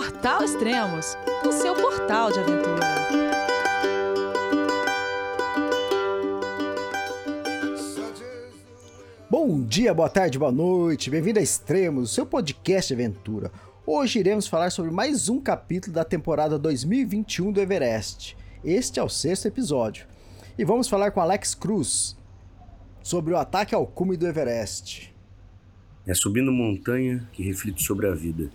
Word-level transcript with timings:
Portal 0.00 0.42
Extremos, 0.42 1.14
o 1.46 1.52
seu 1.52 1.74
portal 1.74 2.32
de 2.32 2.38
aventura. 2.38 2.80
Bom 9.28 9.62
dia, 9.62 9.92
boa 9.92 10.08
tarde, 10.08 10.38
boa 10.38 10.50
noite, 10.50 11.10
bem-vindo 11.10 11.38
a 11.38 11.42
Extremos, 11.42 12.10
o 12.10 12.14
seu 12.14 12.24
podcast 12.24 12.88
de 12.88 12.94
aventura. 12.94 13.52
Hoje 13.86 14.18
iremos 14.18 14.46
falar 14.46 14.70
sobre 14.70 14.90
mais 14.90 15.28
um 15.28 15.38
capítulo 15.38 15.92
da 15.92 16.02
temporada 16.02 16.58
2021 16.58 17.52
do 17.52 17.60
Everest. 17.60 18.34
Este 18.64 18.98
é 18.98 19.02
o 19.02 19.08
sexto 19.10 19.48
episódio. 19.48 20.06
E 20.56 20.64
vamos 20.64 20.88
falar 20.88 21.10
com 21.10 21.20
Alex 21.20 21.54
Cruz 21.54 22.16
sobre 23.02 23.34
o 23.34 23.36
ataque 23.36 23.74
ao 23.74 23.86
cume 23.86 24.16
do 24.16 24.26
Everest. 24.26 25.14
É 26.06 26.14
subindo 26.14 26.50
montanha 26.50 27.28
que 27.34 27.42
reflito 27.42 27.82
sobre 27.82 28.08
a 28.08 28.14
vida. 28.14 28.50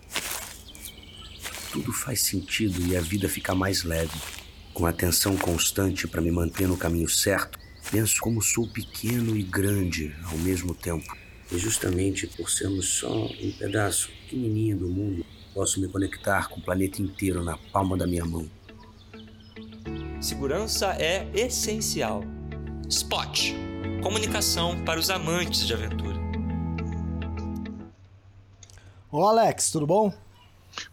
Tudo 1.75 1.91
faz 1.91 2.21
sentido 2.21 2.81
e 2.87 2.95
a 2.95 3.01
vida 3.01 3.27
fica 3.27 3.53
mais 3.53 3.83
leve. 3.83 4.17
Com 4.73 4.85
atenção 4.85 5.35
constante 5.35 6.07
para 6.07 6.21
me 6.21 6.31
manter 6.31 6.69
no 6.69 6.77
caminho 6.77 7.09
certo, 7.09 7.59
penso 7.91 8.21
como 8.21 8.41
sou 8.41 8.65
pequeno 8.65 9.35
e 9.35 9.43
grande 9.43 10.15
ao 10.31 10.37
mesmo 10.37 10.73
tempo. 10.73 11.13
E 11.51 11.57
justamente 11.57 12.27
por 12.27 12.49
sermos 12.49 12.87
só 12.99 13.25
um 13.25 13.51
pedaço 13.59 14.07
pequenininho 14.07 14.77
do 14.77 14.87
mundo, 14.87 15.25
posso 15.53 15.81
me 15.81 15.89
conectar 15.89 16.47
com 16.47 16.61
o 16.61 16.63
planeta 16.63 17.01
inteiro 17.01 17.43
na 17.43 17.57
palma 17.57 17.97
da 17.97 18.07
minha 18.07 18.23
mão. 18.23 18.49
Segurança 20.21 20.95
é 20.97 21.29
essencial. 21.33 22.23
Spot 22.89 23.53
comunicação 24.01 24.81
para 24.85 24.97
os 24.97 25.09
amantes 25.09 25.67
de 25.67 25.73
aventura. 25.73 26.15
Olá, 29.11 29.31
Alex, 29.31 29.71
tudo 29.71 29.85
bom? 29.85 30.24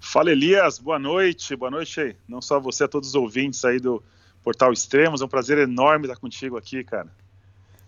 Fala, 0.00 0.30
Elias, 0.30 0.78
boa 0.78 0.98
noite, 0.98 1.56
boa 1.56 1.70
noite 1.70 2.16
não 2.28 2.40
só 2.40 2.60
você, 2.60 2.84
a 2.84 2.88
todos 2.88 3.10
os 3.10 3.14
ouvintes 3.14 3.64
aí 3.64 3.78
do 3.78 4.02
Portal 4.42 4.72
Extremos, 4.72 5.22
é 5.22 5.24
um 5.24 5.28
prazer 5.28 5.58
enorme 5.58 6.06
estar 6.06 6.18
contigo 6.18 6.56
aqui, 6.56 6.82
cara. 6.82 7.08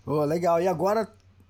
Oh, 0.05 0.23
legal, 0.23 0.61
e 0.61 0.67
agora 0.67 1.07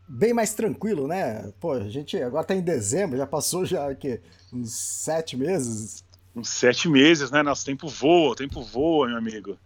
bem 0.07 0.33
mais 0.33 0.53
tranquilo, 0.53 1.07
né? 1.07 1.51
Pô, 1.59 1.73
a 1.73 1.89
gente 1.89 2.17
agora 2.21 2.45
tá 2.45 2.55
em 2.55 2.61
dezembro, 2.61 3.17
já 3.17 3.27
passou 3.27 3.65
já 3.65 3.89
aqui, 3.89 4.19
uns 4.53 4.71
sete 4.71 5.35
meses. 5.35 6.03
Uns 6.35 6.49
sete 6.49 6.87
meses, 6.89 7.31
né? 7.31 7.41
Nosso 7.43 7.65
tempo 7.65 7.87
voa, 7.87 8.31
o 8.31 8.35
tempo 8.35 8.61
voa, 8.61 9.07
meu 9.07 9.17
amigo. 9.17 9.57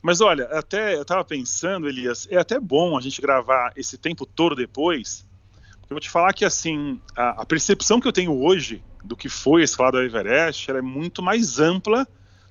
Mas 0.00 0.20
olha, 0.20 0.44
até 0.46 0.94
eu 0.94 1.02
estava 1.02 1.24
pensando, 1.24 1.88
Elias, 1.88 2.28
é 2.30 2.36
até 2.36 2.60
bom 2.60 2.96
a 2.96 3.00
gente 3.00 3.22
gravar 3.22 3.72
esse 3.74 3.96
tempo 3.96 4.26
todo 4.26 4.54
depois, 4.54 5.26
porque 5.80 5.92
eu 5.92 5.96
vou 5.96 6.00
te 6.00 6.10
falar 6.10 6.32
que 6.34 6.44
assim 6.44 7.00
a, 7.16 7.42
a 7.42 7.46
percepção 7.46 8.00
que 8.00 8.06
eu 8.06 8.12
tenho 8.12 8.38
hoje 8.42 8.82
do 9.04 9.14
que 9.16 9.28
foi 9.28 9.60
a 9.60 9.64
escalada 9.64 9.98
do 9.98 10.04
Everest 10.04 10.70
é 10.70 10.80
muito 10.80 11.22
mais 11.22 11.60
ampla 11.60 12.08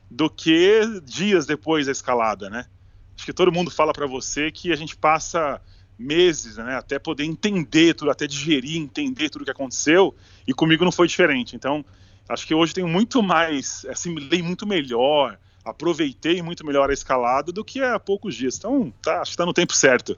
do 0.09 0.29
que 0.29 0.81
dias 1.03 1.45
depois 1.45 1.87
da 1.87 1.91
escalada, 1.91 2.49
né? 2.49 2.67
Acho 3.15 3.25
que 3.25 3.33
todo 3.33 3.51
mundo 3.51 3.71
fala 3.71 3.91
para 3.91 4.05
você 4.05 4.51
que 4.51 4.71
a 4.71 4.75
gente 4.75 4.95
passa 4.95 5.59
meses, 5.97 6.57
né, 6.57 6.75
até 6.75 6.97
poder 6.97 7.23
entender 7.23 7.93
tudo, 7.93 8.11
até 8.11 8.27
digerir, 8.27 8.77
entender 8.77 9.29
tudo 9.29 9.43
o 9.43 9.45
que 9.45 9.51
aconteceu, 9.51 10.13
e 10.47 10.53
comigo 10.53 10.83
não 10.83 10.91
foi 10.91 11.07
diferente. 11.07 11.55
Então, 11.55 11.85
acho 12.27 12.45
que 12.45 12.53
hoje 12.53 12.73
tenho 12.73 12.87
muito 12.87 13.21
mais, 13.21 13.85
assimilei 13.85 14.41
muito 14.41 14.65
melhor, 14.65 15.37
aproveitei 15.63 16.41
muito 16.41 16.65
melhor 16.65 16.89
a 16.89 16.93
escalada 16.93 17.51
do 17.51 17.63
que 17.63 17.81
há 17.81 17.99
poucos 17.99 18.35
dias. 18.35 18.57
Então, 18.57 18.91
tá, 19.01 19.21
acho 19.21 19.31
que 19.31 19.35
está 19.35 19.45
no 19.45 19.53
tempo 19.53 19.73
certo. 19.73 20.17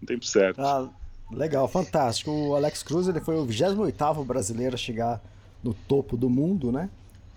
No 0.00 0.06
tempo 0.06 0.24
certo. 0.24 0.60
Ah, 0.60 0.88
legal, 1.30 1.68
fantástico. 1.68 2.30
O 2.30 2.56
Alex 2.56 2.82
Cruz 2.82 3.08
ele 3.08 3.20
foi 3.20 3.36
o 3.36 3.44
28 3.44 4.24
brasileiro 4.24 4.74
a 4.74 4.78
chegar 4.78 5.20
no 5.62 5.74
topo 5.74 6.16
do 6.16 6.28
mundo, 6.28 6.72
né? 6.72 6.88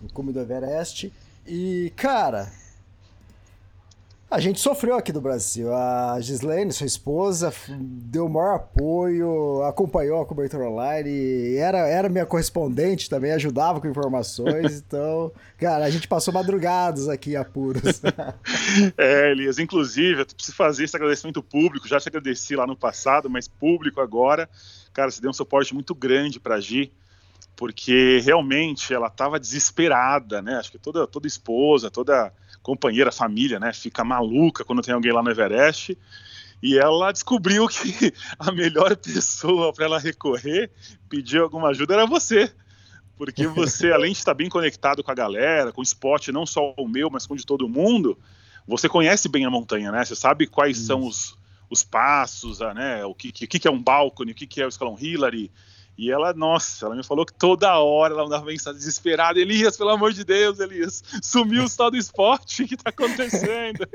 No 0.01 0.09
cume 0.09 0.31
do 0.31 0.39
Everest. 0.39 1.11
E, 1.45 1.91
cara, 1.95 2.51
a 4.33 4.39
gente 4.39 4.59
sofreu 4.59 4.95
aqui 4.95 5.11
do 5.11 5.21
Brasil. 5.21 5.71
A 5.71 6.19
Gislaine, 6.19 6.73
sua 6.73 6.87
esposa, 6.87 7.53
deu 7.69 8.25
o 8.25 8.29
maior 8.29 8.55
apoio, 8.55 9.61
acompanhou 9.61 10.19
a 10.19 10.25
cobertura 10.25 10.67
online, 10.67 11.55
era, 11.55 11.87
era 11.87 12.09
minha 12.09 12.25
correspondente 12.25 13.07
também, 13.07 13.31
ajudava 13.33 13.79
com 13.79 13.87
informações. 13.87 14.83
Então, 14.93 15.31
cara, 15.57 15.85
a 15.85 15.89
gente 15.89 16.07
passou 16.07 16.33
madrugadas 16.33 17.07
aqui 17.07 17.35
apuros. 17.35 18.01
é, 18.97 19.31
Elias, 19.31 19.57
inclusive, 19.59 20.21
eu 20.21 20.25
preciso 20.25 20.55
fazer 20.55 20.83
esse 20.83 20.95
agradecimento 20.95 21.41
público. 21.41 21.87
Já 21.87 21.99
te 21.99 22.09
agradeci 22.09 22.55
lá 22.55 22.67
no 22.67 22.75
passado, 22.75 23.29
mas 23.29 23.47
público 23.47 24.01
agora. 24.01 24.49
Cara, 24.93 25.09
você 25.09 25.21
deu 25.21 25.29
um 25.29 25.33
suporte 25.33 25.73
muito 25.73 25.95
grande 25.95 26.39
para 26.39 26.55
a 26.55 26.59
Gi 26.59 26.91
porque 27.55 28.19
realmente 28.23 28.93
ela 28.93 29.07
estava 29.07 29.39
desesperada, 29.39 30.41
né? 30.41 30.55
Acho 30.55 30.71
que 30.71 30.77
toda, 30.77 31.05
toda 31.05 31.27
esposa, 31.27 31.91
toda 31.91 32.33
companheira, 32.61 33.11
família, 33.11 33.59
né, 33.59 33.73
fica 33.73 34.03
maluca 34.05 34.63
quando 34.63 34.81
tem 34.81 34.93
alguém 34.93 35.11
lá 35.11 35.21
no 35.21 35.29
Everest. 35.29 35.97
E 36.61 36.79
ela 36.79 37.11
descobriu 37.11 37.67
que 37.67 38.13
a 38.39 38.51
melhor 38.51 38.95
pessoa 38.95 39.73
para 39.73 39.85
ela 39.85 39.99
recorrer, 39.99 40.71
pedir 41.09 41.41
alguma 41.41 41.69
ajuda, 41.69 41.93
era 41.93 42.07
você. 42.07 42.51
Porque 43.17 43.45
você, 43.45 43.91
além 43.93 44.13
de 44.13 44.17
estar 44.17 44.33
bem 44.33 44.49
conectado 44.49 45.03
com 45.03 45.11
a 45.11 45.15
galera, 45.15 45.73
com 45.73 45.81
o 45.81 45.83
esporte, 45.83 46.31
não 46.31 46.45
só 46.45 46.73
o 46.77 46.87
meu, 46.87 47.09
mas 47.09 47.27
com 47.27 47.33
o 47.33 47.37
de 47.37 47.45
todo 47.45 47.67
mundo, 47.67 48.17
você 48.65 48.87
conhece 48.87 49.27
bem 49.27 49.45
a 49.45 49.49
montanha, 49.49 49.91
né? 49.91 50.05
Você 50.05 50.15
sabe 50.15 50.47
quais 50.47 50.77
Isso. 50.77 50.87
são 50.87 51.05
os, 51.05 51.37
os 51.69 51.83
passos, 51.83 52.59
né? 52.59 53.03
O 53.03 53.13
que, 53.13 53.31
que, 53.31 53.59
que 53.59 53.67
é 53.67 53.71
um 53.71 53.83
balcone, 53.83 54.31
o 54.31 54.35
que, 54.35 54.47
que 54.47 54.61
é 54.61 54.65
o 54.65 54.69
escalão 54.69 54.97
Hillary, 54.97 55.51
e 55.97 56.11
ela, 56.11 56.33
nossa, 56.33 56.87
ela 56.87 56.95
me 56.95 57.03
falou 57.03 57.25
que 57.25 57.33
toda 57.33 57.77
hora 57.77 58.13
ela 58.13 58.23
mandava 58.23 58.45
mensagem 58.45 58.79
desesperada: 58.79 59.39
Elias, 59.39 59.77
pelo 59.77 59.91
amor 59.91 60.11
de 60.11 60.23
Deus, 60.23 60.59
Elias, 60.59 61.03
sumiu 61.21 61.61
o 61.61 61.65
estado 61.65 61.91
do 61.91 61.97
esporte, 61.97 62.63
o 62.63 62.67
que 62.67 62.73
está 62.73 62.89
acontecendo? 62.89 63.87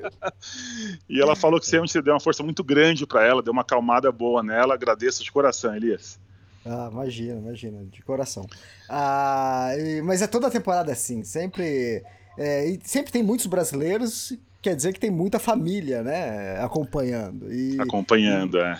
e 1.08 1.20
ela 1.20 1.34
falou 1.34 1.58
que 1.58 1.66
você 1.66 2.00
deu 2.00 2.14
uma 2.14 2.20
força 2.20 2.42
muito 2.42 2.62
grande 2.62 3.04
para 3.04 3.24
ela, 3.24 3.42
deu 3.42 3.52
uma 3.52 3.64
calmada 3.64 4.12
boa 4.12 4.42
nela. 4.44 4.74
Agradeço 4.74 5.24
de 5.24 5.32
coração, 5.32 5.74
Elias. 5.74 6.20
Ah, 6.64 6.88
imagina, 6.92 7.40
imagina, 7.40 7.84
de 7.84 8.02
coração. 8.02 8.46
Ah, 8.88 9.70
e, 9.76 10.00
mas 10.02 10.22
é 10.22 10.28
toda 10.28 10.46
a 10.46 10.50
temporada 10.50 10.92
assim, 10.92 11.24
sempre. 11.24 12.04
É, 12.36 12.68
e 12.68 12.78
sempre 12.84 13.10
tem 13.10 13.24
muitos 13.24 13.46
brasileiros, 13.46 14.32
quer 14.62 14.76
dizer 14.76 14.92
que 14.92 15.00
tem 15.00 15.10
muita 15.10 15.40
família, 15.40 16.04
né, 16.04 16.60
acompanhando. 16.60 17.52
E, 17.52 17.80
acompanhando, 17.80 18.58
e, 18.58 18.60
é 18.60 18.78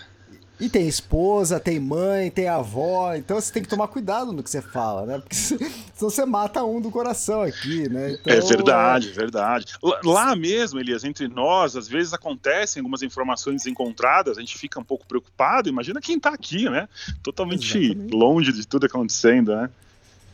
e 0.61 0.69
tem 0.69 0.89
esposa, 0.89 1.61
tem 1.61 1.79
mãe, 1.79 2.31
tem 2.31 2.49
avó, 2.49 3.15
então 3.15 3.41
você 3.41 3.53
tem 3.53 3.63
que 3.63 3.69
tomar 3.69 3.87
cuidado 3.89 4.33
no 4.33 4.43
que 4.43 4.51
você 4.51 4.61
fala, 4.61 5.07
né? 5.07 5.19
Porque 5.19 5.37
senão 5.37 6.11
você 6.11 6.25
mata 6.25 6.65
um 6.65 6.81
do 6.81 6.91
coração 6.91 7.43
aqui, 7.43 7.89
né? 7.89 8.13
Então, 8.13 8.33
é 8.33 8.41
verdade, 8.41 9.11
é... 9.11 9.13
verdade. 9.13 9.67
Lá 10.05 10.35
mesmo, 10.35 10.81
Elias, 10.81 11.05
entre 11.05 11.29
nós, 11.29 11.77
às 11.77 11.87
vezes 11.87 12.13
acontecem 12.13 12.81
algumas 12.81 13.03
informações 13.03 13.67
encontradas, 13.67 14.37
a 14.37 14.41
gente 14.41 14.59
fica 14.59 14.81
um 14.81 14.85
pouco 14.85 15.07
preocupado. 15.07 15.69
Imagina 15.69 16.01
quem 16.01 16.19
tá 16.19 16.31
aqui, 16.31 16.69
né? 16.69 16.89
Totalmente 17.23 17.79
Exatamente. 17.79 18.15
longe 18.15 18.53
de 18.53 18.67
tudo 18.67 18.87
acontecendo, 18.87 19.55
né? 19.55 19.71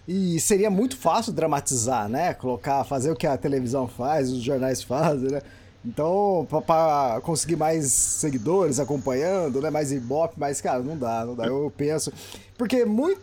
E 0.07 0.39
seria 0.41 0.71
muito 0.71 0.97
fácil 0.97 1.33
dramatizar, 1.33 2.09
né? 2.09 2.35
Colocar, 2.35 2.85
fazer 2.85 3.11
o 3.11 3.17
que 3.17 3.27
a 3.27 3.37
televisão 3.37 3.89
faz, 3.89 4.31
os 4.31 4.43
jornais 4.43 4.81
fazem, 4.85 5.31
né? 5.31 5.43
Então, 5.85 6.47
para 6.67 7.21
conseguir 7.21 7.57
mais 7.57 7.93
seguidores 7.93 8.81
acompanhando, 8.81 9.61
né? 9.61 9.69
Mais 9.71 9.93
ibope, 9.93 10.35
mas, 10.39 10.61
cara, 10.61 10.83
não 10.83 10.97
dá, 10.97 11.25
não 11.27 11.35
dá. 11.35 11.47
Eu 11.47 11.73
penso. 11.77 12.13
Porque 12.57 12.85
muito. 12.87 13.21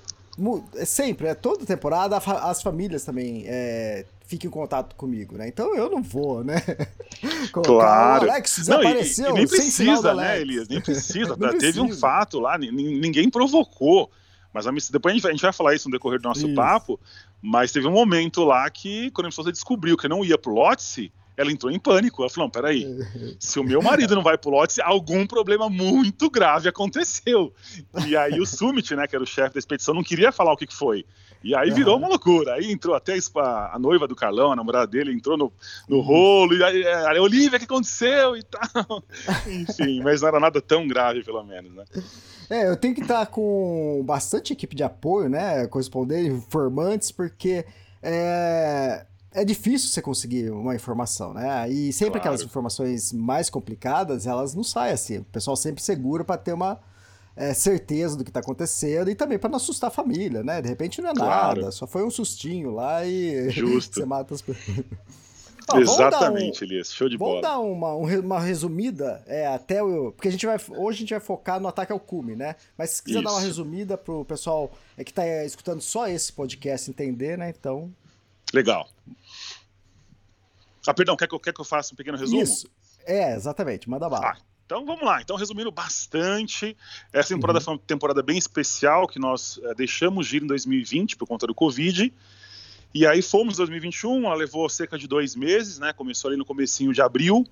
é 0.76 0.86
sempre, 0.86 1.28
é 1.28 1.34
toda 1.34 1.66
temporada, 1.66 2.18
as 2.18 2.62
famílias 2.62 3.04
também 3.04 3.46
é, 3.48 4.06
ficam 4.28 4.48
em 4.48 4.52
contato 4.52 4.96
comigo, 4.96 5.36
né? 5.38 5.48
Então 5.48 5.76
eu 5.76 5.90
não 5.90 6.04
vou, 6.04 6.44
né? 6.44 6.62
claro. 7.52 8.28
O 8.28 8.30
Alex 8.30 8.58
desapareceu. 8.58 9.30
Não, 9.30 9.32
e, 9.32 9.40
e 9.40 9.40
nem 9.40 9.48
precisa, 9.48 10.14
né, 10.14 10.40
Elias? 10.40 10.68
Nem 10.68 10.80
precisa. 10.82 11.36
não 11.36 11.58
Teve 11.58 11.82
um 11.82 11.92
fato 11.92 12.40
lá, 12.40 12.58
ninguém 12.58 13.30
provocou. 13.30 14.12
Mas 14.54 14.66
depois 14.90 15.14
a 15.14 15.16
gente, 15.16 15.24
vai, 15.24 15.32
a 15.32 15.34
gente 15.34 15.42
vai 15.42 15.54
falar 15.54 15.74
isso 15.74 15.88
no 15.88 15.94
decorrer 15.94 16.20
do 16.20 16.28
nosso 16.28 16.46
isso. 16.46 16.56
papo. 16.56 17.00
Mas 17.42 17.72
teve 17.72 17.88
um 17.88 17.92
momento 17.92 18.44
lá 18.44 18.70
que, 18.70 19.10
quando 19.12 19.28
a 19.28 19.30
pessoa 19.30 19.52
descobriu 19.52 19.98
que 19.98 20.08
não 20.08 20.24
ia 20.24 20.38
pro 20.38 20.54
Lotse, 20.54 21.12
ela 21.42 21.52
entrou 21.52 21.72
em 21.72 21.80
pânico. 21.80 22.22
Ela 22.22 22.30
falou: 22.30 22.48
não, 22.48 22.52
peraí, 22.52 22.88
se 23.40 23.60
o 23.60 23.64
meu 23.64 23.82
marido 23.82 24.16
não 24.16 24.24
vai 24.24 24.38
pro 24.38 24.52
lote, 24.52 24.82
algum 24.82 25.26
problema 25.26 25.70
muito 25.70 26.30
grave 26.30 26.70
aconteceu. 26.70 27.54
E 28.08 28.16
aí 28.16 28.40
o 28.40 28.46
Summit, 28.46 28.96
né, 28.96 29.08
que 29.08 29.16
era 29.16 29.24
o 29.24 29.28
chefe 29.28 29.54
da 29.54 29.60
expedição, 29.60 29.94
não 29.94 30.04
queria 30.04 30.32
falar 30.32 30.54
o 30.54 30.58
que, 30.58 30.68
que 30.68 30.76
foi. 30.76 31.06
E 31.44 31.56
aí 31.56 31.72
virou 31.72 31.98
uma 31.98 32.08
loucura. 32.08 32.54
Aí 32.54 32.72
entrou 32.72 32.96
até 32.96 33.18
a, 33.36 33.76
a 33.76 33.80
noiva 33.80 34.08
do 34.08 34.16
Carlão, 34.16 34.52
a 34.52 34.56
namorada 34.56 34.86
dele, 34.86 35.12
entrou 35.12 35.38
no, 35.38 35.52
no 35.90 36.00
rolo. 36.00 36.54
E 36.54 36.64
aí, 36.64 36.88
a 36.88 37.22
Olivia, 37.22 37.58
o 37.58 37.60
que 37.60 37.66
aconteceu 37.66 38.38
e 38.38 38.44
tal. 38.44 39.04
Enfim, 39.48 40.02
mas 40.02 40.22
não 40.22 40.28
era 40.28 40.40
nada 40.40 40.62
tão 40.62 40.88
grave, 40.88 41.24
pelo 41.24 41.44
menos, 41.44 41.74
né? 41.74 41.84
É, 42.50 42.70
eu 42.70 42.78
tenho 42.78 42.94
que 42.94 43.02
estar 43.02 43.26
com 43.28 44.04
bastante 44.06 44.54
equipe 44.54 44.76
de 44.76 44.84
apoio, 44.84 45.30
né? 45.30 45.66
Corresponder, 45.68 46.28
informantes, 46.28 47.12
porque 47.12 47.66
é, 48.04 49.06
é 49.34 49.46
difícil 49.46 49.90
você 49.90 50.02
conseguir 50.02 50.52
uma 50.52 50.76
informação, 50.76 51.34
né? 51.34 51.70
E 51.70 51.92
sempre 51.94 52.14
claro. 52.14 52.20
aquelas 52.20 52.42
informações 52.42 53.14
mais 53.14 53.50
complicadas, 53.50 54.28
elas 54.28 54.54
não 54.54 54.64
saem 54.64 54.94
assim. 54.94 55.18
O 55.20 55.24
pessoal 55.26 55.56
sempre 55.56 55.82
segura 55.82 56.24
para 56.24 56.38
ter 56.38 56.54
uma 56.54 56.80
é, 57.36 57.54
certeza 57.54 58.18
do 58.18 58.24
que 58.24 58.30
está 58.30 58.42
acontecendo 58.42 59.10
e 59.10 59.16
também 59.16 59.40
para 59.40 59.50
não 59.50 59.58
assustar 59.58 59.88
a 59.88 59.92
família, 59.92 60.44
né? 60.44 60.62
De 60.62 60.68
repente 60.68 61.02
não 61.02 61.10
é 61.10 61.14
Claro. 61.14 61.62
nada, 61.62 61.72
só 61.72 61.88
foi 61.88 62.04
um 62.04 62.10
sustinho 62.10 62.72
lá 62.72 63.06
e 63.06 63.50
Justo. 63.50 63.96
você 64.00 64.06
mata 64.06 64.34
as 64.34 64.42
pessoas. 64.42 64.86
Ó, 65.70 65.74
vamos 65.76 65.96
dar 65.96 66.04
um- 66.04 66.08
Exatamente, 66.08 66.64
Elias. 66.64 66.92
Show 66.94 67.08
de 67.08 67.18
Vamos 67.18 67.36
bola. 67.36 67.42
dar 67.42 67.60
uma, 67.60 67.96
um 67.96 68.20
uma 68.20 68.40
resumida 68.40 69.24
é, 69.28 69.48
até 69.48 69.82
o. 69.82 70.12
Porque 70.12 70.28
a 70.28 70.32
gente 70.32 70.46
vai. 70.46 70.58
Hoje 70.70 70.98
a 70.98 71.00
gente 71.02 71.10
vai 71.12 71.20
focar 71.20 71.60
no 71.60 71.68
ataque 71.68 71.94
ao 71.94 72.00
cume, 72.00 72.36
né? 72.36 72.56
Mas 72.78 72.90
se 72.92 73.04
quiser 73.04 73.22
dar 73.22 73.30
uma 73.30 73.38
Isso. 73.38 73.48
resumida 73.48 73.98
pro 73.98 74.26
pessoal 74.26 74.72
é, 74.98 75.04
que 75.04 75.14
tá 75.14 75.24
é, 75.24 75.46
escutando 75.46 75.80
só 75.80 76.08
esse 76.08 76.34
podcast 76.34 76.90
entender, 76.90 77.38
né? 77.38 77.54
Então. 77.58 77.92
Legal. 78.54 78.90
Ah, 80.88 80.94
perdão, 80.94 81.16
quer 81.16 81.28
que 81.28 81.36
eu, 81.36 81.40
quer 81.40 81.54
que 81.54 81.62
eu 81.62 81.66
faça 81.66 81.94
um 81.94 81.96
pequeno 81.96 82.18
resumo? 82.18 82.42
Isso. 82.42 82.70
É, 83.06 83.36
exatamente, 83.36 83.90
manda 83.90 84.10
bala. 84.10 84.32
Ah, 84.32 84.38
então 84.66 84.86
vamos 84.86 85.04
lá. 85.04 85.22
Então, 85.22 85.36
resumindo 85.36 85.72
bastante, 85.72 86.76
essa 87.12 87.30
temporada 87.36 87.60
Uhum. 87.60 87.66
foi 87.66 87.74
uma 87.74 87.80
temporada 87.80 88.24
bem 88.24 88.38
especial 88.38 89.08
que 89.08 89.20
nós 89.20 89.60
eh, 89.64 89.74
deixamos 89.76 90.28
de 90.28 90.38
ir 90.38 90.44
em 90.44 90.48
2020 90.48 91.18
por 91.18 91.28
conta 91.28 91.46
do 91.46 91.54
Covid. 91.54 92.14
E 92.94 93.06
aí 93.06 93.22
fomos 93.22 93.56
em 93.56 93.58
2021, 93.58 94.26
ela 94.26 94.36
levou 94.36 94.68
cerca 94.70 94.98
de 94.98 95.08
dois 95.08 95.36
meses, 95.36 95.78
né? 95.80 95.94
Começou 95.94 96.30
ali 96.30 96.38
no 96.38 96.46
comecinho 96.46 96.94
de 96.94 97.02
abril. 97.02 97.46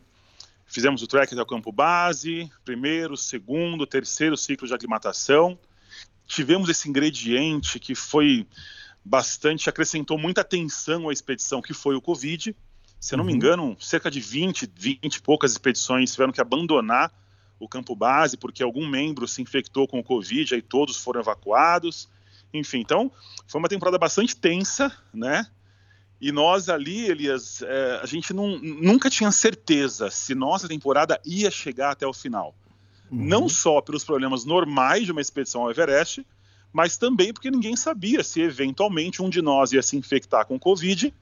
Fizemos 0.65 1.01
o 1.01 1.07
trek 1.07 1.33
até 1.33 1.41
o 1.41 1.45
campo 1.45 1.71
base, 1.71 2.49
primeiro, 2.63 3.17
segundo, 3.17 3.87
terceiro 3.87 4.37
ciclo 4.37 4.67
de 4.67 4.73
aclimatação. 4.73 5.57
Tivemos 6.27 6.69
esse 6.69 6.87
ingrediente 6.87 7.79
que 7.79 7.95
foi 7.95 8.45
bastante, 9.03 9.69
acrescentou 9.69 10.17
muita 10.17 10.43
tensão 10.43 11.09
à 11.09 11.13
expedição, 11.13 11.61
que 11.61 11.73
foi 11.73 11.95
o 11.95 12.01
Covid. 12.01 12.55
Se 12.99 13.13
eu 13.13 13.17
não 13.17 13.23
me 13.23 13.31
Uhum. 13.31 13.37
engano, 13.37 13.77
cerca 13.79 14.11
de 14.11 14.19
20, 14.19 14.69
20 14.75 15.15
e 15.15 15.21
poucas 15.21 15.51
expedições 15.51 16.11
tiveram 16.11 16.33
que 16.33 16.41
abandonar 16.41 17.11
o 17.59 17.67
campo 17.67 17.95
base 17.95 18.37
porque 18.37 18.63
algum 18.63 18.87
membro 18.87 19.27
se 19.27 19.41
infectou 19.41 19.87
com 19.87 19.99
o 19.99 20.03
Covid, 20.03 20.55
aí 20.55 20.61
todos 20.61 20.97
foram 20.97 21.21
evacuados. 21.21 22.09
Enfim, 22.53 22.79
então 22.79 23.11
foi 23.47 23.59
uma 23.59 23.69
temporada 23.69 23.97
bastante 23.97 24.35
tensa, 24.35 24.91
né? 25.13 25.45
E 26.21 26.31
nós 26.31 26.67
ali, 26.67 27.05
Elias, 27.09 27.61
é, 27.61 27.99
a 28.03 28.05
gente 28.05 28.33
não, 28.33 28.59
nunca 28.59 29.09
tinha 29.09 29.31
certeza 29.31 30.09
se 30.11 30.35
nossa 30.35 30.67
temporada 30.67 31.19
ia 31.25 31.49
chegar 31.49 31.91
até 31.91 32.05
o 32.05 32.13
final. 32.13 32.53
Uhum. 33.09 33.25
Não 33.25 33.47
só 33.49 33.79
pelos 33.81 34.03
problemas 34.03 34.43
normais 34.43 35.05
de 35.05 35.11
uma 35.11 35.21
expedição 35.21 35.61
ao 35.61 35.71
Everest, 35.71 36.25
mas 36.73 36.97
também 36.97 37.31
porque 37.33 37.49
ninguém 37.49 37.75
sabia 37.75 38.23
se 38.23 38.41
eventualmente 38.41 39.21
um 39.21 39.29
de 39.29 39.41
nós 39.41 39.71
ia 39.71 39.81
se 39.81 39.95
infectar 39.95 40.45
com 40.45 40.59
Covid 40.59 41.13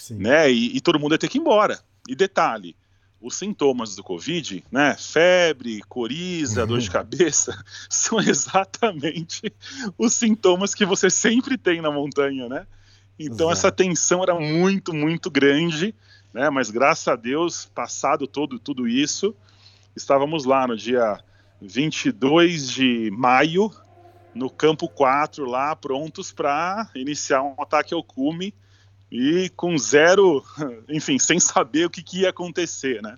Sim. 0.00 0.14
né? 0.14 0.50
E, 0.50 0.76
e 0.76 0.80
todo 0.80 0.98
mundo 0.98 1.12
ia 1.12 1.18
ter 1.18 1.28
que 1.28 1.38
ir 1.38 1.40
embora. 1.40 1.78
E 2.08 2.14
detalhe, 2.14 2.74
os 3.20 3.36
sintomas 3.36 3.94
do 3.94 4.02
Covid, 4.02 4.64
né? 4.72 4.96
Febre, 4.98 5.82
coriza, 5.88 6.66
dor 6.66 6.78
de 6.78 6.90
cabeça, 6.90 7.62
são 7.88 8.18
exatamente 8.18 9.52
os 9.98 10.14
sintomas 10.14 10.74
que 10.74 10.86
você 10.86 11.10
sempre 11.10 11.58
tem 11.58 11.82
na 11.82 11.90
montanha, 11.90 12.48
né? 12.48 12.66
Então 13.18 13.50
Exato. 13.50 13.52
essa 13.52 13.72
tensão 13.72 14.22
era 14.22 14.34
muito, 14.34 14.94
muito 14.94 15.30
grande, 15.30 15.94
né? 16.32 16.48
Mas 16.48 16.70
graças 16.70 17.06
a 17.06 17.14
Deus, 17.14 17.66
passado 17.66 18.26
todo 18.26 18.58
tudo 18.58 18.88
isso, 18.88 19.36
estávamos 19.94 20.46
lá 20.46 20.66
no 20.66 20.74
dia 20.74 21.22
22 21.60 22.70
de 22.70 23.10
maio, 23.10 23.70
no 24.34 24.48
campo 24.48 24.88
4 24.88 25.44
lá, 25.44 25.76
prontos 25.76 26.32
para 26.32 26.88
iniciar 26.94 27.42
um 27.42 27.60
ataque 27.60 27.92
ao 27.92 28.02
cume 28.02 28.54
e 29.10 29.50
com 29.56 29.76
zero, 29.76 30.42
enfim, 30.88 31.18
sem 31.18 31.40
saber 31.40 31.86
o 31.86 31.90
que, 31.90 32.02
que 32.02 32.20
ia 32.20 32.30
acontecer, 32.30 33.02
né? 33.02 33.16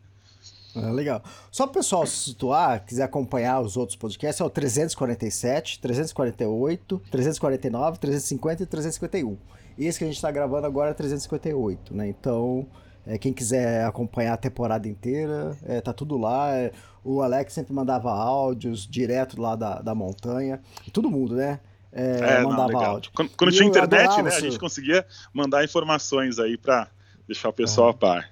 Ah, 0.74 0.90
legal. 0.90 1.22
Só 1.50 1.66
para 1.66 1.72
o 1.72 1.74
pessoal 1.74 2.06
se 2.06 2.16
situar, 2.16 2.84
quiser 2.84 3.02
acompanhar 3.02 3.60
os 3.60 3.76
outros 3.76 3.96
podcasts, 3.96 4.40
é 4.40 4.44
o 4.44 4.48
347, 4.48 5.78
348, 5.78 7.02
349, 7.10 7.98
350 7.98 8.62
e 8.62 8.66
351. 8.66 9.36
Esse 9.78 9.98
que 9.98 10.04
a 10.04 10.06
gente 10.06 10.16
está 10.16 10.30
gravando 10.30 10.66
agora 10.66 10.90
é 10.90 10.94
358, 10.94 11.94
né? 11.94 12.08
Então, 12.08 12.66
é, 13.06 13.18
quem 13.18 13.32
quiser 13.32 13.84
acompanhar 13.84 14.34
a 14.34 14.36
temporada 14.38 14.88
inteira, 14.88 15.56
é, 15.64 15.80
tá 15.80 15.92
tudo 15.92 16.16
lá. 16.16 16.56
É, 16.56 16.72
o 17.04 17.20
Alex 17.20 17.52
sempre 17.52 17.74
mandava 17.74 18.10
áudios 18.10 18.86
direto 18.86 19.40
lá 19.40 19.56
da, 19.56 19.82
da 19.82 19.94
montanha. 19.94 20.60
Todo 20.92 21.10
mundo, 21.10 21.34
né? 21.34 21.60
É, 21.92 22.40
não, 22.40 22.50
mandava 22.50 22.68
legal. 22.68 22.84
áudio. 22.94 23.10
Quando, 23.14 23.30
quando 23.36 23.52
tinha 23.52 23.68
internet, 23.68 24.22
né, 24.22 24.34
a 24.34 24.40
gente 24.40 24.58
conseguia 24.58 25.04
mandar 25.32 25.62
informações 25.64 26.38
aí 26.38 26.56
para 26.56 26.88
deixar 27.26 27.48
o 27.50 27.52
pessoal 27.52 27.88
a 27.90 27.94
par. 27.94 28.30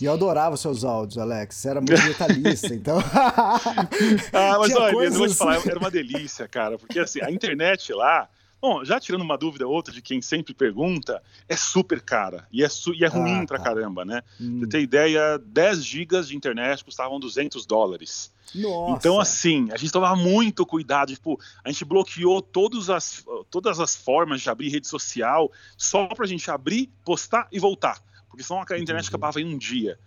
E 0.00 0.04
eu 0.04 0.12
adorava 0.12 0.56
seus 0.56 0.84
áudios, 0.84 1.16
Alex. 1.16 1.54
Você 1.54 1.68
era 1.68 1.80
muito 1.80 2.02
detalhista, 2.02 2.74
então. 2.74 2.98
Ah, 4.32 4.56
mas 4.58 4.74
olha, 4.74 4.96
Elias, 4.96 5.12
eu 5.14 5.18
vou 5.18 5.28
te 5.28 5.36
coisas- 5.36 5.38
falar, 5.38 5.60
era 5.66 5.78
uma 5.78 5.90
delícia, 5.90 6.48
cara, 6.48 6.76
porque 6.76 6.98
assim, 6.98 7.20
a 7.22 7.30
internet 7.30 7.92
lá, 7.92 8.28
bom, 8.62 8.84
já 8.84 9.00
tirando 9.00 9.22
uma 9.22 9.36
dúvida 9.36 9.66
ou 9.66 9.74
outra 9.74 9.92
de 9.92 10.00
quem 10.00 10.22
sempre 10.22 10.54
pergunta, 10.54 11.20
é 11.48 11.56
super 11.56 12.00
cara 12.00 12.46
e 12.52 12.62
é, 12.64 12.68
e 12.94 13.04
é 13.04 13.08
ruim 13.08 13.42
Ah, 13.42 13.46
pra 13.46 13.58
tá. 13.58 13.64
caramba, 13.64 14.04
né? 14.04 14.22
Hum, 14.40 14.58
Pra 14.60 14.60
você 14.60 14.66
ter 14.68 14.80
ideia, 14.82 15.36
10 15.44 15.84
gigas 15.84 16.28
de 16.28 16.36
internet 16.36 16.84
custavam 16.84 17.18
200 17.18 17.66
dólares. 17.66 18.32
Nossa. 18.54 18.92
Então, 18.98 19.18
assim, 19.18 19.68
a 19.72 19.76
gente 19.76 19.90
tomava 19.90 20.14
muito 20.14 20.64
cuidado. 20.64 21.12
Tipo, 21.12 21.40
a 21.64 21.70
gente 21.72 21.84
bloqueou 21.84 22.40
todas 22.40 22.88
as, 22.88 23.24
todas 23.50 23.80
as 23.80 23.96
formas 23.96 24.40
de 24.42 24.48
abrir 24.50 24.68
rede 24.68 24.86
social 24.86 25.50
só 25.76 26.06
pra 26.06 26.26
gente 26.26 26.50
abrir, 26.50 26.88
postar 27.04 27.48
e 27.50 27.58
voltar. 27.58 28.00
Porque 28.28 28.44
senão 28.44 28.60
a 28.60 28.62
internet 28.64 28.90
Entendi. 28.90 29.08
acabava 29.08 29.40
em 29.40 29.44
um 29.46 29.58
dia. 29.58 29.98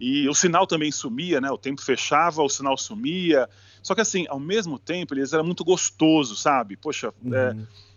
E 0.00 0.28
o 0.28 0.34
sinal 0.34 0.64
também 0.66 0.92
sumia, 0.92 1.40
né? 1.40 1.50
O 1.50 1.58
tempo 1.58 1.82
fechava, 1.82 2.40
o 2.42 2.48
sinal 2.48 2.76
sumia. 2.76 3.48
Só 3.82 3.94
que, 3.96 4.00
assim, 4.00 4.26
ao 4.28 4.38
mesmo 4.38 4.78
tempo, 4.78 5.12
eles 5.12 5.32
era 5.32 5.42
muito 5.42 5.64
gostoso, 5.64 6.36
sabe? 6.36 6.76
Poxa, 6.76 7.12
é, 7.32 7.50
Uhum. 7.50 7.66
foi, 7.66 7.87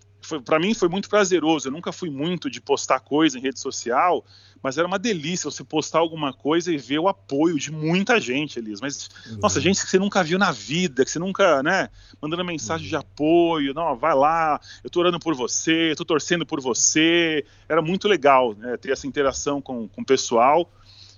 para 0.45 0.59
mim 0.59 0.73
foi 0.73 0.87
muito 0.87 1.09
prazeroso. 1.09 1.67
Eu 1.67 1.71
nunca 1.71 1.91
fui 1.91 2.09
muito 2.09 2.49
de 2.49 2.61
postar 2.61 2.99
coisa 2.99 3.37
em 3.37 3.41
rede 3.41 3.59
social, 3.59 4.23
mas 4.63 4.77
era 4.77 4.87
uma 4.87 4.99
delícia 4.99 5.49
você 5.49 5.63
postar 5.63 5.99
alguma 5.99 6.31
coisa 6.31 6.71
e 6.71 6.77
ver 6.77 6.99
o 6.99 7.07
apoio 7.07 7.57
de 7.57 7.71
muita 7.71 8.19
gente, 8.19 8.59
Elias. 8.59 8.79
Mas, 8.79 9.09
nossa, 9.41 9.57
Uhum. 9.59 9.63
gente 9.63 9.81
que 9.81 9.89
você 9.89 9.97
nunca 9.99 10.23
viu 10.23 10.37
na 10.37 10.51
vida, 10.51 11.03
que 11.03 11.09
você 11.11 11.19
nunca, 11.19 11.63
né, 11.63 11.89
mandando 12.21 12.45
mensagem 12.45 12.85
Uhum. 12.85 12.89
de 12.89 12.95
apoio, 12.95 13.73
não, 13.73 13.95
vai 13.95 14.13
lá, 14.15 14.59
eu 14.83 14.89
tô 14.89 14.99
orando 14.99 15.19
por 15.19 15.33
você, 15.35 15.91
eu 15.91 15.95
tô 15.95 16.05
torcendo 16.05 16.45
por 16.45 16.61
você. 16.61 17.43
Era 17.67 17.81
muito 17.81 18.07
legal, 18.07 18.53
né, 18.55 18.77
ter 18.77 18.91
essa 18.91 19.07
interação 19.07 19.61
com, 19.61 19.87
com 19.87 20.01
o 20.01 20.05
pessoal. 20.05 20.71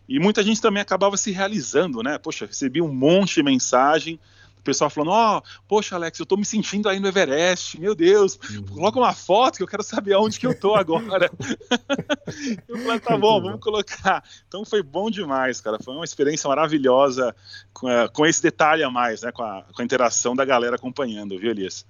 E 0.07 0.19
muita 0.19 0.43
gente 0.43 0.61
também 0.61 0.81
acabava 0.81 1.15
se 1.15 1.31
realizando, 1.31 2.03
né? 2.03 2.17
Poxa, 2.17 2.45
recebi 2.45 2.81
um 2.81 2.93
monte 2.93 3.35
de 3.35 3.43
mensagem, 3.43 4.19
o 4.63 4.65
pessoal 4.65 4.89
falando, 4.89 5.11
ó, 5.11 5.41
poxa, 5.67 5.95
Alex, 5.95 6.17
eu 6.17 6.25
tô 6.25 6.37
me 6.37 6.45
sentindo 6.45 6.87
aí 6.87 6.97
no 6.99 7.07
Everest, 7.07 7.79
meu 7.79 7.93
Deus, 7.93 8.39
Uhum. 8.49 8.63
coloca 8.63 8.97
uma 8.97 9.13
foto 9.13 9.57
que 9.57 9.63
eu 9.63 9.67
quero 9.67 9.83
saber 9.83 10.13
aonde 10.13 10.39
que 10.39 10.47
eu 10.47 10.57
tô 10.57 10.73
agora. 10.73 11.29
eu 12.67 12.77
falei, 12.79 12.99
tá 12.99 13.17
bom, 13.17 13.41
vamos 13.41 13.59
colocar. 13.59 14.23
Então 14.47 14.63
foi 14.63 14.81
bom 14.81 15.09
demais, 15.09 15.59
cara. 15.59 15.77
Foi 15.83 15.93
uma 15.93 16.05
experiência 16.05 16.47
maravilhosa 16.47 17.35
com, 17.73 17.89
eh, 17.89 18.07
com 18.07 18.25
esse 18.25 18.41
detalhe 18.41 18.83
a 18.83 18.89
mais, 18.89 19.21
né? 19.21 19.31
Com 19.31 19.43
a, 19.43 19.63
com 19.73 19.81
a 19.81 19.85
interação 19.85 20.35
da 20.35 20.45
galera 20.45 20.75
acompanhando, 20.77 21.37
viu, 21.37 21.51
Elias? 21.51 21.85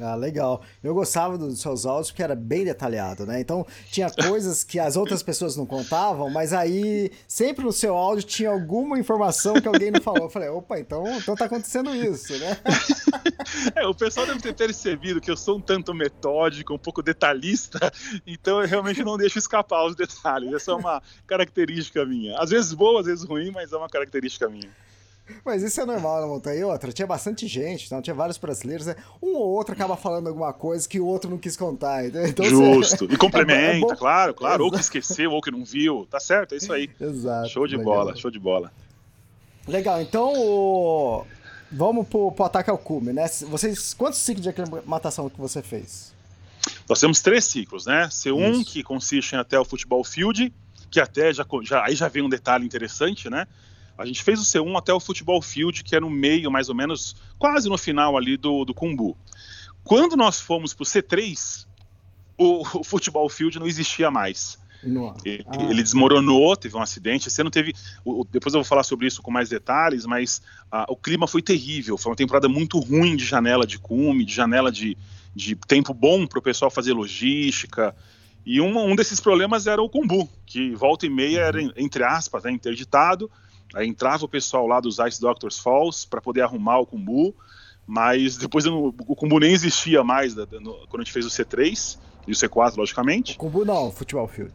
Ah, 0.00 0.14
legal. 0.14 0.62
Eu 0.82 0.94
gostava 0.94 1.36
dos 1.36 1.60
seus 1.60 1.84
áudios 1.84 2.12
porque 2.12 2.22
era 2.22 2.36
bem 2.36 2.64
detalhado, 2.64 3.26
né? 3.26 3.40
Então 3.40 3.66
tinha 3.90 4.08
coisas 4.08 4.62
que 4.62 4.78
as 4.78 4.96
outras 4.96 5.24
pessoas 5.24 5.56
não 5.56 5.66
contavam, 5.66 6.30
mas 6.30 6.52
aí 6.52 7.10
sempre 7.26 7.64
no 7.64 7.72
seu 7.72 7.96
áudio 7.96 8.24
tinha 8.24 8.50
alguma 8.50 8.96
informação 8.96 9.60
que 9.60 9.66
alguém 9.66 9.90
não 9.90 10.00
falou. 10.00 10.24
Eu 10.24 10.30
falei, 10.30 10.48
opa, 10.48 10.78
então, 10.78 11.04
então 11.16 11.34
tá 11.34 11.46
acontecendo 11.46 11.94
isso, 11.94 12.38
né? 12.38 12.56
É, 13.74 13.86
o 13.86 13.94
pessoal 13.94 14.26
deve 14.26 14.40
ter 14.40 14.54
percebido 14.54 15.20
que 15.20 15.30
eu 15.30 15.36
sou 15.36 15.56
um 15.56 15.60
tanto 15.60 15.94
metódico, 15.94 16.74
um 16.74 16.78
pouco 16.78 17.02
detalhista, 17.02 17.78
então 18.26 18.60
eu 18.60 18.68
realmente 18.68 19.02
não 19.02 19.16
deixo 19.16 19.38
escapar 19.38 19.86
os 19.86 19.96
detalhes. 19.96 20.52
Essa 20.52 20.72
é 20.72 20.74
uma 20.74 21.02
característica 21.26 22.04
minha. 22.04 22.38
Às 22.38 22.50
vezes 22.50 22.72
boa, 22.74 23.00
às 23.00 23.06
vezes 23.06 23.24
ruim, 23.24 23.50
mas 23.50 23.72
é 23.72 23.76
uma 23.76 23.88
característica 23.88 24.48
minha. 24.48 24.70
Mas 25.44 25.62
isso 25.62 25.80
é 25.80 25.84
normal 25.84 26.20
na 26.20 26.26
montanha. 26.26 26.60
E 26.60 26.64
outra, 26.64 26.92
tinha 26.92 27.06
bastante 27.06 27.46
gente, 27.46 27.86
então 27.86 28.00
tinha 28.00 28.14
vários 28.14 28.38
brasileiros, 28.38 28.86
né? 28.86 28.96
Um 29.22 29.36
ou 29.36 29.48
outro 29.48 29.72
acaba 29.74 29.96
falando 29.96 30.26
alguma 30.28 30.52
coisa 30.52 30.88
que 30.88 30.98
o 30.98 31.06
outro 31.06 31.30
não 31.30 31.38
quis 31.38 31.56
contar. 31.56 32.04
Então, 32.06 32.44
Justo. 32.44 33.06
você- 33.06 33.14
E 33.14 33.16
complementa, 33.16 33.92
É 33.92 33.96
claro, 33.96 34.34
claro. 34.34 34.64
Ou 34.64 34.70
que 34.70 34.76
Exato. 34.76 34.98
esqueceu, 34.98 35.30
ou 35.32 35.40
que 35.40 35.50
não 35.50 35.64
viu. 35.64 36.06
Tá 36.10 36.18
certo, 36.20 36.54
é 36.54 36.58
isso 36.58 36.72
aí. 36.72 36.90
Exato. 37.00 37.48
Show 37.48 37.66
de 37.66 37.76
legal. 37.76 37.94
bola, 37.94 38.16
show 38.16 38.30
de 38.30 38.38
bola. 38.38 38.72
Legal, 39.66 40.00
então 40.00 40.32
o- 40.34 41.24
vamos 41.70 42.08
pro, 42.08 42.32
pro 42.32 42.44
ataque 42.44 42.70
ao 42.70 42.78
cume, 42.78 43.12
né? 43.12 43.26
Vocês, 43.48 43.92
quantos 43.94 44.18
ciclos 44.20 44.42
de 44.42 44.48
aclimatação 44.48 45.28
que 45.28 45.38
você 45.38 45.62
fez? 45.62 46.14
Nós 46.88 46.98
temos 47.00 47.20
três 47.20 47.44
ciclos, 47.44 47.84
né? 47.86 48.08
C1, 48.10 48.52
Isso. 48.60 48.64
que 48.72 48.82
consiste 48.82 49.34
em 49.34 49.38
até 49.38 49.58
o 49.60 49.64
futebol 49.64 50.02
field, 50.02 50.52
que 50.90 50.98
até 51.00 51.32
já, 51.34 51.44
já 51.62 51.84
aí 51.84 51.94
já 51.94 52.08
vem 52.08 52.22
um 52.22 52.28
detalhe 52.30 52.64
interessante, 52.64 53.28
né? 53.28 53.46
A 53.98 54.06
gente 54.06 54.22
fez 54.22 54.40
o 54.40 54.44
C1 54.44 54.78
até 54.78 54.94
o 54.94 55.00
futebol 55.00 55.42
field, 55.42 55.82
que 55.82 55.96
é 55.96 56.00
no 56.00 56.08
meio, 56.08 56.50
mais 56.50 56.68
ou 56.68 56.74
menos, 56.74 57.16
quase 57.36 57.68
no 57.68 57.76
final 57.76 58.16
ali 58.16 58.36
do, 58.36 58.64
do 58.64 58.72
Kumbu. 58.72 59.16
Quando 59.82 60.16
nós 60.16 60.40
fomos 60.40 60.72
pro 60.72 60.84
C3, 60.84 61.66
o, 62.38 62.60
o 62.60 62.84
futebol 62.84 63.28
field 63.28 63.58
não 63.58 63.66
existia 63.66 64.10
mais. 64.10 64.56
Ele, 65.24 65.44
ah. 65.48 65.64
ele, 65.64 65.82
desmoronou, 65.82 66.56
teve 66.56 66.76
um 66.76 66.80
acidente. 66.80 67.26
Esse 67.26 67.40
ano 67.40 67.50
teve. 67.50 67.74
O, 68.04 68.24
depois 68.24 68.54
eu 68.54 68.60
vou 68.60 68.68
falar 68.68 68.84
sobre 68.84 69.06
isso 69.06 69.20
com 69.20 69.30
mais 69.30 69.48
detalhes, 69.48 70.06
mas 70.06 70.40
ah, 70.70 70.86
o 70.88 70.96
clima 70.96 71.26
foi 71.26 71.42
terrível. 71.42 71.98
Foi 71.98 72.12
uma 72.12 72.16
temporada 72.16 72.48
muito 72.48 72.78
ruim 72.78 73.16
de 73.16 73.24
janela 73.24 73.66
de 73.66 73.78
cume, 73.78 74.24
de 74.24 74.32
janela 74.32 74.70
de, 74.70 74.96
de 75.34 75.56
tempo 75.56 75.92
bom 75.92 76.26
para 76.26 76.38
o 76.38 76.42
pessoal 76.42 76.70
fazer 76.70 76.92
logística. 76.92 77.94
E 78.46 78.60
um, 78.60 78.78
um 78.78 78.94
desses 78.94 79.20
problemas 79.20 79.66
era 79.66 79.82
o 79.82 79.88
Kumbu, 79.88 80.28
que 80.46 80.74
volta 80.74 81.06
e 81.06 81.10
meia 81.10 81.40
era, 81.40 81.60
entre 81.76 82.04
aspas, 82.04 82.44
né, 82.44 82.52
interditado. 82.52 83.30
Aí 83.74 83.86
entrava 83.86 84.24
o 84.24 84.28
pessoal 84.28 84.66
lá 84.66 84.80
dos 84.80 84.98
Ice 84.98 85.20
Doctors 85.20 85.58
Falls 85.58 86.06
para 86.06 86.20
poder 86.20 86.42
arrumar 86.42 86.78
o 86.78 86.86
Kumbu, 86.86 87.34
mas 87.86 88.36
depois 88.36 88.64
não, 88.64 88.86
o 88.86 89.16
Kumbu 89.16 89.38
nem 89.38 89.52
existia 89.52 90.02
mais 90.02 90.34
da, 90.34 90.44
da, 90.44 90.60
no, 90.60 90.74
quando 90.88 91.02
a 91.02 91.04
gente 91.04 91.12
fez 91.12 91.26
o 91.26 91.30
C3 91.30 91.98
e 92.26 92.32
o 92.32 92.34
C4, 92.34 92.76
logicamente. 92.76 93.34
O 93.34 93.38
Kumbu 93.38 93.64
não, 93.64 93.88
o 93.88 93.92
Futebol 93.92 94.26
Field. 94.28 94.54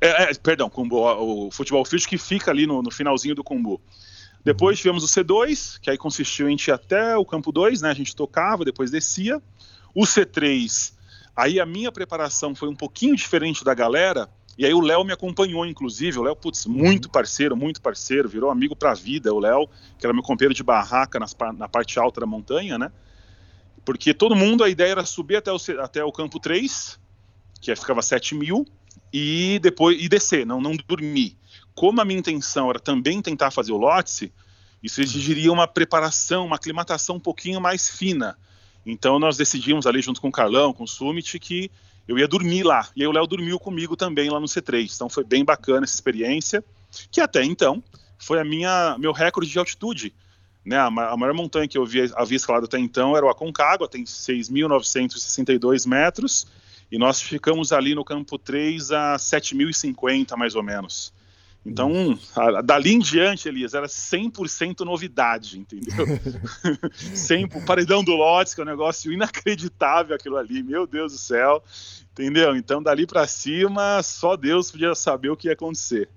É, 0.00 0.24
é, 0.24 0.34
perdão, 0.34 0.68
Kumbu, 0.68 0.96
o, 0.96 1.46
o 1.46 1.50
Futebol 1.50 1.84
Field 1.84 2.06
que 2.06 2.18
fica 2.18 2.50
ali 2.50 2.66
no, 2.66 2.82
no 2.82 2.90
finalzinho 2.90 3.34
do 3.34 3.42
Kumbu. 3.42 3.80
Depois 4.44 4.78
tivemos 4.78 5.02
o 5.02 5.08
C2, 5.08 5.80
que 5.80 5.90
aí 5.90 5.98
consistiu 5.98 6.48
em 6.48 6.54
ir 6.54 6.70
até 6.70 7.16
o 7.16 7.24
campo 7.24 7.50
2, 7.50 7.80
né? 7.80 7.90
A 7.90 7.94
gente 7.94 8.14
tocava, 8.14 8.64
depois 8.64 8.92
descia. 8.92 9.42
O 9.92 10.02
C3, 10.02 10.92
aí 11.34 11.58
a 11.58 11.66
minha 11.66 11.90
preparação 11.90 12.54
foi 12.54 12.68
um 12.68 12.74
pouquinho 12.76 13.16
diferente 13.16 13.64
da 13.64 13.74
galera, 13.74 14.28
e 14.58 14.64
aí 14.64 14.72
o 14.72 14.80
Léo 14.80 15.04
me 15.04 15.12
acompanhou, 15.12 15.66
inclusive. 15.66 16.18
O 16.18 16.22
Léo, 16.22 16.34
putz, 16.34 16.64
muito 16.66 17.10
parceiro, 17.10 17.56
muito 17.56 17.80
parceiro, 17.80 18.28
virou 18.28 18.50
amigo 18.50 18.74
pra 18.74 18.94
vida. 18.94 19.32
O 19.32 19.38
Léo, 19.38 19.68
que 19.98 20.06
era 20.06 20.14
meu 20.14 20.22
companheiro 20.22 20.54
de 20.54 20.62
barraca 20.62 21.18
nas, 21.18 21.36
na 21.56 21.68
parte 21.68 21.98
alta 21.98 22.20
da 22.20 22.26
montanha, 22.26 22.78
né? 22.78 22.90
Porque 23.84 24.14
todo 24.14 24.34
mundo, 24.34 24.64
a 24.64 24.68
ideia 24.68 24.92
era 24.92 25.04
subir 25.04 25.36
até 25.36 25.52
o, 25.52 25.58
até 25.80 26.02
o 26.02 26.10
campo 26.10 26.40
3, 26.40 26.98
que 27.60 27.76
ficava 27.76 28.00
7 28.00 28.34
mil, 28.34 28.66
e 29.12 29.58
depois 29.62 30.02
e 30.02 30.08
descer, 30.08 30.46
não, 30.46 30.60
não 30.60 30.74
dormir. 30.76 31.36
Como 31.74 32.00
a 32.00 32.04
minha 32.04 32.18
intenção 32.18 32.70
era 32.70 32.80
também 32.80 33.20
tentar 33.20 33.50
fazer 33.50 33.72
o 33.72 33.76
Lotse, 33.76 34.32
isso 34.82 35.00
exigiria 35.00 35.52
uma 35.52 35.68
preparação, 35.68 36.46
uma 36.46 36.56
aclimatação 36.56 37.16
um 37.16 37.20
pouquinho 37.20 37.60
mais 37.60 37.90
fina. 37.90 38.36
Então 38.84 39.18
nós 39.18 39.36
decidimos 39.36 39.86
ali 39.86 40.00
junto 40.00 40.20
com 40.20 40.28
o 40.28 40.32
Carlão, 40.32 40.72
com 40.72 40.84
o 40.84 40.88
Summit, 40.88 41.38
que 41.38 41.70
eu 42.06 42.18
ia 42.18 42.28
dormir 42.28 42.62
lá. 42.62 42.88
E 42.94 43.02
aí 43.02 43.08
o 43.08 43.12
Léo 43.12 43.26
dormiu 43.26 43.58
comigo 43.58 43.96
também 43.96 44.30
lá 44.30 44.38
no 44.38 44.46
C3. 44.46 44.92
Então 44.94 45.08
foi 45.08 45.24
bem 45.24 45.44
bacana 45.44 45.84
essa 45.84 45.94
experiência, 45.94 46.64
que 47.10 47.20
até 47.20 47.44
então 47.44 47.82
foi 48.18 48.40
a 48.40 48.44
minha 48.44 48.96
meu 48.98 49.12
recorde 49.12 49.50
de 49.50 49.58
altitude. 49.58 50.14
Né, 50.64 50.76
a, 50.76 50.90
maior 50.90 51.32
montanha 51.32 51.68
que 51.68 51.78
eu 51.78 51.84
havia, 51.84 52.10
havia 52.16 52.36
escalado 52.36 52.66
até 52.66 52.76
então 52.76 53.16
era 53.16 53.24
o 53.24 53.28
Aconcagua, 53.28 53.88
tem 53.88 54.02
6.962 54.02 55.86
metros, 55.86 56.44
e 56.90 56.98
nós 56.98 57.22
ficamos 57.22 57.72
ali 57.72 57.94
no 57.94 58.04
campo 58.04 58.36
3 58.36 58.90
a 58.90 59.14
7.050 59.14 60.36
mais 60.36 60.56
ou 60.56 60.64
menos. 60.64 61.12
Então, 61.66 62.16
a, 62.36 62.62
dali 62.62 62.92
em 62.92 62.98
diante, 63.00 63.48
Elias, 63.48 63.74
era 63.74 63.86
100% 63.86 64.84
novidade, 64.84 65.58
entendeu? 65.58 66.06
Sempre, 67.12 67.58
o 67.58 67.64
paredão 67.64 68.04
do 68.04 68.12
Lotes, 68.12 68.54
que 68.54 68.60
é 68.60 68.64
um 68.64 68.66
negócio 68.66 69.12
inacreditável 69.12 70.14
aquilo 70.14 70.36
ali, 70.36 70.62
meu 70.62 70.86
Deus 70.86 71.12
do 71.12 71.18
céu, 71.18 71.60
entendeu? 72.12 72.54
Então, 72.54 72.80
dali 72.80 73.04
para 73.04 73.26
cima, 73.26 74.00
só 74.02 74.36
Deus 74.36 74.70
podia 74.70 74.94
saber 74.94 75.30
o 75.30 75.36
que 75.36 75.48
ia 75.48 75.54
acontecer. 75.54 76.08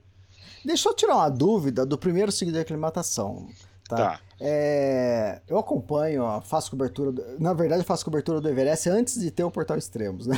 Deixa 0.63 0.87
eu 0.87 0.93
tirar 0.93 1.15
uma 1.15 1.29
dúvida 1.29 1.83
do 1.83 1.97
primeiro 1.97 2.31
ciclo 2.31 2.53
de 2.53 2.59
aclimatação. 2.59 3.47
Tá. 3.87 3.95
tá. 3.95 4.19
É, 4.39 5.41
eu 5.47 5.57
acompanho, 5.57 6.23
faço 6.41 6.69
cobertura. 6.69 7.11
Do, 7.11 7.23
na 7.39 7.53
verdade, 7.53 7.83
faço 7.83 8.05
cobertura 8.05 8.39
do 8.39 8.47
Everest 8.47 8.87
antes 8.87 9.19
de 9.19 9.31
ter 9.31 9.43
o 9.43 9.49
Portal 9.49 9.77
Extremos, 9.77 10.27
né? 10.27 10.37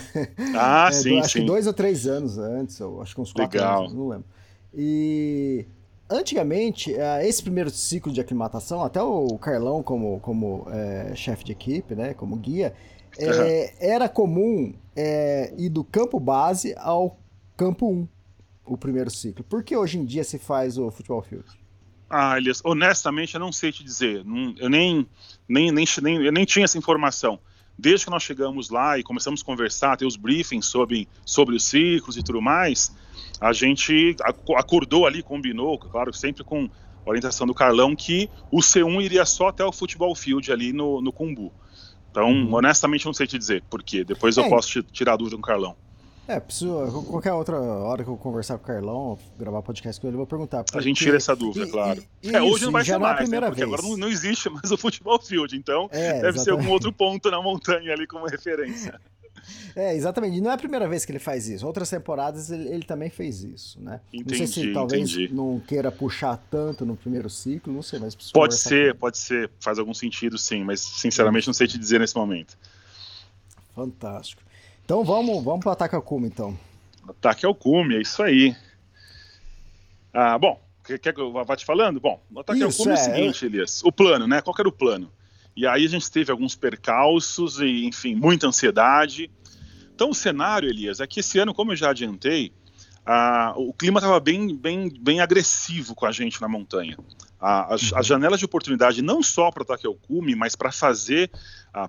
Ah, 0.56 0.88
é, 0.90 0.92
sim, 0.92 1.18
do, 1.18 1.20
acho 1.20 1.34
sim. 1.34 1.40
que 1.42 1.46
dois 1.46 1.68
ou 1.68 1.74
três 1.74 2.08
anos 2.08 2.38
antes, 2.38 2.80
ou 2.80 3.02
acho 3.02 3.14
que 3.14 3.20
uns 3.20 3.34
quatro 3.34 3.60
Legal. 3.60 3.82
anos, 3.82 3.94
não 3.94 4.08
lembro. 4.08 4.26
E 4.74 5.66
antigamente, 6.10 6.94
é, 6.94 7.28
esse 7.28 7.42
primeiro 7.42 7.70
ciclo 7.70 8.12
de 8.12 8.22
aclimatação, 8.22 8.84
até 8.84 9.02
o 9.02 9.38
Carlão 9.38 9.82
como, 9.82 10.20
como 10.20 10.68
é, 10.70 11.16
chefe 11.16 11.44
de 11.44 11.52
equipe, 11.52 11.96
né, 11.96 12.14
como 12.14 12.36
guia, 12.36 12.74
é, 13.18 13.28
uhum. 13.28 13.78
era 13.80 14.10
comum 14.10 14.74
é, 14.96 15.54
ir 15.58 15.70
do 15.70 15.84
campo 15.84 16.20
base 16.20 16.74
ao 16.78 17.18
campo 17.58 17.92
1, 17.92 18.08
o 18.66 18.78
primeiro 18.78 19.10
ciclo. 19.10 19.44
Por 19.44 19.64
que 19.64 19.76
hoje 19.76 19.98
em 19.98 20.06
dia 20.06 20.24
se 20.24 20.40
faz 20.40 20.78
o 20.78 20.90
futebol 20.92 21.22
field? 21.22 21.46
Ah, 22.10 22.38
Elias, 22.38 22.62
honestamente 22.66 23.36
eu 23.36 23.40
não 23.40 23.52
sei 23.52 23.72
te 23.72 23.84
dizer. 23.84 24.26
eu 24.60 24.70
nem, 24.70 25.08
nem, 25.48 25.72
nem, 25.72 25.86
nem, 26.02 26.26
eu 26.26 26.32
nem 26.32 26.46
tinha 26.46 26.66
essa 26.66 26.78
informação. 26.78 27.40
Desde 27.78 28.06
que 28.06 28.12
nós 28.12 28.22
chegamos 28.22 28.70
lá 28.70 29.00
e 29.00 29.04
começamos 29.04 29.42
a 29.42 29.46
conversar, 29.46 29.96
ter 29.96 30.06
os 30.06 30.18
briefings 30.18 30.66
sobre, 30.66 31.08
sobre 31.26 31.56
os 31.56 31.64
ciclos 31.64 32.18
e 32.18 32.22
tudo 32.22 32.42
mais, 32.42 32.94
a 33.40 33.54
gente 33.54 34.16
acordou 34.56 35.06
ali, 35.06 35.24
combinou, 35.24 35.78
claro, 35.78 36.14
sempre 36.14 36.44
com 36.44 36.70
orientação 37.06 37.48
do 37.48 37.54
Carlão, 37.54 37.96
que 37.96 38.30
o 38.52 38.60
C1 38.60 39.02
iria 39.02 39.26
só 39.26 39.48
até 39.48 39.66
o 39.66 39.72
futebol 39.72 40.16
field 40.16 40.52
ali 40.52 40.72
no, 40.72 41.02
no 41.02 41.12
Cumbu. 41.12 41.52
Então, 42.12 42.30
uhum. 42.30 42.54
honestamente, 42.54 43.06
não 43.06 43.14
sei 43.14 43.26
te 43.26 43.38
dizer 43.38 43.64
por 43.70 43.82
quê. 43.82 44.04
Depois 44.04 44.36
eu 44.38 44.44
é. 44.44 44.50
posso 44.50 44.70
te, 44.70 44.84
tirar 44.84 45.14
a 45.14 45.18
dúvida 45.18 45.38
com 45.38 45.42
o 45.42 45.46
Carlão. 45.46 45.76
É, 46.28 46.40
preciso. 46.40 47.04
Qualquer 47.10 47.34
outra 47.34 47.60
hora 47.60 48.04
que 48.04 48.10
eu 48.10 48.16
conversar 48.16 48.58
com 48.58 48.64
o 48.64 48.68
Carlão, 48.68 49.20
gravar 49.38 49.62
podcast 49.62 50.00
com 50.00 50.08
ele, 50.08 50.16
eu 50.16 50.20
vou 50.20 50.28
perguntar. 50.28 50.64
Porque... 50.64 50.78
A 50.78 50.82
gente 50.82 51.04
tira 51.04 51.18
essa 51.18 51.36
dúvida, 51.36 51.66
e, 51.66 51.72
claro. 51.72 52.04
E, 52.22 52.36
é, 52.36 52.42
hoje 52.42 52.66
não 52.66 52.72
vai 52.72 52.86
ser 52.86 52.94
é 52.94 52.98
mais, 52.98 53.30
né? 53.30 53.42
Porque 53.42 53.66
vez. 53.66 53.68
agora 53.68 53.82
não, 53.82 53.98
não, 53.98 54.08
existe 54.08 54.50
mais 54.50 54.72
o 54.72 54.78
futebol 54.78 55.20
field, 55.20 55.56
então 55.56 55.90
é, 55.92 56.14
deve 56.14 56.30
exatamente. 56.30 56.44
ser 56.44 56.52
algum 56.52 56.70
outro 56.70 56.94
ponto 56.94 57.30
na 57.32 57.42
montanha 57.42 57.94
ali 57.94 58.06
como 58.06 58.28
referência. 58.28 59.00
É, 59.76 59.96
exatamente. 59.96 60.38
E 60.38 60.42
não 60.42 60.52
é 60.52 60.54
a 60.54 60.58
primeira 60.58 60.88
vez 60.88 61.06
que 61.06 61.12
ele 61.12 61.20
faz 61.20 61.48
isso. 61.48 61.66
Outras 61.66 61.90
temporadas 61.90 62.50
ele, 62.52 62.68
ele 62.70 62.84
também 62.84 63.10
fez 63.10 63.44
isso, 63.44 63.82
né? 63.82 64.02
Entendi, 64.14 64.40
não 64.40 64.48
sei 64.48 64.48
se 64.48 64.74
talvez 64.74 65.10
entendi. 65.12 65.34
não 65.34 65.60
queira 65.60 65.92
puxar 65.92 66.38
tanto 66.50 66.86
no 66.86 66.96
primeiro 66.96 67.30
ciclo, 67.30 67.74
não 67.74 67.82
sei, 67.82 68.00
mas 68.00 68.16
Pode 68.32 68.56
ser, 68.56 68.96
pode 68.96 69.18
ser. 69.18 69.50
Faz 69.60 69.80
algum 69.80 69.94
sentido, 69.94 70.38
sim, 70.38 70.64
mas 70.64 70.80
sinceramente 70.82 71.48
não 71.48 71.54
sei 71.54 71.68
te 71.68 71.78
dizer 71.78 72.00
nesse 72.00 72.16
momento. 72.16 72.58
Fantástico. 73.76 74.42
Então 74.84 75.04
vamos, 75.04 75.44
vamos 75.44 75.62
para 75.62 75.70
o 75.70 75.74
ataque 75.74 75.96
ao 75.96 76.02
cume, 76.02 76.28
então. 76.28 76.58
Ataque 77.08 77.46
ao 77.46 77.56
cume, 77.56 77.96
é 77.96 78.02
isso 78.02 78.22
aí. 78.22 78.56
Ah, 80.14 80.38
bom, 80.38 80.60
quer 80.84 81.14
que 81.14 81.22
eu 81.22 81.32
vá 81.32 81.56
te 81.56 81.66
falando? 81.66 82.00
Bom, 82.00 82.22
o 82.34 82.40
ataque 82.40 82.60
isso, 82.64 82.82
ao 82.82 82.86
cume 82.86 82.96
é, 82.96 83.00
é 83.00 83.02
o 83.02 83.04
seguinte, 83.06 83.46
Elias. 83.46 83.82
O 83.84 83.92
plano, 83.92 84.28
né? 84.28 84.42
Qual 84.42 84.56
era 84.60 84.68
o 84.68 84.72
plano? 84.72 85.12
E 85.56 85.68
aí 85.68 85.86
a 85.86 85.90
gente 85.90 86.10
teve 86.10 86.32
alguns 86.32 86.56
percalços 86.56 87.60
e, 87.60 87.86
enfim, 87.86 88.16
muita 88.16 88.48
ansiedade. 88.48 89.30
Então 89.94 90.10
o 90.10 90.16
cenário, 90.16 90.70
Elias, 90.70 91.00
é 91.00 91.08
que 91.08 91.20
esse 91.20 91.38
ano, 91.40 91.54
como 91.54 91.72
eu 91.72 91.76
já 91.76 91.90
adiantei, 91.90 92.54
ah, 93.06 93.54
o 93.56 93.74
clima 93.74 94.00
estava 94.00 94.20
bem, 94.20 94.56
bem, 94.56 94.92
bem 95.00 95.20
agressivo 95.20 95.96
com 95.96 96.06
a 96.06 96.12
gente 96.12 96.42
na 96.42 96.48
montanha. 96.48 96.98
As, 97.40 97.92
as, 97.94 98.06
janelas 98.06 98.38
de 98.38 98.46
oportunidade 98.46 99.02
não 99.02 99.24
só 99.24 99.50
para 99.50 99.64
ataque 99.64 99.88
ao 99.88 99.96
cume, 99.96 100.36
mas 100.36 100.56
para 100.56 100.72
fazer, 100.72 101.32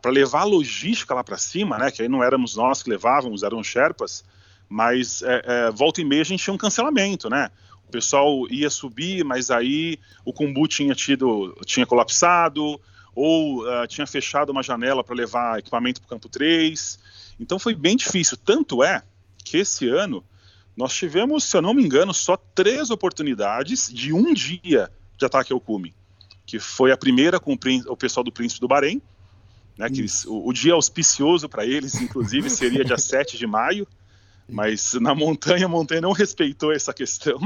para 0.01 0.11
levar 0.11 0.41
a 0.41 0.45
logística 0.45 1.15
lá 1.15 1.23
para 1.23 1.37
cima, 1.37 1.77
né? 1.77 1.91
Que 1.91 2.01
aí 2.01 2.09
não 2.09 2.25
éramos 2.25 2.57
nós 2.57 2.83
que 2.83 2.89
levávamos, 2.89 3.43
eram 3.43 3.63
Sherpas, 3.63 4.25
mas 4.67 5.21
é, 5.21 5.43
é, 5.45 5.71
volta 5.71 6.01
e 6.01 6.05
meia 6.05 6.23
a 6.23 6.25
gente 6.25 6.43
tinha 6.43 6.55
um 6.55 6.59
cancelamento, 6.59 7.29
né? 7.29 7.51
O 7.87 7.91
pessoal 7.91 8.49
ia 8.51 8.71
subir, 8.71 9.23
mas 9.23 9.51
aí 9.51 9.99
o 10.25 10.33
Kumbu 10.33 10.67
tinha 10.67 10.95
tido, 10.95 11.55
tinha 11.67 11.85
colapsado, 11.85 12.81
ou 13.15 13.63
uh, 13.63 13.87
tinha 13.87 14.07
fechado 14.07 14.51
uma 14.51 14.63
janela 14.63 15.05
para 15.05 15.15
levar 15.15 15.59
equipamento 15.59 16.01
para 16.01 16.07
o 16.07 16.09
campo 16.09 16.29
3. 16.29 16.99
Então 17.39 17.59
foi 17.59 17.75
bem 17.75 17.97
difícil. 17.97 18.37
Tanto 18.37 18.83
é 18.83 19.03
que 19.45 19.59
esse 19.59 19.89
ano 19.89 20.25
nós 20.77 20.95
tivemos, 20.95 21.45
se 21.45 21.57
eu 21.57 21.63
não 21.63 21.75
me 21.75 21.83
engano, 21.85 22.15
só 22.15 22.37
três 22.37 22.91
oportunidades 22.91 23.93
de 23.93 24.13
um 24.13 24.33
dia 24.33 24.91
de 25.19 25.27
ataque 25.27 25.53
ao 25.53 25.61
cume, 25.61 25.95
que 26.47 26.59
foi 26.59 26.91
a 26.93 26.97
primeira 26.97 27.39
com 27.39 27.53
o, 27.53 27.59
o 27.93 27.97
pessoal 27.97 28.25
do 28.25 28.33
Príncipe 28.33 28.61
do 28.61 28.69
Bahrein, 28.69 29.01
né, 29.77 29.89
que 29.89 30.01
eles, 30.01 30.25
o, 30.25 30.49
o, 30.49 30.53
dia 30.53 30.75
auspicioso 30.75 31.49
para 31.49 31.67
eles, 31.67 31.95
inclusive, 31.95 32.49
seria 32.51 32.85
dia 32.85 32.99
7 32.99 33.37
de 33.37 33.47
maio, 33.47 33.87
mas 34.49 34.95
na 34.95 35.15
montanha, 35.15 35.67
a 35.67 35.69
montanha 35.69 36.01
não 36.01 36.13
respeitou 36.13 36.73
essa 36.73 36.93
questão. 36.93 37.37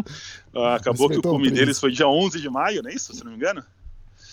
Uh, 0.54 0.61
acabou 0.75 1.08
respeitou 1.08 1.11
que 1.11 1.18
o 1.18 1.23
cume 1.23 1.50
deles 1.50 1.78
foi 1.78 1.92
dia 1.92 2.08
11 2.08 2.40
de 2.40 2.49
maio, 2.49 2.82
não 2.82 2.90
é 2.90 2.94
isso, 2.94 3.14
se 3.14 3.23
não 3.25 3.30
me 3.30 3.37
engano? 3.37 3.64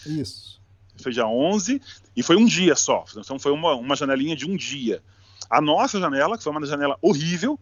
Isso. 0.06 0.53
Foi 1.02 1.12
dia 1.12 1.28
11 1.28 1.82
e 2.16 2.24
foi 2.24 2.36
um 2.36 2.46
dia 2.46 2.76
só, 2.76 3.04
então 3.18 3.40
foi 3.40 3.52
uma, 3.52 3.74
uma 3.74 3.96
janelinha 3.96 4.36
de 4.36 4.50
um 4.50 4.56
dia. 4.56 5.02
A 5.50 5.60
nossa 5.60 6.00
janela, 6.00 6.38
que 6.38 6.44
foi 6.44 6.52
uma 6.52 6.66
janela 6.66 6.98
horrível, 7.02 7.60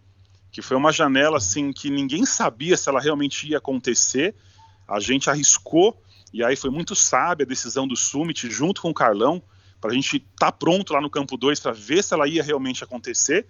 que 0.51 0.61
foi 0.61 0.75
uma 0.75 0.91
janela 0.91 1.37
assim 1.37 1.71
que 1.71 1.89
ninguém 1.89 2.25
sabia 2.25 2.75
se 2.75 2.89
ela 2.89 2.99
realmente 2.99 3.47
ia 3.47 3.57
acontecer, 3.57 4.35
a 4.87 4.99
gente 4.99 5.29
arriscou, 5.29 5.99
e 6.33 6.43
aí 6.43 6.55
foi 6.55 6.69
muito 6.69 6.95
sábia 6.95 7.45
a 7.45 7.47
decisão 7.47 7.87
do 7.87 7.95
Summit, 7.95 8.49
junto 8.49 8.81
com 8.81 8.89
o 8.89 8.93
Carlão, 8.93 9.41
para 9.79 9.91
a 9.91 9.93
gente 9.93 10.17
estar 10.17 10.25
tá 10.37 10.51
pronto 10.51 10.93
lá 10.93 11.01
no 11.01 11.09
campo 11.09 11.37
2 11.37 11.59
para 11.59 11.71
ver 11.71 12.03
se 12.03 12.13
ela 12.13 12.27
ia 12.27 12.43
realmente 12.43 12.83
acontecer. 12.83 13.47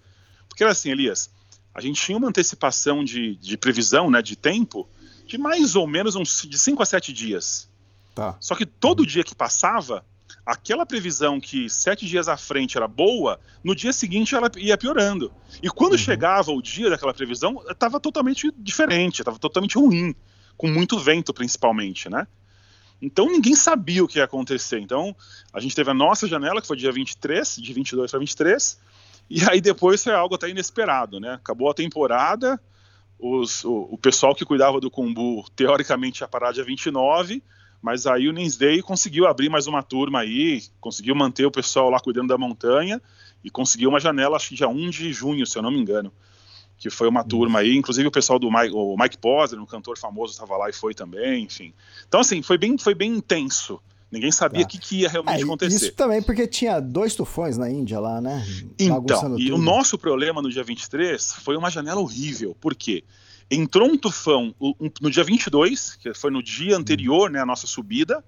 Porque 0.48 0.64
era 0.64 0.72
assim, 0.72 0.92
Elias, 0.92 1.30
a 1.74 1.82
gente 1.82 2.02
tinha 2.02 2.18
uma 2.18 2.30
antecipação 2.30 3.04
de, 3.04 3.36
de 3.36 3.58
previsão, 3.58 4.10
né, 4.10 4.22
de 4.22 4.36
tempo, 4.36 4.88
de 5.26 5.38
mais 5.38 5.76
ou 5.76 5.88
menos 5.88 6.16
uns 6.16 6.44
de 6.48 6.58
5 6.58 6.82
a 6.82 6.86
7 6.86 7.14
dias. 7.14 7.70
Tá. 8.22 8.38
Só 8.40 8.54
que 8.54 8.68
todo 8.68 9.04
dia 9.04 9.24
que 9.24 9.34
passava, 9.34 10.06
aquela 10.46 10.86
previsão 10.86 11.40
que 11.40 11.68
sete 11.68 12.06
dias 12.06 12.28
à 12.28 12.38
frente 12.38 12.78
era 12.78 12.88
boa, 12.88 13.40
no 13.64 13.76
dia 13.76 13.92
seguinte 13.92 14.36
ela 14.36 14.52
ia 14.58 14.78
piorando. 14.78 15.34
E 15.62 15.68
quando 15.70 15.94
uhum. 15.94 15.98
chegava 15.98 16.52
o 16.52 16.62
dia 16.62 16.88
daquela 16.88 17.16
previsão, 17.16 17.64
estava 17.68 18.00
totalmente 18.00 18.54
diferente, 18.56 19.22
estava 19.22 19.40
totalmente 19.40 19.76
ruim, 19.76 20.14
com 20.56 20.68
muito 20.68 21.00
vento 21.00 21.34
principalmente, 21.34 22.12
né? 22.12 22.28
Então 23.02 23.26
ninguém 23.26 23.56
sabia 23.56 24.04
o 24.04 24.08
que 24.08 24.20
ia 24.20 24.26
acontecer. 24.26 24.80
Então 24.80 25.16
a 25.52 25.60
gente 25.60 25.76
teve 25.76 25.90
a 25.90 25.96
nossa 25.96 26.28
janela, 26.28 26.62
que 26.62 26.68
foi 26.68 26.78
dia 26.78 26.92
23, 26.92 27.56
de 27.56 27.74
22 27.74 28.12
para 28.12 28.20
23, 28.20 28.80
e 29.32 29.42
aí 29.50 29.60
depois 29.60 30.04
foi 30.04 30.14
algo 30.14 30.36
até 30.36 30.48
inesperado, 30.48 31.20
né? 31.20 31.34
Acabou 31.34 31.72
a 31.72 31.74
temporada, 31.74 32.62
os, 33.18 33.66
o, 33.66 33.88
o, 33.92 33.98
pessoal 33.98 34.36
que 34.36 34.46
cuidava 34.46 34.80
do 34.80 34.92
Kumbu 34.92 35.44
teoricamente 35.56 36.22
ia 36.22 36.28
parar 36.28 36.52
dia 36.52 36.64
29, 36.64 37.42
mas 37.82 38.06
aí 38.06 38.28
o 38.28 38.32
Ninsday 38.32 38.82
conseguiu 38.82 39.26
abrir 39.28 39.50
mais 39.50 39.66
uma 39.66 39.82
turma 39.82 40.20
aí, 40.20 40.64
conseguiu 40.80 41.16
manter 41.16 41.46
o 41.46 41.52
pessoal 41.52 41.90
lá 41.90 42.00
cuidando 42.00 42.28
da 42.28 42.38
montanha 42.38 43.02
e 43.44 43.50
conseguiu 43.50 43.90
uma 43.90 44.00
janela, 44.00 44.36
acho 44.36 44.50
que 44.50 44.56
dia 44.56 44.68
1 44.68 44.90
de 44.90 45.12
junho, 45.12 45.46
se 45.48 45.58
eu 45.58 45.64
não 45.64 45.72
me 45.72 45.80
engano, 45.80 46.12
que 46.78 46.90
foi 46.90 47.08
uma 47.08 47.24
turma 47.24 47.60
aí, 47.60 47.76
inclusive 47.76 48.08
o 48.08 48.12
pessoal 48.12 48.38
do 48.38 48.52
Mike, 48.52 48.74
o 48.74 48.96
Mike 48.98 49.18
Posner, 49.18 49.62
um 49.62 49.66
cantor 49.66 49.98
famoso, 49.98 50.34
estava 50.34 50.56
lá 50.58 50.70
e 50.70 50.74
foi 50.74 50.94
também, 50.94 51.44
enfim. 51.44 51.74
Então 52.08 52.20
assim, 52.20 52.42
foi 52.42 52.58
bem, 52.58 52.78
foi 52.78 52.94
bem 52.94 53.16
intenso. 53.16 53.80
Ninguém 54.12 54.32
sabia 54.32 54.60
o 54.60 54.64
tá. 54.64 54.70
que, 54.70 54.78
que, 54.78 54.98
ia 54.98 55.10
realmente 55.10 55.40
é, 55.40 55.44
acontecer. 55.44 55.76
Isso 55.86 55.94
também 55.94 56.22
porque 56.22 56.46
tinha 56.46 56.82
dois 56.82 57.16
tufões 57.16 57.58
na 57.58 57.70
Índia 57.70 57.98
lá, 57.98 58.20
né? 58.20 58.46
Então, 58.78 59.38
e 59.38 59.46
tudo. 59.46 59.56
o 59.56 59.58
nosso 59.58 59.98
problema 59.98 60.42
no 60.42 60.50
dia 60.50 60.64
23 60.64 61.36
foi 61.36 61.56
uma 61.56 61.70
janela 61.70 62.02
horrível. 62.02 62.54
Por 62.60 62.76
quê? 62.76 63.06
Entrou 63.54 63.90
um 63.90 63.98
tufão 63.98 64.56
no 65.02 65.12
dia 65.12 65.26
22, 65.26 65.98
que 65.98 66.14
foi 66.14 66.32
no 66.32 66.42
dia 66.42 66.78
anterior, 66.78 67.30
né, 67.30 67.42
a 67.42 67.46
nossa 67.46 67.68
subida, 67.68 68.24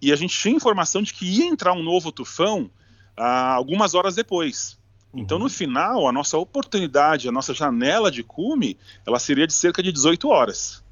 e 0.00 0.12
a 0.12 0.16
gente 0.16 0.38
tinha 0.38 0.54
informação 0.54 1.02
de 1.02 1.12
que 1.12 1.26
ia 1.26 1.46
entrar 1.46 1.72
um 1.72 1.82
novo 1.82 2.12
tufão 2.12 2.70
ah, 3.16 3.54
algumas 3.54 3.92
horas 3.92 4.14
depois. 4.14 4.78
Então, 5.12 5.36
no 5.36 5.44
uhum. 5.44 5.50
final, 5.50 6.08
a 6.08 6.12
nossa 6.12 6.38
oportunidade, 6.38 7.28
a 7.28 7.32
nossa 7.32 7.52
janela 7.52 8.10
de 8.10 8.22
cume, 8.22 8.78
ela 9.06 9.18
seria 9.18 9.46
de 9.46 9.52
cerca 9.52 9.82
de 9.82 9.90
18 9.90 10.28
horas. 10.28 10.82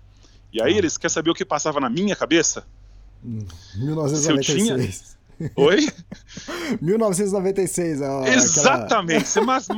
E 0.53 0.61
aí, 0.61 0.75
ah. 0.75 0.79
eles 0.79 0.99
querem 0.99 1.15
saber 1.15 1.31
o 1.31 1.35
que 1.35 1.45
passava 1.45 1.79
na 1.79 1.89
minha 1.89 2.17
cabeça? 2.17 2.67
1996. 3.23 5.17
Oi? 5.57 5.89
1996. 6.83 8.03
Ó, 8.03 8.27
Exatamente. 8.27 9.39
Aquela... 9.39 9.61
Você 9.61 9.71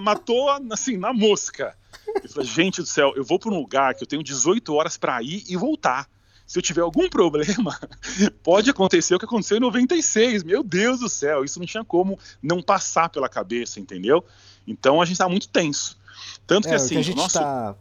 matou 0.00 0.50
assim 0.72 0.96
na 0.96 1.12
mosca. 1.12 1.76
Eu 2.22 2.28
falei, 2.28 2.48
gente 2.48 2.80
do 2.80 2.86
céu, 2.86 3.12
eu 3.16 3.24
vou 3.24 3.38
para 3.38 3.50
um 3.50 3.58
lugar 3.58 3.94
que 3.94 4.02
eu 4.02 4.06
tenho 4.06 4.22
18 4.22 4.74
horas 4.74 4.96
para 4.96 5.22
ir 5.22 5.44
e 5.48 5.56
voltar. 5.56 6.08
Se 6.46 6.58
eu 6.58 6.62
tiver 6.62 6.82
algum 6.82 7.08
problema, 7.08 7.78
pode 8.42 8.68
acontecer 8.68 9.14
o 9.14 9.18
que 9.18 9.24
aconteceu 9.24 9.56
em 9.56 9.60
96. 9.60 10.44
Meu 10.44 10.62
Deus 10.62 11.00
do 11.00 11.08
céu, 11.08 11.44
isso 11.44 11.58
não 11.58 11.66
tinha 11.66 11.84
como 11.84 12.18
não 12.42 12.62
passar 12.62 13.08
pela 13.08 13.28
cabeça, 13.28 13.80
entendeu? 13.80 14.22
Então 14.66 15.00
a 15.00 15.04
gente 15.04 15.14
está 15.14 15.28
muito 15.28 15.48
tenso. 15.48 15.98
Tanto 16.46 16.68
que 16.68 16.74
é, 16.74 16.76
assim. 16.76 16.86
O 16.86 16.88
que 16.90 16.98
a 16.98 17.02
gente 17.02 17.20
está 17.20 17.66
nosso... 17.68 17.78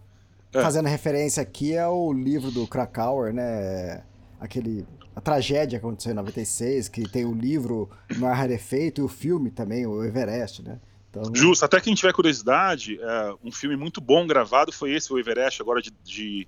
é. 0.54 0.62
fazendo 0.62 0.88
referência 0.88 1.44
aqui 1.44 1.74
é 1.74 1.88
o 1.88 2.14
livro 2.14 2.52
do 2.52 2.66
Krakauer, 2.66 3.34
né? 3.34 4.04
Aquele 4.40 4.86
a 5.16 5.22
tragédia 5.22 5.80
que 5.80 5.86
aconteceu 5.86 6.12
em 6.12 6.16
96, 6.16 6.90
que 6.90 7.08
tem 7.08 7.24
o 7.26 7.34
livro 7.34 7.90
No 8.18 8.26
Ar 8.26 8.36
Rarefeito 8.36 9.02
e 9.02 9.04
o 9.04 9.08
filme 9.08 9.52
também, 9.52 9.86
o 9.86 10.04
Everest, 10.04 10.64
né? 10.64 10.80
Então... 11.16 11.32
Justo, 11.34 11.64
até 11.64 11.80
quem 11.80 11.94
tiver 11.94 12.12
curiosidade, 12.12 13.00
é, 13.00 13.36
um 13.44 13.52
filme 13.52 13.76
muito 13.76 14.02
bom 14.02 14.26
gravado 14.26 14.72
foi 14.72 14.94
esse, 14.94 15.14
o 15.14 15.20
Everest, 15.20 15.62
agora 15.62 15.80
de, 15.80 15.92
de 16.04 16.48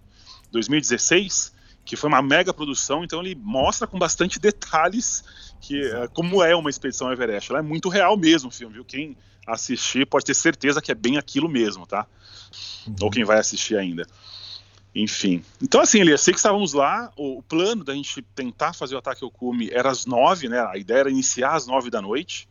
2016, 0.52 1.54
que 1.86 1.96
foi 1.96 2.08
uma 2.08 2.22
mega 2.22 2.52
produção, 2.52 3.04
então 3.04 3.22
ele 3.22 3.36
mostra 3.36 3.86
com 3.86 4.00
bastante 4.00 4.40
detalhes 4.40 5.24
que 5.62 5.80
é, 5.80 6.08
como 6.08 6.44
é 6.44 6.56
uma 6.56 6.70
expedição 6.70 7.12
Everest. 7.12 7.52
Ela 7.52 7.60
é 7.60 7.62
muito 7.62 7.90
real 7.90 8.18
mesmo 8.18 8.50
o 8.50 8.52
filme, 8.52 8.74
viu? 8.74 8.86
Quem 8.86 9.16
assistir 9.46 10.08
pode 10.08 10.26
ter 10.26 10.34
certeza 10.34 10.82
que 10.82 10.92
é 10.92 10.96
bem 10.96 11.18
aquilo 11.18 11.48
mesmo, 11.48 11.86
tá? 11.86 12.08
Uhum. 12.88 12.96
Ou 13.02 13.12
quem 13.12 13.24
vai 13.24 13.38
assistir 13.38 13.78
ainda. 13.78 14.08
Enfim. 14.96 15.44
Então, 15.62 15.82
assim, 15.82 16.00
Elias, 16.00 16.22
sei 16.22 16.34
que 16.34 16.40
estávamos 16.40 16.74
lá. 16.74 17.12
O, 17.18 17.40
o, 17.40 17.44
plano 17.44 17.84
da 17.84 17.94
gente 17.94 18.22
tentar 18.34 18.74
fazer 18.74 18.96
o 18.96 18.98
ataque 18.98 19.24
ao 19.24 19.30
cume 19.30 19.70
era 19.72 19.92
às 19.92 20.06
nove, 20.06 20.48
né? 20.48 20.60
A 20.60 20.78
ideia 20.78 21.00
era 21.00 21.12
iniciar 21.12 21.54
às 21.54 21.68
nove 21.68 21.90
da 21.90 22.02
noite. 22.02 22.48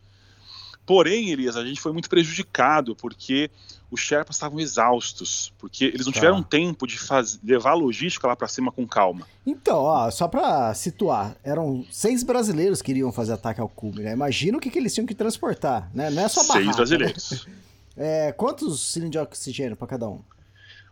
Porém, 0.86 1.30
Elias, 1.30 1.56
a 1.56 1.64
gente 1.64 1.80
foi 1.80 1.92
muito 1.92 2.10
prejudicado 2.10 2.94
porque 2.94 3.50
os 3.90 4.00
Sherpas 4.00 4.36
estavam 4.36 4.60
exaustos, 4.60 5.52
porque 5.58 5.84
eles 5.86 6.04
não 6.04 6.12
tá. 6.12 6.18
tiveram 6.18 6.42
tempo 6.42 6.86
de 6.86 6.98
faz... 6.98 7.38
levar 7.42 7.70
a 7.70 7.74
logística 7.74 8.26
lá 8.26 8.36
para 8.36 8.48
cima 8.48 8.70
com 8.70 8.86
calma. 8.86 9.26
Então, 9.46 9.78
ó, 9.78 10.10
só 10.10 10.28
para 10.28 10.74
situar, 10.74 11.36
eram 11.42 11.86
seis 11.90 12.22
brasileiros 12.22 12.82
que 12.82 12.90
iriam 12.90 13.12
fazer 13.12 13.32
ataque 13.32 13.60
ao 13.60 13.68
cume, 13.68 14.02
né? 14.02 14.12
Imagina 14.12 14.58
o 14.58 14.60
que, 14.60 14.70
que 14.70 14.78
eles 14.78 14.92
tinham 14.92 15.06
que 15.06 15.14
transportar, 15.14 15.90
né? 15.94 16.10
Não 16.10 16.22
é 16.22 16.28
só 16.28 16.42
barraca, 16.42 16.64
Seis 16.64 16.76
brasileiros. 16.76 17.46
Né? 17.46 17.54
É, 17.96 18.32
quantos 18.32 18.92
cilindros 18.92 19.12
de 19.12 19.18
oxigênio 19.18 19.76
para 19.76 19.86
cada 19.86 20.08
um? 20.08 20.20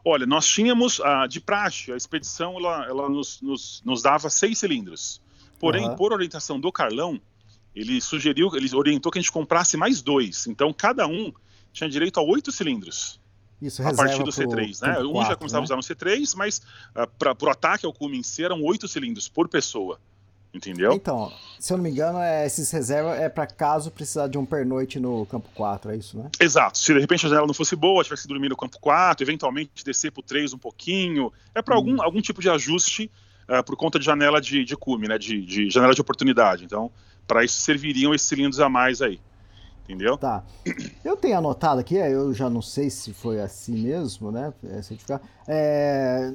Olha, 0.04 0.26
nós 0.26 0.46
tínhamos, 0.46 1.00
ah, 1.00 1.26
de 1.26 1.40
praxe, 1.40 1.92
a 1.92 1.96
expedição 1.96 2.56
ela, 2.58 2.86
ela 2.86 3.08
nos, 3.08 3.40
nos, 3.40 3.82
nos 3.84 4.02
dava 4.02 4.30
seis 4.30 4.58
cilindros. 4.58 5.20
Porém, 5.58 5.88
uhum. 5.88 5.96
por 5.96 6.12
orientação 6.12 6.58
do 6.58 6.72
Carlão, 6.72 7.20
ele 7.74 8.00
sugeriu, 8.00 8.50
ele 8.54 8.74
orientou 8.74 9.10
que 9.10 9.18
a 9.18 9.22
gente 9.22 9.32
comprasse 9.32 9.76
mais 9.76 10.02
dois. 10.02 10.46
Então, 10.46 10.72
cada 10.72 11.06
um 11.06 11.32
tinha 11.72 11.88
direito 11.88 12.20
a 12.20 12.22
oito 12.22 12.52
cilindros. 12.52 13.20
Isso, 13.60 13.80
a 13.86 13.94
partir 13.94 14.22
do 14.24 14.30
C3, 14.30 14.82
né? 14.82 14.98
Um 15.00 15.24
já 15.24 15.36
começava 15.36 15.60
né? 15.60 15.62
a 15.62 15.62
usar 15.62 15.76
no 15.76 15.82
C3, 15.82 16.34
mas 16.36 16.58
uh, 16.96 17.06
para 17.16 17.36
o 17.40 17.48
ataque 17.48 17.86
ao 17.86 17.92
cume 17.92 18.18
em 18.18 18.22
si 18.22 18.44
eram 18.44 18.60
oito 18.62 18.88
cilindros 18.88 19.28
por 19.28 19.48
pessoa. 19.48 20.00
Entendeu? 20.52 20.92
Então, 20.92 21.32
se 21.58 21.72
eu 21.72 21.78
não 21.78 21.84
me 21.84 21.90
engano, 21.90 22.18
é, 22.18 22.44
esses 22.44 22.70
reservas 22.70 23.18
é 23.18 23.28
para 23.28 23.46
caso 23.46 23.90
precisar 23.90 24.26
de 24.26 24.36
um 24.36 24.44
pernoite 24.44 25.00
no 25.00 25.24
campo 25.24 25.48
4, 25.54 25.92
é 25.92 25.96
isso, 25.96 26.18
né? 26.18 26.28
Exato. 26.38 26.76
Se 26.76 26.92
de 26.92 27.00
repente 27.00 27.24
a 27.24 27.28
janela 27.28 27.46
não 27.46 27.54
fosse 27.54 27.74
boa, 27.74 28.04
tivesse 28.04 28.22
que 28.24 28.28
dormir 28.28 28.50
no 28.50 28.56
campo 28.56 28.78
4, 28.78 29.24
eventualmente 29.24 29.82
descer 29.82 30.10
pro 30.12 30.22
3 30.22 30.52
um 30.52 30.58
pouquinho, 30.58 31.32
é 31.54 31.62
para 31.62 31.74
hum. 31.74 31.78
algum, 31.78 32.02
algum 32.02 32.20
tipo 32.20 32.42
de 32.42 32.50
ajuste 32.50 33.10
uh, 33.48 33.64
por 33.64 33.76
conta 33.76 33.98
de 33.98 34.04
janela 34.04 34.42
de, 34.42 34.62
de 34.62 34.76
cume, 34.76 35.08
né? 35.08 35.16
De, 35.16 35.40
de 35.40 35.70
janela 35.70 35.94
de 35.94 36.00
oportunidade. 36.02 36.66
Então, 36.66 36.90
para 37.26 37.44
isso 37.44 37.60
serviriam 37.60 38.14
esses 38.14 38.26
cilindros 38.26 38.60
a 38.60 38.68
mais 38.68 39.00
aí. 39.02 39.20
Entendeu? 39.84 40.16
Tá. 40.16 40.44
Eu 41.04 41.16
tenho 41.16 41.36
anotado 41.36 41.80
aqui, 41.80 41.96
eu 41.96 42.32
já 42.32 42.48
não 42.48 42.62
sei 42.62 42.88
se 42.88 43.12
foi 43.12 43.40
assim 43.40 43.76
mesmo, 43.76 44.30
né? 44.30 44.52
É, 44.62 44.80
é 45.48 46.34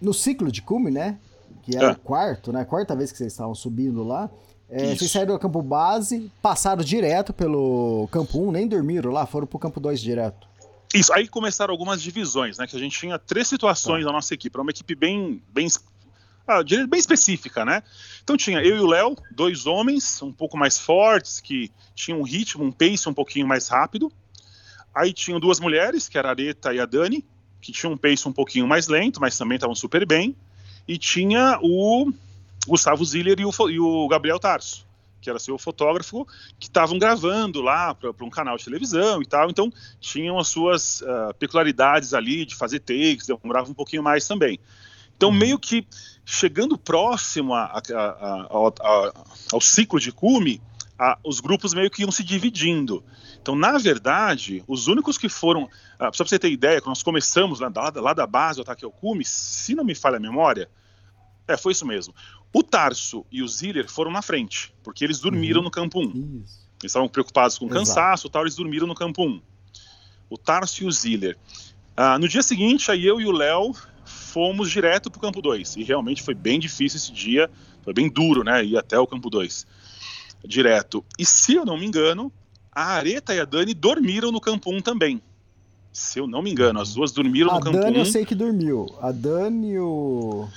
no 0.00 0.12
ciclo 0.12 0.50
de 0.50 0.60
cume, 0.60 0.90
né? 0.90 1.18
que 1.62 1.76
era 1.76 1.88
é. 1.88 1.92
o 1.92 1.96
quarto, 1.96 2.52
né? 2.52 2.64
Quarta 2.64 2.94
vez 2.94 3.12
que 3.12 3.18
vocês 3.18 3.32
estavam 3.32 3.54
subindo 3.54 4.02
lá. 4.02 4.28
É, 4.68 4.94
vocês 4.94 5.10
saíram 5.10 5.34
do 5.34 5.38
campo 5.38 5.60
base, 5.62 6.30
passaram 6.40 6.82
direto 6.82 7.32
pelo 7.32 8.08
campo 8.10 8.40
1, 8.40 8.52
nem 8.52 8.66
dormiram 8.66 9.10
lá, 9.10 9.26
foram 9.26 9.46
pro 9.46 9.58
campo 9.58 9.78
2 9.78 10.00
direto. 10.00 10.48
Isso, 10.94 11.12
aí 11.12 11.28
começaram 11.28 11.72
algumas 11.72 12.02
divisões, 12.02 12.58
né? 12.58 12.66
Que 12.66 12.76
a 12.76 12.78
gente 12.78 12.98
tinha 12.98 13.18
três 13.18 13.48
situações 13.48 14.00
tá. 14.00 14.06
na 14.06 14.12
nossa 14.12 14.34
equipe, 14.34 14.54
era 14.54 14.62
uma 14.62 14.70
equipe 14.70 14.94
bem, 14.94 15.42
bem, 15.52 15.68
ah, 16.46 16.62
bem 16.62 16.98
específica, 16.98 17.64
né? 17.64 17.82
Então 18.22 18.36
tinha 18.36 18.60
eu 18.60 18.76
e 18.76 18.80
o 18.80 18.86
Léo, 18.86 19.16
dois 19.30 19.66
homens, 19.66 20.20
um 20.22 20.32
pouco 20.32 20.56
mais 20.56 20.78
fortes, 20.78 21.40
que 21.40 21.70
tinham 21.94 22.20
um 22.20 22.24
ritmo, 22.24 22.64
um 22.64 22.72
pace 22.72 23.08
um 23.08 23.14
pouquinho 23.14 23.46
mais 23.46 23.68
rápido. 23.68 24.12
Aí 24.94 25.12
tinham 25.12 25.40
duas 25.40 25.58
mulheres, 25.58 26.08
que 26.08 26.18
era 26.18 26.28
a 26.28 26.32
Areta 26.32 26.74
e 26.74 26.80
a 26.80 26.86
Dani, 26.86 27.24
que 27.60 27.72
tinham 27.72 27.92
um 27.92 27.96
pace 27.96 28.28
um 28.28 28.32
pouquinho 28.32 28.66
mais 28.66 28.88
lento, 28.88 29.20
mas 29.20 29.38
também 29.38 29.56
estavam 29.56 29.74
super 29.74 30.06
bem 30.06 30.36
e 30.86 30.98
tinha 30.98 31.58
o 31.62 32.12
Gustavo 32.66 33.04
Ziller 33.04 33.38
e 33.40 33.44
o, 33.44 33.70
e 33.70 33.80
o 33.80 34.08
Gabriel 34.08 34.38
Tarso, 34.38 34.86
que 35.20 35.30
era 35.30 35.38
seu 35.38 35.56
fotógrafo, 35.58 36.26
que 36.58 36.66
estavam 36.66 36.98
gravando 36.98 37.60
lá 37.60 37.94
para 37.94 38.12
um 38.20 38.30
canal 38.30 38.56
de 38.56 38.64
televisão 38.64 39.22
e 39.22 39.26
tal, 39.26 39.50
então 39.50 39.72
tinham 40.00 40.38
as 40.38 40.48
suas 40.48 41.00
uh, 41.02 41.34
peculiaridades 41.38 42.14
ali 42.14 42.44
de 42.44 42.54
fazer 42.54 42.80
takes, 42.80 43.26
demorava 43.26 43.70
um 43.70 43.74
pouquinho 43.74 44.02
mais 44.02 44.26
também. 44.26 44.58
Então, 45.22 45.30
uhum. 45.30 45.38
meio 45.38 45.56
que 45.56 45.86
chegando 46.24 46.76
próximo 46.76 47.54
a, 47.54 47.66
a, 47.66 47.80
a, 47.94 49.12
ao 49.52 49.60
ciclo 49.60 50.00
de 50.00 50.10
cume, 50.10 50.60
os 51.22 51.38
grupos 51.38 51.72
meio 51.72 51.88
que 51.88 52.02
iam 52.02 52.10
se 52.10 52.24
dividindo. 52.24 53.04
Então, 53.40 53.54
na 53.54 53.78
verdade, 53.78 54.64
os 54.66 54.88
únicos 54.88 55.16
que 55.16 55.28
foram. 55.28 55.70
Ah, 55.96 56.10
só 56.12 56.24
para 56.24 56.30
você 56.30 56.40
ter 56.40 56.50
ideia, 56.50 56.80
quando 56.80 56.88
nós 56.88 57.04
começamos 57.04 57.60
lá, 57.60 57.70
lá, 57.72 57.92
lá 57.94 58.12
da 58.12 58.26
base 58.26 58.56
do 58.56 58.62
ataque 58.62 58.84
ao 58.84 58.90
cume, 58.90 59.24
se 59.24 59.76
não 59.76 59.84
me 59.84 59.94
falha 59.94 60.16
a 60.16 60.20
memória, 60.20 60.68
é, 61.46 61.56
foi 61.56 61.70
isso 61.70 61.86
mesmo. 61.86 62.12
O 62.52 62.64
Tarso 62.64 63.24
e 63.30 63.44
o 63.44 63.48
Ziller 63.48 63.88
foram 63.88 64.10
na 64.10 64.22
frente, 64.22 64.74
porque 64.82 65.04
eles 65.04 65.20
dormiram 65.20 65.58
uhum. 65.58 65.66
no 65.66 65.70
campo 65.70 66.00
1. 66.00 66.02
Isso. 66.02 66.16
Eles 66.80 66.90
estavam 66.90 67.08
preocupados 67.08 67.58
com 67.58 67.66
Exato. 67.66 67.78
cansaço 67.78 68.28
tal, 68.28 68.42
eles 68.42 68.56
dormiram 68.56 68.88
no 68.88 68.94
campo 68.94 69.24
1. 69.24 69.40
O 70.28 70.36
Tarso 70.36 70.82
e 70.82 70.86
o 70.86 70.90
Ziller. 70.90 71.38
Ah, 71.96 72.18
no 72.18 72.26
dia 72.26 72.42
seguinte, 72.42 72.90
aí 72.90 73.06
eu 73.06 73.20
e 73.20 73.26
o 73.26 73.30
Léo 73.30 73.72
fomos 74.32 74.70
direto 74.70 75.10
para 75.10 75.18
o 75.18 75.20
campo 75.20 75.42
2. 75.42 75.76
E 75.76 75.84
realmente 75.84 76.22
foi 76.22 76.34
bem 76.34 76.58
difícil 76.58 76.96
esse 76.96 77.12
dia, 77.12 77.50
foi 77.82 77.92
bem 77.92 78.08
duro, 78.08 78.42
né? 78.42 78.64
Ir 78.64 78.78
até 78.78 78.98
o 78.98 79.06
campo 79.06 79.28
2 79.28 79.66
direto. 80.44 81.04
E 81.18 81.24
se 81.24 81.54
eu 81.54 81.64
não 81.64 81.78
me 81.78 81.86
engano, 81.86 82.32
a 82.72 82.94
Areta 82.94 83.34
e 83.34 83.38
a 83.38 83.44
Dani 83.44 83.74
dormiram 83.74 84.32
no 84.32 84.40
campo 84.40 84.72
1 84.72 84.80
também. 84.80 85.22
Se 85.92 86.18
eu 86.18 86.26
não 86.26 86.42
me 86.42 86.50
engano, 86.50 86.80
as 86.80 86.94
duas 86.94 87.12
dormiram 87.12 87.50
a 87.50 87.54
no 87.54 87.60
campo 87.60 87.78
Dani 87.78 87.98
1. 87.98 88.00
eu 88.00 88.06
sei 88.06 88.24
que 88.24 88.34
dormiu. 88.34 88.92
A 89.00 89.12
Dani, 89.12 89.78
o, 89.78 90.48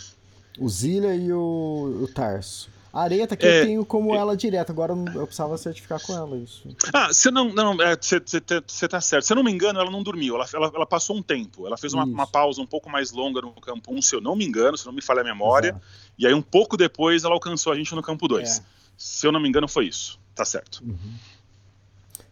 o 0.58 0.70
Zilha 0.70 1.14
e 1.14 1.32
o, 1.32 2.00
o 2.04 2.08
Tarso. 2.08 2.70
A 2.96 3.02
areta 3.02 3.36
que 3.36 3.46
é, 3.46 3.60
eu 3.60 3.66
tenho 3.66 3.86
como 3.86 4.16
é, 4.16 4.18
ela 4.18 4.38
direta, 4.38 4.72
agora 4.72 4.94
eu 4.94 5.26
precisava 5.28 5.58
certificar 5.58 6.02
com 6.02 6.14
ela 6.14 6.38
isso. 6.38 6.66
Ah, 6.94 7.12
você 7.12 7.30
não. 7.30 7.52
não 7.52 7.76
você 7.76 8.16
é, 8.16 8.88
tá 8.88 9.02
certo. 9.02 9.26
Se 9.26 9.34
eu 9.34 9.36
não 9.36 9.44
me 9.44 9.52
engano, 9.52 9.82
ela 9.82 9.92
não 9.92 10.02
dormiu. 10.02 10.36
Ela, 10.36 10.48
ela, 10.54 10.72
ela 10.74 10.86
passou 10.86 11.18
um 11.18 11.22
tempo. 11.22 11.68
Ela 11.68 11.78
fez 11.78 11.94
uma, 11.94 12.06
uma, 12.06 12.26
pausa 12.26 12.62
um 12.62 12.66
pouco 12.66 12.90
mais 12.90 13.12
longa 13.12 13.42
no 13.42 13.52
campo 13.52 13.94
1, 13.94 14.02
se 14.02 14.16
eu 14.16 14.22
não 14.22 14.34
me 14.34 14.46
engano, 14.46 14.78
se 14.78 14.86
não 14.86 14.94
me 14.94 15.02
falha 15.02 15.20
a 15.20 15.24
memória. 15.26 15.72
Exato. 15.72 15.86
E 16.18 16.26
aí, 16.26 16.34
um 16.34 16.42
pouco 16.42 16.78
depois, 16.78 17.26
ela 17.26 17.34
alcançou 17.34 17.74
a 17.74 17.76
gente 17.76 17.94
no 17.94 18.02
campo 18.02 18.30
2. 18.30 18.60
É. 18.60 18.64
Se 18.98 19.28
eu 19.28 19.32
não 19.34 19.42
me 19.42 19.50
engano, 19.50 19.68
foi 19.68 19.88
isso. 19.88 20.18
Tá 20.34 20.46
certo. 20.46 20.82
Uhum. 20.82 21.16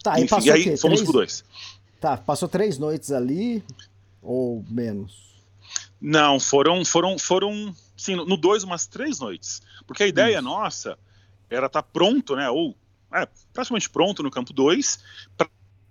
Tá, 0.01 0.17
Enfim, 0.17 0.37
e, 0.43 0.45
e 0.45 0.51
aí 0.51 0.77
fomos 0.77 0.99
três... 0.99 1.03
pro 1.03 1.11
2. 1.11 1.45
Tá, 1.99 2.15
passou 2.15 2.47
três 2.47 2.77
noites 2.77 3.11
ali 3.11 3.61
ou 4.21 4.63
menos? 4.69 5.23
Não, 5.99 6.39
foram, 6.39 6.85
foram, 6.85 7.19
foram, 7.19 7.75
sim, 8.03 8.15
no 8.15 8.35
2 8.35 8.65
umas 8.65 8.85
três 8.85 9.19
noites. 9.19 9.61
Porque 9.87 10.03
a 10.03 10.07
ideia 10.07 10.35
Isso. 10.35 10.43
nossa 10.43 10.99
era 11.49 11.67
estar 11.67 11.81
tá 11.81 11.89
pronto, 11.89 12.35
né? 12.35 12.49
Ou 12.49 12.75
é, 13.13 13.27
praticamente 13.53 13.89
pronto 13.89 14.21
no 14.21 14.29
campo 14.29 14.51
2, 14.51 14.99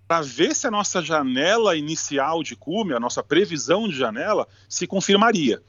para 0.07 0.21
ver 0.21 0.55
se 0.55 0.67
a 0.67 0.71
nossa 0.71 1.01
janela 1.01 1.75
inicial 1.75 2.43
de 2.43 2.55
cume, 2.55 2.93
a 2.93 2.99
nossa 2.99 3.23
previsão 3.23 3.87
de 3.87 3.95
janela, 3.95 4.47
se 4.69 4.85
confirmaria. 4.85 5.61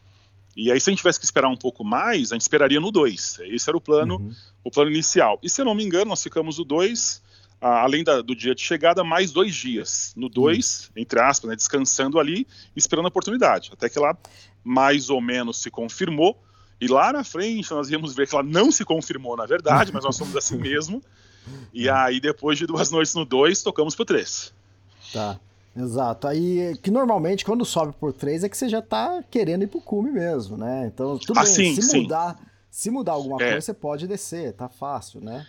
E 0.57 0.71
aí, 0.71 0.81
se 0.81 0.91
a 0.91 0.93
gente 0.93 0.99
tivesse 0.99 1.19
que 1.19 1.25
esperar 1.25 1.49
um 1.49 1.57
pouco 1.57 1.83
mais, 1.83 2.31
a 2.31 2.35
gente 2.35 2.43
esperaria 2.43 2.79
no 2.79 2.93
2. 2.93 3.41
Esse 3.45 3.71
era 3.71 3.77
o 3.77 3.81
plano, 3.81 4.17
uhum. 4.17 4.35
o 4.63 4.71
plano 4.71 4.91
inicial. 4.91 5.39
E 5.43 5.49
se 5.49 5.61
eu 5.61 5.65
não 5.65 5.75
me 5.75 5.85
engano, 5.85 6.11
nós 6.11 6.23
ficamos 6.23 6.59
o 6.59 6.65
2, 6.65 7.23
além 7.61 8.05
da, 8.05 8.21
do 8.21 8.37
dia 8.37 8.55
de 8.55 8.61
chegada, 8.61 9.03
mais 9.03 9.33
dois 9.33 9.55
dias. 9.55 10.13
No 10.17 10.29
2, 10.29 10.91
uhum. 10.95 11.03
entre 11.03 11.21
aspas, 11.21 11.51
né, 11.51 11.57
descansando 11.57 12.21
ali, 12.21 12.47
esperando 12.77 13.07
a 13.07 13.09
oportunidade. 13.09 13.71
Até 13.73 13.89
que 13.89 13.99
lá, 13.99 14.17
mais 14.65 15.11
ou 15.11 15.21
menos, 15.21 15.59
se 15.59 15.71
confirmou. 15.71 16.37
E 16.81 16.89
lá 16.89 17.13
na 17.13 17.23
frente 17.23 17.71
nós 17.71 17.91
íamos 17.91 18.15
ver 18.15 18.27
que 18.27 18.35
ela 18.35 18.43
não 18.43 18.73
se 18.73 18.85
confirmou, 18.85 19.37
na 19.37 19.47
verdade, 19.47 19.93
mas 19.93 20.03
nós 20.03 20.17
somos 20.17 20.35
assim 20.35 20.57
mesmo. 20.57 21.03
E 21.73 21.89
aí, 21.89 22.21
depois 22.21 22.59
de 22.59 22.67
duas 22.67 22.91
noites 22.91 23.15
no 23.15 23.25
dois, 23.25 23.63
tocamos 23.63 23.95
pro 23.95 24.05
três. 24.05 24.53
Tá. 25.13 25.39
Exato. 25.77 26.29
Aí, 26.29 26.77
que 26.83 26.91
normalmente, 26.91 27.45
quando 27.45 27.65
sobe 27.65 27.93
por 27.99 28.13
três, 28.13 28.45
é 28.45 28.49
que 28.49 28.57
você 28.57 28.69
já 28.69 28.81
tá 28.81 29.23
querendo 29.31 29.65
ir 29.65 29.67
pro 29.67 29.81
cume 29.81 30.11
mesmo, 30.11 30.57
né? 30.57 30.87
Então, 30.87 31.19
tudo 31.19 31.39
ah, 31.39 31.43
bem. 31.43 31.75
Se, 31.75 31.83
sim. 31.83 32.03
Mudar, 32.03 32.39
se 32.71 32.91
mudar 32.91 33.13
alguma 33.13 33.43
é. 33.43 33.51
coisa, 33.51 33.61
você 33.61 33.75
pode 33.75 34.07
descer, 34.07 34.53
tá 34.53 34.69
fácil, 34.69 35.21
né? 35.21 35.45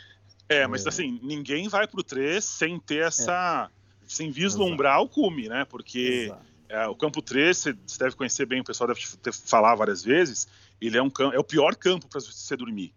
É, 0.49 0.67
mas 0.67 0.85
é. 0.85 0.89
assim, 0.89 1.19
ninguém 1.23 1.67
vai 1.67 1.87
pro 1.87 2.03
três 2.03 2.43
sem 2.43 2.79
ter 2.79 3.05
essa. 3.05 3.69
É. 3.71 4.05
sem 4.07 4.31
vislumbrar 4.31 4.99
Exato. 4.99 5.05
o 5.05 5.09
cume, 5.09 5.47
né? 5.47 5.65
Porque 5.65 6.33
é, 6.69 6.87
o 6.87 6.95
campo 6.95 7.21
3, 7.21 7.57
você 7.57 7.73
deve 7.99 8.15
conhecer 8.15 8.45
bem, 8.45 8.61
o 8.61 8.63
pessoal 8.63 8.87
deve 8.87 9.01
ter 9.17 9.33
falar 9.33 9.75
várias 9.75 10.03
vezes 10.03 10.47
ele 10.81 10.97
é 10.97 11.01
um 11.01 11.11
é 11.33 11.39
o 11.39 11.43
pior 11.43 11.75
campo 11.75 12.07
para 12.07 12.19
você 12.19 12.55
dormir. 12.55 12.93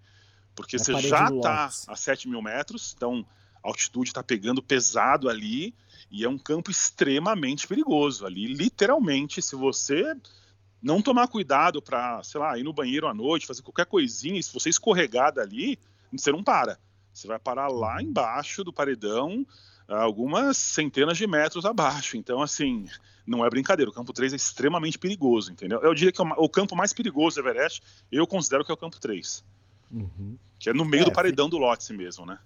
Porque 0.54 0.76
é 0.76 0.78
você 0.78 0.98
já 1.00 1.28
está 1.28 1.70
a 1.86 1.96
7 1.96 2.28
mil 2.28 2.42
metros, 2.42 2.94
então 2.96 3.24
a 3.62 3.68
altitude 3.68 4.10
está 4.10 4.22
pegando 4.22 4.62
pesado 4.62 5.28
ali, 5.28 5.74
e 6.10 6.24
é 6.24 6.28
um 6.28 6.38
campo 6.38 6.70
extremamente 6.70 7.66
perigoso. 7.66 8.24
Ali, 8.24 8.46
literalmente, 8.46 9.42
se 9.42 9.54
você 9.54 10.16
não 10.82 11.02
tomar 11.02 11.28
cuidado 11.28 11.82
para, 11.82 12.22
sei 12.22 12.40
lá, 12.40 12.56
ir 12.58 12.62
no 12.62 12.72
banheiro 12.72 13.06
à 13.06 13.14
noite, 13.14 13.46
fazer 13.46 13.62
qualquer 13.62 13.86
coisinha, 13.86 14.42
se 14.42 14.52
você 14.52 14.70
escorregar 14.70 15.32
dali, 15.32 15.78
você 16.10 16.32
não 16.32 16.42
para. 16.42 16.78
Você 17.12 17.26
vai 17.26 17.38
parar 17.38 17.68
lá 17.68 17.96
uhum. 17.96 18.02
embaixo 18.02 18.64
do 18.64 18.72
paredão, 18.72 19.46
algumas 19.88 20.56
centenas 20.56 21.16
de 21.16 21.26
metros 21.26 21.64
abaixo. 21.64 22.16
Então, 22.16 22.42
assim, 22.42 22.84
não 23.26 23.44
é 23.44 23.50
brincadeira. 23.50 23.90
O 23.90 23.94
campo 23.94 24.12
3 24.12 24.32
é 24.32 24.36
extremamente 24.36 24.98
perigoso, 24.98 25.50
entendeu? 25.50 25.80
Eu 25.82 25.94
diria 25.94 26.12
que 26.12 26.20
é 26.20 26.24
o 26.36 26.48
campo 26.48 26.76
mais 26.76 26.92
perigoso 26.92 27.36
do 27.36 27.48
Everest, 27.48 27.82
eu 28.12 28.26
considero 28.26 28.64
que 28.64 28.70
é 28.70 28.74
o 28.74 28.78
campo 28.78 29.00
3. 29.00 29.44
Uhum. 29.90 30.36
Que 30.58 30.70
é 30.70 30.72
no 30.72 30.84
meio 30.84 31.02
é, 31.02 31.04
do 31.06 31.12
paredão 31.12 31.48
do 31.48 31.58
Lhotse 31.58 31.92
mesmo, 31.92 32.26
né? 32.26 32.38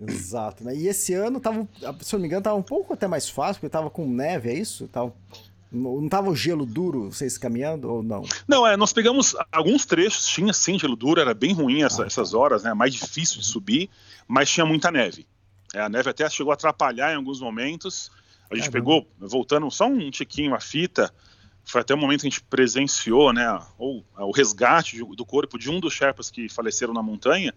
Exato, 0.00 0.64
né? 0.64 0.76
E 0.76 0.88
esse 0.88 1.14
ano 1.14 1.40
tava, 1.40 1.68
se 2.00 2.14
eu 2.14 2.18
não 2.18 2.22
me 2.22 2.26
engano, 2.26 2.42
tava 2.42 2.56
um 2.56 2.62
pouco 2.62 2.92
até 2.92 3.06
mais 3.06 3.28
fácil, 3.28 3.60
porque 3.60 3.70
tava 3.70 3.88
com 3.88 4.06
neve, 4.06 4.50
é 4.50 4.54
isso? 4.54 4.88
Tava, 4.88 5.14
não 5.70 6.08
tava 6.08 6.30
o 6.30 6.36
gelo 6.36 6.66
duro, 6.66 7.12
vocês 7.12 7.38
caminhando 7.38 7.90
ou 7.90 8.02
não? 8.02 8.22
Não, 8.46 8.66
é, 8.66 8.76
nós 8.76 8.92
pegamos 8.92 9.36
alguns 9.52 9.86
trechos, 9.86 10.26
tinha 10.26 10.52
sim 10.52 10.78
gelo 10.78 10.96
duro, 10.96 11.20
era 11.20 11.32
bem 11.32 11.52
ruim 11.52 11.84
essa, 11.84 12.02
ah, 12.02 12.06
essas 12.06 12.32
tá. 12.32 12.38
horas, 12.38 12.64
né? 12.64 12.74
Mais 12.74 12.92
difícil 12.92 13.38
de 13.38 13.46
subir, 13.46 13.88
mas 14.26 14.50
tinha 14.50 14.66
muita 14.66 14.90
neve. 14.90 15.26
É, 15.74 15.80
a 15.80 15.88
neve 15.88 16.08
até 16.08 16.28
chegou 16.30 16.52
a 16.52 16.54
atrapalhar 16.54 17.12
em 17.12 17.16
alguns 17.16 17.40
momentos. 17.40 18.10
A 18.50 18.54
gente 18.54 18.70
pegou, 18.70 19.06
voltando 19.18 19.68
só 19.70 19.86
um 19.86 20.10
tiquinho 20.10 20.54
a 20.54 20.60
fita, 20.60 21.12
foi 21.64 21.80
até 21.80 21.94
o 21.94 21.98
momento 21.98 22.20
que 22.20 22.28
a 22.28 22.30
gente 22.30 22.42
presenciou, 22.42 23.32
né, 23.32 23.60
ou 23.76 24.04
o 24.16 24.30
resgate 24.30 24.98
do 24.98 25.24
corpo 25.24 25.58
de 25.58 25.70
um 25.70 25.80
dos 25.80 25.92
Sherpas 25.92 26.30
que 26.30 26.48
faleceram 26.48 26.92
na 26.92 27.02
montanha. 27.02 27.52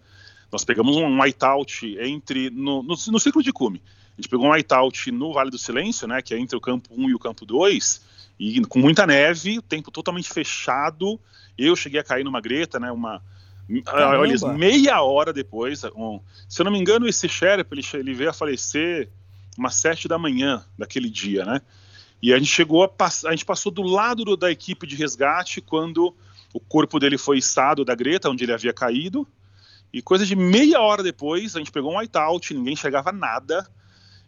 Nós 0.50 0.64
pegamos 0.64 0.96
um 0.96 1.20
whiteout 1.20 1.96
entre 2.00 2.50
no, 2.50 2.82
no, 2.82 2.94
no 3.06 3.20
ciclo 3.20 3.42
de 3.42 3.52
cume. 3.52 3.82
A 4.16 4.20
gente 4.20 4.30
pegou 4.30 4.46
um 4.46 4.52
whiteout 4.52 5.12
no 5.12 5.32
Vale 5.32 5.50
do 5.50 5.58
Silêncio, 5.58 6.08
né, 6.08 6.20
que 6.20 6.34
é 6.34 6.38
entre 6.38 6.56
o 6.56 6.60
campo 6.60 6.88
1 6.96 7.10
e 7.10 7.14
o 7.14 7.18
campo 7.18 7.46
2, 7.46 8.00
e 8.40 8.60
com 8.64 8.78
muita 8.78 9.06
neve, 9.06 9.58
o 9.58 9.62
tempo 9.62 9.90
totalmente 9.90 10.28
fechado. 10.28 11.20
Eu 11.56 11.76
cheguei 11.76 12.00
a 12.00 12.04
cair 12.04 12.24
numa 12.24 12.40
greta, 12.40 12.80
né, 12.80 12.90
uma 12.90 13.22
olha, 13.86 14.52
meia 14.54 15.02
hora 15.02 15.32
depois, 15.32 15.84
um, 15.94 16.20
se 16.48 16.60
eu 16.60 16.64
não 16.64 16.72
me 16.72 16.78
engano, 16.78 17.06
esse 17.06 17.28
Sherpa 17.28 17.74
ele, 17.74 17.86
ele 17.94 18.14
veio 18.14 18.30
a 18.30 18.32
falecer 18.32 19.10
umas 19.56 19.74
sete 19.74 20.08
da 20.08 20.18
manhã 20.18 20.64
daquele 20.78 21.10
dia, 21.10 21.44
né? 21.44 21.60
E 22.22 22.32
a 22.32 22.38
gente 22.38 22.50
chegou 22.50 22.82
a 22.82 22.90
a 23.26 23.30
gente 23.30 23.44
passou 23.44 23.70
do 23.70 23.82
lado 23.82 24.24
do, 24.24 24.36
da 24.36 24.50
equipe 24.50 24.86
de 24.86 24.96
resgate 24.96 25.60
quando 25.60 26.14
o 26.52 26.60
corpo 26.60 26.98
dele 26.98 27.18
foi 27.18 27.38
içado 27.38 27.84
da 27.84 27.94
greta, 27.94 28.30
onde 28.30 28.44
ele 28.44 28.52
havia 28.52 28.72
caído. 28.72 29.26
E 29.92 30.02
coisa 30.02 30.26
de 30.26 30.34
meia 30.34 30.80
hora 30.80 31.02
depois, 31.02 31.54
a 31.54 31.58
gente 31.58 31.72
pegou 31.72 31.92
um 31.92 31.98
whiteout, 31.98 32.52
ninguém 32.54 32.76
chegava 32.76 33.12
nada. 33.12 33.68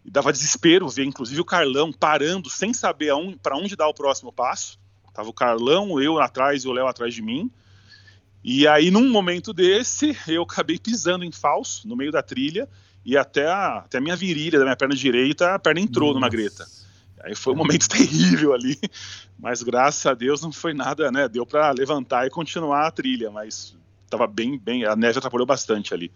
E 0.05 0.11
dava 0.11 0.33
desespero 0.33 0.89
ver, 0.89 1.05
inclusive, 1.05 1.41
o 1.41 1.45
Carlão 1.45 1.93
parando 1.93 2.49
sem 2.49 2.73
saber 2.73 3.13
para 3.43 3.57
onde 3.57 3.77
dar 3.77 3.89
o 3.89 3.95
próximo 3.95 4.33
passo. 4.33 4.79
Tava 5.13 5.29
o 5.29 5.35
Carlão, 5.35 6.01
eu 6.01 6.19
atrás 6.19 6.65
e 6.65 6.69
o 6.69 6.73
Léo 6.73 6.87
atrás 6.87 7.13
de 7.15 7.21
mim. 7.21 7.51
E 8.43 8.67
aí, 8.67 8.91
num 8.91 9.11
momento 9.11 9.53
desse, 9.53 10.17
eu 10.27 10.43
acabei 10.43 10.79
pisando 10.79 11.25
em 11.25 11.33
falso 11.33 11.87
no 11.87 11.97
meio 11.97 12.11
da 12.11 12.23
trilha 12.23 12.69
e 13.05 13.17
até 13.17 13.47
a, 13.47 13.79
até 13.79 13.99
a 13.99 14.01
minha 14.01 14.17
virilha 14.17 14.59
da 14.59 14.65
minha 14.65 14.77
perna 14.77 14.95
direita, 14.95 15.55
a 15.55 15.59
perna 15.59 15.81
entrou 15.81 16.09
Nossa. 16.09 16.21
numa 16.21 16.29
greta. 16.29 16.67
Aí 17.23 17.35
foi 17.35 17.53
um 17.53 17.57
momento 17.57 17.89
terrível 17.89 18.55
ali, 18.55 18.79
mas 19.39 19.63
graças 19.63 20.05
a 20.07 20.15
Deus 20.15 20.41
não 20.41 20.53
foi 20.53 20.73
nada, 20.73 21.13
né? 21.13 21.29
Deu 21.29 21.45
para 21.45 21.71
levantar 21.71 22.27
e 22.27 22.31
continuar 22.31 22.87
a 22.87 22.91
trilha, 22.91 23.31
mas 23.31 23.75
tava 24.09 24.27
bem, 24.27 24.59
bem, 24.59 24.85
a 24.85 24.97
neve 24.97 25.19
atrapalhou 25.19 25.47
bastante 25.47 25.93
ali. 25.93 26.11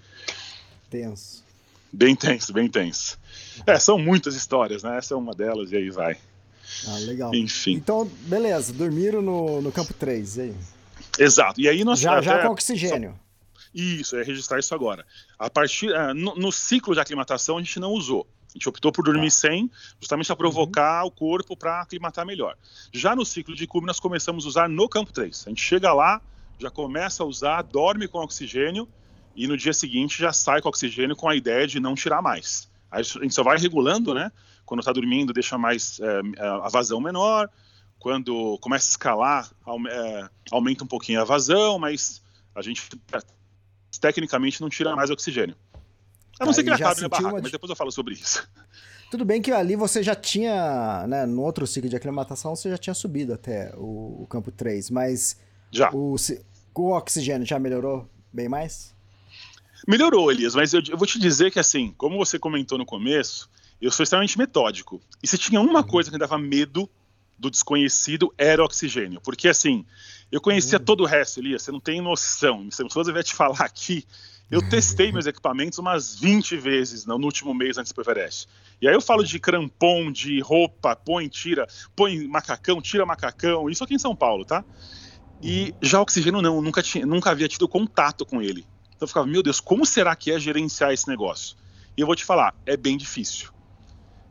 Tenso. 0.88 1.44
Bem 1.92 2.16
tenso, 2.16 2.52
bem 2.52 2.68
tenso. 2.68 3.18
É, 3.66 3.78
são 3.78 3.98
muitas 3.98 4.34
histórias, 4.34 4.82
né? 4.82 4.96
Essa 4.96 5.14
é 5.14 5.16
uma 5.16 5.32
delas 5.32 5.70
e 5.72 5.76
aí 5.76 5.90
vai. 5.90 6.16
Ah, 6.88 6.98
legal. 7.00 7.34
Enfim. 7.34 7.72
Então, 7.72 8.10
beleza, 8.22 8.72
dormiram 8.72 9.22
no, 9.22 9.60
no 9.60 9.70
campo 9.70 9.92
3, 9.94 10.36
e 10.36 10.40
aí? 10.40 10.54
Exato. 11.18 11.60
E 11.60 11.68
aí 11.68 11.84
nós 11.84 12.00
já, 12.00 12.20
já 12.20 12.42
com 12.42 12.52
oxigênio. 12.52 13.18
Isso, 13.74 14.16
é 14.16 14.22
registrar 14.22 14.58
isso 14.60 14.74
agora. 14.74 15.04
A 15.38 15.50
partir 15.50 15.90
uh, 15.90 16.14
no, 16.14 16.36
no, 16.36 16.52
ciclo 16.52 16.94
de 16.94 17.00
aclimatação 17.00 17.58
a 17.58 17.60
gente 17.60 17.80
não 17.80 17.90
usou. 17.90 18.26
A 18.50 18.52
gente 18.52 18.68
optou 18.68 18.92
por 18.92 19.04
dormir 19.04 19.30
tá. 19.30 19.36
sem, 19.36 19.70
justamente 20.00 20.28
para 20.28 20.36
provocar 20.36 21.02
uhum. 21.02 21.08
o 21.08 21.10
corpo 21.10 21.56
para 21.56 21.80
aclimatar 21.80 22.24
melhor. 22.24 22.56
Já 22.92 23.16
no 23.16 23.24
ciclo 23.24 23.54
de 23.54 23.66
cume 23.66 23.86
nós 23.86 23.98
começamos 23.98 24.44
a 24.44 24.48
usar 24.48 24.68
no 24.68 24.88
campo 24.88 25.12
3. 25.12 25.44
A 25.46 25.50
gente 25.50 25.60
chega 25.60 25.92
lá, 25.92 26.22
já 26.58 26.70
começa 26.70 27.24
a 27.24 27.26
usar, 27.26 27.62
dorme 27.62 28.06
com 28.06 28.18
oxigênio 28.18 28.88
e 29.34 29.48
no 29.48 29.56
dia 29.56 29.72
seguinte 29.72 30.20
já 30.20 30.32
sai 30.32 30.62
com 30.62 30.68
oxigênio 30.68 31.16
com 31.16 31.28
a 31.28 31.34
ideia 31.34 31.66
de 31.66 31.80
não 31.80 31.96
tirar 31.96 32.22
mais. 32.22 32.70
Aí 32.92 33.00
a 33.00 33.02
gente 33.02 33.34
só 33.34 33.42
vai 33.42 33.58
regulando, 33.58 34.14
né? 34.14 34.30
Quando 34.64 34.80
está 34.80 34.92
dormindo, 34.92 35.32
deixa 35.32 35.58
mais 35.58 35.98
é, 36.00 36.20
a 36.40 36.68
vazão 36.68 37.00
menor. 37.00 37.50
Quando 38.04 38.58
começa 38.58 38.86
a 38.86 38.90
escalar, 38.90 39.50
é, 39.90 40.28
aumenta 40.52 40.84
um 40.84 40.86
pouquinho 40.86 41.22
a 41.22 41.24
vazão, 41.24 41.78
mas 41.78 42.20
a 42.54 42.60
gente 42.60 42.86
tecnicamente 43.98 44.60
não 44.60 44.68
tira 44.68 44.94
mais 44.94 45.08
oxigênio. 45.08 45.56
A 46.38 46.44
não 46.44 46.52
ser 46.52 46.64
que 46.64 46.68
ele 46.68 46.74
acabe 46.74 47.00
na 47.00 47.08
barraca, 47.08 47.28
uma... 47.30 47.40
mas 47.40 47.50
depois 47.50 47.70
eu 47.70 47.74
falo 47.74 47.90
sobre 47.90 48.12
isso. 48.12 48.46
Tudo 49.10 49.24
bem 49.24 49.40
que 49.40 49.50
ali 49.50 49.74
você 49.74 50.02
já 50.02 50.14
tinha, 50.14 51.06
né, 51.06 51.24
no 51.24 51.40
outro 51.40 51.66
ciclo 51.66 51.88
de 51.88 51.96
aclimatação, 51.96 52.54
você 52.54 52.68
já 52.68 52.76
tinha 52.76 52.92
subido 52.92 53.32
até 53.32 53.72
o, 53.74 54.24
o 54.24 54.26
campo 54.26 54.52
3, 54.52 54.90
mas 54.90 55.40
já. 55.72 55.90
O, 55.90 56.14
o 56.74 56.90
oxigênio 56.90 57.46
já 57.46 57.58
melhorou 57.58 58.06
bem 58.30 58.50
mais? 58.50 58.94
Melhorou, 59.88 60.30
Elias, 60.30 60.54
mas 60.54 60.74
eu, 60.74 60.82
eu, 60.90 60.98
vou 60.98 61.06
te 61.06 61.18
dizer 61.18 61.50
que 61.50 61.58
assim, 61.58 61.94
como 61.96 62.18
você 62.18 62.38
comentou 62.38 62.76
no 62.76 62.84
começo, 62.84 63.48
eu 63.80 63.90
sou 63.90 64.04
extremamente 64.04 64.36
metódico. 64.36 65.00
E 65.22 65.26
se 65.26 65.38
tinha 65.38 65.58
uma 65.58 65.80
uhum. 65.80 65.86
coisa 65.86 66.10
que 66.10 66.14
me 66.14 66.20
dava 66.20 66.36
medo 66.36 66.86
do 67.38 67.50
desconhecido, 67.50 68.32
era 68.38 68.64
oxigênio. 68.64 69.20
Porque 69.20 69.48
assim, 69.48 69.84
eu 70.30 70.40
conhecia 70.40 70.78
uhum. 70.78 70.84
todo 70.84 71.02
o 71.02 71.06
resto, 71.06 71.40
Elias, 71.40 71.62
você 71.62 71.72
não 71.72 71.80
tem 71.80 72.00
noção. 72.00 72.68
Se 72.70 72.82
eu 72.82 72.88
vai 73.12 73.22
te 73.22 73.34
falar 73.34 73.60
aqui, 73.60 74.04
eu 74.50 74.68
testei 74.68 75.10
meus 75.10 75.26
equipamentos 75.26 75.78
umas 75.78 76.18
20 76.18 76.56
vezes 76.56 77.06
no 77.06 77.16
último 77.16 77.54
mês 77.54 77.78
antes 77.78 77.92
do 77.92 78.00
Everest. 78.00 78.48
E 78.80 78.86
aí 78.86 78.94
eu 78.94 79.00
falo 79.00 79.24
de 79.24 79.38
crampon, 79.38 80.12
de 80.12 80.40
roupa, 80.40 80.94
põe, 80.94 81.28
tira, 81.28 81.66
põe 81.96 82.26
macacão, 82.26 82.80
tira 82.80 83.06
macacão, 83.06 83.70
isso 83.70 83.82
aqui 83.82 83.94
em 83.94 83.98
São 83.98 84.14
Paulo, 84.14 84.44
tá? 84.44 84.64
E 85.42 85.74
já 85.80 86.00
oxigênio 86.00 86.42
não, 86.42 86.60
nunca, 86.60 86.82
tinha, 86.82 87.04
nunca 87.04 87.30
havia 87.30 87.48
tido 87.48 87.68
contato 87.68 88.24
com 88.24 88.40
ele. 88.40 88.66
Então 88.88 89.00
eu 89.02 89.08
ficava, 89.08 89.26
meu 89.26 89.42
Deus, 89.42 89.60
como 89.60 89.84
será 89.84 90.14
que 90.14 90.30
é 90.30 90.38
gerenciar 90.38 90.92
esse 90.92 91.08
negócio? 91.08 91.56
E 91.96 92.00
eu 92.00 92.06
vou 92.06 92.16
te 92.16 92.24
falar, 92.24 92.54
é 92.66 92.76
bem 92.76 92.96
difícil. 92.96 93.50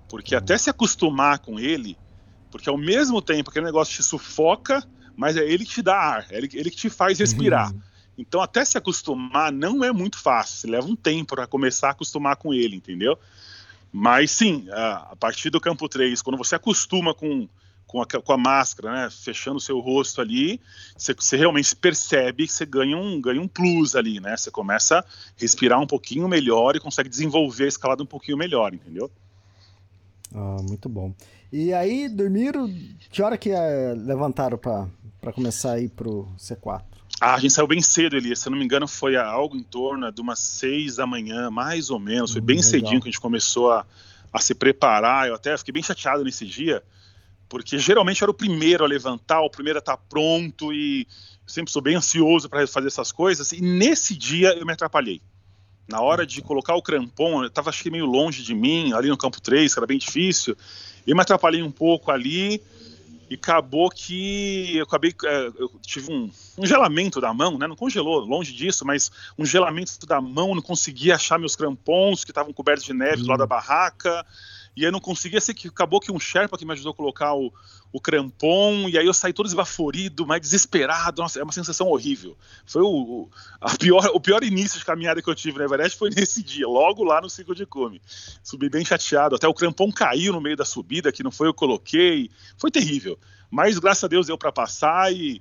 Porque 0.10 0.36
até 0.36 0.58
se 0.58 0.70
acostumar 0.70 1.40
com 1.40 1.60
ele, 1.60 1.98
porque 2.54 2.70
ao 2.70 2.78
mesmo 2.78 3.20
tempo 3.20 3.50
aquele 3.50 3.66
negócio 3.66 3.96
te 3.96 4.04
sufoca, 4.04 4.88
mas 5.18 5.36
é 5.36 5.44
ele 5.44 5.66
que 5.66 5.72
te 5.72 5.82
dá 5.82 5.98
ar, 5.98 6.28
é 6.30 6.38
ele, 6.38 6.50
ele 6.54 6.70
que 6.70 6.78
te 6.78 6.90
faz 6.90 7.18
respirar. 7.18 7.74
Uhum. 7.74 7.82
Então, 8.16 8.42
até 8.42 8.64
se 8.64 8.78
acostumar 8.78 9.52
não 9.52 9.84
é 9.84 9.92
muito 9.92 10.20
fácil, 10.20 10.70
leva 10.70 10.86
um 10.86 10.96
tempo 10.96 11.36
para 11.36 11.48
começar 11.48 11.88
a 11.88 11.92
acostumar 11.92 12.36
com 12.36 12.54
ele, 12.54 12.76
entendeu? 12.76 13.18
Mas 13.92 14.30
sim, 14.30 14.68
a 14.72 15.16
partir 15.20 15.50
do 15.50 15.60
campo 15.60 15.90
3, 15.90 16.22
quando 16.22 16.38
você 16.38 16.56
acostuma 16.56 17.16
com, 17.16 17.50
com, 17.88 18.04
a, 18.04 18.06
com 18.06 18.34
a 18.34 18.38
máscara, 18.38 18.92
né, 18.92 19.10
fechando 19.10 19.58
o 19.58 19.62
seu 19.62 19.80
rosto 19.80 20.22
ali, 20.22 20.62
você, 20.96 21.16
você, 21.16 21.36
realmente 21.36 21.76
percebe 21.76 22.46
que 22.46 22.54
você 22.54 22.68
ganha 22.68 22.96
um, 22.96 23.20
ganha 23.20 23.42
um 23.42 23.48
plus 23.48 23.96
ali, 23.96 24.20
né? 24.20 24.38
Você 24.38 24.52
começa 24.52 25.00
a 25.00 25.06
respirar 25.36 25.80
um 25.80 25.88
pouquinho 25.88 26.28
melhor 26.28 26.76
e 26.76 26.80
consegue 26.80 27.10
desenvolver 27.10 27.66
a 27.66 27.68
escalada 27.68 28.04
um 28.04 28.08
pouquinho 28.08 28.38
melhor, 28.38 28.76
entendeu? 28.76 29.12
Ah, 30.34 30.58
muito 30.68 30.90
bom. 30.90 31.14
E 31.52 31.74
aí, 31.74 32.10
dormiram, 32.10 32.68
que 33.12 33.22
hora 33.22 33.38
que 33.38 33.52
é, 33.52 33.94
levantaram 33.96 34.58
para 34.58 35.34
começar 35.34 35.74
a 35.74 35.80
ir 35.80 35.90
pro 35.90 36.28
C4? 36.38 36.84
Ah, 37.22 37.36
a 37.36 37.40
gente 37.40 37.54
saiu 37.54 37.68
bem 37.68 37.82
cedo, 37.82 38.18
Elias. 38.18 38.40
Se 38.40 38.48
eu 38.48 38.52
não 38.52 38.58
me 38.58 38.66
engano, 38.66 38.88
foi 38.88 39.16
algo 39.16 39.56
em 39.56 39.64
torno 39.64 40.12
de 40.12 40.20
umas 40.20 40.40
seis 40.40 40.96
da 40.96 41.06
manhã, 41.06 41.50
mais 41.50 41.90
ou 41.90 42.00
menos. 42.00 42.32
Foi 42.32 42.42
hum, 42.42 42.46
bem 42.46 42.62
cedinho 42.62 43.00
que 43.00 43.08
a 43.08 43.12
gente 43.12 43.22
começou 43.22 43.72
a, 43.72 43.86
a 44.32 44.40
se 44.40 44.56
preparar. 44.56 45.28
Eu 45.28 45.36
até 45.36 45.56
fiquei 45.58 45.72
bem 45.72 45.84
chateado 45.84 46.24
nesse 46.24 46.46
dia, 46.46 46.84
porque 47.48 47.78
geralmente 47.78 48.22
eu 48.22 48.26
era 48.26 48.32
o 48.32 48.34
primeiro 48.34 48.84
a 48.84 48.88
levantar, 48.88 49.42
o 49.42 49.50
primeiro 49.50 49.78
a 49.78 49.80
estar 49.80 49.96
pronto 49.96 50.74
e 50.74 51.08
sempre 51.46 51.72
sou 51.72 51.82
bem 51.82 51.96
ansioso 51.96 52.50
para 52.50 52.66
fazer 52.68 52.88
essas 52.88 53.12
coisas. 53.12 53.52
E 53.52 53.62
nesse 53.62 54.18
dia 54.18 54.58
eu 54.58 54.66
me 54.66 54.74
atrapalhei. 54.74 55.22
Na 55.94 56.02
hora 56.02 56.26
de 56.26 56.42
colocar 56.42 56.74
o 56.74 56.82
crampon, 56.82 57.44
eu 57.44 57.50
estava 57.50 57.70
acho 57.70 57.84
que 57.84 57.92
meio 57.92 58.08
longe 58.08 58.42
de 58.42 58.56
mim, 58.56 58.94
ali 58.94 59.10
no 59.10 59.16
campo 59.16 59.40
3, 59.40 59.72
que 59.72 59.80
era 59.80 59.86
bem 59.86 60.00
difícil. 60.00 60.58
Eu 61.06 61.16
me 61.16 61.22
atrapalhei 61.22 61.62
um 61.62 61.70
pouco 61.70 62.10
ali 62.10 62.60
e 63.30 63.36
acabou 63.36 63.92
que 63.92 64.76
eu 64.76 64.86
acabei 64.86 65.14
é, 65.24 65.52
eu 65.56 65.70
tive 65.84 66.12
um, 66.12 66.32
um, 66.58 66.66
gelamento 66.66 67.22
da 67.22 67.32
mão, 67.32 67.60
né? 67.60 67.68
Não 67.68 67.76
congelou, 67.76 68.22
longe 68.22 68.52
disso, 68.54 68.84
mas 68.84 69.12
um 69.38 69.46
gelamento 69.46 70.04
da 70.08 70.20
mão, 70.20 70.56
não 70.56 70.64
conseguia 70.64 71.14
achar 71.14 71.38
meus 71.38 71.56
crampons 71.56 72.24
que 72.24 72.32
estavam 72.32 72.52
cobertos 72.52 72.86
de 72.86 72.94
neve 72.94 73.18
uhum. 73.18 73.24
do 73.26 73.30
lado 73.30 73.40
da 73.42 73.46
barraca. 73.46 74.26
E 74.76 74.86
aí 74.86 74.92
não 74.92 75.00
conseguia 75.00 75.40
ser 75.40 75.54
que 75.54 75.68
acabou 75.68 76.00
que 76.00 76.12
um 76.12 76.20
Sherpa 76.20 76.58
que 76.58 76.66
me 76.66 76.74
ajudou 76.74 76.92
a 76.92 76.96
colocar 76.96 77.36
o, 77.36 77.54
o 77.92 78.02
crampon, 78.02 78.90
e 78.90 78.98
aí 78.98 79.06
eu 79.06 79.14
saí 79.14 79.32
todo 79.32 79.46
esbaforido, 79.46 80.26
mais 80.26 80.42
desesperado. 80.42 81.22
Nossa, 81.22 81.40
é 81.40 81.44
uma 81.44 81.52
sensação 81.52 81.88
horrível. 81.88 82.36
Foi 82.66 82.82
o, 82.82 83.30
o, 83.62 83.78
pior, 83.78 84.12
o 84.14 84.20
pior 84.20 84.44
início 84.44 84.80
de 84.80 84.86
caminhada 84.86 85.22
que 85.22 85.30
eu 85.30 85.36
tive 85.36 85.60
no 85.60 85.64
Everest 85.64 85.98
foi 85.98 86.10
nesse 86.10 86.42
dia, 86.42 86.68
logo 86.68 87.04
lá 87.04 87.22
no 87.22 87.30
ciclo 87.30 87.54
de 87.54 87.66
cume. 87.66 88.02
Subi 88.44 88.68
bem 88.68 88.84
chateado, 88.84 89.36
até 89.36 89.48
o 89.48 89.54
crampon 89.54 89.92
caiu 89.92 90.34
no 90.34 90.42
meio 90.42 90.58
da 90.58 90.66
subida, 90.66 91.12
que 91.12 91.24
não 91.24 91.32
foi 91.32 91.48
eu 91.48 91.54
coloquei. 91.54 92.32
Foi 92.58 92.72
terrível. 92.72 93.18
Mas 93.52 93.78
graças 93.78 94.04
a 94.04 94.08
Deus 94.08 94.26
deu 94.26 94.38
para 94.38 94.52
passar 94.52 95.14
e 95.14 95.40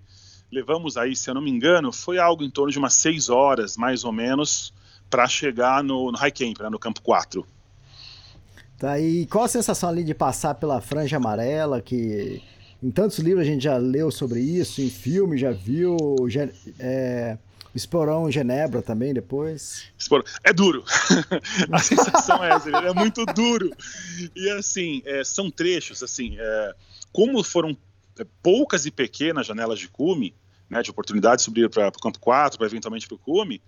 levamos 0.51 0.99
aí, 0.99 1.16
se 1.16 1.31
eu 1.31 1.35
não 1.35 1.40
me 1.40 1.51
engano, 1.51 1.90
foi 1.90 2.18
algo 2.18 2.45
em 2.45 2.51
torno 2.51 2.71
de 2.71 2.79
umas 2.79 2.92
seis 2.92 3.31
horas, 3.31 3.79
mais 3.79 4.05
ou 4.05 4.12
menos, 4.12 4.75
para 5.09 5.27
chegar 5.27 5.83
no, 5.83 6.12
no 6.12 6.18
High 6.18 6.31
Camp, 6.31 6.61
né, 6.61 6.68
no 6.68 6.79
campo 6.79 7.01
4. 7.01 7.47
Tá, 8.83 8.99
e 8.99 9.27
qual 9.27 9.45
a 9.45 9.49
sensação 9.49 9.88
ali 9.88 10.03
de 10.03 10.12
passar 10.12 10.57
pela 10.57 10.81
franja 10.81 11.16
amarela, 11.16 11.81
que 11.81 12.42
em 12.83 12.90
tantos 12.90 13.21
livros 13.21 13.47
a 13.47 13.49
gente 13.49 13.62
já 13.62 13.77
leu 13.77 14.11
sobre 14.11 14.40
isso, 14.40 14.83
em 14.83 14.90
filme 14.90 15.38
já 15.38 15.53
viu, 15.53 15.97
é, 16.81 17.38
Esporão 17.73 18.29
Genebra 18.29 18.83
também 18.83 19.14
depois. 19.14 19.85
É 20.42 20.53
duro. 20.53 20.85
a 21.71 21.79
sensação 21.79 22.42
é 22.42 22.51
essa, 22.51 22.71
é 22.71 22.92
muito 22.92 23.25
duro. 23.27 23.71
E 24.35 24.51
assim, 24.51 25.01
é, 25.05 25.23
são 25.23 25.49
trechos, 25.49 26.03
assim, 26.03 26.35
é, 26.40 26.75
como 27.12 27.45
foram 27.45 27.77
é, 28.18 28.27
poucas 28.42 28.85
e 28.85 28.90
pequenas 28.90 29.47
janelas 29.47 29.79
de 29.79 29.87
cume, 29.87 30.35
né, 30.68 30.83
de 30.83 30.90
oportunidade 30.90 31.37
de 31.37 31.42
subir 31.42 31.71
para 31.71 31.87
o 31.87 31.92
campo 31.92 32.18
4, 32.18 32.59
para 32.59 32.66
eventualmente 32.66 33.07
para 33.07 33.14
o 33.14 33.18
cume, 33.18 33.62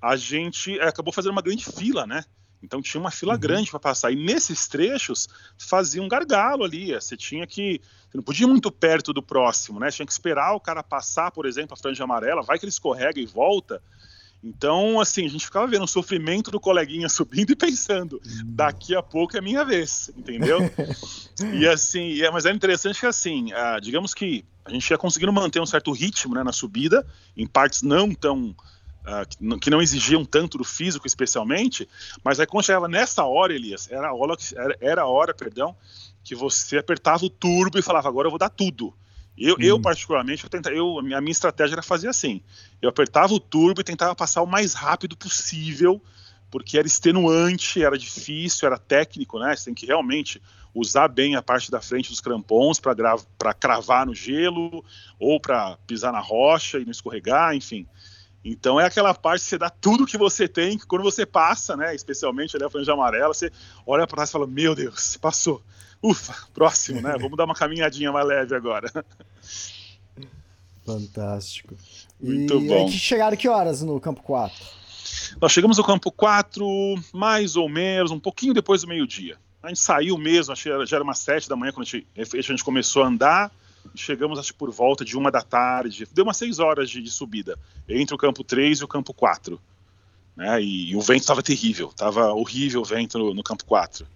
a 0.00 0.16
gente 0.16 0.78
é, 0.78 0.88
acabou 0.88 1.12
fazendo 1.12 1.32
uma 1.32 1.42
grande 1.42 1.66
fila, 1.66 2.06
né? 2.06 2.24
Então 2.64 2.80
tinha 2.80 3.00
uma 3.00 3.10
fila 3.10 3.34
uhum. 3.34 3.40
grande 3.40 3.70
para 3.70 3.78
passar. 3.78 4.10
E 4.10 4.16
nesses 4.16 4.66
trechos 4.66 5.28
fazia 5.58 6.02
um 6.02 6.08
gargalo 6.08 6.64
ali. 6.64 6.92
Você 6.92 7.16
tinha 7.16 7.46
que. 7.46 7.80
Você 8.10 8.16
não 8.16 8.24
podia 8.24 8.46
ir 8.46 8.48
muito 8.48 8.70
perto 8.72 9.12
do 9.12 9.22
próximo, 9.22 9.78
né? 9.78 9.90
Tinha 9.90 10.06
que 10.06 10.12
esperar 10.12 10.54
o 10.54 10.60
cara 10.60 10.82
passar, 10.82 11.30
por 11.30 11.46
exemplo, 11.46 11.74
a 11.74 11.76
franja 11.76 12.04
amarela, 12.04 12.42
vai 12.42 12.58
que 12.58 12.64
ele 12.64 12.70
escorrega 12.70 13.20
e 13.20 13.26
volta. 13.26 13.82
Então, 14.42 15.00
assim, 15.00 15.24
a 15.24 15.28
gente 15.28 15.46
ficava 15.46 15.66
vendo 15.66 15.84
o 15.84 15.88
sofrimento 15.88 16.50
do 16.50 16.60
coleguinha 16.60 17.08
subindo 17.10 17.50
e 17.50 17.56
pensando, 17.56 18.20
uhum. 18.24 18.42
daqui 18.44 18.94
a 18.94 19.02
pouco 19.02 19.36
é 19.36 19.40
minha 19.40 19.64
vez, 19.64 20.10
entendeu? 20.14 20.58
e 21.54 21.66
assim, 21.66 22.20
é, 22.20 22.30
mas 22.30 22.44
é 22.44 22.50
interessante 22.50 23.00
que 23.00 23.06
assim, 23.06 23.52
ah, 23.52 23.78
digamos 23.80 24.12
que 24.12 24.44
a 24.64 24.70
gente 24.70 24.88
ia 24.90 24.98
conseguindo 24.98 25.32
manter 25.32 25.60
um 25.60 25.66
certo 25.66 25.92
ritmo 25.92 26.34
né, 26.34 26.42
na 26.42 26.52
subida, 26.52 27.06
em 27.34 27.46
partes 27.46 27.80
não 27.80 28.14
tão 28.14 28.54
uh, 29.04 29.58
que 29.58 29.70
não 29.70 29.82
exigiam 29.82 30.24
tanto 30.24 30.58
do 30.58 30.64
físico 30.64 31.06
especialmente, 31.06 31.88
mas 32.22 32.40
aí 32.40 32.46
quando 32.46 32.64
chegava 32.64 32.88
nessa 32.88 33.24
hora, 33.24 33.54
Elias, 33.54 33.90
era 33.90 34.08
a 34.08 34.14
hora, 34.14 34.36
era, 34.56 34.76
era 34.80 35.02
a 35.02 35.06
hora 35.06 35.34
perdão, 35.34 35.76
que 36.22 36.34
você 36.34 36.78
apertava 36.78 37.24
o 37.24 37.30
turbo 37.30 37.78
e 37.78 37.82
falava, 37.82 38.08
agora 38.08 38.26
eu 38.26 38.30
vou 38.30 38.38
dar 38.38 38.48
tudo. 38.48 38.94
Eu, 39.36 39.54
hum. 39.54 39.62
eu 39.62 39.80
particularmente, 39.80 40.44
eu 40.44 40.50
tentava, 40.50 40.74
eu, 40.74 40.98
a 40.98 41.02
minha 41.02 41.32
estratégia 41.32 41.74
era 41.74 41.82
fazer 41.82 42.08
assim, 42.08 42.40
eu 42.80 42.88
apertava 42.88 43.34
o 43.34 43.40
turbo 43.40 43.80
e 43.80 43.84
tentava 43.84 44.14
passar 44.14 44.42
o 44.42 44.46
mais 44.46 44.74
rápido 44.74 45.16
possível, 45.16 46.00
porque 46.50 46.78
era 46.78 46.86
extenuante, 46.86 47.82
era 47.82 47.98
difícil, 47.98 48.66
era 48.66 48.78
técnico, 48.78 49.40
né? 49.40 49.56
Você 49.56 49.64
tem 49.64 49.74
que 49.74 49.86
realmente 49.86 50.40
usar 50.72 51.08
bem 51.08 51.36
a 51.36 51.42
parte 51.42 51.70
da 51.70 51.80
frente 51.80 52.10
dos 52.10 52.20
crampons 52.20 52.80
para 52.80 53.54
cravar 53.54 54.06
no 54.06 54.14
gelo 54.14 54.84
ou 55.18 55.40
para 55.40 55.76
pisar 55.86 56.12
na 56.12 56.20
rocha 56.20 56.78
e 56.78 56.84
não 56.84 56.90
escorregar, 56.90 57.54
enfim. 57.54 57.86
Então 58.44 58.78
é 58.78 58.84
aquela 58.84 59.14
parte 59.14 59.42
que 59.42 59.48
você 59.48 59.58
dá 59.58 59.70
tudo 59.70 60.04
que 60.04 60.18
você 60.18 60.46
tem, 60.46 60.76
que 60.76 60.86
quando 60.86 61.02
você 61.02 61.24
passa, 61.24 61.76
né, 61.76 61.94
especialmente 61.94 62.54
ali 62.54 62.64
a 62.64 62.70
franja 62.70 62.92
amarela, 62.92 63.32
você 63.32 63.50
olha 63.86 64.06
para 64.06 64.16
trás 64.16 64.28
e 64.28 64.32
fala: 64.32 64.46
Meu 64.46 64.74
Deus, 64.74 65.16
passou. 65.16 65.62
Ufa, 66.02 66.34
próximo, 66.52 67.00
né? 67.00 67.16
Vamos 67.18 67.38
dar 67.38 67.46
uma 67.46 67.54
caminhadinha 67.54 68.12
mais 68.12 68.26
leve 68.26 68.54
agora. 68.54 68.92
Fantástico. 70.84 71.74
Muito 72.20 72.60
e 72.60 72.68
bom. 72.68 72.86
E 72.86 72.92
chegaram 72.92 73.34
que 73.34 73.48
horas 73.48 73.80
no 73.82 73.98
campo 73.98 74.22
4? 74.22 74.54
Nós 75.40 75.50
chegamos 75.50 75.78
no 75.78 75.84
campo 75.84 76.12
4 76.12 76.66
mais 77.14 77.56
ou 77.56 77.68
menos, 77.70 78.10
um 78.10 78.20
pouquinho 78.20 78.52
depois 78.52 78.82
do 78.82 78.88
meio-dia. 78.88 79.38
A 79.62 79.68
gente 79.68 79.80
saiu 79.80 80.18
mesmo, 80.18 80.52
acho 80.52 80.64
que 80.64 80.86
já 80.86 80.96
era 80.96 81.04
umas 81.04 81.18
7 81.20 81.48
da 81.48 81.56
manhã 81.56 81.72
quando 81.72 81.86
a 81.86 81.90
gente, 81.90 82.06
a 82.14 82.40
gente 82.42 82.62
começou 82.62 83.02
a 83.02 83.06
andar 83.06 83.50
chegamos 83.94 84.38
acho 84.38 84.54
por 84.54 84.70
volta 84.70 85.04
de 85.04 85.16
uma 85.16 85.30
da 85.30 85.42
tarde, 85.42 86.06
deu 86.12 86.24
umas 86.24 86.36
seis 86.36 86.58
horas 86.58 86.90
de, 86.90 87.02
de 87.02 87.10
subida, 87.10 87.58
entre 87.88 88.14
o 88.14 88.18
campo 88.18 88.44
3 88.44 88.80
e 88.80 88.84
o 88.84 88.88
campo 88.88 89.12
4. 89.12 89.60
Né? 90.36 90.62
E, 90.62 90.90
e 90.90 90.96
o 90.96 91.00
vento 91.00 91.20
estava 91.20 91.42
terrível, 91.42 91.88
estava 91.88 92.32
horrível 92.32 92.80
o 92.80 92.84
vento 92.84 93.18
no, 93.18 93.34
no 93.34 93.42
campo 93.42 93.64
4. 93.64 94.06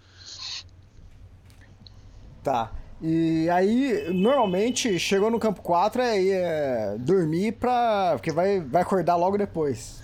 Tá. 2.42 2.72
E 3.00 3.48
aí, 3.50 4.12
normalmente, 4.12 4.98
chegou 4.98 5.30
no 5.30 5.38
campo 5.38 5.62
4 5.62 6.02
é, 6.02 6.28
é 6.28 6.96
dormir 6.98 7.52
pra. 7.52 8.12
Porque 8.14 8.32
vai, 8.32 8.60
vai 8.60 8.82
acordar 8.82 9.14
logo 9.14 9.38
depois. 9.38 10.02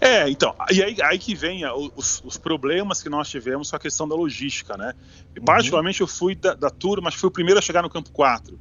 É, 0.00 0.28
então, 0.28 0.54
e 0.70 0.82
aí, 0.82 0.96
aí 1.02 1.18
que 1.18 1.34
vem 1.34 1.64
os, 1.96 2.22
os, 2.24 2.36
problemas 2.36 3.02
que 3.02 3.08
nós 3.08 3.28
tivemos 3.28 3.70
com 3.70 3.76
a 3.76 3.78
questão 3.78 4.08
da 4.08 4.14
logística, 4.14 4.76
né? 4.76 4.94
Uhum. 5.36 5.44
Particularmente 5.44 6.00
eu 6.00 6.06
fui 6.06 6.34
da, 6.34 6.54
da 6.54 6.70
turma, 6.70 7.04
mas 7.04 7.14
fui 7.14 7.28
o 7.28 7.32
primeiro 7.32 7.58
a 7.58 7.62
chegar 7.62 7.82
no 7.82 7.90
campo 7.90 8.10
4. 8.10 8.58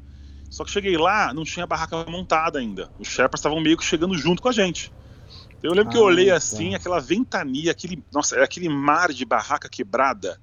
Só 0.49 0.63
que 0.63 0.71
cheguei 0.71 0.97
lá, 0.97 1.33
não 1.33 1.43
tinha 1.43 1.67
barraca 1.67 2.05
montada 2.09 2.59
ainda. 2.59 2.89
Os 2.97 3.07
Sherpas 3.07 3.39
estavam 3.39 3.59
meio 3.59 3.77
que 3.77 3.83
chegando 3.85 4.17
junto 4.17 4.41
com 4.41 4.49
a 4.49 4.51
gente. 4.51 4.91
Eu 5.61 5.71
lembro 5.73 5.89
ah, 5.89 5.91
que 5.91 5.97
eu 5.97 6.03
olhei 6.03 6.31
ah, 6.31 6.37
assim, 6.37 6.71
tá. 6.71 6.77
aquela 6.77 6.99
ventania, 6.99 7.71
aquele, 7.71 8.03
nossa, 8.11 8.35
é 8.35 8.43
aquele 8.43 8.69
mar 8.69 9.13
de 9.13 9.25
barraca 9.25 9.69
quebrada 9.69 10.39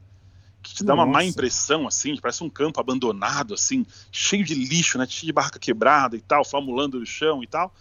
que 0.62 0.74
te 0.74 0.84
dá 0.84 0.94
nossa. 0.94 1.06
uma 1.06 1.12
má 1.12 1.24
impressão, 1.24 1.86
assim, 1.86 2.16
parece 2.16 2.42
um 2.42 2.50
campo 2.50 2.80
abandonado, 2.80 3.54
assim, 3.54 3.86
cheio 4.10 4.44
de 4.44 4.54
lixo, 4.54 4.98
né, 4.98 5.06
cheio 5.08 5.26
de 5.26 5.32
barraca 5.32 5.58
quebrada 5.58 6.16
e 6.16 6.20
tal, 6.20 6.44
famulando 6.44 6.98
no 6.98 7.06
chão 7.06 7.42
e 7.42 7.46
tal. 7.46 7.72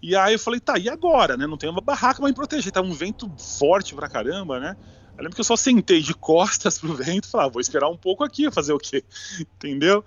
E 0.00 0.14
aí 0.16 0.32
eu 0.32 0.38
falei, 0.38 0.60
tá, 0.60 0.78
e 0.78 0.88
agora, 0.88 1.36
né, 1.36 1.46
não 1.46 1.56
tem 1.56 1.68
uma 1.68 1.80
barraca 1.80 2.20
pra 2.20 2.28
me 2.28 2.34
proteger, 2.34 2.72
tá 2.72 2.80
um 2.80 2.92
vento 2.92 3.30
forte 3.36 3.94
pra 3.94 4.08
caramba, 4.08 4.60
né. 4.60 4.76
Eu 5.16 5.24
lembro 5.24 5.34
que 5.34 5.40
eu 5.40 5.44
só 5.44 5.56
sentei 5.56 6.00
de 6.00 6.14
costas 6.14 6.78
pro 6.78 6.94
vento 6.94 7.26
e 7.26 7.30
falei, 7.30 7.46
ah, 7.46 7.50
vou 7.50 7.60
esperar 7.60 7.88
um 7.88 7.96
pouco 7.96 8.24
aqui, 8.24 8.50
fazer 8.50 8.72
o 8.72 8.78
quê? 8.78 9.04
Entendeu? 9.40 10.04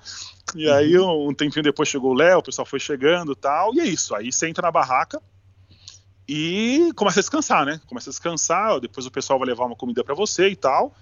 E 0.56 0.70
aí, 0.70 0.98
uhum. 0.98 1.30
um 1.30 1.34
tempinho 1.34 1.64
depois 1.64 1.88
chegou 1.88 2.12
o 2.12 2.16
Léo, 2.16 2.40
o 2.40 2.44
pessoal 2.44 2.66
foi 2.66 2.80
chegando 2.80 3.34
e 3.34 3.36
tal, 3.36 3.74
e 3.74 3.80
é 3.80 3.86
isso. 3.86 4.16
Aí 4.16 4.32
você 4.32 4.48
entra 4.48 4.64
na 4.64 4.72
barraca 4.72 5.22
e 6.28 6.92
começa 6.96 7.20
a 7.20 7.22
descansar, 7.22 7.66
né? 7.66 7.80
Começa 7.88 8.10
a 8.10 8.12
descansar, 8.12 8.80
depois 8.80 9.06
o 9.06 9.12
pessoal 9.12 9.38
vai 9.38 9.48
levar 9.48 9.66
uma 9.66 9.76
comida 9.76 10.04
para 10.04 10.16
você 10.16 10.50
e 10.50 10.56
tal. 10.56 10.96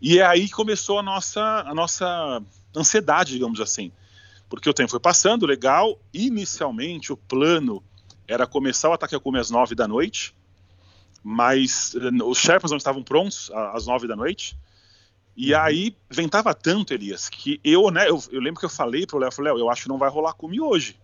E 0.00 0.18
é 0.18 0.26
aí 0.26 0.46
que 0.46 0.52
começou 0.52 0.98
a 0.98 1.02
nossa, 1.02 1.40
a 1.66 1.74
nossa 1.74 2.42
ansiedade, 2.76 3.32
digamos 3.32 3.60
assim. 3.60 3.90
Porque 4.48 4.68
o 4.68 4.74
tempo 4.74 4.90
foi 4.90 5.00
passando, 5.00 5.46
legal. 5.46 6.00
Inicialmente, 6.12 7.12
o 7.12 7.16
plano 7.16 7.82
era 8.26 8.46
começar 8.46 8.88
o 8.88 8.92
ataque 8.92 9.16
a 9.16 9.20
cume 9.20 9.38
às 9.38 9.50
nove 9.50 9.74
da 9.74 9.88
noite 9.88 10.37
mas 11.28 11.94
eh, 11.94 12.24
os 12.24 12.38
Sherpas 12.38 12.70
não 12.70 12.78
estavam 12.78 13.02
prontos 13.02 13.50
às 13.74 13.86
nove 13.86 14.08
da 14.08 14.16
noite. 14.16 14.56
E 15.36 15.52
uhum. 15.52 15.60
aí 15.60 15.96
ventava 16.08 16.54
tanto, 16.54 16.94
Elias, 16.94 17.28
que 17.28 17.60
eu, 17.62 17.90
né, 17.90 18.08
eu, 18.08 18.22
eu 18.32 18.40
lembro 18.40 18.58
que 18.58 18.64
eu 18.64 18.70
falei 18.70 19.06
pro 19.06 19.18
Léo, 19.18 19.30
Léo, 19.38 19.58
eu 19.58 19.68
acho 19.68 19.82
que 19.82 19.88
não 19.90 19.98
vai 19.98 20.08
rolar 20.08 20.32
cume 20.32 20.58
hoje. 20.58 20.98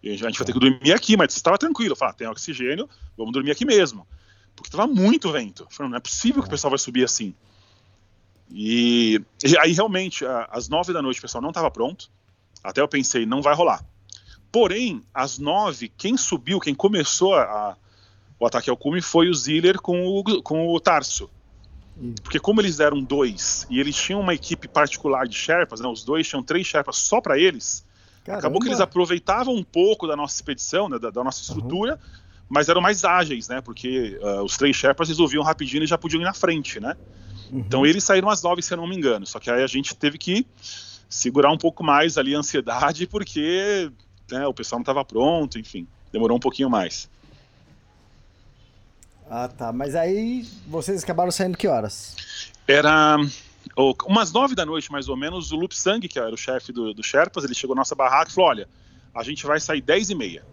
A 0.00 0.06
gente, 0.06 0.24
a 0.24 0.28
gente 0.28 0.38
vai 0.38 0.46
ter 0.46 0.52
que 0.52 0.60
dormir 0.60 0.92
aqui, 0.92 1.16
mas 1.16 1.34
estava 1.34 1.58
tranquilo. 1.58 1.92
Eu 1.92 1.96
falei, 1.96 2.12
ah, 2.12 2.16
tem 2.16 2.28
oxigênio, 2.28 2.88
vamos 3.16 3.32
dormir 3.32 3.50
aqui 3.50 3.64
mesmo. 3.64 4.06
Porque 4.54 4.68
estava 4.68 4.86
muito 4.86 5.32
vento. 5.32 5.66
falei, 5.70 5.90
não 5.90 5.96
é 5.96 6.00
possível 6.00 6.40
que 6.40 6.46
o 6.46 6.50
pessoal 6.50 6.70
vai 6.70 6.78
subir 6.78 7.02
assim. 7.02 7.34
E, 8.52 9.20
e 9.44 9.58
aí, 9.58 9.72
realmente, 9.72 10.24
às 10.50 10.68
nove 10.68 10.92
da 10.92 11.02
noite, 11.02 11.18
o 11.18 11.22
pessoal 11.22 11.42
não 11.42 11.50
estava 11.50 11.68
pronto. 11.68 12.08
Até 12.62 12.80
eu 12.80 12.86
pensei, 12.86 13.26
não 13.26 13.42
vai 13.42 13.56
rolar. 13.56 13.84
Porém, 14.52 15.02
às 15.12 15.36
nove, 15.38 15.88
quem 15.88 16.16
subiu, 16.16 16.60
quem 16.60 16.76
começou 16.76 17.34
a, 17.34 17.76
o 18.44 18.46
ataque 18.46 18.68
ao 18.68 18.76
cume 18.76 19.00
foi 19.00 19.28
o 19.28 19.34
Ziller 19.34 19.80
com 19.80 20.06
o, 20.06 20.42
com 20.42 20.68
o 20.68 20.78
Tarso. 20.78 21.30
Porque 22.22 22.38
como 22.38 22.60
eles 22.60 22.76
deram 22.76 23.00
dois 23.02 23.66
e 23.70 23.80
eles 23.80 23.96
tinham 23.96 24.20
uma 24.20 24.34
equipe 24.34 24.68
particular 24.68 25.26
de 25.26 25.36
Sherpas, 25.36 25.80
né, 25.80 25.88
os 25.88 26.04
dois 26.04 26.28
tinham 26.28 26.42
três 26.42 26.66
Sherpas 26.66 26.96
só 26.96 27.20
para 27.20 27.38
eles, 27.38 27.86
Caramba. 28.24 28.40
acabou 28.40 28.60
que 28.60 28.68
eles 28.68 28.80
aproveitavam 28.80 29.54
um 29.54 29.62
pouco 29.62 30.06
da 30.06 30.16
nossa 30.16 30.34
expedição, 30.34 30.88
né, 30.88 30.98
da, 30.98 31.10
da, 31.10 31.24
nossa 31.24 31.40
estrutura, 31.40 31.94
uhum. 31.94 32.30
mas 32.48 32.68
eram 32.68 32.80
mais 32.80 33.04
ágeis, 33.04 33.48
né? 33.48 33.60
Porque 33.60 34.18
uh, 34.20 34.42
os 34.42 34.56
três 34.56 34.74
Sherpas 34.74 35.08
resolviam 35.08 35.42
rapidinho 35.42 35.84
e 35.84 35.86
já 35.86 35.96
podiam 35.96 36.20
ir 36.20 36.24
na 36.24 36.34
frente, 36.34 36.80
né? 36.80 36.96
Uhum. 37.50 37.60
Então 37.60 37.86
eles 37.86 38.02
saíram 38.02 38.28
às 38.28 38.42
nove, 38.42 38.60
se 38.60 38.74
eu 38.74 38.76
não 38.76 38.88
me 38.88 38.96
engano. 38.96 39.24
Só 39.24 39.38
que 39.38 39.48
aí 39.48 39.62
a 39.62 39.66
gente 39.68 39.94
teve 39.94 40.18
que 40.18 40.44
segurar 41.08 41.52
um 41.52 41.58
pouco 41.58 41.84
mais 41.84 42.18
ali 42.18 42.34
a 42.34 42.38
ansiedade, 42.38 43.06
porque 43.06 43.90
né, 44.30 44.46
o 44.48 44.52
pessoal 44.52 44.78
não 44.78 44.82
estava 44.82 45.04
pronto, 45.04 45.60
enfim, 45.60 45.86
demorou 46.12 46.36
um 46.36 46.40
pouquinho 46.40 46.68
mais. 46.68 47.08
Ah, 49.28 49.48
tá. 49.48 49.72
Mas 49.72 49.94
aí 49.94 50.46
vocês 50.66 51.02
acabaram 51.02 51.30
saindo 51.30 51.56
que 51.56 51.66
horas? 51.66 52.16
Era 52.68 53.16
umas 54.06 54.32
nove 54.32 54.54
da 54.54 54.64
noite, 54.64 54.90
mais 54.92 55.08
ou 55.08 55.16
menos, 55.16 55.52
o 55.52 55.56
Lup 55.56 55.72
Sang, 55.72 56.06
que 56.06 56.18
era 56.18 56.34
o 56.34 56.36
chefe 56.36 56.72
do, 56.72 56.92
do 56.94 57.02
Sherpas, 57.02 57.44
ele 57.44 57.54
chegou 57.54 57.74
na 57.74 57.80
nossa 57.80 57.94
barraca 57.94 58.30
e 58.30 58.34
falou: 58.34 58.50
olha, 58.50 58.68
a 59.14 59.22
gente 59.22 59.46
vai 59.46 59.60
sair 59.60 59.80
dez 59.80 60.10
e 60.10 60.14
meia. 60.14 60.44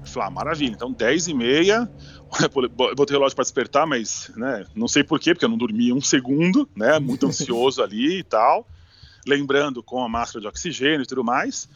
Eu 0.00 0.06
falei, 0.06 0.28
ah, 0.28 0.30
maravilha, 0.30 0.72
então 0.72 0.92
dez 0.92 1.28
e 1.28 1.34
meia. 1.34 1.90
Botei 2.52 3.16
o 3.16 3.18
relógio 3.18 3.34
para 3.34 3.44
despertar, 3.44 3.86
mas 3.86 4.30
né, 4.36 4.66
não 4.74 4.88
sei 4.88 5.02
porquê, 5.04 5.32
porque 5.32 5.44
eu 5.44 5.48
não 5.48 5.56
dormi 5.56 5.92
um 5.92 6.00
segundo, 6.00 6.68
né? 6.76 6.98
Muito 6.98 7.26
ansioso 7.26 7.82
ali 7.82 8.18
e 8.18 8.24
tal. 8.24 8.68
Lembrando 9.26 9.82
com 9.82 10.04
a 10.04 10.08
máscara 10.08 10.40
de 10.42 10.46
oxigênio 10.46 11.02
e 11.02 11.06
tudo 11.06 11.24
mais. 11.24 11.68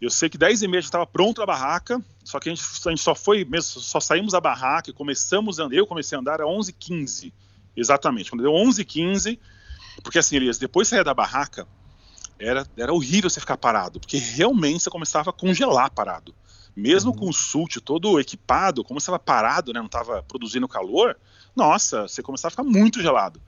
Eu 0.00 0.10
sei 0.10 0.28
que 0.28 0.36
10 0.36 0.62
e 0.62 0.68
meia 0.68 0.82
já 0.82 0.88
estava 0.88 1.06
pronto 1.06 1.40
a 1.40 1.46
barraca, 1.46 2.02
só 2.22 2.38
que 2.38 2.50
a 2.50 2.54
gente, 2.54 2.62
a 2.84 2.90
gente, 2.90 3.00
só 3.00 3.14
foi 3.14 3.44
mesmo, 3.44 3.80
só 3.80 3.98
saímos 3.98 4.32
da 4.32 4.40
barraca 4.40 4.90
e 4.90 4.92
começamos 4.92 5.58
a 5.58 5.64
andar, 5.64 5.76
eu 5.76 5.86
comecei 5.86 6.16
a 6.16 6.20
andar 6.20 6.40
às 6.40 6.46
11h15, 6.46 7.32
exatamente, 7.74 8.30
quando 8.30 8.42
deu 8.42 8.52
11h15, 8.52 9.38
porque 10.02 10.18
assim, 10.18 10.36
Elias, 10.36 10.58
depois 10.58 10.86
de 10.86 10.90
sair 10.90 11.04
da 11.04 11.14
barraca, 11.14 11.66
era, 12.38 12.66
era 12.76 12.92
horrível 12.92 13.30
você 13.30 13.40
ficar 13.40 13.56
parado, 13.56 13.98
porque 13.98 14.18
realmente 14.18 14.82
você 14.82 14.90
começava 14.90 15.30
a 15.30 15.32
congelar 15.32 15.90
parado. 15.90 16.34
Mesmo 16.76 17.10
uhum. 17.12 17.16
com 17.16 17.28
o 17.30 17.32
SULT 17.32 17.80
todo 17.80 18.20
equipado, 18.20 18.84
como 18.84 18.98
estava 18.98 19.18
parado, 19.18 19.72
né, 19.72 19.78
não 19.78 19.86
estava 19.86 20.22
produzindo 20.22 20.68
calor, 20.68 21.16
nossa, 21.54 22.02
você 22.02 22.22
começava 22.22 22.48
a 22.48 22.50
ficar 22.50 22.64
muito 22.64 23.00
gelado. 23.00 23.40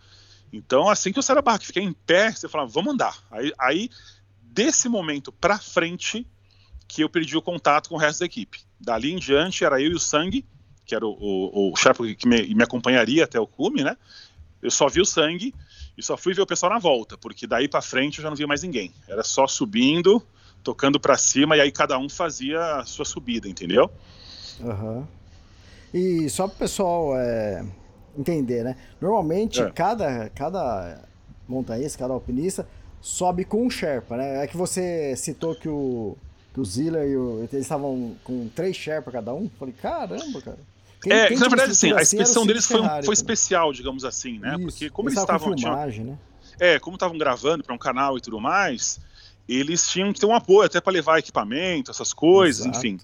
Então, 0.50 0.88
assim 0.88 1.12
que 1.12 1.18
eu 1.18 1.22
saí 1.22 1.36
da 1.36 1.42
barraca, 1.42 1.66
fiquei 1.66 1.82
em 1.82 1.92
pé, 1.92 2.32
você 2.32 2.48
falava, 2.48 2.70
vamos 2.70 2.94
andar. 2.94 3.22
Aí, 3.30 3.52
aí 3.58 3.90
desse 4.40 4.88
momento 4.88 5.30
para 5.30 5.58
frente, 5.58 6.26
que 6.88 7.02
eu 7.02 7.08
perdi 7.08 7.36
o 7.36 7.42
contato 7.42 7.90
com 7.90 7.96
o 7.96 7.98
resto 7.98 8.20
da 8.20 8.26
equipe. 8.26 8.60
Dali 8.80 9.12
em 9.12 9.16
diante 9.16 9.64
era 9.64 9.80
eu 9.80 9.92
e 9.92 9.94
o 9.94 9.98
Sangue, 10.00 10.44
que 10.86 10.94
era 10.94 11.06
o, 11.06 11.10
o, 11.10 11.72
o 11.72 11.76
chefe 11.76 12.14
que 12.14 12.26
me, 12.26 12.54
me, 12.54 12.62
acompanharia 12.62 13.24
até 13.24 13.38
o 13.38 13.46
cume, 13.46 13.84
né? 13.84 13.94
Eu 14.62 14.70
só 14.70 14.88
vi 14.88 15.00
o 15.00 15.04
Sangue 15.04 15.54
e 15.96 16.02
só 16.02 16.16
fui 16.16 16.32
ver 16.32 16.40
o 16.40 16.46
pessoal 16.46 16.72
na 16.72 16.78
volta, 16.78 17.18
porque 17.18 17.46
daí 17.46 17.68
para 17.68 17.82
frente 17.82 18.18
eu 18.18 18.22
já 18.22 18.30
não 18.30 18.36
via 18.36 18.46
mais 18.46 18.62
ninguém. 18.62 18.90
Era 19.06 19.22
só 19.22 19.46
subindo, 19.46 20.22
tocando 20.64 20.98
para 20.98 21.16
cima 21.18 21.56
e 21.56 21.60
aí 21.60 21.70
cada 21.70 21.98
um 21.98 22.08
fazia 22.08 22.76
a 22.76 22.84
sua 22.84 23.04
subida, 23.04 23.46
entendeu? 23.48 23.90
Uhum. 24.60 25.06
E 25.92 26.28
só 26.30 26.48
para 26.48 26.56
o 26.56 26.58
pessoal 26.58 27.16
é, 27.16 27.64
entender, 28.16 28.64
né? 28.64 28.76
Normalmente 29.00 29.60
é. 29.60 29.70
cada, 29.70 30.28
cada 30.30 31.02
montanhista, 31.46 31.98
cada 31.98 32.14
alpinista 32.14 32.66
sobe 33.00 33.44
com 33.44 33.66
um 33.66 33.70
Sherpa, 33.70 34.16
né? 34.16 34.44
É 34.44 34.46
que 34.46 34.56
você 34.56 35.14
citou 35.16 35.54
que 35.54 35.68
o 35.68 36.16
o 36.60 36.64
Zilla 36.64 37.04
e 37.04 37.16
o. 37.16 37.40
Eles 37.40 37.52
estavam 37.54 38.16
com 38.24 38.48
três 38.54 38.76
Sherpa 38.76 39.10
cada 39.10 39.34
um. 39.34 39.50
Falei, 39.58 39.74
caramba, 39.74 40.40
cara. 40.40 40.58
Quem, 41.00 41.12
é, 41.12 41.28
quem 41.28 41.38
na 41.38 41.48
verdade, 41.48 41.72
assim, 41.72 41.92
a 41.92 42.02
expedição 42.02 42.44
deles 42.44 42.66
foi, 42.66 42.80
foi 43.04 43.14
especial, 43.14 43.72
digamos 43.72 44.04
assim, 44.04 44.38
né? 44.38 44.56
Isso. 44.56 44.62
Porque 44.62 44.90
como 44.90 45.08
eles, 45.08 45.18
estavam. 45.18 45.56
Filmagem, 45.56 46.04
né? 46.04 46.18
É, 46.58 46.78
como 46.78 46.96
estavam 46.96 47.16
gravando 47.16 47.62
para 47.62 47.74
um 47.74 47.78
canal 47.78 48.18
e 48.18 48.20
tudo 48.20 48.40
mais, 48.40 48.98
eles 49.48 49.86
tinham 49.86 50.12
que 50.12 50.18
ter 50.18 50.26
um 50.26 50.34
apoio 50.34 50.66
até 50.66 50.80
para 50.80 50.92
levar 50.92 51.18
equipamento, 51.18 51.90
essas 51.90 52.12
coisas, 52.12 52.66
Exato. 52.66 52.78
enfim. 52.78 52.98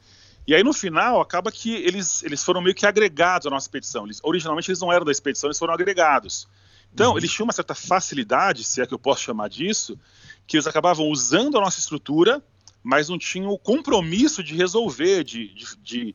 E 0.47 0.55
aí 0.55 0.63
no 0.63 0.73
final 0.73 1.21
acaba 1.21 1.51
que 1.51 1.75
eles, 1.75 2.23
eles 2.23 2.43
foram 2.43 2.61
meio 2.61 2.75
que 2.75 2.85
agregados 2.85 3.47
à 3.47 3.51
nossa 3.51 3.65
expedição. 3.65 4.05
Eles, 4.05 4.21
originalmente 4.23 4.71
eles 4.71 4.81
não 4.81 4.93
eram 4.93 5.05
da 5.05 5.13
expedição, 5.13 5.49
eles 5.49 5.59
foram 5.59 5.73
agregados. 5.73 6.49
Então 6.93 7.13
uhum. 7.13 7.19
eles 7.19 7.33
tinham 7.33 7.47
uma 7.47 7.53
certa 7.53 7.75
facilidade, 7.75 8.65
se 8.65 8.83
é 8.83 8.87
que 8.87 8.93
eu 8.93 8.99
posso 8.99 9.23
chamar 9.23 9.49
disso, 9.49 9.99
que 10.47 10.57
eles 10.57 10.67
acabavam 10.67 11.09
usando 11.09 11.57
a 11.57 11.61
nossa 11.61 11.81
estrutura 11.81 12.43
mas 12.85 13.09
não 13.09 13.19
tinham 13.19 13.51
o 13.51 13.59
compromisso 13.59 14.45
de 14.45 14.55
resolver, 14.55 15.25
de, 15.25 15.49
de, 15.55 15.77
de 15.83 16.15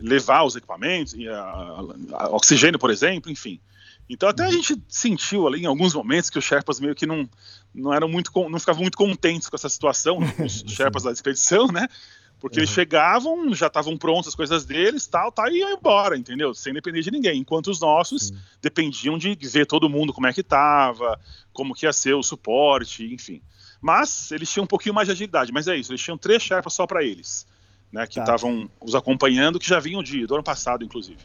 levar 0.00 0.44
os 0.44 0.56
equipamentos, 0.56 1.14
a, 1.28 1.82
a, 2.14 2.28
oxigênio, 2.30 2.78
por 2.78 2.90
exemplo, 2.90 3.30
enfim. 3.30 3.60
Então 4.08 4.28
até 4.28 4.44
a 4.44 4.50
gente 4.50 4.80
sentiu 4.88 5.46
ali 5.46 5.62
em 5.62 5.66
alguns 5.66 5.92
momentos 5.92 6.30
que 6.30 6.38
os 6.38 6.44
Sherpas 6.44 6.80
meio 6.80 6.94
que 6.94 7.06
não, 7.06 7.28
não 7.74 7.92
eram 7.92 8.08
muito 8.08 8.30
não 8.48 8.58
ficavam 8.58 8.80
muito 8.80 8.96
contentes 8.96 9.48
com 9.48 9.56
essa 9.56 9.68
situação, 9.68 10.18
os 10.42 10.64
Sherpas 10.66 11.02
da 11.02 11.12
expedição, 11.12 11.66
né? 11.66 11.86
Porque 12.38 12.58
uhum. 12.58 12.64
eles 12.64 12.70
chegavam, 12.70 13.54
já 13.54 13.66
estavam 13.66 13.96
prontos 13.96 14.28
as 14.28 14.34
coisas 14.34 14.64
deles, 14.64 15.06
tal, 15.06 15.32
tal, 15.32 15.48
e 15.48 15.58
iam 15.58 15.72
embora, 15.72 16.16
entendeu? 16.16 16.54
Sem 16.54 16.72
depender 16.72 17.02
de 17.02 17.10
ninguém. 17.10 17.40
Enquanto 17.40 17.68
os 17.68 17.80
nossos 17.80 18.30
uhum. 18.30 18.38
dependiam 18.62 19.18
de 19.18 19.34
ver 19.34 19.66
todo 19.66 19.88
mundo 19.88 20.12
como 20.12 20.26
é 20.26 20.32
que 20.32 20.42
estava, 20.42 21.18
como 21.52 21.74
que 21.74 21.86
ia 21.86 21.92
ser 21.92 22.14
o 22.14 22.22
suporte, 22.22 23.04
enfim. 23.12 23.42
Mas 23.80 24.30
eles 24.32 24.50
tinham 24.50 24.64
um 24.64 24.68
pouquinho 24.68 24.94
mais 24.94 25.06
de 25.06 25.12
agilidade, 25.12 25.52
mas 25.52 25.68
é 25.68 25.76
isso, 25.76 25.92
eles 25.92 26.02
tinham 26.02 26.18
três 26.18 26.42
Sherpas 26.42 26.72
só 26.72 26.86
para 26.86 27.04
eles, 27.04 27.46
né, 27.92 28.06
que 28.06 28.18
estavam 28.18 28.66
tá. 28.66 28.72
os 28.80 28.94
acompanhando, 28.94 29.58
que 29.58 29.68
já 29.68 29.78
vinham 29.78 30.02
de, 30.02 30.26
do 30.26 30.34
ano 30.34 30.44
passado, 30.44 30.84
inclusive. 30.84 31.18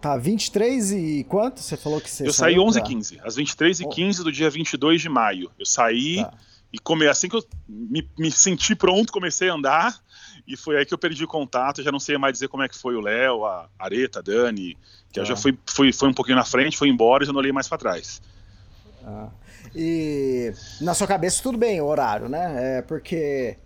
Tá, 0.00 0.18
23 0.18 0.92
e 0.92 1.24
quanto? 1.24 1.60
Você 1.60 1.78
falou 1.78 1.98
que 1.98 2.10
você 2.10 2.28
Eu 2.28 2.32
saí 2.32 2.58
11 2.58 2.78
e 2.78 2.82
15, 2.82 3.20
às 3.24 3.36
23 3.36 3.80
e 3.80 3.88
15 3.88 4.22
do 4.22 4.30
dia 4.30 4.50
22 4.50 5.00
de 5.00 5.08
maio. 5.08 5.50
Eu 5.58 5.64
saí 5.64 6.16
tá. 6.16 6.34
e 6.70 6.78
come, 6.78 7.06
assim 7.06 7.26
que 7.26 7.36
eu 7.36 7.44
me, 7.66 8.06
me 8.18 8.30
senti 8.30 8.74
pronto, 8.74 9.10
comecei 9.10 9.48
a 9.48 9.54
andar, 9.54 9.98
e 10.46 10.58
foi 10.58 10.76
aí 10.76 10.84
que 10.84 10.92
eu 10.92 10.98
perdi 10.98 11.24
o 11.24 11.28
contato, 11.28 11.82
já 11.82 11.90
não 11.90 11.98
sei 11.98 12.18
mais 12.18 12.34
dizer 12.34 12.48
como 12.48 12.62
é 12.62 12.68
que 12.68 12.76
foi 12.76 12.94
o 12.94 13.00
Léo, 13.00 13.46
a 13.46 13.66
Areta, 13.78 14.18
a 14.18 14.22
Dani, 14.22 14.76
que 15.10 15.18
eu 15.18 15.24
já 15.24 15.34
tá. 15.34 15.40
fui, 15.40 15.58
fui, 15.64 15.90
fui 15.90 16.08
um 16.10 16.12
pouquinho 16.12 16.36
na 16.36 16.44
frente, 16.44 16.76
foi 16.76 16.88
embora 16.88 17.24
e 17.24 17.26
já 17.26 17.32
não 17.32 17.40
olhei 17.40 17.52
mais 17.52 17.66
para 17.66 17.78
trás. 17.78 18.20
Ah. 19.02 19.28
E 19.74 20.52
na 20.80 20.94
sua 20.94 21.06
cabeça 21.06 21.42
tudo 21.42 21.58
bem 21.58 21.80
o 21.80 21.86
horário, 21.86 22.28
né? 22.28 22.78
É 22.78 22.82
porque 22.82 23.56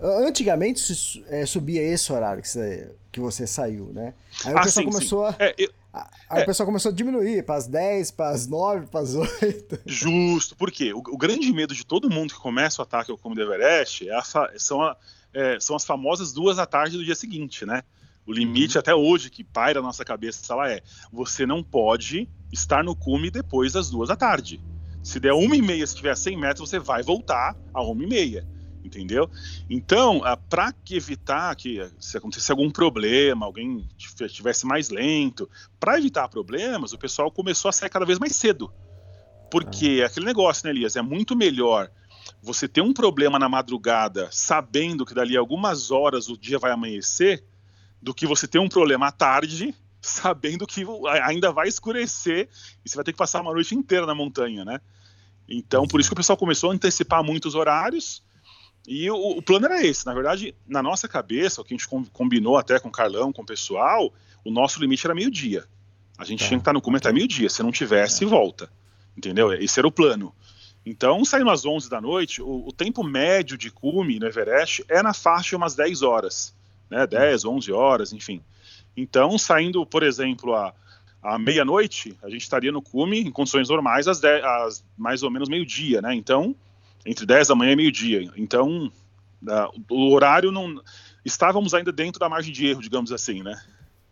antigamente 0.00 1.24
é, 1.28 1.44
subia 1.44 1.82
esse 1.82 2.12
horário 2.12 2.42
que 2.42 2.48
você, 2.48 2.90
que 3.12 3.20
você 3.20 3.46
saiu, 3.46 3.86
né? 3.92 4.14
Aí 4.44 4.54
o 4.54 4.58
ah, 4.58 4.62
pessoal 4.62 4.84
sim, 4.84 4.92
começou 4.92 5.30
sim. 5.30 5.36
a. 5.38 5.44
É, 5.44 5.54
eu... 5.58 5.70
Aí 5.92 6.40
é. 6.40 6.42
o 6.44 6.46
pessoal 6.46 6.66
começou 6.66 6.92
a 6.92 6.94
diminuir 6.94 7.44
para 7.44 7.56
as 7.56 7.66
10, 7.66 8.12
para 8.12 8.30
as 8.30 8.46
9, 8.46 8.86
para 8.86 9.00
as 9.00 9.14
8. 9.14 9.80
Justo, 9.84 10.56
porque 10.56 10.92
o, 10.92 10.98
o, 10.98 11.18
grande 11.18 11.52
medo 11.52 11.74
de 11.74 11.84
todo 11.84 12.08
mundo 12.08 12.32
que 12.32 12.38
começa 12.38 12.80
o 12.80 12.84
ataque 12.84 13.10
ao 13.10 13.18
cume 13.18 13.34
do 13.34 13.42
Everest 13.42 14.08
é 14.08 14.14
a, 14.14 14.22
são, 14.56 14.80
a, 14.82 14.96
é, 15.34 15.58
são 15.58 15.74
as 15.74 15.84
famosas 15.84 16.32
duas 16.32 16.58
da 16.58 16.66
tarde 16.66 16.96
do 16.96 17.04
dia 17.04 17.16
seguinte, 17.16 17.66
né? 17.66 17.82
O 18.24 18.32
limite 18.32 18.76
uhum. 18.76 18.80
até 18.80 18.94
hoje 18.94 19.30
que 19.30 19.42
paira 19.42 19.80
na 19.80 19.88
nossa 19.88 20.04
cabeça 20.04 20.52
ela 20.52 20.70
é: 20.70 20.80
você 21.12 21.44
não 21.44 21.64
pode 21.64 22.28
estar 22.52 22.84
no 22.84 22.94
cume 22.94 23.28
depois 23.28 23.72
das 23.72 23.90
duas 23.90 24.08
da 24.08 24.14
tarde. 24.14 24.60
Se 25.02 25.18
der 25.18 25.32
uma 25.32 25.56
e 25.56 25.62
meia, 25.62 25.86
se 25.86 25.96
tiver 25.96 26.14
100 26.14 26.36
metros, 26.36 26.68
você 26.68 26.78
vai 26.78 27.02
voltar 27.02 27.56
a 27.72 27.82
uma 27.82 28.04
e 28.04 28.06
meia, 28.06 28.46
entendeu? 28.84 29.30
Então, 29.68 30.22
ah, 30.24 30.36
para 30.36 30.74
evitar 30.90 31.54
que 31.56 31.88
se 31.98 32.16
acontecesse 32.16 32.50
algum 32.52 32.70
problema, 32.70 33.46
alguém 33.46 33.88
estivesse 33.98 34.66
mais 34.66 34.90
lento, 34.90 35.48
para 35.78 35.98
evitar 35.98 36.28
problemas, 36.28 36.92
o 36.92 36.98
pessoal 36.98 37.30
começou 37.30 37.68
a 37.68 37.72
sair 37.72 37.90
cada 37.90 38.06
vez 38.06 38.18
mais 38.18 38.36
cedo. 38.36 38.72
Porque 39.50 40.00
é 40.02 40.04
aquele 40.04 40.26
negócio, 40.26 40.66
né, 40.66 40.70
Elias? 40.70 40.96
É 40.96 41.02
muito 41.02 41.34
melhor 41.34 41.90
você 42.42 42.68
ter 42.68 42.80
um 42.80 42.92
problema 42.92 43.38
na 43.38 43.48
madrugada 43.48 44.28
sabendo 44.30 45.04
que 45.04 45.14
dali 45.14 45.36
a 45.36 45.40
algumas 45.40 45.90
horas 45.90 46.28
o 46.28 46.38
dia 46.38 46.58
vai 46.58 46.70
amanhecer, 46.70 47.44
do 48.00 48.14
que 48.14 48.26
você 48.26 48.46
ter 48.48 48.58
um 48.58 48.68
problema 48.68 49.08
à 49.08 49.12
tarde 49.12 49.74
sabendo 50.00 50.66
que 50.66 50.84
ainda 51.22 51.52
vai 51.52 51.68
escurecer 51.68 52.48
e 52.84 52.88
você 52.88 52.96
vai 52.96 53.04
ter 53.04 53.12
que 53.12 53.18
passar 53.18 53.42
uma 53.42 53.52
noite 53.52 53.74
inteira 53.74 54.06
na 54.06 54.14
montanha, 54.14 54.64
né? 54.64 54.80
Então, 55.50 55.86
por 55.86 56.00
isso 56.00 56.08
que 56.08 56.14
o 56.14 56.16
pessoal 56.16 56.36
começou 56.36 56.70
a 56.70 56.74
antecipar 56.74 57.24
muitos 57.24 57.56
horários. 57.56 58.22
E 58.86 59.10
o, 59.10 59.16
o, 59.16 59.42
plano 59.42 59.66
era 59.66 59.84
esse. 59.84 60.06
Na 60.06 60.14
verdade, 60.14 60.54
na 60.66 60.82
nossa 60.82 61.08
cabeça, 61.08 61.60
o 61.60 61.64
que 61.64 61.74
a 61.74 61.76
gente 61.76 61.88
combinou 62.12 62.56
até 62.56 62.78
com 62.78 62.88
o 62.88 62.92
Carlão, 62.92 63.32
com 63.32 63.42
o 63.42 63.46
pessoal, 63.46 64.12
o 64.44 64.50
nosso 64.50 64.80
limite 64.80 65.06
era 65.06 65.14
meio-dia. 65.14 65.66
A 66.16 66.24
gente 66.24 66.40
tá. 66.40 66.46
tinha 66.46 66.58
que 66.58 66.62
estar 66.62 66.72
no 66.72 66.80
cume 66.80 66.98
até 66.98 67.12
meio-dia. 67.12 67.50
Se 67.50 67.62
não 67.62 67.72
tivesse, 67.72 68.24
é. 68.24 68.26
volta. 68.26 68.70
Entendeu? 69.16 69.52
Esse 69.52 69.80
era 69.80 69.88
o 69.88 69.92
plano. 69.92 70.32
Então, 70.86 71.24
saindo 71.24 71.50
às 71.50 71.66
11 71.66 71.90
da 71.90 72.00
noite, 72.00 72.40
o, 72.40 72.68
o, 72.68 72.72
tempo 72.72 73.02
médio 73.02 73.58
de 73.58 73.70
cume 73.70 74.18
no 74.18 74.26
Everest 74.26 74.84
é 74.88 75.02
na 75.02 75.12
faixa 75.12 75.50
de 75.50 75.56
umas 75.56 75.74
10 75.74 76.02
horas, 76.02 76.54
né? 76.88 77.06
10, 77.06 77.44
11 77.44 77.72
horas, 77.72 78.12
enfim. 78.12 78.42
Então, 78.96 79.36
saindo, 79.36 79.84
por 79.84 80.02
exemplo, 80.02 80.54
a, 80.54 80.74
à 81.22 81.38
meia-noite, 81.38 82.16
a 82.22 82.30
gente 82.30 82.42
estaria 82.42 82.72
no 82.72 82.80
cume 82.80 83.20
em 83.20 83.30
condições 83.30 83.68
normais 83.68 84.08
às, 84.08 84.20
10, 84.20 84.44
às 84.44 84.84
mais 84.96 85.22
ou 85.22 85.30
menos 85.30 85.48
meio-dia, 85.48 86.00
né? 86.00 86.14
Então, 86.14 86.54
entre 87.04 87.26
10 87.26 87.48
da 87.48 87.54
manhã 87.54 87.72
e 87.72 87.76
meio-dia. 87.76 88.30
Então, 88.36 88.90
o 89.90 90.12
horário 90.12 90.50
não. 90.50 90.82
Estávamos 91.24 91.74
ainda 91.74 91.92
dentro 91.92 92.18
da 92.18 92.28
margem 92.28 92.52
de 92.52 92.66
erro, 92.66 92.80
digamos 92.80 93.12
assim, 93.12 93.42
né? 93.42 93.60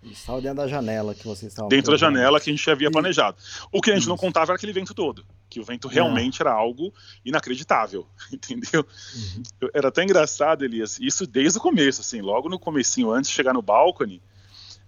Estava 0.02 0.40
dentro 0.40 0.56
da 0.58 0.68
janela 0.68 1.14
que 1.14 1.26
vocês 1.26 1.50
estavam. 1.50 1.68
Dentro 1.68 1.90
da 1.90 1.96
janela 1.96 2.40
que 2.40 2.50
a 2.50 2.52
gente 2.52 2.70
havia 2.70 2.90
planejado. 2.90 3.36
O 3.72 3.80
que 3.80 3.90
a 3.90 3.94
gente 3.94 4.02
Isso. 4.02 4.10
não 4.10 4.16
contava 4.16 4.52
era 4.52 4.56
aquele 4.56 4.72
vento 4.72 4.94
todo. 4.94 5.24
Que 5.50 5.58
o 5.58 5.64
vento 5.64 5.88
realmente 5.88 6.40
é. 6.40 6.44
era 6.44 6.52
algo 6.52 6.92
inacreditável, 7.24 8.06
entendeu? 8.32 8.86
Uhum. 9.16 9.68
Era 9.74 9.88
até 9.88 10.04
engraçado, 10.04 10.64
Elias. 10.64 10.98
Isso 11.00 11.26
desde 11.26 11.58
o 11.58 11.62
começo, 11.62 12.00
assim, 12.00 12.20
logo 12.20 12.48
no 12.48 12.58
comecinho, 12.58 13.10
antes 13.10 13.30
de 13.30 13.36
chegar 13.36 13.52
no 13.52 13.62
balcone, 13.62 14.22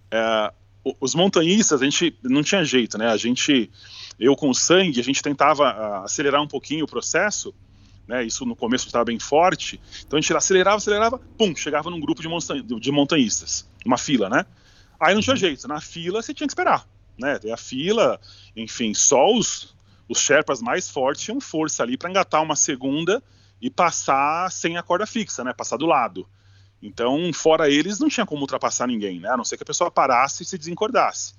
é, 0.09 0.53
os 0.99 1.13
montanhistas, 1.13 1.81
a 1.81 1.85
gente 1.85 2.15
não 2.23 2.41
tinha 2.41 2.63
jeito, 2.63 2.97
né? 2.97 3.07
A 3.07 3.17
gente, 3.17 3.69
eu 4.19 4.35
com 4.35 4.49
o 4.49 4.55
sangue, 4.55 4.99
a 4.99 5.03
gente 5.03 5.21
tentava 5.21 5.63
uh, 5.63 6.03
acelerar 6.03 6.41
um 6.41 6.47
pouquinho 6.47 6.85
o 6.85 6.87
processo, 6.87 7.53
né? 8.07 8.23
Isso 8.23 8.45
no 8.45 8.55
começo 8.55 8.87
estava 8.87 9.05
bem 9.05 9.19
forte. 9.19 9.79
Então 10.05 10.17
a 10.17 10.21
gente 10.21 10.35
acelerava, 10.35 10.77
acelerava, 10.77 11.19
pum, 11.37 11.55
chegava 11.55 11.89
num 11.89 11.99
grupo 11.99 12.21
de, 12.21 12.27
montan 12.27 12.63
de 12.63 12.91
montanhistas, 12.91 13.69
uma 13.85 13.97
fila, 13.97 14.29
né? 14.29 14.45
Aí 14.99 15.13
não 15.13 15.21
tinha 15.21 15.35
jeito, 15.35 15.67
na 15.67 15.79
fila 15.79 16.21
você 16.21 16.33
tinha 16.33 16.47
que 16.47 16.51
esperar, 16.51 16.87
né? 17.17 17.37
Tem 17.39 17.51
a 17.51 17.57
fila, 17.57 18.19
enfim, 18.55 18.93
só 18.93 19.31
os, 19.33 19.75
os 20.09 20.19
Sherpas 20.19 20.61
mais 20.61 20.89
fortes 20.89 21.23
tinham 21.23 21.39
força 21.39 21.83
ali 21.83 21.97
para 21.97 22.09
engatar 22.09 22.41
uma 22.41 22.55
segunda 22.55 23.23
e 23.61 23.69
passar 23.69 24.51
sem 24.51 24.77
a 24.77 24.83
corda 24.83 25.05
fixa, 25.05 25.43
né? 25.43 25.53
Passar 25.53 25.77
do 25.77 25.85
lado. 25.85 26.27
Então, 26.81 27.31
fora 27.33 27.69
eles, 27.69 27.99
não 27.99 28.09
tinha 28.09 28.25
como 28.25 28.41
ultrapassar 28.41 28.87
ninguém, 28.87 29.19
né? 29.19 29.29
A 29.29 29.37
não 29.37 29.45
ser 29.45 29.57
que 29.57 29.63
a 29.63 29.65
pessoa 29.65 29.91
parasse 29.91 30.43
e 30.43 30.45
se 30.45 30.57
desencordasse. 30.57 31.35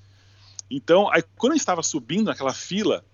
Então, 0.71 1.11
aí, 1.13 1.23
quando 1.37 1.53
a 1.53 1.55
gente 1.57 1.63
estava 1.63 1.83
subindo 1.83 2.27
naquela 2.27 2.55
fila, 2.55 3.05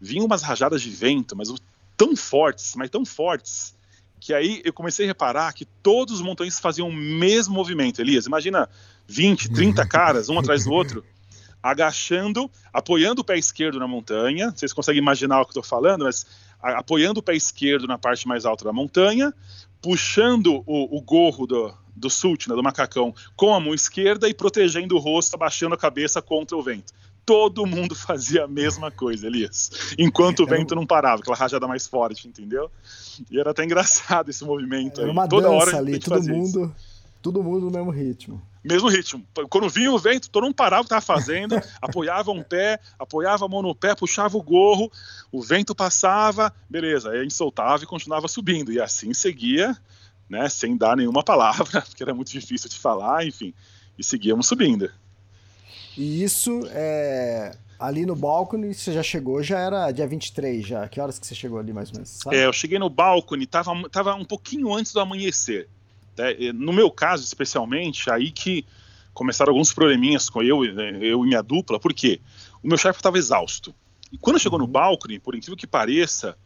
vinham 0.00 0.26
umas 0.26 0.42
rajadas 0.42 0.80
de 0.80 0.90
vento, 0.90 1.36
mas 1.36 1.52
tão 1.96 2.14
fortes, 2.14 2.74
mas 2.76 2.90
tão 2.90 3.04
fortes, 3.04 3.74
que 4.20 4.32
aí 4.32 4.62
eu 4.64 4.72
comecei 4.72 5.04
a 5.04 5.08
reparar 5.08 5.52
que 5.52 5.64
todos 5.64 6.14
os 6.14 6.22
montanhistas 6.22 6.62
faziam 6.62 6.88
o 6.88 6.92
mesmo 6.92 7.54
movimento. 7.54 8.00
Elias, 8.00 8.26
imagina 8.26 8.68
20, 9.06 9.50
30 9.50 9.86
caras, 9.86 10.28
um 10.28 10.38
atrás 10.38 10.64
do 10.64 10.72
outro, 10.72 11.04
agachando, 11.62 12.50
apoiando 12.72 13.20
o 13.20 13.24
pé 13.24 13.36
esquerdo 13.36 13.78
na 13.78 13.86
montanha. 13.86 14.50
Vocês 14.50 14.72
conseguem 14.72 15.00
imaginar 15.00 15.40
o 15.40 15.44
que 15.44 15.48
eu 15.48 15.60
estou 15.60 15.62
falando, 15.62 16.04
mas 16.04 16.26
apoiando 16.62 17.20
o 17.20 17.22
pé 17.22 17.34
esquerdo 17.34 17.86
na 17.86 17.98
parte 17.98 18.26
mais 18.26 18.46
alta 18.46 18.64
da 18.64 18.72
montanha, 18.72 19.32
puxando 19.84 20.64
o, 20.64 20.96
o 20.96 21.02
gorro 21.02 21.46
do, 21.46 21.74
do 21.94 22.08
sult, 22.08 22.48
né, 22.48 22.56
do 22.56 22.62
macacão, 22.62 23.14
com 23.36 23.52
a 23.52 23.60
mão 23.60 23.74
esquerda 23.74 24.26
e 24.26 24.32
protegendo 24.32 24.96
o 24.96 24.98
rosto, 24.98 25.34
abaixando 25.34 25.74
a 25.74 25.78
cabeça 25.78 26.22
contra 26.22 26.56
o 26.56 26.62
vento. 26.62 26.94
Todo 27.26 27.66
mundo 27.66 27.92
fazia 27.94 28.44
a 28.44 28.48
mesma 28.48 28.90
coisa, 28.90 29.26
Elias. 29.26 29.94
Enquanto 29.98 30.40
o 30.40 30.46
vento 30.46 30.74
não 30.74 30.86
parava, 30.86 31.20
aquela 31.20 31.36
rajada 31.36 31.68
mais 31.68 31.86
forte, 31.86 32.26
entendeu? 32.26 32.70
E 33.30 33.38
era 33.38 33.50
até 33.50 33.62
engraçado 33.62 34.30
esse 34.30 34.42
movimento. 34.42 35.02
Era 35.02 35.10
uma 35.10 35.28
Toda 35.28 35.48
dança 35.48 35.54
hora 35.54 35.76
ali, 35.76 35.98
todo 35.98 36.26
mundo, 36.26 36.46
isso. 36.46 36.93
Todo 37.24 37.42
mundo 37.42 37.64
no 37.64 37.70
mesmo 37.70 37.90
ritmo 37.90 38.40
mesmo 38.62 38.88
ritmo. 38.88 39.24
Quando 39.50 39.68
vinha 39.68 39.92
o 39.92 39.98
vento, 39.98 40.30
todo 40.30 40.44
mundo 40.44 40.54
parava 40.54 40.80
o 40.80 40.84
que 40.84 40.94
estava 40.94 41.02
fazendo, 41.02 41.54
apoiava 41.82 42.30
um 42.30 42.42
pé, 42.42 42.80
apoiava 42.98 43.44
a 43.44 43.48
mão 43.48 43.60
no 43.60 43.74
pé, 43.74 43.94
puxava 43.94 44.38
o 44.38 44.42
gorro, 44.42 44.90
o 45.30 45.42
vento 45.42 45.74
passava, 45.74 46.52
beleza, 46.68 47.10
aí 47.10 47.18
a 47.18 47.22
gente 47.22 47.34
soltava 47.34 47.84
e 47.84 47.86
continuava 47.86 48.26
subindo. 48.26 48.72
E 48.72 48.80
assim 48.80 49.12
seguia, 49.12 49.76
né, 50.28 50.48
sem 50.48 50.76
dar 50.76 50.96
nenhuma 50.96 51.22
palavra, 51.22 51.82
porque 51.86 52.02
era 52.02 52.14
muito 52.14 52.32
difícil 52.32 52.70
de 52.70 52.78
falar, 52.78 53.26
enfim, 53.26 53.52
e 53.98 54.02
seguíamos 54.02 54.46
subindo. 54.46 54.90
E 55.96 56.24
isso 56.24 56.62
é. 56.70 57.56
Ali 57.78 58.06
no 58.06 58.16
balcone, 58.16 58.72
você 58.72 58.92
já 58.92 59.02
chegou, 59.02 59.42
já 59.42 59.58
era 59.58 59.90
dia 59.90 60.06
23 60.06 60.66
já. 60.66 60.88
Que 60.88 61.00
horas 61.00 61.18
que 61.18 61.26
você 61.26 61.34
chegou 61.34 61.58
ali 61.58 61.72
mais 61.72 61.90
ou 61.90 61.96
menos? 61.96 62.08
Sabe? 62.08 62.36
É, 62.36 62.46
eu 62.46 62.52
cheguei 62.52 62.78
no 62.78 62.88
balcone, 62.88 63.46
tava, 63.46 63.72
tava 63.90 64.14
um 64.14 64.24
pouquinho 64.24 64.72
antes 64.72 64.92
do 64.92 65.00
amanhecer. 65.00 65.68
Né? 66.16 66.52
No 66.52 66.72
meu 66.72 66.90
caso, 66.90 67.24
especialmente, 67.24 68.10
aí 68.10 68.30
que 68.30 68.64
começaram 69.12 69.52
alguns 69.52 69.72
probleminhas 69.72 70.28
com 70.28 70.42
eu, 70.42 70.64
eu 70.64 71.24
e 71.24 71.28
minha 71.28 71.42
dupla, 71.42 71.78
porque 71.78 72.20
o 72.62 72.68
meu 72.68 72.76
chefe 72.76 72.98
estava 72.98 73.16
exausto. 73.16 73.74
E 74.10 74.18
quando 74.18 74.38
chegou 74.38 74.58
no 74.58 74.64
uhum. 74.64 74.70
balcone, 74.70 75.18
por 75.18 75.34
incrível 75.34 75.56
que 75.56 75.66
pareça, 75.66 76.36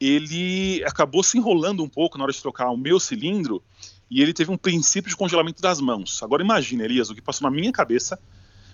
ele 0.00 0.82
acabou 0.84 1.22
se 1.22 1.38
enrolando 1.38 1.82
um 1.82 1.88
pouco 1.88 2.16
na 2.16 2.24
hora 2.24 2.32
de 2.32 2.40
trocar 2.40 2.70
o 2.70 2.76
meu 2.76 2.98
cilindro 2.98 3.62
e 4.10 4.20
ele 4.22 4.32
teve 4.32 4.50
um 4.50 4.56
princípio 4.56 5.08
de 5.08 5.16
congelamento 5.16 5.62
das 5.62 5.80
mãos. 5.80 6.22
Agora 6.22 6.42
imagine, 6.42 6.82
Elias, 6.82 7.10
o 7.10 7.14
que 7.14 7.22
passou 7.22 7.48
na 7.48 7.54
minha 7.54 7.70
cabeça 7.70 8.18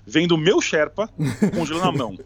vendo 0.07 0.32
o 0.32 0.39
meu 0.39 0.61
Sherpa 0.61 1.11
congelando 1.55 1.89
a 1.89 1.93
mão. 1.93 2.18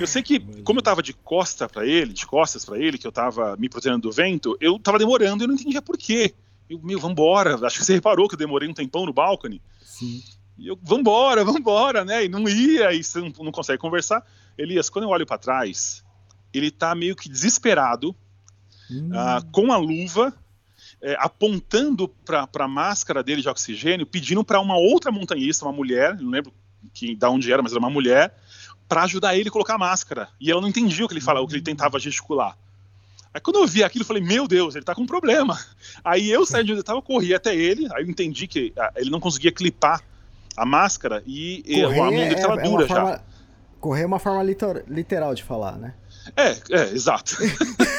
Eu 0.00 0.06
sei 0.06 0.22
que, 0.22 0.40
como 0.62 0.78
eu 0.78 0.80
estava 0.80 1.02
de 1.02 1.12
costa 1.12 1.68
para 1.68 1.86
ele, 1.86 2.12
de 2.12 2.26
costas 2.26 2.64
para 2.64 2.78
ele, 2.78 2.98
que 2.98 3.06
eu 3.06 3.10
estava 3.10 3.56
me 3.56 3.68
protegendo 3.68 4.00
do 4.00 4.12
vento, 4.12 4.56
eu 4.60 4.76
estava 4.76 4.98
demorando 4.98 5.42
e 5.42 5.44
eu 5.44 5.48
não 5.48 5.54
entendia 5.54 5.80
por 5.80 5.96
quê. 5.96 6.34
Eu, 6.74 6.80
meu, 6.82 6.98
vambora. 6.98 7.54
Acho 7.66 7.78
que 7.78 7.84
você 7.84 7.94
reparou 7.94 8.28
que 8.28 8.34
eu 8.34 8.38
demorei 8.38 8.68
um 8.68 8.74
tempão 8.74 9.06
no 9.06 9.12
balcone. 9.12 9.62
Sim. 9.82 10.22
E 10.58 10.68
eu, 10.68 10.78
vambora, 10.82 11.44
vambora, 11.44 12.04
né? 12.04 12.24
E 12.24 12.28
não 12.28 12.48
ia, 12.48 12.92
e 12.92 13.02
você 13.02 13.20
não, 13.20 13.32
não 13.40 13.52
consegue 13.52 13.78
conversar. 13.78 14.24
Elias, 14.56 14.88
quando 14.88 15.04
eu 15.04 15.10
olho 15.10 15.26
para 15.26 15.38
trás, 15.38 16.04
ele 16.52 16.70
tá 16.70 16.94
meio 16.94 17.16
que 17.16 17.28
desesperado, 17.28 18.14
hum. 18.90 19.10
uh, 19.10 19.44
com 19.50 19.72
a 19.72 19.76
luva, 19.76 20.32
é, 21.02 21.16
apontando 21.18 22.08
para 22.08 22.48
a 22.64 22.68
máscara 22.68 23.22
dele 23.22 23.42
de 23.42 23.48
oxigênio, 23.48 24.06
pedindo 24.06 24.44
para 24.44 24.60
uma 24.60 24.76
outra 24.76 25.10
montanhista, 25.10 25.64
uma 25.64 25.72
mulher, 25.72 26.16
não 26.16 26.30
lembro 26.30 26.52
que, 26.92 27.16
da 27.16 27.28
onde 27.28 27.52
era, 27.52 27.62
mas 27.62 27.72
era 27.72 27.80
uma 27.80 27.90
mulher, 27.90 28.36
para 28.88 29.02
ajudar 29.02 29.36
ele 29.36 29.48
a 29.48 29.52
colocar 29.52 29.74
a 29.74 29.78
máscara. 29.78 30.28
E 30.40 30.50
ela 30.50 30.60
não 30.60 30.68
entendia 30.68 31.04
o 31.04 31.08
que 31.08 31.14
ele 31.14 31.20
falava, 31.20 31.44
o 31.44 31.48
que 31.48 31.54
ele 31.54 31.62
tentava 31.62 31.98
gesticular. 31.98 32.56
Aí 33.34 33.40
quando 33.40 33.58
eu 33.58 33.66
vi 33.66 33.82
aquilo, 33.82 34.02
eu 34.04 34.06
falei, 34.06 34.22
meu 34.22 34.46
Deus, 34.46 34.76
ele 34.76 34.84
tá 34.84 34.94
com 34.94 35.02
um 35.02 35.06
problema. 35.06 35.58
Aí 36.04 36.30
eu 36.30 36.46
saí 36.46 36.62
de 36.62 36.70
onde 36.70 36.80
eu 36.80 36.84
tava, 36.84 37.02
corri 37.02 37.34
até 37.34 37.52
ele, 37.52 37.88
aí 37.92 38.04
eu 38.04 38.08
entendi 38.08 38.46
que 38.46 38.72
ah, 38.78 38.92
ele 38.94 39.10
não 39.10 39.18
conseguia 39.18 39.50
clipar 39.50 40.00
a 40.56 40.64
máscara 40.64 41.20
e, 41.26 41.60
correr 41.66 41.98
a 41.98 42.04
mão 42.04 42.10
dele 42.10 42.36
tava 42.36 42.60
é, 42.60 42.62
dura 42.62 42.84
é 42.84 42.86
forma, 42.86 43.10
já. 43.10 43.22
Correr 43.80 44.02
é 44.02 44.06
uma 44.06 44.20
forma 44.20 44.42
literal 44.86 45.34
de 45.34 45.42
falar, 45.42 45.76
né? 45.76 45.94
É, 46.36 46.50
é, 46.70 46.90
exato. 46.90 47.36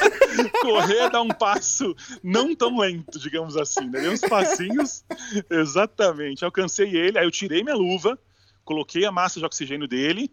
correr 0.62 1.00
é 1.00 1.10
dar 1.10 1.20
um 1.20 1.28
passo 1.28 1.94
não 2.22 2.56
tão 2.56 2.78
lento, 2.78 3.18
digamos 3.18 3.58
assim, 3.58 3.90
né? 3.90 4.08
uns 4.08 4.22
passinhos, 4.22 5.04
exatamente. 5.50 6.46
Alcancei 6.46 6.96
ele, 6.96 7.18
aí 7.18 7.26
eu 7.26 7.30
tirei 7.30 7.62
minha 7.62 7.76
luva, 7.76 8.18
coloquei 8.64 9.04
a 9.04 9.12
massa 9.12 9.38
de 9.38 9.44
oxigênio 9.44 9.86
dele, 9.86 10.30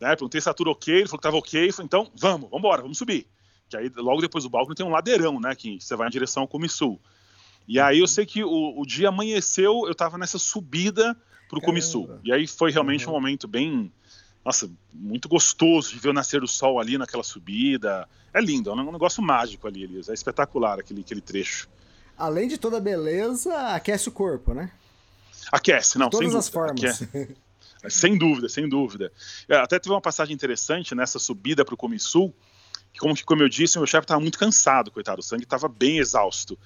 né? 0.00 0.16
Perguntei 0.16 0.40
se 0.40 0.46
tá 0.46 0.52
tudo 0.52 0.72
ok, 0.72 0.92
ele 0.92 1.06
falou 1.06 1.18
que 1.18 1.22
tava 1.22 1.36
ok, 1.36 1.70
falei, 1.70 1.86
então 1.86 2.10
vamos, 2.16 2.50
vamos 2.50 2.58
embora, 2.58 2.82
vamos 2.82 2.98
subir 2.98 3.28
que 3.68 3.76
aí 3.76 3.90
logo 3.96 4.20
depois 4.20 4.44
do 4.44 4.50
balcão 4.50 4.74
tem 4.74 4.86
um 4.86 4.90
ladeirão, 4.90 5.40
né, 5.40 5.54
que 5.54 5.80
você 5.80 5.96
vai 5.96 6.08
em 6.08 6.10
direção 6.10 6.42
ao 6.42 6.48
Comissul. 6.48 7.00
E 7.68 7.80
aí 7.80 7.98
eu 7.98 8.06
sei 8.06 8.24
que 8.24 8.44
o, 8.44 8.80
o 8.80 8.86
dia 8.86 9.08
amanheceu, 9.08 9.86
eu 9.86 9.94
tava 9.94 10.16
nessa 10.16 10.38
subida 10.38 11.16
pro 11.48 11.60
Comissul. 11.60 12.18
E 12.24 12.32
aí 12.32 12.46
foi 12.46 12.70
realmente 12.70 13.08
um 13.08 13.12
momento 13.12 13.48
bem, 13.48 13.92
nossa, 14.44 14.70
muito 14.92 15.28
gostoso 15.28 15.92
de 15.92 15.98
ver 15.98 16.10
o 16.10 16.12
nascer 16.12 16.40
do 16.40 16.48
sol 16.48 16.78
ali 16.78 16.96
naquela 16.96 17.24
subida. 17.24 18.08
É 18.32 18.40
lindo, 18.40 18.70
é 18.70 18.72
um 18.72 18.92
negócio 18.92 19.22
mágico 19.22 19.66
ali, 19.66 19.82
Elias. 19.82 20.08
É 20.08 20.14
espetacular 20.14 20.78
aquele, 20.78 21.00
aquele 21.00 21.20
trecho. 21.20 21.68
Além 22.16 22.48
de 22.48 22.56
toda 22.56 22.78
a 22.78 22.80
beleza, 22.80 23.54
aquece 23.72 24.08
o 24.08 24.12
corpo, 24.12 24.54
né? 24.54 24.70
Aquece, 25.52 25.98
não, 25.98 26.06
de 26.06 26.12
todas 26.12 26.30
sem 26.30 26.38
as 26.38 26.48
formas. 26.48 27.02
Aquece. 27.02 27.36
sem 27.88 28.16
dúvida, 28.16 28.48
sem 28.48 28.68
dúvida. 28.68 29.12
É, 29.48 29.56
até 29.56 29.78
teve 29.78 29.92
uma 29.92 30.00
passagem 30.00 30.34
interessante 30.34 30.94
nessa 30.94 31.18
subida 31.18 31.64
para 31.64 31.74
o 31.74 31.76
Comissul, 31.76 32.34
como, 32.98 33.14
como 33.24 33.42
eu 33.42 33.48
disse, 33.48 33.78
meu 33.78 33.86
chefe 33.86 34.04
estava 34.04 34.20
muito 34.20 34.38
cansado, 34.38 34.90
coitado, 34.90 35.20
o 35.20 35.22
sangue 35.22 35.44
estava 35.44 35.68
bem 35.68 35.98
exausto. 35.98 36.58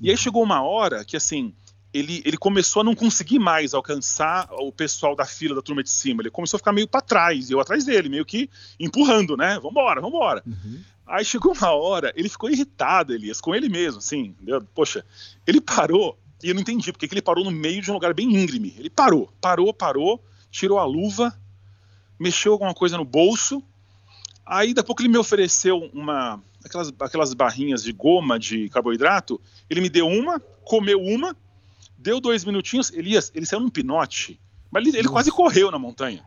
E 0.00 0.08
aí 0.08 0.14
uhum. 0.14 0.20
chegou 0.20 0.42
uma 0.42 0.62
hora 0.62 1.04
que, 1.04 1.16
assim, 1.16 1.54
ele, 1.92 2.22
ele 2.24 2.36
começou 2.36 2.80
a 2.80 2.84
não 2.84 2.94
conseguir 2.94 3.38
mais 3.38 3.74
alcançar 3.74 4.48
o 4.52 4.72
pessoal 4.72 5.16
da 5.16 5.24
fila 5.24 5.54
da 5.54 5.62
turma 5.62 5.82
de 5.82 5.90
cima. 5.90 6.22
Ele 6.22 6.30
começou 6.30 6.56
a 6.56 6.60
ficar 6.60 6.72
meio 6.72 6.88
para 6.88 7.00
trás, 7.00 7.50
e 7.50 7.52
eu 7.52 7.60
atrás 7.60 7.84
dele, 7.84 8.08
meio 8.08 8.24
que 8.24 8.48
empurrando, 8.78 9.36
né? 9.36 9.58
Vambora, 9.60 10.00
vambora. 10.00 10.42
Uhum. 10.46 10.80
Aí 11.06 11.24
chegou 11.24 11.52
uma 11.52 11.72
hora, 11.72 12.12
ele 12.14 12.28
ficou 12.28 12.48
irritado, 12.48 13.12
Elias, 13.12 13.40
com 13.40 13.54
ele 13.54 13.68
mesmo, 13.68 13.98
assim, 13.98 14.26
entendeu? 14.26 14.62
Poxa, 14.72 15.04
ele 15.44 15.60
parou, 15.60 16.16
e 16.42 16.48
eu 16.48 16.54
não 16.54 16.60
entendi 16.60 16.92
porque 16.92 17.08
que 17.08 17.14
ele 17.14 17.22
parou 17.22 17.44
no 17.44 17.50
meio 17.50 17.82
de 17.82 17.90
um 17.90 17.94
lugar 17.94 18.14
bem 18.14 18.32
íngreme. 18.32 18.74
Ele 18.78 18.88
parou, 18.88 19.28
parou, 19.40 19.74
parou, 19.74 20.24
tirou 20.52 20.78
a 20.78 20.84
luva, 20.84 21.36
mexeu 22.18 22.52
alguma 22.52 22.72
coisa 22.72 22.96
no 22.96 23.04
bolso, 23.04 23.60
Aí, 24.50 24.74
daqui 24.74 24.80
a 24.80 24.86
pouco, 24.88 25.00
ele 25.00 25.08
me 25.08 25.16
ofereceu 25.16 25.78
uma, 25.94 26.42
aquelas, 26.64 26.92
aquelas 26.98 27.32
barrinhas 27.32 27.84
de 27.84 27.92
goma 27.92 28.36
de 28.36 28.68
carboidrato. 28.68 29.40
Ele 29.70 29.80
me 29.80 29.88
deu 29.88 30.08
uma, 30.08 30.40
comeu 30.64 31.00
uma, 31.00 31.36
deu 31.96 32.20
dois 32.20 32.44
minutinhos. 32.44 32.90
Elias, 32.92 33.30
ele 33.32 33.46
saiu 33.46 33.60
num 33.60 33.70
pinote, 33.70 34.40
mas 34.68 34.84
ele, 34.84 34.98
ele 34.98 35.08
quase 35.08 35.30
correu 35.30 35.70
na 35.70 35.78
montanha. 35.78 36.24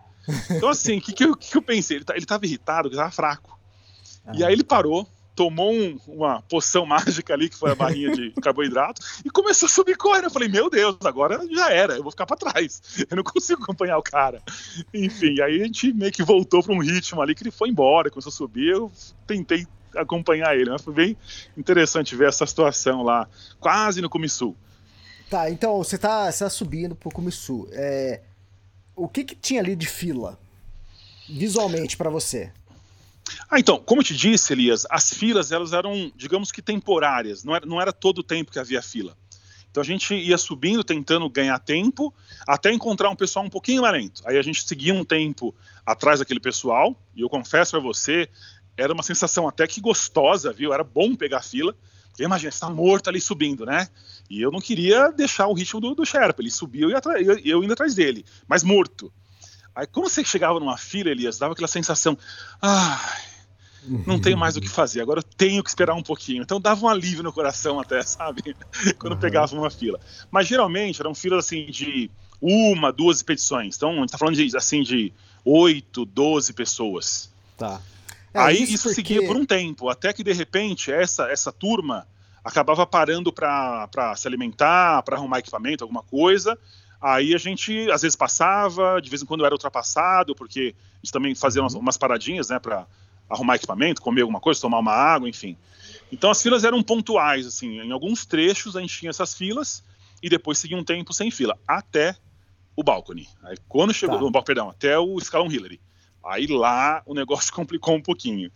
Então, 0.50 0.70
assim, 0.70 1.00
o 1.00 1.02
que, 1.02 1.12
que, 1.12 1.26
eu, 1.26 1.36
que 1.36 1.58
eu 1.58 1.62
pensei? 1.62 1.98
Ele, 1.98 2.06
tá, 2.06 2.16
ele 2.16 2.26
tava 2.26 2.46
irritado, 2.46 2.88
ele 2.88 2.96
tava 2.96 3.12
fraco. 3.12 3.60
E 4.34 4.42
aí 4.42 4.54
ele 4.54 4.64
parou, 4.64 5.06
tomou 5.36 5.74
um, 5.74 6.00
uma 6.08 6.42
poção 6.44 6.86
mágica 6.88 7.34
ali, 7.34 7.50
que 7.50 7.58
foi 7.58 7.72
a 7.72 7.76
barrinha 7.76 8.12
de 8.12 8.32
carboidrato, 8.42 9.02
e 9.26 9.30
começou 9.30 9.68
a 9.68 9.70
subir 9.70 9.98
correndo. 9.98 10.26
Eu 10.26 10.32
falei, 10.32 10.50
meu 10.50 10.70
Deus, 10.70 10.98
agora 11.04 11.40
já 11.52 11.72
era, 11.72 11.96
eu 11.96 12.04
vou 12.04 12.12
ficar 12.12 12.26
para 12.26 12.38
trás. 12.38 12.82
Eu 13.10 13.18
não 13.18 13.24
consigo 13.24 13.64
acompanhar 13.64 13.98
o 13.98 14.04
cara. 14.04 14.42
Enfim, 14.94 15.40
aí 15.42 15.62
a 15.62 15.66
gente 15.66 15.94
meio 15.94 16.12
que 16.12 16.24
voltou 16.24 16.64
para 16.64 16.74
um 16.74 16.80
ritmo 16.80 17.22
ali 17.22 17.36
que 17.36 17.44
ele 17.44 17.52
foi 17.52 17.70
embora, 17.70 18.10
começou 18.10 18.30
a 18.30 18.34
subir, 18.34 18.70
eu 18.70 18.92
tentei 19.28 19.68
acompanhar 19.96 20.56
ele, 20.56 20.70
mas 20.70 20.82
foi 20.82 20.94
bem 20.94 21.18
interessante 21.58 22.16
ver 22.16 22.30
essa 22.30 22.46
situação 22.46 23.04
lá, 23.04 23.28
quase 23.60 24.02
no 24.02 24.10
Comissul. 24.10 24.56
Tá, 25.30 25.50
então 25.50 25.78
você 25.78 25.98
tá, 25.98 26.32
você 26.32 26.44
tá 26.44 26.50
subindo 26.50 26.96
pro 26.96 27.12
Comissul. 27.12 27.68
É, 27.72 28.22
o 28.96 29.08
que 29.08 29.24
que 29.24 29.36
tinha 29.36 29.62
ali 29.62 29.76
de 29.76 29.88
fila, 29.88 30.40
visualmente, 31.30 31.98
para 31.98 32.10
você? 32.10 32.52
Ah, 33.50 33.60
então, 33.60 33.80
como 33.80 34.02
eu 34.02 34.06
te 34.06 34.16
disse, 34.16 34.54
Elias, 34.54 34.86
as 34.90 35.14
filas 35.14 35.52
elas 35.52 35.74
eram, 35.74 36.12
digamos 36.16 36.52
que 36.52 36.62
temporárias, 36.62 37.44
não 37.44 37.56
era, 37.56 37.66
não 37.66 37.82
era 37.82 37.94
todo 37.94 38.20
o 38.20 38.24
tempo 38.24 38.52
que 38.52 38.60
havia 38.60 38.82
fila. 38.82 39.18
Então 39.70 39.82
a 39.82 39.86
gente 39.86 40.14
ia 40.14 40.38
subindo, 40.38 40.84
tentando 40.84 41.28
ganhar 41.30 41.58
tempo, 41.58 42.14
até 42.48 42.72
encontrar 42.72 43.10
um 43.10 43.16
pessoal 43.16 43.44
um 43.44 43.50
pouquinho 43.50 43.82
mais 43.82 43.94
lento. 43.94 44.22
Aí 44.26 44.38
a 44.38 44.42
gente 44.42 44.68
seguia 44.68 44.94
um 44.94 45.04
tempo 45.04 45.54
atrás 45.84 46.20
daquele 46.20 46.40
pessoal, 46.40 46.96
e 47.16 47.22
eu 47.22 47.30
confesso 47.30 47.72
para 47.72 47.80
você, 47.80 48.30
era 48.78 48.94
uma 48.94 49.02
sensação 49.02 49.48
até 49.48 49.66
que 49.66 49.82
gostosa, 49.82 50.54
viu? 50.54 50.74
Era 50.74 50.84
bom 50.84 51.16
pegar 51.16 51.42
fila. 51.42 51.76
Porque 52.10 52.24
imagina, 52.24 52.52
você 52.52 52.60
tá 52.60 52.70
morto 52.70 53.10
ali 53.10 53.20
subindo, 53.20 53.66
né? 53.66 53.88
E 54.30 54.40
eu 54.40 54.52
não 54.52 54.62
queria 54.62 55.10
deixar 55.10 55.48
o 55.48 55.54
ritmo 55.54 55.80
do, 55.80 55.96
do 55.96 56.06
Sherpa, 56.06 56.42
ele 56.42 56.52
subiu 56.52 56.92
e 56.92 56.94
eu, 56.94 57.40
eu 57.40 57.64
indo 57.64 57.74
atrás 57.74 57.96
dele, 57.96 58.24
mas 58.48 58.64
morto. 58.64 59.12
Aí 59.76 59.88
quando 59.88 60.10
você 60.10 60.24
chegava 60.24 60.60
numa 60.60 60.78
fila, 60.78 61.10
Elias, 61.10 61.38
dava 61.38 61.54
aquela 61.54 61.68
sensação, 61.68 62.18
ah, 62.62 63.18
não 64.06 64.20
tenho 64.20 64.38
mais 64.38 64.56
o 64.56 64.62
que 64.62 64.70
fazer, 64.70 65.02
agora 65.02 65.20
eu 65.20 65.24
tenho 65.24 65.64
que 65.64 65.70
esperar 65.70 65.94
um 65.94 66.04
pouquinho. 66.04 66.44
Então 66.44 66.60
dava 66.60 66.86
um 66.86 66.90
alívio 66.90 67.24
no 67.24 67.34
coração 67.34 67.80
até, 67.80 68.02
sabe? 68.04 68.56
quando 68.98 69.14
uhum. 69.14 69.20
pegava 69.20 69.56
uma 69.56 69.70
fila. 69.70 70.00
Mas 70.32 70.48
geralmente 70.48 71.02
eram 71.02 71.14
filas 71.14 71.46
assim 71.46 71.66
de 71.66 72.10
uma, 72.42 72.92
duas 72.92 73.18
expedições. 73.18 73.76
Então 73.76 73.92
a 73.92 73.96
gente 73.96 74.12
tá 74.12 74.18
falando 74.18 74.36
de, 74.36 74.56
assim 74.56 74.82
de 74.82 75.12
oito, 75.44 76.06
doze 76.06 76.54
pessoas. 76.54 77.32
Tá. 77.58 77.82
É, 78.34 78.40
Aí 78.40 78.64
isso, 78.64 78.74
isso 78.74 78.84
porque... 78.84 78.96
seguia 78.96 79.28
por 79.28 79.36
um 79.36 79.46
tempo, 79.46 79.90
até 79.90 80.12
que 80.12 80.24
de 80.24 80.34
repente 80.34 80.92
essa, 80.92 81.30
essa 81.30 81.52
turma 81.52 82.08
acabava 82.44 82.86
parando 82.86 83.32
para 83.32 84.16
se 84.18 84.28
alimentar, 84.28 85.02
para 85.04 85.16
arrumar 85.16 85.40
equipamento, 85.40 85.84
alguma 85.84 86.04
coisa, 86.04 86.58
Aí 87.04 87.36
a 87.36 87.38
gente 87.38 87.92
às 87.92 88.02
vezes 88.02 88.16
passava, 88.16 89.02
de 89.02 89.10
vez 89.10 89.22
em 89.22 89.26
quando 89.26 89.44
era 89.44 89.54
ultrapassado, 89.54 90.34
porque 90.34 90.74
a 90.74 90.98
gente 91.04 91.12
também 91.12 91.36
fazia 91.36 91.62
umas, 91.62 91.74
uhum. 91.74 91.82
umas 91.82 91.98
paradinhas, 91.98 92.48
né, 92.48 92.60
para 92.60 92.88
arrumar 93.30 93.58
equipamento, 93.58 94.02
comer 94.02 94.22
alguma 94.22 94.40
coisa, 94.40 94.62
tomar 94.62 94.80
uma 94.80 94.94
água, 94.94 95.28
enfim. 95.28 95.58
Então 96.14 96.32
as 96.32 96.42
filas 96.42 96.64
eram 96.64 96.82
pontuais, 96.82 97.46
assim, 97.46 97.82
em 97.82 97.92
alguns 97.92 98.26
trechos 98.26 98.78
a 98.78 98.80
gente 98.80 98.98
tinha 98.98 99.10
essas 99.10 99.34
filas 99.34 99.84
e 100.22 100.30
depois 100.30 100.58
seguia 100.58 100.78
um 100.78 100.84
tempo 100.84 101.12
sem 101.12 101.30
fila, 101.30 101.60
até 101.68 102.16
o 102.74 102.82
balcony. 102.82 103.28
Aí 103.44 103.58
quando 103.68 103.94
chegou, 103.94 104.32
tá. 104.32 104.42
perdão, 104.42 104.70
até 104.70 104.98
o 104.98 105.18
escalão 105.18 105.52
Hillary. 105.52 105.82
Aí 106.24 106.48
lá 106.48 107.04
o 107.06 107.14
negócio 107.14 107.52
complicou 107.54 107.96
um 107.96 108.02
pouquinho. 108.02 108.50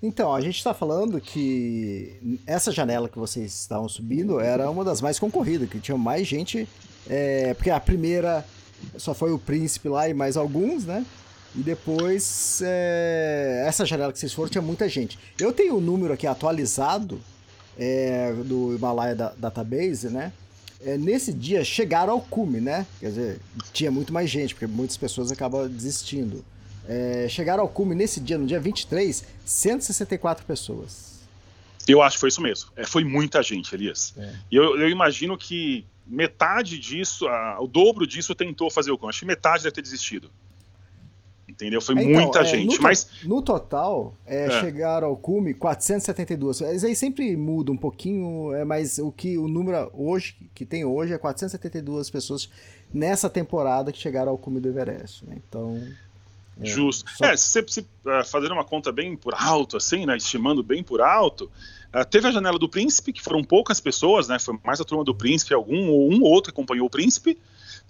Então, 0.00 0.32
a 0.32 0.40
gente 0.40 0.58
está 0.58 0.72
falando 0.72 1.20
que 1.20 2.38
essa 2.46 2.70
janela 2.70 3.08
que 3.08 3.18
vocês 3.18 3.52
estavam 3.52 3.88
subindo 3.88 4.38
era 4.38 4.70
uma 4.70 4.84
das 4.84 5.00
mais 5.00 5.18
concorridas, 5.18 5.68
que 5.68 5.80
tinha 5.80 5.98
mais 5.98 6.24
gente 6.24 6.68
é, 7.08 7.54
porque 7.54 7.70
a 7.70 7.80
primeira 7.80 8.44
só 8.96 9.14
foi 9.14 9.32
o 9.32 9.38
príncipe 9.38 9.88
lá 9.88 10.08
e 10.08 10.14
mais 10.14 10.36
alguns, 10.36 10.84
né? 10.84 11.04
E 11.56 11.60
depois, 11.60 12.60
é, 12.64 13.64
essa 13.66 13.86
janela 13.86 14.12
que 14.12 14.18
vocês 14.18 14.32
foram 14.32 14.50
tinha 14.50 14.62
muita 14.62 14.88
gente. 14.88 15.18
Eu 15.38 15.52
tenho 15.52 15.74
o 15.74 15.78
um 15.78 15.80
número 15.80 16.12
aqui 16.12 16.26
atualizado 16.26 17.20
é, 17.78 18.32
do 18.44 18.74
Himalaya 18.74 19.14
da, 19.14 19.32
Database, 19.36 20.08
né? 20.10 20.32
É, 20.84 20.96
nesse 20.96 21.32
dia 21.32 21.64
chegaram 21.64 22.12
ao 22.12 22.20
cume, 22.20 22.60
né? 22.60 22.86
Quer 23.00 23.08
dizer, 23.08 23.40
tinha 23.72 23.90
muito 23.90 24.12
mais 24.12 24.30
gente, 24.30 24.54
porque 24.54 24.66
muitas 24.66 24.96
pessoas 24.96 25.32
acabam 25.32 25.66
desistindo. 25.68 26.44
É, 26.86 27.26
chegaram 27.28 27.62
ao 27.62 27.68
cume 27.68 27.94
nesse 27.94 28.20
dia, 28.20 28.38
no 28.38 28.46
dia 28.46 28.60
23, 28.60 29.24
164 29.44 30.44
pessoas. 30.44 31.18
Eu 31.86 32.02
acho 32.02 32.16
que 32.16 32.20
foi 32.20 32.28
isso 32.28 32.42
mesmo. 32.42 32.70
É, 32.76 32.84
foi 32.84 33.02
muita 33.02 33.42
gente, 33.42 33.74
Elias. 33.74 34.14
É. 34.16 34.34
E 34.52 34.56
eu, 34.56 34.78
eu 34.78 34.88
imagino 34.88 35.36
que 35.36 35.84
metade 36.08 36.78
disso, 36.78 37.28
a, 37.28 37.60
o 37.60 37.66
dobro 37.66 38.06
disso 38.06 38.34
tentou 38.34 38.70
fazer 38.70 38.90
o 38.90 39.08
Acho 39.08 39.20
que 39.20 39.26
metade 39.26 39.62
deve 39.62 39.74
ter 39.74 39.82
desistido. 39.82 40.30
Entendeu? 41.48 41.80
Foi 41.80 41.94
então, 41.96 42.22
muita 42.22 42.40
é, 42.40 42.44
gente. 42.44 42.76
No, 42.76 42.82
mas 42.82 43.10
no 43.24 43.42
total, 43.42 44.14
é, 44.24 44.44
é. 44.44 44.60
chegaram 44.60 45.08
ao 45.08 45.16
cume 45.16 45.54
472. 45.54 46.60
Isso 46.60 46.86
aí 46.86 46.94
sempre 46.94 47.36
muda 47.36 47.72
um 47.72 47.76
pouquinho, 47.76 48.54
é, 48.54 48.64
mas 48.64 48.98
o 48.98 49.10
que 49.10 49.36
o 49.36 49.48
número 49.48 49.90
hoje 49.92 50.36
que 50.54 50.64
tem 50.64 50.84
hoje 50.84 51.12
é 51.12 51.18
472 51.18 52.10
pessoas 52.10 52.48
nessa 52.94 53.28
temporada 53.28 53.90
que 53.90 53.98
chegaram 53.98 54.30
ao 54.30 54.38
cume 54.38 54.60
do 54.60 54.68
Everest. 54.68 55.24
Né? 55.24 55.36
Então. 55.48 55.82
É, 56.60 56.66
Justo. 56.66 57.10
Só... 57.16 57.24
É, 57.24 57.36
se 57.36 57.48
você 57.48 57.64
se, 57.66 57.80
uh, 57.80 58.24
fazer 58.24 58.52
uma 58.52 58.64
conta 58.64 58.92
bem 58.92 59.16
por 59.16 59.34
alto, 59.34 59.76
assim, 59.76 60.06
né? 60.06 60.16
Estimando 60.16 60.62
bem 60.62 60.82
por 60.82 61.00
alto, 61.00 61.50
Uh, 61.94 62.04
teve 62.04 62.28
a 62.28 62.30
janela 62.30 62.58
do 62.58 62.68
Príncipe, 62.68 63.12
que 63.12 63.22
foram 63.22 63.42
poucas 63.42 63.80
pessoas, 63.80 64.28
né? 64.28 64.38
Foi 64.38 64.58
mais 64.64 64.80
a 64.80 64.84
turma 64.84 65.04
do 65.04 65.14
Príncipe, 65.14 65.54
algum 65.54 65.88
ou 65.88 66.12
um 66.12 66.22
ou 66.22 66.30
outro 66.30 66.52
que 66.52 66.58
acompanhou 66.58 66.86
o 66.86 66.90
Príncipe. 66.90 67.38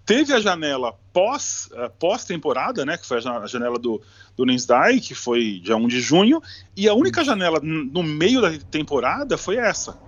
Teve 0.06 0.32
a 0.32 0.40
janela 0.40 0.94
pós, 1.12 1.68
uh, 1.72 1.90
pós-temporada, 1.98 2.84
né? 2.86 2.96
Que 2.96 3.06
foi 3.06 3.18
a 3.18 3.46
janela 3.46 3.78
do, 3.78 4.00
do 4.36 4.44
Ninsdai, 4.44 5.00
que 5.00 5.14
foi 5.14 5.60
dia 5.62 5.76
1 5.76 5.88
de 5.88 6.00
junho. 6.00 6.40
E 6.76 6.88
a 6.88 6.94
única 6.94 7.24
janela 7.24 7.60
no 7.60 8.02
meio 8.02 8.40
da 8.40 8.56
temporada 8.70 9.36
foi 9.36 9.56
essa. 9.56 9.98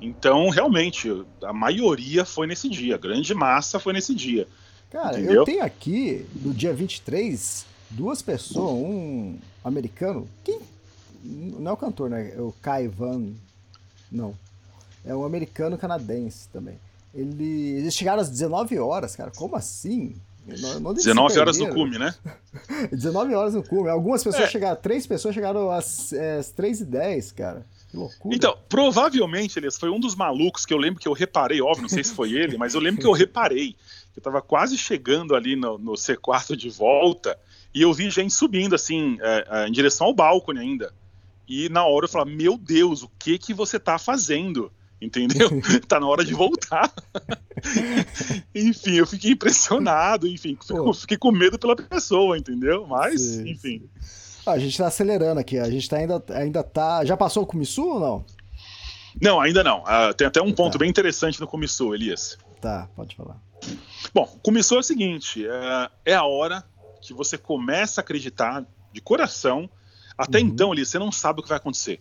Então, 0.00 0.48
realmente, 0.48 1.24
a 1.42 1.52
maioria 1.52 2.24
foi 2.24 2.46
nesse 2.46 2.68
dia. 2.68 2.94
A 2.94 2.98
grande 2.98 3.34
massa 3.34 3.78
foi 3.78 3.92
nesse 3.92 4.14
dia. 4.14 4.46
Cara, 4.90 5.18
entendeu? 5.18 5.42
eu 5.42 5.44
tenho 5.44 5.62
aqui, 5.62 6.24
no 6.34 6.54
dia 6.54 6.72
23, 6.72 7.66
duas 7.90 8.22
pessoas, 8.22 8.72
um 8.72 9.38
americano. 9.62 10.26
Quem 10.42 10.60
não 11.24 11.70
é 11.70 11.74
o 11.74 11.76
cantor, 11.76 12.10
né? 12.10 12.32
É 12.34 12.40
o 12.40 12.52
Kai 12.62 12.88
Van. 12.88 13.32
Não. 14.10 14.34
É 15.04 15.14
um 15.14 15.24
americano 15.24 15.78
canadense 15.78 16.48
também. 16.48 16.78
Ele, 17.14 17.78
eles 17.78 17.94
chegaram 17.94 18.20
às 18.20 18.28
19 18.28 18.78
horas, 18.78 19.16
cara. 19.16 19.30
Como 19.30 19.56
assim? 19.56 20.14
Não, 20.46 20.80
não 20.80 20.94
19 20.94 21.38
horas 21.38 21.58
no 21.58 21.68
cume, 21.74 21.98
né? 21.98 22.14
19 22.90 23.34
horas 23.34 23.54
no 23.54 23.62
cume. 23.62 23.88
Algumas 23.88 24.24
pessoas 24.24 24.44
é. 24.44 24.48
chegaram, 24.48 24.80
três 24.80 25.06
pessoas 25.06 25.34
chegaram 25.34 25.70
às, 25.70 26.12
é, 26.12 26.38
às 26.38 26.50
3 26.50 26.80
e 26.80 26.84
10, 26.84 27.32
cara. 27.32 27.66
Que 27.90 27.96
loucura. 27.96 28.34
Então, 28.34 28.56
provavelmente, 28.68 29.58
Elias, 29.58 29.78
foi 29.78 29.90
um 29.90 30.00
dos 30.00 30.14
malucos 30.14 30.64
que 30.64 30.72
eu 30.72 30.78
lembro 30.78 31.00
que 31.00 31.08
eu 31.08 31.12
reparei, 31.12 31.60
óbvio, 31.60 31.82
não 31.82 31.88
sei 31.88 32.04
se 32.04 32.14
foi 32.14 32.32
ele, 32.32 32.56
mas 32.56 32.74
eu 32.74 32.80
lembro 32.80 33.00
que 33.00 33.06
eu 33.06 33.12
reparei. 33.12 33.76
Eu 34.14 34.22
tava 34.22 34.42
quase 34.42 34.76
chegando 34.76 35.34
ali 35.34 35.54
no, 35.54 35.78
no 35.78 35.92
C4 35.92 36.56
de 36.56 36.68
volta 36.68 37.38
e 37.74 37.82
eu 37.82 37.92
vi 37.92 38.10
gente 38.10 38.32
subindo, 38.32 38.74
assim, 38.74 39.18
é, 39.20 39.46
é, 39.50 39.68
em 39.68 39.72
direção 39.72 40.06
ao 40.06 40.14
balcone 40.14 40.58
ainda. 40.58 40.92
E 41.48 41.68
na 41.68 41.84
hora 41.84 42.04
eu 42.04 42.08
falava, 42.08 42.30
meu 42.30 42.58
Deus, 42.58 43.02
o 43.02 43.10
que 43.18 43.38
que 43.38 43.54
você 43.54 43.78
tá 43.80 43.98
fazendo? 43.98 44.70
Entendeu? 45.00 45.48
tá 45.88 45.98
na 45.98 46.06
hora 46.06 46.24
de 46.24 46.34
voltar. 46.34 46.92
enfim, 48.54 48.94
eu 48.96 49.06
fiquei 49.06 49.30
impressionado, 49.30 50.26
enfim, 50.26 50.58
fiquei 50.94 51.16
com 51.16 51.32
medo 51.32 51.58
pela 51.58 51.74
pessoa, 51.74 52.36
entendeu? 52.36 52.86
Mas, 52.86 53.20
sim, 53.20 53.50
enfim. 53.50 53.88
Sim. 54.00 54.18
Ah, 54.44 54.52
a 54.52 54.58
gente 54.58 54.76
tá 54.76 54.86
acelerando 54.86 55.40
aqui, 55.40 55.58
a 55.58 55.70
gente 55.70 55.88
tá 55.88 55.96
ainda, 55.96 56.22
ainda 56.30 56.62
tá. 56.62 57.04
Já 57.04 57.16
passou 57.16 57.42
o 57.42 57.46
Comissu 57.46 57.86
ou 57.86 58.00
não? 58.00 58.24
Não, 59.20 59.40
ainda 59.40 59.62
não. 59.62 59.82
Uh, 59.82 60.14
tem 60.16 60.26
até 60.26 60.40
um 60.40 60.52
ponto 60.52 60.72
tá. 60.72 60.78
bem 60.78 60.88
interessante 60.88 61.40
no 61.40 61.46
Comissu, 61.46 61.94
Elias. 61.94 62.38
Tá, 62.60 62.88
pode 62.96 63.14
falar. 63.14 63.40
Bom, 64.12 64.26
Comissu 64.42 64.76
é 64.76 64.78
o 64.78 64.82
seguinte: 64.82 65.46
é, 65.46 65.90
é 66.12 66.14
a 66.14 66.24
hora 66.24 66.64
que 67.00 67.12
você 67.12 67.36
começa 67.36 68.00
a 68.00 68.02
acreditar 68.02 68.66
de 68.92 69.00
coração 69.00 69.68
até 70.18 70.38
uhum. 70.38 70.46
então, 70.46 70.72
ali, 70.72 70.84
você 70.84 70.98
não 70.98 71.12
sabe 71.12 71.40
o 71.40 71.42
que 71.42 71.48
vai 71.48 71.58
acontecer. 71.58 72.00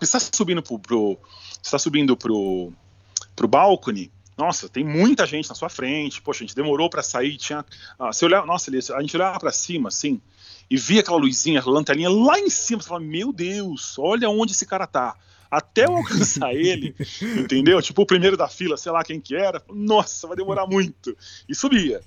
Você 0.00 0.16
está 0.16 0.30
subindo 0.34 0.62
pro, 0.62 0.78
pro 0.78 1.18
está 1.62 1.78
subindo 1.78 2.16
pro, 2.16 2.72
pro 3.36 3.46
balcone, 3.46 4.10
nossa, 4.36 4.68
tem 4.68 4.82
muita 4.82 5.26
gente 5.26 5.48
na 5.48 5.54
sua 5.54 5.68
frente, 5.68 6.22
poxa, 6.22 6.42
a 6.42 6.46
gente 6.46 6.56
demorou 6.56 6.88
para 6.88 7.02
sair, 7.02 7.36
tinha, 7.36 7.64
ah, 7.98 8.12
você 8.12 8.24
olhar, 8.24 8.46
nossa, 8.46 8.70
a 8.70 9.00
gente 9.00 9.16
olhava 9.16 9.38
para 9.38 9.52
cima, 9.52 9.88
assim, 9.88 10.20
e 10.70 10.76
via 10.76 11.00
aquela 11.00 11.18
luzinha, 11.18 11.60
aquela 11.60 11.74
lanterninha 11.74 12.08
lá 12.08 12.38
em 12.38 12.48
cima, 12.48 12.80
você 12.80 12.88
fala, 12.88 13.00
meu 13.00 13.32
Deus, 13.32 13.98
olha 13.98 14.30
onde 14.30 14.52
esse 14.52 14.66
cara 14.66 14.86
tá. 14.86 15.14
Até 15.50 15.84
eu 15.84 15.94
alcançar 15.94 16.54
ele, 16.56 16.94
entendeu? 17.38 17.80
Tipo, 17.82 18.02
o 18.02 18.06
primeiro 18.06 18.38
da 18.38 18.48
fila, 18.48 18.78
sei 18.78 18.90
lá 18.90 19.04
quem 19.04 19.20
que 19.20 19.36
era, 19.36 19.62
nossa, 19.70 20.26
vai 20.26 20.36
demorar 20.36 20.66
muito. 20.66 21.14
E 21.46 21.54
subia. 21.54 22.00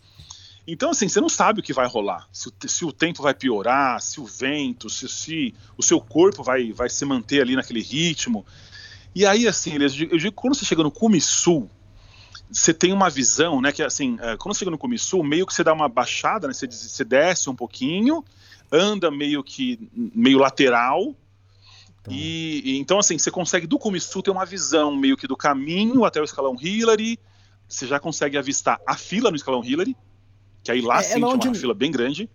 Então, 0.67 0.89
assim, 0.89 1.07
você 1.07 1.21
não 1.21 1.29
sabe 1.29 1.59
o 1.59 1.63
que 1.63 1.73
vai 1.73 1.87
rolar. 1.87 2.27
Se 2.31 2.49
o, 2.49 2.53
se 2.67 2.85
o 2.85 2.91
tempo 2.91 3.21
vai 3.21 3.33
piorar, 3.33 4.01
se 4.01 4.19
o 4.19 4.25
vento, 4.25 4.89
se, 4.89 5.07
se, 5.07 5.53
o 5.77 5.83
seu 5.83 6.01
corpo 6.01 6.43
vai, 6.43 6.71
vai 6.71 6.89
se 6.89 7.05
manter 7.05 7.41
ali 7.41 7.55
naquele 7.55 7.81
ritmo. 7.81 8.45
E 9.13 9.25
aí, 9.25 9.47
assim, 9.47 9.73
eu 9.73 10.17
digo, 10.17 10.33
quando 10.33 10.55
você 10.55 10.65
chega 10.65 10.81
no 10.81 10.91
cume 10.91 11.21
sul, 11.21 11.69
você 12.51 12.73
tem 12.73 12.93
uma 12.93 13.09
visão, 13.09 13.61
né? 13.61 13.71
Que 13.71 13.83
assim, 13.83 14.17
é, 14.21 14.37
quando 14.37 14.53
você 14.53 14.59
chega 14.59 14.71
no 14.71 14.77
Comissul, 14.77 15.23
meio 15.23 15.45
que 15.45 15.53
você 15.53 15.63
dá 15.63 15.73
uma 15.73 15.89
baixada, 15.89 16.47
né? 16.47 16.53
Você, 16.53 16.67
você 16.67 17.03
desce 17.03 17.49
um 17.49 17.55
pouquinho, 17.55 18.23
anda 18.71 19.09
meio 19.09 19.43
que 19.43 19.89
meio 19.93 20.37
lateral. 20.37 21.15
Tá. 22.03 22.11
E, 22.11 22.77
então, 22.77 22.99
assim, 22.99 23.17
você 23.17 23.31
consegue 23.31 23.65
do 23.65 23.79
Comissul 23.79 24.21
ter 24.21 24.31
uma 24.31 24.45
visão 24.45 24.95
meio 24.95 25.17
que 25.17 25.27
do 25.27 25.35
caminho 25.35 26.05
até 26.05 26.21
o 26.21 26.23
escalão 26.23 26.55
Hillary. 26.59 27.19
Você 27.67 27.87
já 27.87 27.99
consegue 27.99 28.37
avistar 28.37 28.79
a 28.85 28.95
fila 28.95 29.31
no 29.31 29.35
escalão 29.35 29.63
Hillary, 29.63 29.95
que 30.65 30.71
aí 30.71 30.81
lá 30.81 30.99
é, 30.99 31.03
sim 31.03 31.21
é 31.21 31.25
uma 31.25 31.55
fila 31.55 31.75
bem 31.75 31.91
grande. 31.91 32.27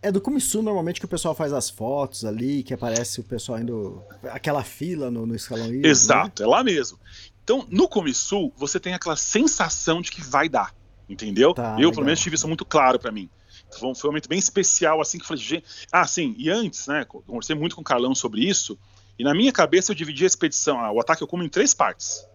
É 0.00 0.10
do 0.10 0.20
Comissul 0.20 0.62
normalmente 0.62 0.98
que 0.98 1.04
o 1.04 1.08
pessoal 1.08 1.34
faz 1.34 1.52
as 1.52 1.68
fotos 1.68 2.24
ali, 2.24 2.62
que 2.62 2.72
aparece 2.72 3.20
o 3.20 3.22
pessoal 3.22 3.58
indo. 3.58 4.02
aquela 4.24 4.64
fila 4.64 5.10
no, 5.10 5.26
no 5.26 5.34
escalão 5.34 5.66
Hillary. 5.66 5.82
Né? 5.82 5.88
Exato, 5.88 6.42
né? 6.42 6.48
é 6.48 6.50
lá 6.50 6.64
mesmo. 6.64 6.98
Então, 7.42 7.66
no 7.70 7.86
Comissul, 7.86 8.52
você 8.56 8.80
tem 8.80 8.94
aquela 8.94 9.16
sensação 9.16 10.00
de 10.00 10.10
que 10.10 10.22
vai 10.22 10.48
dar, 10.48 10.74
entendeu? 11.06 11.52
Tá, 11.52 11.72
eu, 11.72 11.76
legal. 11.76 11.92
pelo 11.92 12.06
menos, 12.06 12.20
tive 12.20 12.36
isso 12.36 12.48
muito 12.48 12.64
claro 12.64 12.98
para 12.98 13.12
mim. 13.12 13.28
Foi 13.78 13.90
um, 13.90 13.94
foi 13.94 14.08
um 14.08 14.12
momento 14.12 14.30
bem 14.30 14.38
especial, 14.38 15.00
assim, 15.00 15.18
que 15.18 15.24
eu 15.24 15.28
falei, 15.28 15.42
gente... 15.42 15.66
Ah, 15.92 16.06
sim, 16.06 16.34
e 16.38 16.48
antes, 16.48 16.86
né, 16.86 17.04
conversei 17.04 17.54
muito 17.54 17.76
com 17.76 17.82
o 17.82 17.84
Carlão 17.84 18.14
sobre 18.14 18.40
isso, 18.42 18.78
e 19.18 19.24
na 19.24 19.34
minha 19.34 19.52
cabeça 19.52 19.92
eu 19.92 19.96
dividi 19.96 20.24
a 20.24 20.26
expedição, 20.26 20.80
ah, 20.80 20.90
o 20.90 21.00
ataque 21.00 21.22
eu 21.22 21.26
como 21.26 21.42
em 21.42 21.48
três 21.50 21.74
partes, 21.74 22.26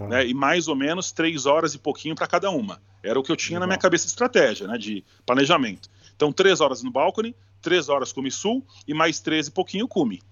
tá. 0.00 0.08
né, 0.08 0.26
e 0.26 0.34
mais 0.34 0.68
ou 0.68 0.74
menos 0.74 1.12
três 1.12 1.46
horas 1.46 1.74
e 1.74 1.78
pouquinho 1.78 2.14
para 2.14 2.26
cada 2.26 2.50
uma. 2.50 2.80
Era 3.02 3.18
o 3.18 3.22
que 3.22 3.30
eu 3.30 3.36
tinha 3.36 3.58
legal. 3.58 3.60
na 3.60 3.66
minha 3.68 3.78
cabeça 3.78 4.04
de 4.04 4.10
estratégia, 4.10 4.66
né, 4.66 4.76
de 4.78 5.04
planejamento. 5.24 5.88
Então, 6.16 6.32
três 6.32 6.60
horas 6.60 6.82
no 6.82 6.90
balcone, 6.90 7.34
três 7.62 7.88
horas 7.88 8.12
Cume 8.12 8.30
Sul 8.30 8.64
e 8.86 8.94
mais 8.94 9.20
três 9.20 9.46
e 9.46 9.50
pouquinho 9.50 9.86
Cume. 9.86 10.22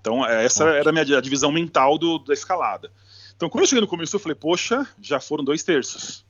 Então, 0.00 0.26
é, 0.26 0.44
essa 0.44 0.64
era 0.64 0.90
a 0.90 0.92
minha 0.92 1.18
a 1.18 1.20
divisão 1.20 1.52
mental 1.52 1.96
do, 1.96 2.18
da 2.18 2.34
escalada. 2.34 2.92
Então, 3.36 3.48
quando 3.48 3.62
eu 3.62 3.68
cheguei 3.68 3.80
no 3.80 3.88
começo, 3.88 4.14
eu 4.14 4.20
falei, 4.20 4.34
poxa, 4.34 4.86
já 5.00 5.20
foram 5.20 5.44
dois 5.44 5.62
terços. 5.62 6.24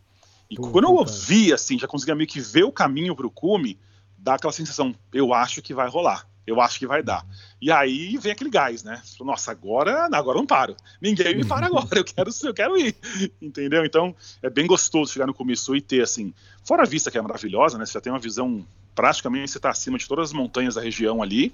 E 0.50 0.56
Puta 0.56 0.70
quando 0.70 0.84
eu 0.84 0.94
ouvi, 0.94 1.52
assim, 1.52 1.78
já 1.78 1.86
conseguia 1.86 2.14
meio 2.14 2.28
que 2.28 2.40
ver 2.40 2.64
o 2.64 2.72
caminho 2.72 3.16
para 3.16 3.26
o 3.26 3.30
cume, 3.30 3.78
dá 4.18 4.34
aquela 4.34 4.52
sensação, 4.52 4.94
eu 5.12 5.32
acho 5.32 5.62
que 5.62 5.74
vai 5.74 5.88
rolar, 5.88 6.26
eu 6.46 6.60
acho 6.60 6.78
que 6.78 6.86
vai 6.86 7.02
dar. 7.02 7.24
E 7.60 7.70
aí 7.70 8.16
vem 8.18 8.32
aquele 8.32 8.50
gás, 8.50 8.82
né? 8.82 9.00
Nossa, 9.20 9.50
agora, 9.50 10.08
agora 10.12 10.38
não 10.38 10.46
paro. 10.46 10.76
Ninguém 11.00 11.36
me 11.36 11.44
para 11.44 11.66
agora, 11.68 11.98
eu 11.98 12.04
quero, 12.04 12.30
eu 12.42 12.54
quero 12.54 12.76
ir. 12.76 12.94
Entendeu? 13.40 13.84
Então, 13.84 14.14
é 14.42 14.50
bem 14.50 14.66
gostoso 14.66 15.12
chegar 15.12 15.26
no 15.26 15.34
começo 15.34 15.74
e 15.76 15.80
ter, 15.80 16.02
assim, 16.02 16.34
fora 16.64 16.82
a 16.82 16.86
vista 16.86 17.10
que 17.10 17.18
é 17.18 17.22
maravilhosa, 17.22 17.78
né? 17.78 17.86
Você 17.86 17.92
já 17.92 18.00
tem 18.00 18.12
uma 18.12 18.18
visão, 18.18 18.64
praticamente 18.94 19.52
você 19.52 19.58
está 19.58 19.70
acima 19.70 19.98
de 19.98 20.06
todas 20.08 20.30
as 20.30 20.32
montanhas 20.32 20.74
da 20.74 20.80
região 20.80 21.22
ali. 21.22 21.52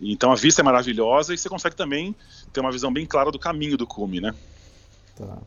Então 0.00 0.30
a 0.30 0.36
vista 0.36 0.62
é 0.62 0.64
maravilhosa 0.64 1.34
e 1.34 1.38
você 1.38 1.48
consegue 1.48 1.76
também 1.76 2.14
ter 2.52 2.60
uma 2.60 2.70
visão 2.70 2.92
bem 2.92 3.04
clara 3.04 3.30
do 3.30 3.38
caminho 3.38 3.76
do 3.76 3.86
cume, 3.86 4.20
né? 4.20 4.34
Tá. 5.16 5.38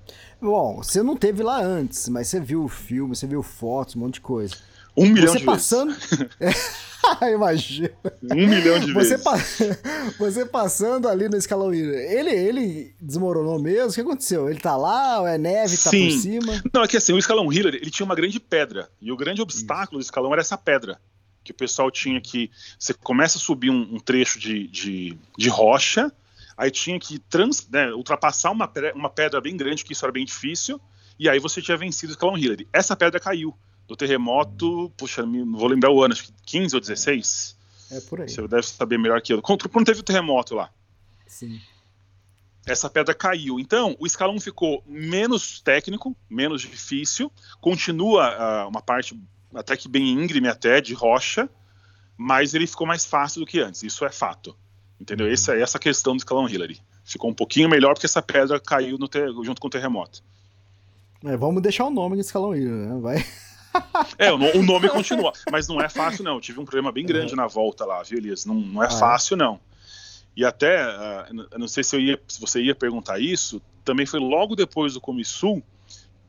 Bom, 0.41 0.77
você 0.83 1.01
não 1.01 1.15
teve 1.15 1.41
lá 1.41 1.61
antes, 1.61 2.09
mas 2.09 2.27
você 2.27 2.39
viu 2.39 2.65
o 2.65 2.67
filme, 2.67 3.15
você 3.15 3.25
viu 3.25 3.41
fotos, 3.41 3.95
um 3.95 3.99
monte 3.99 4.15
de 4.15 4.21
coisa. 4.21 4.55
Um 4.95 5.09
milhão 5.09 5.33
você 5.33 5.39
de 5.39 5.45
passando... 5.45 5.95
vezes. 6.39 6.81
Imagina. 7.33 7.91
Um 8.23 8.47
milhão 8.47 8.79
de 8.79 8.93
você 8.93 9.17
vezes. 9.17 9.23
Pa... 9.23 9.37
Você 10.19 10.45
passando 10.45 11.07
ali 11.07 11.27
no 11.27 11.37
escalão 11.37 11.73
ele, 11.73 12.29
ele 12.29 12.95
desmoronou 13.01 13.59
mesmo? 13.59 13.89
O 13.89 13.93
que 13.93 14.01
aconteceu? 14.01 14.49
Ele 14.49 14.59
tá 14.59 14.75
lá, 14.75 15.29
é 15.29 15.37
neve, 15.37 15.75
tá 15.77 15.89
Sim. 15.89 16.09
por 16.09 16.19
cima? 16.19 16.63
Não, 16.73 16.83
é 16.83 16.87
que 16.87 16.97
assim, 16.97 17.13
o 17.13 17.17
escalão 17.17 17.51
Hiller, 17.51 17.75
ele 17.75 17.91
tinha 17.91 18.05
uma 18.05 18.15
grande 18.15 18.39
pedra. 18.39 18.89
E 19.01 19.11
o 19.11 19.17
grande 19.17 19.41
obstáculo 19.41 19.99
do 19.99 20.03
escalão 20.03 20.31
era 20.31 20.41
essa 20.41 20.57
pedra. 20.57 20.99
Que 21.43 21.51
o 21.51 21.55
pessoal 21.55 21.89
tinha 21.89 22.21
que. 22.21 22.51
Você 22.77 22.93
começa 22.93 23.37
a 23.37 23.41
subir 23.41 23.71
um, 23.71 23.95
um 23.95 23.99
trecho 23.99 24.39
de, 24.39 24.67
de, 24.67 25.17
de 25.37 25.49
rocha, 25.49 26.11
aí 26.55 26.69
tinha 26.69 26.99
que 26.99 27.17
trans, 27.17 27.67
né, 27.67 27.91
ultrapassar 27.93 28.51
uma, 28.51 28.71
uma 28.93 29.09
pedra 29.09 29.41
bem 29.41 29.57
grande, 29.57 29.83
que 29.83 29.93
isso 29.93 30.05
era 30.05 30.11
bem 30.11 30.25
difícil, 30.25 30.79
e 31.17 31.27
aí 31.27 31.39
você 31.39 31.61
tinha 31.61 31.77
vencido 31.77 32.11
o 32.11 32.13
escalão 32.13 32.37
Hillary. 32.37 32.67
Essa 32.71 32.95
pedra 32.95 33.19
caiu 33.19 33.55
do 33.91 33.97
terremoto, 33.97 34.89
puxa, 34.95 35.25
não 35.25 35.51
vou 35.57 35.67
lembrar 35.67 35.91
o 35.91 36.01
ano, 36.01 36.13
acho 36.13 36.23
que 36.23 36.33
15 36.45 36.75
ou 36.75 36.79
16. 36.79 37.57
É 37.91 37.99
por 37.99 38.21
aí. 38.21 38.29
Você 38.29 38.47
deve 38.47 38.63
saber 38.63 38.97
melhor 38.97 39.21
que 39.21 39.33
eu. 39.33 39.41
Quando, 39.41 39.67
quando 39.67 39.85
teve 39.85 39.99
o 39.99 40.03
terremoto 40.03 40.55
lá. 40.55 40.71
Sim. 41.27 41.59
Essa 42.65 42.89
pedra 42.89 43.13
caiu. 43.13 43.59
Então, 43.59 43.93
o 43.99 44.07
escalão 44.07 44.39
ficou 44.39 44.81
menos 44.87 45.59
técnico, 45.59 46.15
menos 46.29 46.61
difícil. 46.61 47.29
Continua 47.59 48.63
uh, 48.65 48.69
uma 48.69 48.81
parte 48.81 49.19
até 49.53 49.75
que 49.75 49.89
bem 49.89 50.07
íngreme 50.09 50.47
até, 50.47 50.79
de 50.79 50.93
rocha, 50.93 51.49
mas 52.15 52.53
ele 52.53 52.67
ficou 52.67 52.87
mais 52.87 53.05
fácil 53.05 53.41
do 53.41 53.45
que 53.45 53.59
antes. 53.59 53.83
Isso 53.83 54.05
é 54.05 54.09
fato. 54.09 54.55
Entendeu? 55.01 55.27
Uhum. 55.27 55.33
Essa 55.33 55.55
é 55.55 55.61
essa 55.61 55.77
questão 55.77 56.15
do 56.15 56.19
escalão 56.19 56.47
Hillary. 56.47 56.79
Ficou 57.03 57.29
um 57.29 57.33
pouquinho 57.33 57.67
melhor 57.67 57.93
porque 57.93 58.05
essa 58.05 58.21
pedra 58.21 58.57
caiu 58.57 58.97
junto 59.43 59.59
com 59.59 59.67
o 59.67 59.71
terremoto. 59.71 60.23
É, 61.25 61.35
vamos 61.35 61.61
deixar 61.61 61.83
o 61.83 61.91
nome 61.91 62.15
de 62.15 62.21
escalão 62.21 62.55
Hillary, 62.55 62.87
né? 62.87 62.99
Vai. 63.01 63.25
É, 64.17 64.31
o, 64.31 64.63
nome 64.63 64.89
continua. 64.89 65.33
Mas 65.51 65.67
não 65.67 65.81
é 65.81 65.89
fácil, 65.89 66.23
não. 66.23 66.35
Eu 66.35 66.41
tive 66.41 66.59
um 66.59 66.65
problema 66.65 66.91
bem 66.91 67.05
grande 67.05 67.33
é. 67.33 67.35
na 67.35 67.47
volta 67.47 67.85
lá, 67.85 68.01
viu, 68.03 68.17
Elias? 68.17 68.45
Não, 68.45 68.55
não 68.55 68.83
é 68.83 68.87
ah, 68.87 68.93
é? 68.93 68.99
fácil, 68.99 69.37
não. 69.37 69.59
E 70.35 70.45
até, 70.45 70.85
uh, 70.85 71.57
não 71.57 71.67
sei 71.67 71.83
se, 71.83 71.95
eu 71.95 71.99
ia, 71.99 72.21
se 72.27 72.39
você 72.39 72.61
ia 72.61 72.73
perguntar 72.73 73.19
isso, 73.19 73.61
também 73.83 74.05
foi 74.05 74.19
logo 74.19 74.55
depois 74.55 74.93
do 74.93 75.01
Comissul 75.01 75.61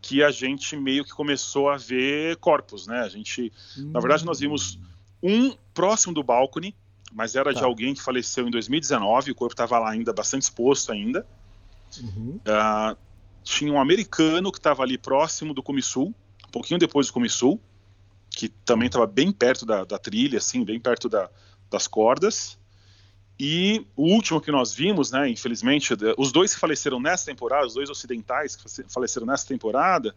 que 0.01 0.22
a 0.22 0.32
gente 0.32 0.76
meio 0.76 1.05
que 1.05 1.12
começou 1.12 1.70
a 1.70 1.76
ver 1.76 2.36
corpos, 2.36 2.88
né? 2.88 3.01
A 3.01 3.09
gente, 3.09 3.53
hum. 3.78 3.90
na 3.93 4.01
verdade, 4.01 4.24
nós 4.24 4.40
vimos 4.40 4.78
um 5.22 5.55
próximo 5.72 6.12
do 6.12 6.24
balcone, 6.24 6.74
mas 7.12 7.36
era 7.36 7.53
tá. 7.53 7.61
de 7.61 7.64
alguém 7.64 7.95
que 7.95 8.03
faleceu 8.03 8.49
em 8.49 8.51
2019, 8.51 9.30
o 9.30 9.34
corpo 9.34 9.53
estava 9.53 9.78
lá 9.78 9.90
ainda 9.90 10.12
bastante 10.12 10.43
exposto 10.43 10.90
ainda. 10.90 11.24
Uhum. 12.01 12.40
Uh, 12.40 12.97
tinha 13.45 13.72
um 13.72 13.80
americano 13.80 14.51
que 14.51 14.59
estava 14.59 14.82
ali 14.82 14.99
próximo 14.99 15.55
do 15.55 15.62
Comissul, 15.62 16.12
pouquinho 16.53 16.78
depois 16.78 17.07
do 17.07 17.12
Comissul, 17.12 17.61
que 18.30 18.48
também 18.48 18.86
estava 18.86 19.07
bem 19.07 19.32
perto 19.32 19.66
da, 19.66 19.84
da, 19.84 19.98
trilha, 19.98 20.38
assim, 20.38 20.64
bem 20.64 20.78
perto 20.78 21.09
da, 21.09 21.28
das 21.70 21.86
cordas. 21.86 22.59
E 23.38 23.84
o 23.96 24.05
último 24.05 24.40
que 24.40 24.53
nós 24.53 24.72
vimos, 24.72 25.11
né, 25.11 25.28
infelizmente, 25.28 25.94
os 26.16 26.30
dois 26.30 26.55
que 26.55 26.61
faleceram 26.61 27.00
nessa 27.00 27.26
temporada, 27.26 27.66
os 27.66 27.74
dois 27.74 27.90
ocidentais 27.90 28.55
que 28.55 28.84
faleceram 28.88 29.26
nessa 29.26 29.46
temporada, 29.46 30.14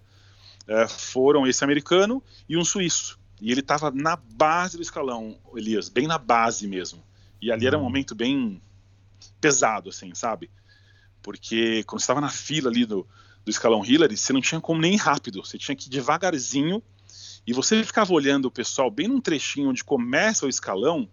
é, 0.68 0.88
foram 0.88 1.48
esse 1.48 1.64
americano 1.64 2.22
e 2.48 2.58
um 2.58 2.64
suíço. 2.64 3.20
E 3.42 3.52
ele 3.52 3.62
estava 3.62 3.92
na 3.92 4.16
base 4.16 4.78
do 4.78 4.84
escalão, 4.84 5.38
Elias, 5.56 5.90
bem 5.90 6.08
na 6.08 6.18
base 6.18 6.68
mesmo. 6.68 7.04
E 7.42 7.52
ali 7.52 7.68
era 7.68 7.78
um 7.78 7.82
uhum. 7.82 7.86
momento 7.86 8.16
bem 8.16 8.62
pesado, 9.42 9.90
assim, 9.90 10.14
sabe? 10.14 10.50
Porque 11.22 11.84
quando 11.86 12.02
estava 12.02 12.22
na 12.22 12.30
fila 12.30 12.70
ali 12.70 12.86
do, 12.86 13.08
do 13.46 13.52
escalão 13.52 13.86
Hillary, 13.86 14.18
você 14.18 14.34
não 14.34 14.42
tinha 14.42 14.60
como 14.60 14.82
nem 14.82 14.98
rápido, 14.98 15.46
você 15.46 15.58
tinha 15.58 15.76
que 15.76 15.88
ir 15.88 15.90
devagarzinho. 15.90 16.82
E 17.48 17.54
você 17.54 17.84
ficava 17.84 18.12
olhando 18.12 18.46
o 18.46 18.52
pessoal 18.52 18.90
bem 18.90 19.08
num 19.08 19.22
trechinho 19.22 19.70
onde 19.70 19.84
começa 19.84 20.48
o 20.48 20.50
escalão, 20.50 21.08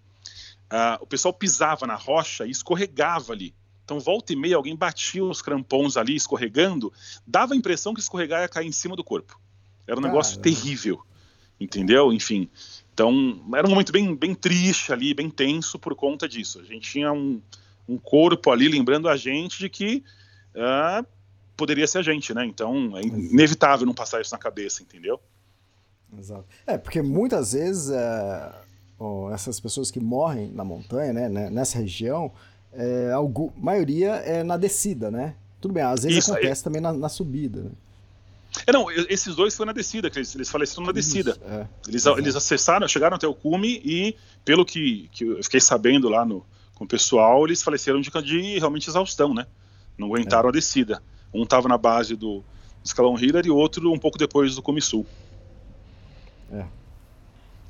uh, 0.73 1.03
o 1.03 1.07
pessoal 1.07 1.35
pisava 1.35 1.87
na 1.87 1.95
rocha 1.95 2.47
e 2.47 2.51
escorregava 2.51 3.35
ali. 3.35 3.55
Então, 3.85 4.01
volta 4.01 4.33
e 4.33 4.37
meia, 4.37 4.57
alguém 4.57 4.75
batia 4.75 5.23
os 5.23 5.43
crampons 5.43 5.99
ali, 5.99 6.17
escorregando, 6.17 6.91
dava 7.27 7.53
a 7.53 7.57
impressão 7.57 7.93
que 7.93 8.01
escorregar 8.01 8.41
ia 8.41 8.49
cair 8.49 8.67
em 8.67 8.73
cima 8.73 8.97
do 8.97 9.05
corpo. 9.05 9.39
Era 9.87 9.99
um 9.99 10.03
negócio 10.03 10.41
terrível 10.41 11.05
entendeu? 11.63 12.13
Enfim, 12.13 12.49
então 12.93 13.41
era 13.55 13.67
um 13.67 13.71
momento 13.71 13.93
bem, 13.93 14.15
bem 14.15 14.35
triste 14.35 14.93
ali, 14.93 15.15
bem 15.15 15.31
tenso 15.31 15.79
por 15.79 15.95
conta 15.95 16.29
disso. 16.29 16.61
A 16.61 16.65
gente 16.65 16.91
tinha 16.91 17.13
um, 17.13 17.41
um 17.89 17.97
corpo 17.97 18.51
ali 18.51 18.69
lembrando 18.69 19.09
a 19.09 19.17
gente 19.17 19.59
de 19.59 19.69
que 19.69 20.03
uh, 20.55 21.07
poderia 21.63 21.87
ser 21.87 21.99
a 21.99 22.03
gente, 22.03 22.35
né? 22.35 22.45
Então 22.45 22.99
é 22.99 23.03
inevitável 23.03 23.87
não 23.87 23.95
passar 23.95 24.21
isso 24.21 24.33
na 24.33 24.39
cabeça, 24.39 24.83
entendeu? 24.83 25.21
Exato. 26.19 26.45
É, 26.67 26.77
porque 26.77 27.01
muitas 27.01 27.53
vezes 27.53 27.89
é, 27.89 28.53
oh, 28.99 29.31
essas 29.33 29.61
pessoas 29.61 29.89
que 29.89 30.01
morrem 30.01 30.51
na 30.51 30.65
montanha, 30.65 31.13
né, 31.13 31.29
né 31.29 31.51
nessa 31.51 31.79
região, 31.79 32.33
é, 32.73 33.13
a 33.13 33.21
maioria 33.57 34.15
é 34.17 34.43
na 34.43 34.57
descida, 34.57 35.09
né? 35.09 35.37
Tudo 35.61 35.73
bem, 35.73 35.85
às 35.85 36.03
vezes 36.03 36.19
isso, 36.19 36.33
acontece 36.33 36.63
é... 36.63 36.65
também 36.65 36.81
na, 36.83 36.93
na 36.93 37.09
subida. 37.09 37.63
Né? 37.63 37.71
É, 38.67 38.73
não, 38.73 38.91
esses 38.91 39.37
dois 39.37 39.57
foram 39.57 39.69
na 39.69 39.73
descida, 39.73 40.11
eles, 40.13 40.35
eles 40.35 40.51
faleceram 40.51 40.85
na 40.85 40.93
descida. 40.93 41.31
Isso, 41.31 41.45
é. 41.45 41.69
eles, 41.87 42.07
eles 42.07 42.35
acessaram, 42.35 42.89
chegaram 42.89 43.15
até 43.15 43.29
o 43.29 43.35
cume 43.35 43.81
e, 43.85 44.17
pelo 44.45 44.67
que, 44.67 45.09
que 45.13 45.25
eu 45.25 45.45
fiquei 45.45 45.61
sabendo 45.61 46.09
lá 46.09 46.25
no, 46.25 46.45
com 46.75 46.85
o 46.85 46.89
pessoal, 46.89 47.47
eles 47.47 47.63
faleceram 47.63 48.01
de, 48.01 48.11
de 48.11 48.59
realmente 48.59 48.91
exaustão, 48.91 49.33
né? 49.33 49.47
Não 49.97 50.09
aguentaram 50.09 50.49
é. 50.49 50.51
a 50.51 50.53
descida. 50.53 51.01
Um 51.33 51.45
estava 51.45 51.69
na 51.69 51.79
base 51.79 52.17
do 52.17 52.43
escalão 52.85 53.19
Hiller 53.19 53.47
e 53.47 53.51
outro 53.51 53.93
um 53.93 53.99
pouco 53.99 54.19
depois 54.19 54.55
do 54.55 54.63
cume 54.63 54.81
sul. 54.81 55.07
É. 56.53 56.65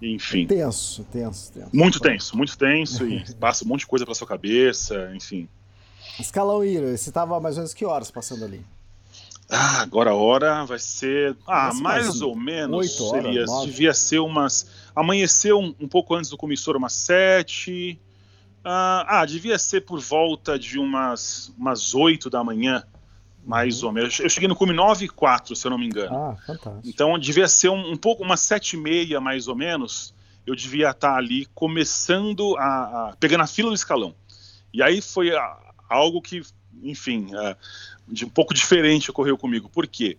Enfim. 0.00 0.46
Tenso, 0.46 1.04
tenso, 1.04 1.52
tenso. 1.52 1.70
Muito 1.72 2.00
tenso, 2.00 2.36
muito 2.36 2.58
tenso 2.58 3.06
e 3.06 3.24
passa 3.38 3.64
um 3.64 3.68
monte 3.68 3.80
de 3.80 3.86
coisa 3.86 4.04
pela 4.04 4.14
sua 4.14 4.26
cabeça, 4.26 5.12
enfim. 5.14 5.48
Escalão 6.18 6.64
Hiller, 6.64 6.98
você 6.98 7.10
estava 7.10 7.38
mais 7.40 7.56
ou 7.56 7.60
menos 7.60 7.72
que 7.72 7.84
horas 7.84 8.10
passando 8.10 8.44
ali? 8.44 8.64
Ah, 9.48 9.82
agora 9.82 10.10
a 10.10 10.14
hora 10.14 10.64
vai 10.64 10.78
ser. 10.78 11.36
Ah, 11.46 11.72
mais 11.74 12.22
ou 12.22 12.34
menos. 12.34 13.00
Horas, 13.00 13.22
seria, 13.22 13.44
devia 13.64 13.94
ser 13.94 14.18
umas. 14.18 14.66
Amanheceu 14.96 15.58
um, 15.58 15.74
um, 15.78 15.86
pouco 15.86 16.14
antes 16.14 16.30
do 16.30 16.38
comissor, 16.38 16.76
umas 16.76 16.94
sete. 16.94 18.00
Ah, 18.64 19.20
ah, 19.20 19.26
devia 19.26 19.58
ser 19.58 19.82
por 19.82 20.00
volta 20.00 20.58
de 20.58 20.78
umas, 20.78 21.52
umas 21.58 21.94
oito 21.94 22.30
da 22.30 22.42
manhã. 22.42 22.82
Mais 23.44 23.82
uhum. 23.82 23.88
ou 23.88 23.94
menos. 23.94 24.18
Eu 24.20 24.28
cheguei 24.28 24.48
no 24.48 24.56
cume 24.56 24.72
9 24.72 25.04
e 25.04 25.08
4, 25.08 25.54
se 25.56 25.66
eu 25.66 25.70
não 25.70 25.78
me 25.78 25.86
engano. 25.86 26.14
Ah, 26.14 26.36
fantástico. 26.46 26.82
Então 26.84 27.18
devia 27.18 27.48
ser 27.48 27.68
um, 27.68 27.92
um 27.92 27.96
pouco, 27.96 28.22
umas 28.22 28.40
7 28.40 28.76
e 28.76 28.76
meia 28.78 29.20
mais 29.20 29.48
ou 29.48 29.56
menos, 29.56 30.14
eu 30.46 30.54
devia 30.54 30.90
estar 30.90 31.16
ali 31.16 31.46
começando 31.54 32.56
a, 32.56 32.64
a 33.10 33.16
pegando 33.18 33.42
a 33.42 33.46
fila 33.46 33.68
do 33.68 33.74
escalão. 33.74 34.14
E 34.72 34.82
aí 34.82 35.00
foi 35.00 35.34
a, 35.34 35.58
algo 35.88 36.22
que, 36.22 36.42
enfim, 36.82 37.34
a, 37.34 37.56
de 38.06 38.24
um 38.24 38.30
pouco 38.30 38.54
diferente 38.54 39.10
ocorreu 39.10 39.36
comigo. 39.36 39.68
Por 39.68 39.86
quê? 39.86 40.16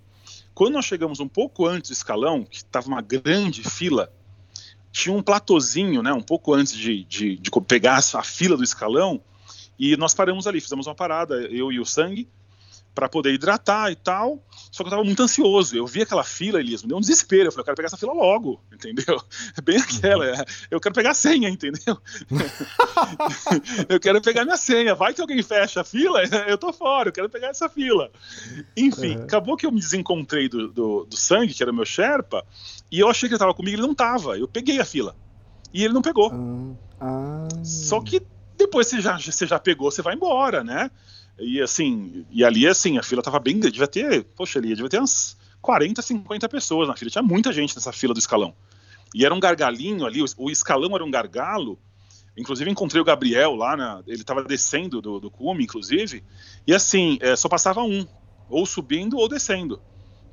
Quando 0.53 0.74
nós 0.74 0.86
chegamos 0.86 1.19
um 1.19 1.28
pouco 1.28 1.65
antes 1.65 1.89
do 1.89 1.93
escalão, 1.93 2.43
que 2.43 2.57
estava 2.57 2.88
uma 2.88 3.01
grande 3.01 3.63
fila, 3.63 4.11
tinha 4.91 5.15
um 5.15 5.24
platôzinho, 5.24 6.03
né, 6.03 6.13
um 6.13 6.21
pouco 6.21 6.53
antes 6.53 6.74
de, 6.74 7.03
de, 7.05 7.38
de 7.38 7.51
pegar 7.67 7.97
a 7.97 8.24
fila 8.24 8.55
do 8.55 8.63
escalão, 8.63 9.19
e 9.80 9.97
nós 9.97 10.13
paramos 10.13 10.45
ali, 10.45 10.61
fizemos 10.61 10.86
uma 10.86 10.93
parada, 10.93 11.36
eu 11.47 11.71
e 11.71 11.80
o 11.80 11.86
Sangue, 11.86 12.30
para 12.93 13.09
poder 13.09 13.33
hidratar 13.33 13.91
e 13.91 13.95
tal. 13.95 14.43
Só 14.71 14.83
que 14.83 14.87
eu 14.87 14.91
tava 14.91 15.03
muito 15.03 15.21
ansioso. 15.21 15.75
Eu 15.75 15.85
vi 15.85 16.01
aquela 16.01 16.23
fila, 16.23 16.59
Elias, 16.59 16.81
me 16.81 16.89
deu 16.89 16.97
um 16.97 17.01
desespero. 17.01 17.47
Eu 17.47 17.51
falei, 17.51 17.61
eu 17.61 17.65
quero 17.65 17.75
pegar 17.75 17.87
essa 17.87 17.97
fila 17.97 18.13
logo, 18.13 18.61
entendeu? 18.71 19.21
É 19.57 19.61
bem 19.61 19.77
aquela. 19.77 20.25
É, 20.25 20.45
eu 20.71 20.79
quero 20.79 20.95
pegar 20.95 21.11
a 21.11 21.13
senha, 21.13 21.49
entendeu? 21.49 21.97
eu 23.89 23.99
quero 23.99 24.21
pegar 24.21 24.45
minha 24.45 24.57
senha. 24.57 24.95
Vai 24.95 25.13
que 25.13 25.21
alguém 25.21 25.41
fecha 25.43 25.81
a 25.81 25.83
fila, 25.83 26.21
eu 26.47 26.57
tô 26.57 26.73
fora, 26.73 27.09
eu 27.09 27.13
quero 27.13 27.29
pegar 27.29 27.49
essa 27.49 27.69
fila. 27.69 28.11
Enfim, 28.75 29.17
uhum. 29.17 29.23
acabou 29.23 29.57
que 29.57 29.65
eu 29.65 29.71
me 29.71 29.79
desencontrei 29.79 30.49
do, 30.49 30.67
do, 30.69 31.05
do, 31.05 31.17
sangue, 31.17 31.53
que 31.53 31.61
era 31.61 31.71
o 31.71 31.75
meu 31.75 31.85
Sherpa, 31.85 32.45
e 32.91 32.99
eu 32.99 33.09
achei 33.09 33.29
que 33.29 33.35
ele 33.35 33.39
tava 33.39 33.53
comigo, 33.53 33.75
ele 33.75 33.87
não 33.87 33.95
tava. 33.95 34.37
Eu 34.37 34.47
peguei 34.47 34.79
a 34.79 34.85
fila. 34.85 35.15
E 35.73 35.83
ele 35.83 35.93
não 35.93 36.01
pegou. 36.01 36.31
Uhum. 36.31 36.75
Só 37.63 37.99
que 38.01 38.21
depois 38.57 38.87
você 38.87 39.01
já, 39.01 39.17
você 39.17 39.45
já 39.45 39.59
pegou, 39.59 39.91
você 39.91 40.01
vai 40.01 40.15
embora, 40.15 40.63
né? 40.63 40.89
E 41.43 41.61
assim, 41.61 42.25
e 42.31 42.43
ali 42.43 42.67
assim, 42.67 42.97
a 42.97 43.03
fila 43.03 43.21
tava 43.21 43.39
bem, 43.39 43.59
devia 43.59 43.87
ter, 43.87 44.23
poxa, 44.35 44.59
ali 44.59 44.69
devia 44.69 44.89
ter 44.89 44.99
umas 44.99 45.37
40, 45.61 46.01
50 46.01 46.49
pessoas 46.49 46.87
na 46.87 46.95
fila, 46.95 47.11
tinha 47.11 47.21
muita 47.21 47.51
gente 47.51 47.75
nessa 47.75 47.91
fila 47.91 48.13
do 48.13 48.19
escalão. 48.19 48.55
E 49.13 49.25
era 49.25 49.33
um 49.33 49.39
gargalinho 49.39 50.05
ali, 50.05 50.21
o, 50.37 50.49
escalão 50.49 50.95
era 50.95 51.03
um 51.03 51.11
gargalo. 51.11 51.77
Inclusive 52.35 52.69
encontrei 52.69 52.99
o 52.99 53.05
Gabriel 53.05 53.53
lá, 53.53 54.01
ele 54.07 54.21
estava 54.21 54.43
descendo 54.43 54.99
do, 54.99 55.19
do 55.19 55.29
cume, 55.29 55.63
inclusive, 55.63 56.23
e 56.65 56.73
assim, 56.73 57.19
é, 57.21 57.35
só 57.35 57.47
passava 57.47 57.83
um, 57.83 58.07
ou 58.49 58.65
subindo 58.65 59.17
ou 59.17 59.29
descendo. 59.29 59.79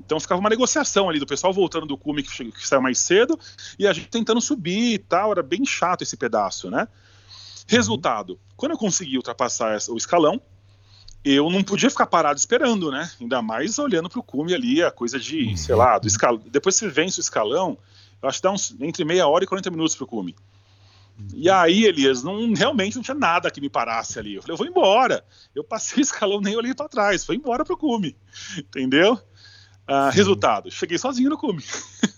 Então 0.04 0.18
ficava 0.18 0.40
uma 0.40 0.48
negociação 0.48 1.11
ali 1.11 1.18
do 1.18 1.26
pessoal 1.26 1.52
voltando 1.52 1.86
do 1.86 1.96
cume 1.96 2.22
que, 2.22 2.50
que 2.50 2.66
saiu 2.66 2.80
mais 2.80 2.98
cedo 2.98 3.38
e 3.78 3.86
a 3.86 3.92
gente 3.92 4.08
tentando 4.08 4.40
subir 4.40 4.94
e 4.94 4.98
tal, 4.98 5.30
era 5.30 5.42
bem 5.42 5.64
chato 5.64 6.02
esse 6.02 6.16
pedaço, 6.16 6.70
né? 6.70 6.88
Resultado, 7.68 8.40
quando 8.56 8.72
eu 8.72 8.78
consegui 8.78 9.16
ultrapassar 9.16 9.78
o 9.90 9.96
escalão, 9.96 10.40
eu 11.24 11.50
não 11.50 11.62
podia 11.62 11.90
ficar 11.90 12.06
parado 12.06 12.38
esperando, 12.38 12.90
né? 12.90 13.10
Ainda 13.20 13.42
mais 13.42 13.78
olhando 13.78 14.08
para 14.08 14.20
o 14.20 14.22
cume 14.22 14.54
ali, 14.54 14.82
a 14.82 14.90
coisa 14.90 15.18
de, 15.18 15.44
uhum. 15.44 15.56
sei 15.56 15.74
lá, 15.74 15.98
do 15.98 16.06
escalão. 16.06 16.42
Depois 16.46 16.76
você 16.76 16.88
vence 16.88 17.20
o 17.20 17.22
escalão, 17.22 17.76
eu 18.22 18.28
acho 18.28 18.38
que 18.38 18.42
dá 18.42 18.50
uns 18.50 18.74
entre 18.80 19.04
meia 19.04 19.26
hora 19.26 19.44
e 19.44 19.46
40 19.46 19.70
minutos 19.70 19.94
para 19.94 20.04
o 20.04 20.08
cume. 20.08 20.34
E 21.34 21.50
aí, 21.50 21.84
Elias, 21.84 22.22
não, 22.22 22.52
realmente 22.54 22.96
não 22.96 23.02
tinha 23.02 23.14
nada 23.14 23.50
que 23.50 23.60
me 23.60 23.68
parasse 23.68 24.18
ali. 24.18 24.36
Eu 24.36 24.42
falei, 24.42 24.54
eu 24.54 24.58
vou 24.58 24.66
embora. 24.66 25.22
Eu 25.54 25.62
passei 25.62 25.98
o 25.98 26.00
escalão, 26.00 26.40
nem 26.40 26.56
olhei 26.56 26.74
para 26.74 26.88
trás, 26.88 27.24
foi 27.24 27.36
embora 27.36 27.64
pro 27.64 27.76
cume. 27.76 28.16
Entendeu? 28.56 29.20
Ah, 29.86 30.08
resultado, 30.08 30.70
cheguei 30.70 30.96
sozinho 30.96 31.30
no 31.30 31.36
cume. 31.36 31.62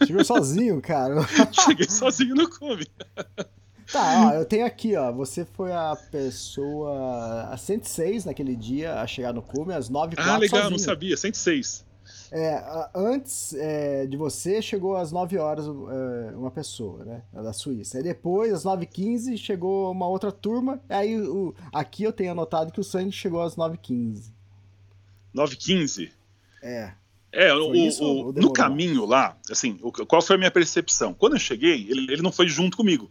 Chegou 0.06 0.24
sozinho, 0.24 0.80
cara? 0.80 1.26
cheguei 1.64 1.88
sozinho 1.88 2.34
no 2.34 2.48
cume. 2.48 2.86
Tá, 3.90 4.30
ó, 4.30 4.34
eu 4.34 4.44
tenho 4.44 4.66
aqui, 4.66 4.96
ó. 4.96 5.10
Você 5.12 5.44
foi 5.44 5.72
a 5.72 5.96
pessoa. 6.10 7.48
a 7.50 7.56
106 7.56 8.24
naquele 8.24 8.54
dia 8.54 9.00
a 9.00 9.06
chegar 9.06 9.32
no 9.32 9.42
cume, 9.42 9.74
às 9.74 9.88
9 9.88 10.14
Ah, 10.18 10.36
legal, 10.36 10.60
sozinho. 10.60 10.70
não 10.70 10.78
sabia, 10.78 11.16
106. 11.16 11.84
É, 12.34 12.88
antes 12.94 13.52
é, 13.54 14.06
de 14.06 14.16
você, 14.16 14.62
chegou 14.62 14.96
às 14.96 15.12
9 15.12 15.36
horas 15.36 15.66
é, 15.66 16.34
uma 16.34 16.50
pessoa, 16.50 17.04
né? 17.04 17.22
Da 17.32 17.52
Suíça. 17.52 17.98
Aí 17.98 18.02
depois, 18.02 18.52
às 18.52 18.64
9h15, 18.64 19.36
chegou 19.36 19.90
uma 19.92 20.08
outra 20.08 20.32
turma. 20.32 20.80
Aí 20.88 21.20
o, 21.20 21.54
aqui 21.70 22.04
eu 22.04 22.12
tenho 22.12 22.32
anotado 22.32 22.72
que 22.72 22.80
o 22.80 22.84
Sandy 22.84 23.12
chegou 23.12 23.42
às 23.42 23.54
9h15. 23.56 24.30
9h15? 25.34 26.10
É. 26.62 26.92
É, 27.30 27.52
o, 27.54 27.70
o, 27.70 28.32
no 28.32 28.52
caminho 28.52 29.06
lá, 29.06 29.36
assim, 29.50 29.78
o, 29.82 29.90
qual 29.90 30.20
foi 30.20 30.36
a 30.36 30.38
minha 30.38 30.50
percepção? 30.50 31.14
Quando 31.14 31.34
eu 31.34 31.38
cheguei, 31.38 31.86
ele, 31.88 32.12
ele 32.12 32.22
não 32.22 32.32
foi 32.32 32.46
junto 32.46 32.76
comigo. 32.76 33.10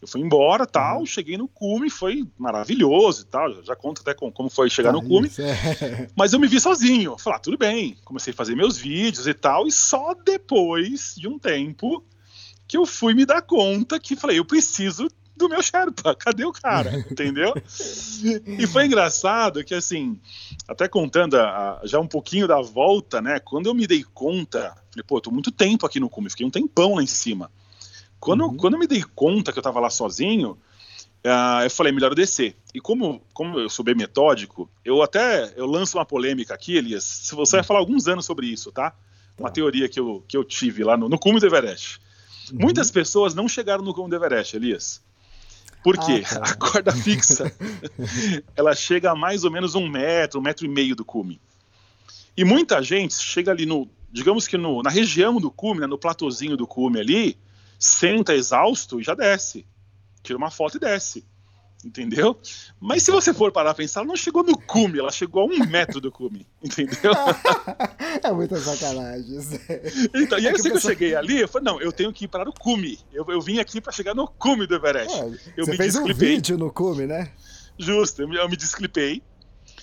Eu 0.00 0.06
fui 0.06 0.20
embora, 0.20 0.66
tal, 0.66 1.00
uhum. 1.00 1.06
cheguei 1.06 1.36
no 1.36 1.48
cume, 1.48 1.90
foi 1.90 2.26
maravilhoso 2.38 3.22
e 3.22 3.24
tal, 3.24 3.62
já 3.64 3.74
conto 3.74 4.02
até 4.02 4.14
com, 4.14 4.30
como 4.30 4.48
foi 4.48 4.70
chegar 4.70 4.92
no 4.92 5.02
cume. 5.02 5.30
É. 5.38 6.08
Mas 6.16 6.32
eu 6.32 6.38
me 6.38 6.46
vi 6.46 6.60
sozinho, 6.60 7.18
falei, 7.18 7.36
ah, 7.36 7.40
tudo 7.40 7.58
bem, 7.58 7.96
comecei 8.04 8.32
a 8.32 8.36
fazer 8.36 8.54
meus 8.54 8.76
vídeos 8.76 9.26
e 9.26 9.34
tal, 9.34 9.66
e 9.66 9.72
só 9.72 10.14
depois 10.14 11.14
de 11.16 11.26
um 11.26 11.38
tempo 11.38 12.04
que 12.66 12.76
eu 12.76 12.86
fui 12.86 13.14
me 13.14 13.24
dar 13.24 13.42
conta 13.42 13.98
que 13.98 14.14
falei, 14.14 14.38
eu 14.38 14.44
preciso 14.44 15.08
do 15.38 15.48
meu 15.48 15.62
Sherpa, 15.62 16.14
cadê 16.18 16.44
o 16.44 16.52
cara? 16.52 16.98
Entendeu? 17.10 17.54
E 18.58 18.66
foi 18.66 18.86
engraçado 18.86 19.64
que, 19.64 19.72
assim, 19.72 20.20
até 20.66 20.88
contando 20.88 21.36
a, 21.36 21.80
a, 21.80 21.80
já 21.84 22.00
um 22.00 22.08
pouquinho 22.08 22.48
da 22.48 22.60
volta, 22.60 23.22
né? 23.22 23.38
Quando 23.38 23.66
eu 23.66 23.74
me 23.74 23.86
dei 23.86 24.04
conta, 24.12 24.74
falei, 24.90 25.04
pô, 25.06 25.20
tô 25.20 25.30
muito 25.30 25.52
tempo 25.52 25.86
aqui 25.86 26.00
no 26.00 26.10
cume, 26.10 26.28
fiquei 26.28 26.44
um 26.44 26.50
tempão 26.50 26.96
lá 26.96 27.02
em 27.02 27.06
cima. 27.06 27.50
Quando, 28.20 28.44
uhum. 28.44 28.56
quando 28.56 28.74
eu 28.74 28.80
me 28.80 28.86
dei 28.86 29.02
conta 29.14 29.52
que 29.52 29.58
eu 29.58 29.60
estava 29.60 29.80
lá 29.80 29.90
sozinho, 29.90 30.58
uh, 31.24 31.62
eu 31.64 31.70
falei, 31.70 31.92
melhor 31.92 32.12
eu 32.12 32.16
descer. 32.16 32.56
E 32.74 32.80
como, 32.80 33.22
como 33.32 33.58
eu 33.58 33.70
sou 33.70 33.84
bem 33.84 33.94
metódico, 33.94 34.68
eu 34.84 35.02
até 35.02 35.52
eu 35.56 35.66
lanço 35.66 35.98
uma 35.98 36.04
polêmica 36.04 36.54
aqui, 36.54 36.76
Elias. 36.76 37.04
Se 37.04 37.34
você 37.34 37.56
vai 37.56 37.64
falar 37.64 37.80
alguns 37.80 38.08
anos 38.08 38.24
sobre 38.24 38.46
isso, 38.46 38.72
tá? 38.72 38.94
Uma 39.38 39.48
tá. 39.48 39.54
teoria 39.54 39.88
que 39.88 40.00
eu, 40.00 40.24
que 40.26 40.36
eu 40.36 40.44
tive 40.44 40.82
lá 40.82 40.96
no, 40.96 41.08
no 41.08 41.18
cume 41.18 41.40
do 41.40 41.46
Everest. 41.46 42.00
Uhum. 42.52 42.58
Muitas 42.60 42.90
pessoas 42.90 43.34
não 43.34 43.48
chegaram 43.48 43.84
no 43.84 43.94
cume 43.94 44.10
do 44.10 44.16
Everest, 44.16 44.56
Elias. 44.56 45.00
Por 45.82 45.96
quê? 45.96 46.24
Ah. 46.32 46.50
A 46.50 46.54
corda 46.54 46.92
fixa, 46.92 47.52
ela 48.56 48.74
chega 48.74 49.12
a 49.12 49.14
mais 49.14 49.44
ou 49.44 49.50
menos 49.50 49.74
um 49.74 49.88
metro, 49.88 50.40
um 50.40 50.42
metro 50.42 50.66
e 50.66 50.68
meio 50.68 50.96
do 50.96 51.04
cume. 51.04 51.40
E 52.36 52.44
muita 52.44 52.82
gente 52.82 53.14
chega 53.14 53.50
ali 53.50 53.64
no, 53.64 53.88
digamos 54.10 54.46
que 54.46 54.56
no, 54.56 54.82
na 54.82 54.90
região 54.90 55.40
do 55.40 55.50
cume, 55.50 55.80
né, 55.80 55.86
no 55.86 55.98
platôzinho 55.98 56.56
do 56.56 56.66
cume 56.66 57.00
ali, 57.00 57.38
senta 57.78 58.34
exausto 58.34 59.00
e 59.00 59.02
já 59.04 59.14
desce. 59.14 59.66
Tira 60.22 60.36
uma 60.36 60.50
foto 60.50 60.76
e 60.76 60.80
desce. 60.80 61.24
Entendeu? 61.84 62.36
Mas 62.80 63.04
se 63.04 63.12
você 63.12 63.32
for 63.32 63.52
parar 63.52 63.70
a 63.70 63.74
pensar, 63.74 64.00
ela 64.00 64.08
não 64.08 64.16
chegou 64.16 64.42
no 64.42 64.58
cume, 64.58 64.98
ela 64.98 65.12
chegou 65.12 65.42
a 65.42 65.44
um 65.44 65.64
metro 65.66 66.00
do 66.00 66.10
cume. 66.10 66.44
Entendeu? 66.62 67.12
é 68.22 68.32
muita 68.32 68.58
sacanagem. 68.58 69.38
Então, 70.12 70.38
e 70.40 70.48
aí, 70.48 70.52
é 70.52 70.56
que, 70.56 70.62
que 70.62 70.68
eu 70.68 70.80
cheguei 70.80 71.14
ali, 71.14 71.40
eu 71.40 71.48
falei, 71.48 71.72
não, 71.72 71.80
eu 71.80 71.92
tenho 71.92 72.12
que 72.12 72.24
ir 72.24 72.28
para 72.28 72.50
o 72.50 72.52
cume. 72.52 72.98
Eu, 73.12 73.24
eu 73.28 73.40
vim 73.40 73.60
aqui 73.60 73.80
para 73.80 73.92
chegar 73.92 74.12
no 74.12 74.26
cume 74.26 74.66
do 74.66 74.74
Everest. 74.74 75.16
É, 75.16 75.24
eu 75.56 75.64
você 75.64 75.70
me 75.70 75.76
fez 75.76 75.92
desclipei. 75.92 76.28
um 76.28 76.34
vídeo 76.34 76.58
no 76.58 76.72
cume, 76.72 77.06
né? 77.06 77.30
Justo, 77.78 78.22
eu, 78.22 78.32
eu 78.32 78.48
me 78.48 78.56
desclipei. 78.56 79.22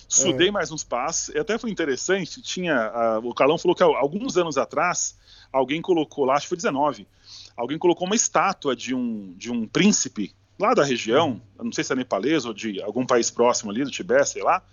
Sudei 0.10 0.50
é. 0.50 0.52
mais 0.52 0.72
uns 0.72 0.84
passos. 0.84 1.34
E 1.34 1.40
até 1.40 1.58
foi 1.58 1.72
interessante, 1.72 2.42
tinha. 2.42 3.20
Uh, 3.24 3.30
o 3.30 3.34
Calão 3.34 3.58
falou 3.58 3.74
que 3.74 3.82
alguns 3.82 4.38
anos 4.38 4.58
atrás, 4.58 5.16
alguém 5.52 5.82
colocou 5.82 6.26
lá, 6.26 6.36
acho 6.36 6.44
que 6.44 6.50
foi 6.50 6.58
19 6.58 7.08
alguém 7.56 7.78
colocou 7.78 8.06
uma 8.06 8.16
estátua 8.16 8.76
de 8.76 8.94
um, 8.94 9.34
de 9.38 9.52
um 9.52 9.68
príncipe 9.68 10.34
lá 10.60 10.74
da 10.74 10.84
região, 10.84 11.42
não 11.62 11.72
sei 11.72 11.84
se 11.84 11.94
é 11.94 11.96
nepalês 11.96 12.46
ou 12.46 12.54
de 12.54 12.82
algum 12.82 13.06
país 13.06 13.30
próximo 13.30 13.72
ali, 13.72 13.84
do 13.84 13.92
Tibete, 13.92 14.30
sei 14.30 14.44
lá. 14.44 14.64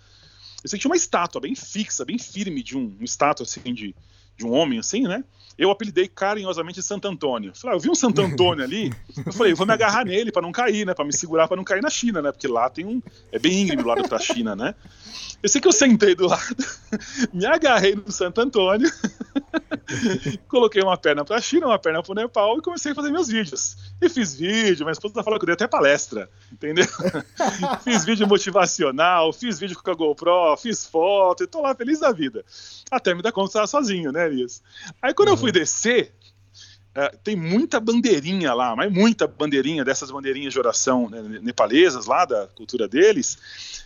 Eu 0.63 0.69
sei 0.69 0.77
que 0.77 0.81
tinha 0.81 0.89
uma 0.89 0.95
estátua 0.95 1.41
bem 1.41 1.55
fixa, 1.55 2.05
bem 2.05 2.17
firme, 2.17 2.63
de 2.63 2.77
um, 2.77 2.85
uma 2.85 3.03
estátua 3.03 3.43
assim, 3.43 3.73
de, 3.73 3.93
de 4.37 4.45
um 4.45 4.53
homem, 4.53 4.79
assim, 4.79 5.03
né? 5.03 5.23
Eu 5.57 5.69
apelidei 5.69 6.07
carinhosamente 6.07 6.79
de 6.79 6.85
Santo 6.85 7.07
Antônio. 7.07 7.53
Falei, 7.53 7.75
ah, 7.75 7.77
eu 7.77 7.81
vi 7.81 7.89
um 7.89 7.95
Santo 7.95 8.21
Antônio 8.23 8.63
ali, 8.63 8.91
eu 9.25 9.33
falei, 9.33 9.51
eu 9.51 9.57
vou 9.57 9.67
me 9.67 9.73
agarrar 9.73 10.05
nele 10.05 10.31
para 10.31 10.41
não 10.41 10.51
cair, 10.51 10.85
né? 10.85 10.93
Para 10.93 11.05
me 11.05 11.13
segurar 11.13 11.47
para 11.47 11.57
não 11.57 11.63
cair 11.63 11.81
na 11.81 11.89
China, 11.89 12.21
né? 12.21 12.31
Porque 12.31 12.47
lá 12.47 12.69
tem 12.69 12.85
um. 12.85 13.01
É 13.31 13.37
bem 13.37 13.61
íngreme 13.61 13.83
do 13.83 13.89
lado 13.89 14.07
da 14.07 14.19
China, 14.19 14.55
né? 14.55 14.73
Eu 15.43 15.49
sei 15.49 15.59
que 15.59 15.67
eu 15.67 15.73
sentei 15.73 16.15
do 16.15 16.27
lado, 16.27 16.55
me 17.33 17.45
agarrei 17.45 17.95
no 17.95 18.09
Santo 18.09 18.39
Antônio, 18.39 18.89
coloquei 20.47 20.81
uma 20.81 20.97
perna 20.97 21.23
para 21.25 21.37
a 21.37 21.41
China, 21.41 21.67
uma 21.67 21.79
perna 21.79 22.01
para 22.01 22.11
o 22.11 22.15
Nepal 22.15 22.57
e 22.57 22.61
comecei 22.61 22.91
a 22.91 22.95
fazer 22.95 23.11
meus 23.11 23.27
vídeos. 23.27 23.77
E 24.01 24.09
fiz 24.09 24.35
vídeo, 24.35 24.85
minha 24.85 24.93
esposa 24.93 25.15
tá 25.15 25.23
falando 25.23 25.39
que 25.39 25.43
eu 25.43 25.47
dei 25.47 25.53
até 25.53 25.67
palestra, 25.67 26.29
entendeu? 26.51 26.85
fiz 27.83 28.05
vídeo 28.05 28.27
motivacional, 28.27 29.31
fiz 29.33 29.59
vídeo 29.59 29.81
com 29.81 29.91
a 29.91 29.93
GoPro, 29.93 30.57
fiz 30.57 30.85
foto, 30.85 31.43
e 31.43 31.47
tô 31.47 31.61
lá 31.61 31.75
feliz 31.75 31.99
da 31.99 32.11
vida. 32.11 32.43
Até 32.89 33.13
me 33.13 33.21
dar 33.21 33.31
conta 33.31 33.59
que 33.59 33.67
sozinho, 33.67 34.11
né, 34.11 34.27
Elias? 34.27 34.61
Aí 35.01 35.13
quando 35.13 35.29
uhum. 35.29 35.35
eu 35.35 35.39
fui 35.39 35.51
descer, 35.51 36.13
é, 36.95 37.09
tem 37.23 37.35
muita 37.35 37.79
bandeirinha 37.79 38.53
lá, 38.53 38.75
mas 38.75 38.91
muita 38.91 39.27
bandeirinha 39.27 39.83
dessas 39.83 40.11
bandeirinhas 40.11 40.53
de 40.53 40.59
oração 40.59 41.09
né, 41.09 41.39
nepalesas 41.41 42.05
lá, 42.05 42.23
da 42.25 42.47
cultura 42.47 42.87
deles. 42.87 43.37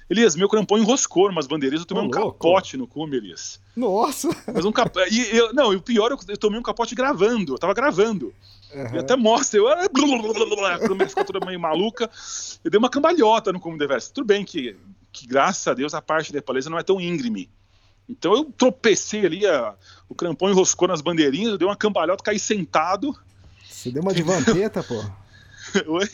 Elias, 0.10 0.36
meu 0.36 0.50
crampão 0.50 0.78
enroscou 0.78 1.30
umas 1.30 1.48
bandeirinhas, 1.48 1.82
eu 1.82 1.88
tomei 1.88 2.04
oh, 2.04 2.08
um 2.08 2.10
louco. 2.10 2.32
capote 2.34 2.78
no 2.78 2.88
cume, 2.88 3.18
Elias. 3.18 3.60
Nossa! 3.76 4.30
Mas 4.54 4.66
um 4.66 4.72
cap... 4.72 4.92
e, 5.10 5.38
eu, 5.38 5.54
não, 5.54 5.74
e 5.74 5.78
o 5.78 5.82
pior, 5.82 6.12
eu, 6.12 6.18
eu 6.28 6.38
tomei 6.38 6.60
um 6.60 6.64
capote 6.64 6.96
gravando, 6.96 7.54
eu 7.54 7.58
tava 7.58 7.74
gravando. 7.74 8.34
Uhum. 8.74 8.96
E 8.96 8.98
até 9.00 9.16
mostra, 9.16 9.60
eu. 9.60 9.68
A 9.68 9.88
câmera 9.88 11.10
ficou 11.10 11.24
toda 11.24 11.46
meio 11.46 11.60
maluca. 11.60 12.10
Eu 12.64 12.70
dei 12.70 12.78
uma 12.78 12.90
cambalhota 12.90 13.54
no 13.54 13.60
cume 13.60 13.78
do 13.78 13.84
Everest. 13.84 14.14
Tudo 14.14 14.28
bem 14.28 14.44
que, 14.44 14.76
que, 15.12 15.26
graças 15.26 15.66
a 15.68 15.74
Deus, 15.74 15.94
a 15.94 16.02
parte 16.02 16.34
nepalesa 16.34 16.70
não 16.70 16.78
é 16.78 16.84
tão 16.84 17.00
íngreme. 17.00 17.50
Então 18.10 18.34
eu 18.34 18.46
tropecei 18.46 19.26
ali, 19.26 19.46
a, 19.46 19.76
o 20.08 20.16
crampão 20.16 20.50
enroscou 20.50 20.88
nas 20.88 21.02
bandeirinhas, 21.02 21.52
eu 21.52 21.58
dei 21.58 21.68
uma 21.68 21.76
cambalhota, 21.76 22.24
caí 22.24 22.40
sentado. 22.40 23.14
Você 23.70 23.92
deu 23.92 24.02
uma 24.02 24.14
de 24.14 24.24
vampeta, 24.24 24.82
pô. 24.82 25.04
Oi? 25.88 26.10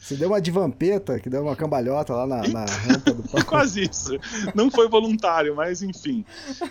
Você 0.00 0.16
deu 0.16 0.30
uma 0.30 0.40
de 0.40 0.50
vampeta, 0.50 1.20
que 1.20 1.28
deu 1.28 1.42
uma 1.42 1.54
cambalhota 1.54 2.14
lá 2.14 2.26
na, 2.26 2.48
na 2.48 2.64
rampa 2.64 3.12
do 3.12 3.22
palco. 3.28 3.46
Quase 3.46 3.82
isso. 3.82 4.12
Não 4.54 4.70
foi 4.70 4.88
voluntário, 4.88 5.54
mas 5.54 5.82
enfim. 5.82 6.24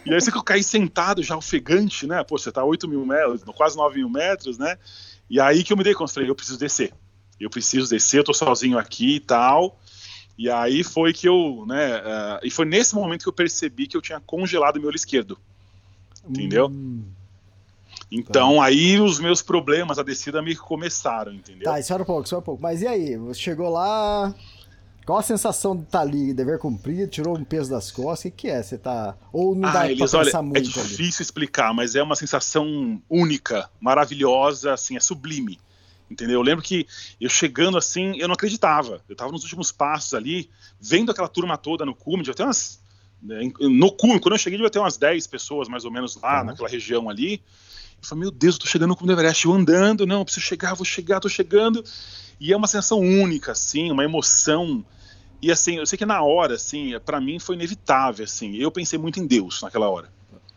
E 0.03 0.11
aí 0.11 0.19
você 0.19 0.31
que 0.31 0.37
eu 0.37 0.43
caí 0.43 0.63
sentado 0.63 1.21
já 1.21 1.37
ofegante, 1.37 2.07
né? 2.07 2.23
Pô, 2.23 2.39
você 2.39 2.51
tá 2.51 2.63
8 2.63 2.87
mil 2.87 3.05
metros, 3.05 3.43
quase 3.55 3.77
9 3.77 3.99
mil 3.99 4.09
metros, 4.09 4.57
né? 4.57 4.77
E 5.29 5.39
aí 5.39 5.63
que 5.63 5.71
eu 5.71 5.77
me 5.77 5.83
dei 5.83 5.93
conta, 5.93 6.11
falei, 6.11 6.27
eu 6.27 6.35
preciso 6.35 6.57
descer. 6.57 6.91
Eu 7.39 7.51
preciso 7.51 7.87
descer, 7.87 8.17
eu 8.17 8.23
tô 8.23 8.33
sozinho 8.33 8.79
aqui 8.79 9.17
e 9.17 9.19
tal. 9.19 9.79
E 10.39 10.49
aí 10.49 10.85
foi 10.85 11.11
que 11.11 11.27
eu, 11.27 11.65
né? 11.67 11.97
Uh, 11.97 12.39
e 12.43 12.49
foi 12.49 12.63
nesse 12.63 12.95
momento 12.95 13.23
que 13.23 13.27
eu 13.27 13.33
percebi 13.33 13.87
que 13.87 13.97
eu 13.97 14.01
tinha 14.01 14.21
congelado 14.21 14.79
meu 14.79 14.87
olho 14.87 14.95
esquerdo. 14.95 15.37
Entendeu? 16.25 16.67
Hum. 16.67 17.03
Então 18.09 18.55
tá. 18.55 18.63
aí 18.63 19.01
os 19.01 19.19
meus 19.19 19.41
problemas, 19.41 19.99
a 19.99 20.03
descida 20.03 20.41
me 20.41 20.55
começaram, 20.55 21.33
entendeu? 21.33 21.65
Tá, 21.65 21.77
espera 21.77 22.03
um 22.03 22.05
pouco, 22.05 22.23
espera 22.23 22.39
um 22.39 22.43
pouco. 22.43 22.63
Mas 22.63 22.81
e 22.81 22.87
aí? 22.87 23.17
Você 23.17 23.41
chegou 23.41 23.69
lá. 23.69 24.33
Qual 25.05 25.19
a 25.19 25.23
sensação 25.23 25.75
de 25.75 25.83
estar 25.83 25.99
tá 25.99 26.05
ali, 26.05 26.33
dever 26.33 26.57
cumprir, 26.57 27.09
tirou 27.09 27.37
um 27.37 27.43
peso 27.43 27.69
das 27.69 27.91
costas? 27.91 28.31
O 28.31 28.31
que, 28.31 28.43
que 28.43 28.47
é? 28.47 28.63
Você 28.63 28.77
tá. 28.77 29.17
Ou 29.33 29.53
não 29.53 29.73
dá 29.73 29.81
ah, 29.81 29.91
Elias, 29.91 30.09
pra 30.09 30.23
pensar 30.23 30.37
olha, 30.37 30.47
muito? 30.47 30.57
É 30.57 30.61
difícil 30.61 31.03
ali? 31.03 31.21
explicar, 31.21 31.73
mas 31.73 31.95
é 31.95 32.01
uma 32.01 32.15
sensação 32.15 33.01
única, 33.09 33.69
maravilhosa, 33.81 34.71
assim, 34.71 34.95
é 34.95 35.01
sublime. 35.01 35.59
Entendeu? 36.09 36.39
Eu 36.39 36.41
lembro 36.41 36.63
que 36.63 36.87
eu 37.21 37.29
chegando 37.29 37.77
assim, 37.77 38.17
eu 38.17 38.27
não 38.27 38.33
acreditava. 38.33 39.01
Eu 39.07 39.15
tava 39.15 39.31
nos 39.31 39.43
últimos 39.43 39.71
passos 39.71 40.13
ali, 40.13 40.49
vendo 40.79 41.11
aquela 41.11 41.27
turma 41.27 41.57
toda 41.57 41.85
no 41.85 41.93
cume, 41.93 42.23
já 42.23 42.33
tem 42.33 42.45
umas. 42.45 42.81
Né, 43.21 43.51
no 43.59 43.91
cume, 43.91 44.19
quando 44.19 44.33
eu 44.33 44.39
cheguei, 44.39 44.57
devia 44.57 44.69
ter 44.69 44.79
umas 44.79 44.97
10 44.97 45.27
pessoas 45.27 45.67
mais 45.67 45.85
ou 45.85 45.91
menos 45.91 46.15
lá, 46.15 46.39
uhum. 46.39 46.45
naquela 46.47 46.69
região 46.69 47.09
ali. 47.09 47.41
Eu 48.01 48.07
falei, 48.07 48.21
meu 48.21 48.31
Deus, 48.31 48.55
eu 48.55 48.61
tô 48.61 48.67
chegando 48.67 48.89
no 48.89 48.95
Cume 48.95 49.07
do 49.07 49.13
Everest, 49.13 49.45
eu 49.45 49.53
andando, 49.53 50.07
não, 50.07 50.19
eu 50.19 50.25
preciso 50.25 50.45
chegar, 50.45 50.73
vou 50.73 50.85
chegar, 50.85 51.19
tô 51.19 51.27
chegando. 51.27 51.83
E 52.39 52.53
é 52.53 52.57
uma 52.57 52.67
sensação 52.67 52.99
única, 52.99 53.51
assim, 53.51 53.91
uma 53.91 54.05
emoção. 54.05 54.85
E 55.41 55.51
assim, 55.51 55.77
eu 55.77 55.85
sei 55.85 55.97
que 55.97 56.05
na 56.05 56.21
hora, 56.21 56.55
assim, 56.55 56.97
para 57.05 57.19
mim 57.19 57.39
foi 57.39 57.55
inevitável, 57.55 58.23
assim. 58.23 58.55
Eu 58.55 58.71
pensei 58.71 58.97
muito 58.97 59.19
em 59.19 59.27
Deus 59.27 59.61
naquela 59.61 59.89
hora. 59.89 60.09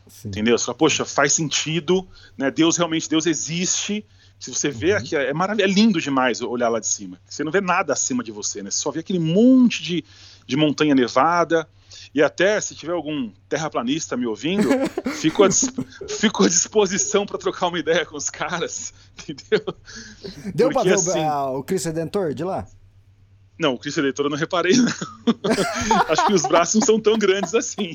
Sim. 0.08 0.28
Entendeu? 0.28 0.56
Você 0.56 0.66
fala, 0.66 0.78
poxa, 0.78 1.04
faz 1.04 1.32
sentido, 1.32 2.06
né? 2.36 2.50
Deus 2.50 2.76
realmente, 2.76 3.08
Deus 3.08 3.26
existe. 3.26 4.04
Se 4.42 4.52
você 4.52 4.70
vê 4.70 4.90
uhum. 4.90 4.98
aqui, 4.98 5.14
é 5.14 5.32
maravilhoso, 5.32 5.70
é 5.70 5.72
lindo 5.72 6.00
demais 6.00 6.40
olhar 6.40 6.68
lá 6.68 6.80
de 6.80 6.88
cima. 6.88 7.16
Você 7.28 7.44
não 7.44 7.52
vê 7.52 7.60
nada 7.60 7.92
acima 7.92 8.24
de 8.24 8.32
você, 8.32 8.60
né? 8.60 8.72
Você 8.72 8.80
só 8.80 8.90
vê 8.90 8.98
aquele 8.98 9.20
monte 9.20 9.80
de, 9.80 10.04
de 10.44 10.56
montanha 10.56 10.96
nevada, 10.96 11.68
e 12.12 12.20
até, 12.20 12.60
se 12.60 12.74
tiver 12.74 12.90
algum 12.90 13.30
terraplanista 13.48 14.16
me 14.16 14.26
ouvindo, 14.26 14.68
fico, 15.14 15.44
à, 15.44 15.48
fico 16.08 16.42
à 16.42 16.48
disposição 16.48 17.24
para 17.24 17.38
trocar 17.38 17.68
uma 17.68 17.78
ideia 17.78 18.04
com 18.04 18.16
os 18.16 18.28
caras, 18.28 18.92
entendeu? 19.28 19.64
Deu 20.52 20.70
para 20.70 20.82
ver 20.82 20.94
assim, 20.94 21.24
o, 21.24 21.58
o 21.58 21.62
Cristo 21.62 21.86
Redentor 21.86 22.34
de 22.34 22.42
lá? 22.42 22.66
Não, 23.56 23.74
o 23.74 23.78
Cristo 23.78 23.98
Redentor 24.00 24.26
eu 24.26 24.30
não 24.30 24.36
reparei, 24.36 24.76
não. 24.76 24.86
Acho 26.10 26.26
que 26.26 26.32
os 26.32 26.42
braços 26.42 26.80
não 26.80 26.82
são 26.84 26.98
tão 26.98 27.16
grandes 27.16 27.54
assim. 27.54 27.94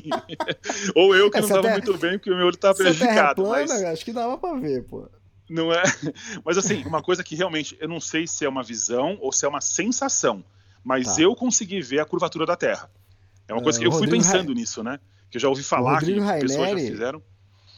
Ou 0.94 1.14
eu 1.14 1.30
que 1.30 1.36
Essa 1.36 1.48
não 1.48 1.56
estava 1.56 1.62
terra... 1.74 1.84
muito 1.84 1.98
bem, 1.98 2.12
porque 2.12 2.30
o 2.30 2.36
meu 2.36 2.46
olho 2.46 2.54
estava 2.54 2.74
prejudicado. 2.74 3.42
Plana, 3.42 3.66
mas... 3.68 3.84
Acho 3.84 4.02
que 4.02 4.14
dava 4.14 4.38
para 4.38 4.58
ver, 4.58 4.84
pô. 4.84 5.10
Não 5.48 5.72
é? 5.72 5.82
Mas 6.44 6.58
assim, 6.58 6.84
uma 6.84 7.02
coisa 7.02 7.24
que 7.24 7.34
realmente 7.34 7.76
eu 7.80 7.88
não 7.88 8.00
sei 8.00 8.26
se 8.26 8.44
é 8.44 8.48
uma 8.48 8.62
visão 8.62 9.18
ou 9.20 9.32
se 9.32 9.44
é 9.44 9.48
uma 9.48 9.60
sensação, 9.60 10.44
mas 10.84 11.16
tá. 11.16 11.22
eu 11.22 11.34
consegui 11.34 11.80
ver 11.80 12.00
a 12.00 12.04
curvatura 12.04 12.46
da 12.46 12.56
Terra. 12.56 12.90
É 13.46 13.52
uma 13.52 13.62
coisa 13.62 13.78
que 13.78 13.86
eu 13.86 13.92
fui 13.92 14.06
pensando 14.08 14.54
nisso, 14.54 14.82
né? 14.82 15.00
Que 15.30 15.36
eu 15.36 15.40
já 15.40 15.48
ouvi 15.48 15.62
falar 15.62 16.00
que 16.00 16.18
Raineri, 16.18 16.46
pessoas 16.46 16.70
já 16.70 16.76
fizeram. 16.76 17.22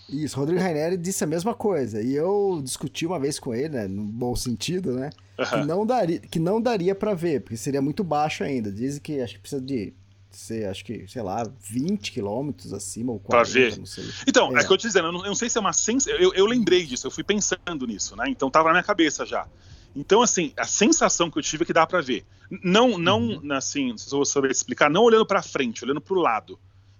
Isso, 0.09 0.39
Rodrigo 0.39 0.61
Raineri 0.61 0.97
disse 0.97 1.23
a 1.23 1.27
mesma 1.27 1.55
coisa. 1.55 2.03
E 2.03 2.14
eu 2.14 2.61
discuti 2.62 3.07
uma 3.07 3.18
vez 3.18 3.39
com 3.39 3.55
ele, 3.55 3.68
né, 3.71 3.89
no 3.89 4.03
bom 4.05 4.35
sentido, 4.35 4.93
né? 4.93 5.11
Que 5.49 5.64
não 5.64 5.87
daria, 5.87 6.18
que 6.18 6.39
não 6.39 6.61
daria 6.61 6.95
para 6.95 7.14
ver, 7.14 7.41
porque 7.41 7.57
seria 7.57 7.81
muito 7.81 8.05
baixo 8.05 8.45
ainda. 8.45 8.71
Dizem 8.71 9.01
que 9.01 9.21
acho 9.21 9.35
que 9.35 9.41
precisa 9.41 9.62
de 9.62 9.95
ser, 10.37 10.66
acho 10.66 10.85
que, 10.85 11.07
sei 11.09 11.22
lá, 11.22 11.45
20 11.61 12.12
quilômetros 12.12 12.72
acima 12.72 13.12
ou 13.12 13.18
40, 13.18 13.51
pra 13.51 13.53
ver. 13.53 13.78
não 13.78 13.87
sei. 13.87 14.05
Então, 14.26 14.57
é, 14.57 14.61
é 14.61 14.64
que 14.64 14.72
eu 14.72 14.76
te 14.76 14.87
dizendo, 14.87 15.09
eu 15.09 15.12
não, 15.12 15.20
eu 15.20 15.28
não 15.28 15.35
sei 15.35 15.49
se 15.49 15.59
é 15.59 15.61
uma 15.61 15.72
sensação. 15.72 16.18
Eu, 16.18 16.33
eu 16.35 16.47
lembrei 16.47 16.87
disso, 16.87 17.07
eu 17.07 17.11
fui 17.11 17.24
pensando 17.24 17.87
nisso, 17.87 18.16
né? 18.16 18.24
Então 18.28 18.51
tava 18.51 18.68
na 18.68 18.74
minha 18.74 18.83
cabeça 18.83 19.26
já. 19.26 19.47
Então, 19.95 20.22
assim, 20.22 20.53
a 20.57 20.64
sensação 20.64 21.31
que 21.31 21.39
eu 21.39 21.43
tive 21.43 21.64
é 21.64 21.66
que 21.66 21.72
dá 21.72 21.87
para 21.87 22.01
ver. 22.01 22.24
Não, 22.62 22.97
não, 22.97 23.20
uhum. 23.20 23.53
assim, 23.53 23.91
não 23.91 23.99
sei 23.99 24.09
se 24.09 24.14
eu 24.14 24.18
vou 24.18 24.24
saber 24.24 24.51
explicar, 24.51 24.89
não 24.89 25.03
olhando 25.03 25.26
para 25.26 25.43
frente, 25.43 25.85
olhando 25.85 26.01
para 26.01 26.14
o 26.14 26.20
lado. 26.20 26.59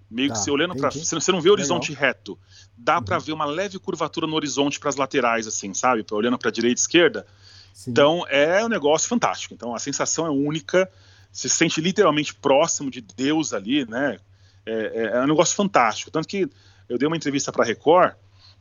Meio 0.09 0.27
tá, 0.27 0.33
que 0.33 0.41
você 0.41 0.51
olhando 0.51 0.75
para 0.75 0.89
você 0.89 1.31
não 1.31 1.39
vê 1.39 1.49
o 1.49 1.53
horizonte 1.53 1.91
Legal. 1.91 2.07
reto. 2.07 2.39
Dá 2.77 2.97
uhum. 2.97 3.03
para 3.03 3.17
ver 3.17 3.31
uma 3.31 3.45
leve 3.45 3.79
curvatura 3.79 4.27
no 4.27 4.35
horizonte 4.35 4.77
para 4.77 4.89
as 4.89 4.97
laterais, 4.97 5.47
assim, 5.47 5.73
sabe? 5.73 6.05
Olhando 6.11 6.37
para 6.37 6.51
direita 6.51 6.79
e 6.79 6.81
esquerda. 6.81 7.25
Sim. 7.73 7.91
Então, 7.91 8.25
é 8.27 8.63
um 8.63 8.67
negócio 8.67 9.07
fantástico. 9.07 9.53
Então, 9.53 9.73
a 9.73 9.79
sensação 9.79 10.25
é 10.25 10.29
única. 10.29 10.91
Se 11.31 11.49
sente 11.49 11.79
literalmente 11.79 12.33
próximo 12.35 12.91
de 12.91 13.01
Deus 13.01 13.53
ali, 13.53 13.85
né? 13.85 14.19
É, 14.65 14.73
é, 14.73 15.03
é 15.17 15.21
um 15.21 15.27
negócio 15.27 15.55
fantástico. 15.55 16.11
Tanto 16.11 16.27
que 16.27 16.49
eu 16.89 16.97
dei 16.97 17.07
uma 17.07 17.17
entrevista 17.17 17.51
para 17.51 17.63
Record 17.63 18.15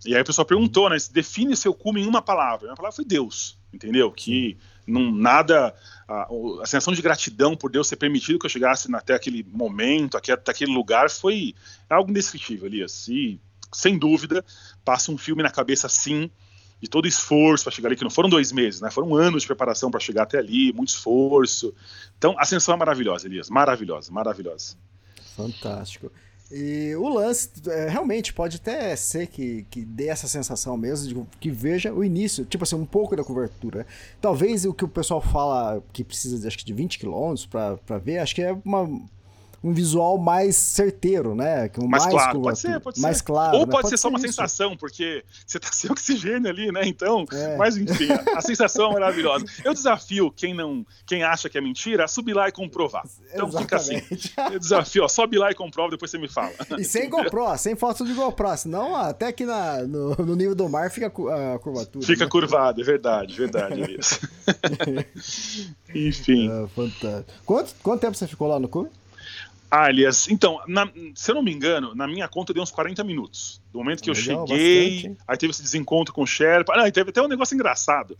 e 0.05 0.15
aí 0.15 0.23
o 0.23 0.25
pessoal 0.25 0.47
perguntou, 0.47 0.89
né? 0.89 0.97
Define 1.13 1.57
seu 1.57 1.75
cume 1.75 2.03
em 2.03 2.07
uma 2.07 2.23
palavra. 2.23 2.73
A 2.73 2.77
palavra 2.77 2.97
foi 2.97 3.05
Deus, 3.05 3.59
entendeu? 3.73 4.11
Que 4.11 4.57
não 4.87 5.13
nada. 5.13 5.75
A, 6.09 6.29
a, 6.63 6.67
sensação 6.67 6.95
de 6.95 7.03
gratidão 7.03 7.55
por 7.55 7.71
Deus 7.71 7.89
ter 7.89 7.97
permitido 7.97 8.39
que 8.39 8.47
eu 8.47 8.51
chegasse 8.51 8.93
até 8.95 9.15
aquele 9.15 9.45
momento, 9.45 10.17
até, 10.17 10.33
até 10.33 10.51
aquele 10.51 10.73
lugar, 10.73 11.11
foi 11.11 11.55
algo 11.89 12.11
indescritível, 12.11 12.67
Elias. 12.67 13.09
E, 13.09 13.39
sem 13.73 13.99
dúvida, 13.99 14.45
passa 14.85 15.13
um 15.13 15.19
filme 15.19 15.43
na 15.43 15.51
cabeça 15.51 15.87
assim, 15.87 16.31
de 16.81 16.89
todo 16.89 17.07
esforço 17.07 17.65
para 17.65 17.73
chegar 17.73 17.89
ali, 17.89 17.97
que 17.97 18.05
não 18.05 18.11
foram 18.11 18.29
dois 18.29 18.53
meses, 18.53 18.81
né? 18.81 18.91
Foram 18.91 19.15
anos 19.15 19.43
de 19.43 19.47
preparação 19.47 19.91
para 19.91 20.01
chegar 20.01 20.23
até 20.23 20.39
ali, 20.39 20.73
muito 20.73 20.89
esforço. 20.89 21.75
Então, 22.17 22.35
a 22.39 22.45
sensação 22.45 22.75
é 22.75 22.79
maravilhosa, 22.79 23.27
Elias. 23.27 23.51
Maravilhosa, 23.51 24.11
maravilhosa. 24.11 24.77
Fantástico. 25.37 26.11
E 26.51 26.97
o 26.97 27.09
lance, 27.09 27.49
é, 27.69 27.89
realmente, 27.89 28.33
pode 28.33 28.57
até 28.57 28.97
ser 28.97 29.29
que, 29.29 29.65
que 29.71 29.85
dê 29.85 30.09
essa 30.09 30.27
sensação 30.27 30.77
mesmo, 30.77 31.09
de 31.09 31.39
que 31.39 31.49
veja 31.49 31.93
o 31.93 32.03
início, 32.03 32.45
tipo 32.45 32.65
assim, 32.65 32.75
um 32.75 32.85
pouco 32.85 33.15
da 33.15 33.23
cobertura. 33.23 33.87
Talvez 34.21 34.65
o 34.65 34.75
que 34.75 34.85
o 34.85 34.89
pessoal 34.89 35.21
fala 35.21 35.81
que 35.93 36.03
precisa 36.03 36.39
de, 36.39 36.49
acho 36.49 36.59
que 36.59 36.65
de 36.65 36.73
20 36.73 36.99
km 36.99 37.35
para 37.49 37.99
ver, 37.99 38.19
acho 38.19 38.35
que 38.35 38.43
é 38.43 38.53
uma 38.65 38.89
um 39.63 39.73
visual 39.73 40.17
mais 40.17 40.57
certeiro, 40.57 41.35
né? 41.35 41.69
Que 41.69 41.81
um 41.81 41.87
mais, 41.87 42.05
mais 42.05 42.15
claro, 42.15 42.41
pode 42.41 42.59
ser, 42.59 42.81
pode 42.81 43.01
mais 43.01 43.19
ser. 43.19 43.25
claro. 43.25 43.59
Ou 43.59 43.67
né? 43.67 43.71
pode, 43.71 43.83
pode, 43.83 43.89
ser 43.91 43.97
só 43.99 44.09
uma 44.09 44.19
isso. 44.19 44.29
sensação, 44.29 44.77
porque 44.77 45.23
você 45.47 45.61
tá 45.61 45.69
sem 45.71 45.91
oxigênio 45.91 46.49
ali, 46.49 46.73
né? 46.73 46.83
Então, 46.87 47.27
é. 47.33 47.57
mas 47.57 47.77
enfim, 47.77 48.09
a, 48.11 48.39
a, 48.39 48.41
sensação 48.41 48.91
é 48.91 48.95
maravilhosa. 48.95 49.45
Eu 49.63 49.75
desafio 49.75 50.31
quem 50.31 50.55
não, 50.55 50.85
quem 51.07 51.23
acha 51.23 51.51
que 51.51 51.59
é 51.59 51.61
mentira, 51.61 52.05
a 52.05 52.09
subir 52.09 52.33
lá 52.33 52.49
e 52.49 52.53
comprovar. 52.53 53.05
Então 53.33 53.49
Exatamente. 53.49 54.29
fica 54.29 54.47
assim. 54.47 54.55
Eu 54.55 54.59
desafio, 54.59 55.05
ó, 55.05 55.09
sobe 55.09 55.37
lá 55.39 55.51
e 55.51 55.55
comprova, 55.55 55.91
depois 55.91 56.11
você 56.11 56.19
me 56.19 56.29
fala. 56.29 56.53
E 56.79 56.85
sem 56.85 57.11
GoPro, 57.11 57.57
sem 57.59 57.77
foto 57.77 58.05
de 58.05 58.15
GoPro, 58.15 58.57
senão 58.57 58.97
até 58.97 59.27
aqui 59.27 59.45
na, 59.45 59.83
no, 59.83 60.15
no 60.17 60.35
nível 60.35 60.55
do 60.55 60.69
mar 60.69 60.91
fica 60.91 61.09
a 61.09 61.59
curvatura. 61.59 62.07
Fica 62.07 62.25
né? 62.25 62.31
curvado, 62.31 62.81
é 62.81 62.85
verdade, 62.85 63.37
verdade, 63.37 63.83
é 63.83 63.91
isso. 63.91 64.21
Enfim. 65.95 66.51
É, 66.51 66.69
fantástico. 66.69 67.33
Quanto, 67.45 67.75
quanto 67.83 68.01
tempo 68.01 68.17
você 68.17 68.27
ficou 68.27 68.49
lá 68.49 68.59
no 68.59 68.69
clube? 68.69 68.91
Alias, 69.71 70.29
então, 70.29 70.61
na, 70.67 70.91
se 71.15 71.31
eu 71.31 71.35
não 71.37 71.43
me 71.43 71.53
engano, 71.53 71.95
na 71.95 72.09
minha 72.09 72.27
conta 72.27 72.53
deu 72.53 72.63
uns 72.63 72.73
40 72.73 73.05
minutos. 73.05 73.63
Do 73.73 73.79
momento 73.79 74.03
que 74.03 74.11
Legal, 74.11 74.43
eu 74.43 74.47
cheguei, 74.49 74.95
bastante. 74.95 75.19
aí 75.29 75.37
teve 75.37 75.51
esse 75.53 75.63
desencontro 75.63 76.13
com 76.13 76.23
o 76.23 76.27
Sherpa. 76.27 76.73
Ah, 76.75 76.91
teve 76.91 77.11
até 77.11 77.23
um 77.23 77.29
negócio 77.29 77.55
engraçado. 77.55 78.19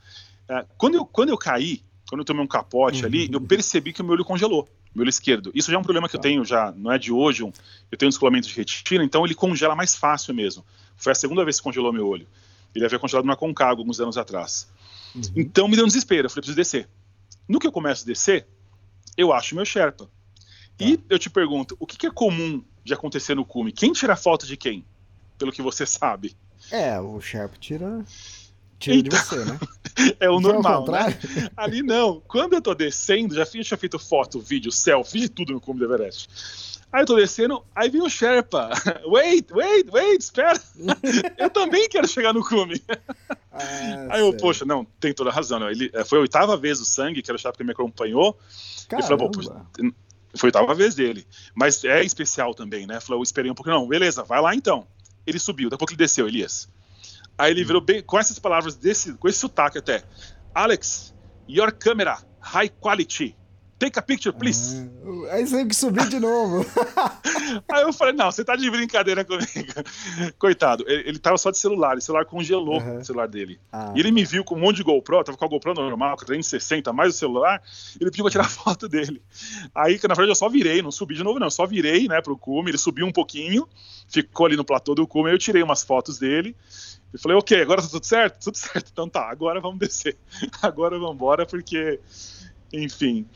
É, 0.49 0.65
quando, 0.79 0.95
eu, 0.95 1.05
quando 1.05 1.31
eu 1.31 1.37
caí, 1.39 1.83
quando 2.09 2.21
eu 2.21 2.25
tomei 2.25 2.43
um 2.43 2.47
capote 2.47 3.01
uhum. 3.01 3.07
ali, 3.07 3.29
eu 3.33 3.41
percebi 3.41 3.93
que 3.93 4.01
o 4.01 4.05
meu 4.05 4.15
olho 4.15 4.25
congelou, 4.25 4.69
meu 4.95 5.03
olho 5.03 5.09
esquerdo. 5.09 5.51
Isso 5.55 5.71
já 5.71 5.77
é 5.77 5.81
um 5.81 5.83
problema 5.83 6.09
que 6.09 6.15
eu 6.15 6.21
tá. 6.21 6.29
tenho, 6.29 6.45
já 6.45 6.73
não 6.73 6.93
é 6.93 6.99
de 6.99 7.13
hoje. 7.13 7.43
Um, 7.43 7.53
eu 7.91 7.99
tenho 7.99 8.09
um 8.09 8.11
descolamento 8.11 8.47
de 8.47 8.55
retina, 8.55 9.03
então 9.03 9.25
ele 9.25 9.35
congela 9.35 9.75
mais 9.75 9.97
fácil 9.97 10.33
mesmo. 10.33 10.65
Foi 10.97 11.11
a 11.11 11.15
segunda 11.17 11.45
vez 11.45 11.57
que 11.57 11.65
congelou 11.65 11.93
meu 11.93 12.07
olho. 12.07 12.29
Ele 12.75 12.85
havia 12.85 12.99
congelado 12.99 13.27
na 13.27 13.35
Concago 13.35 13.81
alguns 13.81 14.01
anos 14.01 14.17
atrás. 14.17 14.69
Uhum. 15.15 15.23
Então 15.37 15.67
me 15.67 15.75
deu 15.75 15.85
um 15.85 15.89
desespero, 15.89 16.27
eu 16.27 16.31
falei, 16.31 16.43
preciso 16.43 16.57
descer. 16.57 16.89
No 17.49 17.59
que 17.59 17.67
eu 17.67 17.73
começo 17.73 18.05
a 18.05 18.07
descer, 18.07 18.47
eu 19.17 19.33
acho 19.33 19.57
meu 19.57 19.65
Sherpa. 19.65 20.09
E 20.81 21.01
eu 21.09 21.19
te 21.19 21.29
pergunto, 21.29 21.77
o 21.79 21.87
que, 21.87 22.07
é 22.07 22.11
comum 22.11 22.63
de 22.85 22.95
acontecer 22.95 23.35
no 23.35 23.45
cume? 23.45 23.73
Quem 23.73 23.93
tira 23.93 24.17
foto 24.17 24.47
de 24.47 24.57
quem? 24.57 24.85
Pelo 25.39 25.53
que 25.53 25.63
você 25.63 25.85
sabe. 25.85 26.37
É, 26.71 26.99
o 27.01 27.21
Sharp 27.21 27.55
tira, 27.59 28.05
tira 28.79 28.97
então, 28.97 29.19
de 29.19 29.25
você, 29.25 29.45
né? 29.45 29.59
é 30.21 30.31
o 30.31 30.41
normal, 30.41 30.87
né? 30.91 31.19
Ali 31.57 31.83
não. 31.83 32.23
Quando 32.27 32.55
eu 32.55 32.63
tô 32.63 32.75
descendo, 32.75 33.35
já 33.35 33.45
tinha 33.45 33.65
feito 33.77 33.99
foto, 33.99 34.41
vídeo, 34.41 34.73
selfie, 34.73 35.21
de 35.21 35.29
tudo 35.29 35.53
no 35.53 35.61
cume 35.61 35.81
do 35.81 35.87
Everest. 35.87 36.29
Aí 36.93 37.03
eu 37.03 37.07
tô 37.07 37.15
descendo, 37.15 37.65
aí 37.75 37.89
vem 37.89 38.03
o 38.03 38.09
Sherpa. 38.09 38.71
Wait, 39.07 39.51
wait, 39.53 39.89
wait, 39.93 40.21
espera. 40.21 40.61
eu 41.39 41.49
também 41.49 41.89
quero 41.89 42.09
chegar 42.09 42.33
no 42.33 42.45
cume. 42.45 42.83
Ah, 43.53 44.09
aí 44.11 44.21
eu, 44.21 44.37
poxa, 44.37 44.65
não, 44.65 44.85
tem 44.99 45.15
toda 45.15 45.31
a 45.31 45.33
razão. 45.33 45.61
Né? 45.61 45.71
Ele, 45.71 45.91
eh, 45.93 46.05
foi 46.05 46.19
a 46.19 46.23
oitava 46.23 46.57
vez 46.57 46.81
o 46.81 46.85
sangue, 46.85 47.23
que 47.23 47.31
era 47.31 47.37
o 47.37 47.41
Sherpa 47.41 47.59
que 47.59 47.65
me 47.65 47.71
acompanhou. 47.71 48.37
Caramba. 48.89 49.07
Ele 49.07 49.19
falou, 49.19 49.31
pô, 49.31 49.93
Foi 50.35 50.49
a 50.49 50.49
oitava 50.49 50.75
vez 50.75 50.95
dele. 50.95 51.27
Mas 51.55 51.85
é 51.85 52.03
especial 52.05 52.55
também, 52.55 52.87
né? 52.87 53.01
Falou, 53.01 53.21
eu 53.21 53.23
esperei 53.23 53.51
um 53.51 53.55
pouco. 53.55 53.71
Não, 53.71 53.87
beleza, 53.89 54.23
vai 54.23 54.41
lá 54.41 54.55
então. 54.55 54.87
Ele 55.27 55.39
subiu, 55.39 55.69
daqui 55.69 55.77
a 55.77 55.79
pouco 55.79 55.93
ele 55.93 55.99
desceu, 55.99 56.29
Elias. 56.29 56.69
Aí 57.37 57.51
ele 57.51 57.65
virou 57.65 57.81
bem, 57.81 58.03
com 58.03 58.19
essas 58.19 58.39
palavras, 58.39 58.77
desse, 58.77 59.15
com 59.15 59.29
esse 59.29 59.39
sotaque 59.39 59.79
até. 59.79 60.05
Alex, 60.55 61.15
your 61.49 61.73
camera, 61.73 62.19
high 62.41 62.69
quality. 62.69 63.37
Take 63.81 63.99
a 63.99 64.03
picture, 64.03 64.37
please. 64.37 64.91
Ah, 65.31 65.37
aí 65.37 65.47
você 65.47 65.57
teve 65.57 65.71
que 65.71 65.75
subir 65.75 66.07
de 66.11 66.21
novo. 66.21 66.67
aí 67.67 67.83
eu 67.83 67.95
falei, 67.95 68.13
não, 68.13 68.31
você 68.31 68.45
tá 68.45 68.55
de 68.55 68.71
brincadeira 68.71 69.25
comigo. 69.25 69.73
Coitado, 70.39 70.85
ele, 70.87 71.09
ele 71.09 71.19
tava 71.19 71.39
só 71.39 71.51
de 71.51 71.57
celular, 71.57 71.97
o 71.97 72.01
celular 72.03 72.27
congelou 72.27 72.79
uhum. 72.79 72.99
o 72.99 73.05
celular 73.05 73.27
dele. 73.27 73.59
Ah. 73.73 73.91
E 73.97 74.01
ele 74.01 74.13
me 74.13 74.23
viu 74.23 74.45
com 74.45 74.55
um 74.55 74.59
monte 74.59 74.77
de 74.77 74.83
GoPro, 74.83 75.25
tava 75.25 75.39
com 75.39 75.45
a 75.47 75.49
GoPro 75.49 75.73
normal, 75.73 76.15
com 76.19 76.27
360, 76.27 76.93
mais 76.93 77.15
o 77.15 77.19
celular, 77.19 77.63
ele 77.99 78.11
pediu 78.11 78.23
pra 78.27 78.31
tirar 78.31 78.45
foto 78.53 78.87
dele. 78.87 79.23
Aí, 79.75 79.95
na 79.95 80.15
verdade, 80.15 80.29
eu 80.29 80.35
só 80.35 80.51
virei, 80.51 80.83
não 80.83 80.93
subi 80.93 81.15
de 81.15 81.25
novo, 81.25 81.39
não, 81.39 81.47
eu 81.47 81.51
só 81.51 81.65
virei, 81.65 82.07
né, 82.07 82.21
pro 82.21 82.37
cume, 82.37 82.71
ele 82.71 82.79
subiu 82.79 83.07
um 83.07 83.13
pouquinho, 83.13 83.67
ficou 84.09 84.45
ali 84.45 84.59
no 84.59 84.65
platô 84.65 84.95
do 84.95 85.07
cume, 85.07 85.33
eu 85.33 85.39
tirei 85.39 85.63
umas 85.63 85.83
fotos 85.83 86.19
dele. 86.19 86.55
E 87.15 87.19
falei, 87.19 87.39
ok, 87.39 87.63
agora 87.63 87.81
tá 87.81 87.89
tudo 87.89 88.05
certo? 88.05 88.45
Tudo 88.45 88.57
certo. 88.57 88.91
Então 88.93 89.09
tá, 89.09 89.29
agora 89.31 89.59
vamos 89.59 89.79
descer. 89.79 90.17
Agora 90.63 90.97
vamos 90.97 91.15
embora, 91.17 91.45
porque 91.45 91.99
enfim. 92.73 93.27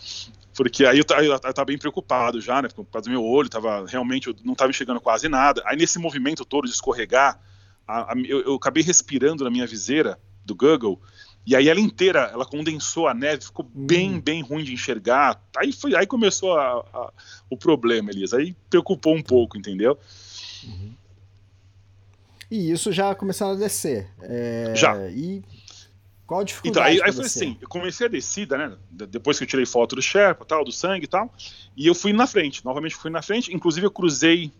Porque 0.54 0.86
aí 0.86 0.98
eu, 0.98 1.04
eu, 1.24 1.38
tava 1.38 1.64
bem 1.64 1.78
preocupado 1.78 2.40
já, 2.40 2.62
né? 2.62 2.68
Por 2.68 2.84
causa 2.84 3.08
do 3.08 3.10
meu 3.10 3.24
olho, 3.24 3.48
tava 3.48 3.84
realmente, 3.86 4.28
eu 4.28 4.36
não 4.44 4.54
tava 4.54 4.70
enxergando 4.70 5.00
quase 5.00 5.28
nada. 5.28 5.62
Aí 5.66 5.76
nesse 5.76 5.98
movimento 5.98 6.44
todo 6.44 6.66
de 6.66 6.72
escorregar, 6.72 7.40
a, 7.86 8.12
a, 8.12 8.16
eu, 8.24 8.42
eu, 8.42 8.54
acabei 8.54 8.82
respirando 8.82 9.42
na 9.42 9.50
minha 9.50 9.66
viseira 9.66 10.18
do 10.44 10.54
Google, 10.54 11.00
e 11.46 11.56
aí 11.56 11.68
ela 11.68 11.80
inteira, 11.80 12.30
ela 12.32 12.46
condensou 12.46 13.08
a 13.08 13.14
neve, 13.14 13.44
ficou 13.44 13.68
bem, 13.74 14.14
hum. 14.14 14.20
bem 14.20 14.42
ruim 14.42 14.62
de 14.62 14.72
enxergar. 14.72 15.42
Aí 15.56 15.72
foi, 15.72 15.94
aí 15.94 16.06
começou 16.06 16.56
a, 16.58 17.12
o 17.50 17.56
problema, 17.56 18.10
Elias. 18.10 18.32
Aí 18.32 18.56
preocupou 18.70 19.14
um 19.14 19.22
pouco, 19.22 19.58
entendeu? 19.58 19.98
Uhum. 20.64 20.94
E 22.50 22.70
isso 22.70 22.92
já 22.92 23.14
começaram 23.14 23.52
a 23.52 23.56
descer. 23.56 24.08
É, 24.22 24.72
já. 24.76 24.96
E 25.08 25.42
qual 26.34 26.40
a 26.40 26.44
dificuldade? 26.44 26.96
Então, 26.96 27.04
aí, 27.04 27.10
aí 27.10 27.14
foi 27.14 27.24
assim, 27.24 27.56
eu 27.60 27.68
comecei 27.68 28.06
a 28.06 28.10
descida, 28.10 28.58
né? 28.58 28.76
Depois 28.90 29.38
que 29.38 29.44
eu 29.44 29.48
tirei 29.48 29.64
foto 29.64 29.94
do 29.94 30.02
Sherpa, 30.02 30.44
tal, 30.44 30.64
do 30.64 30.72
sangue 30.72 31.04
e 31.04 31.08
tal, 31.08 31.32
e 31.76 31.86
eu 31.86 31.94
fui 31.94 32.12
na 32.12 32.26
frente, 32.26 32.64
novamente 32.64 32.96
fui 32.96 33.10
na 33.10 33.22
frente, 33.22 33.54
inclusive 33.54 33.86
eu 33.86 33.90
cruzei, 33.90 34.50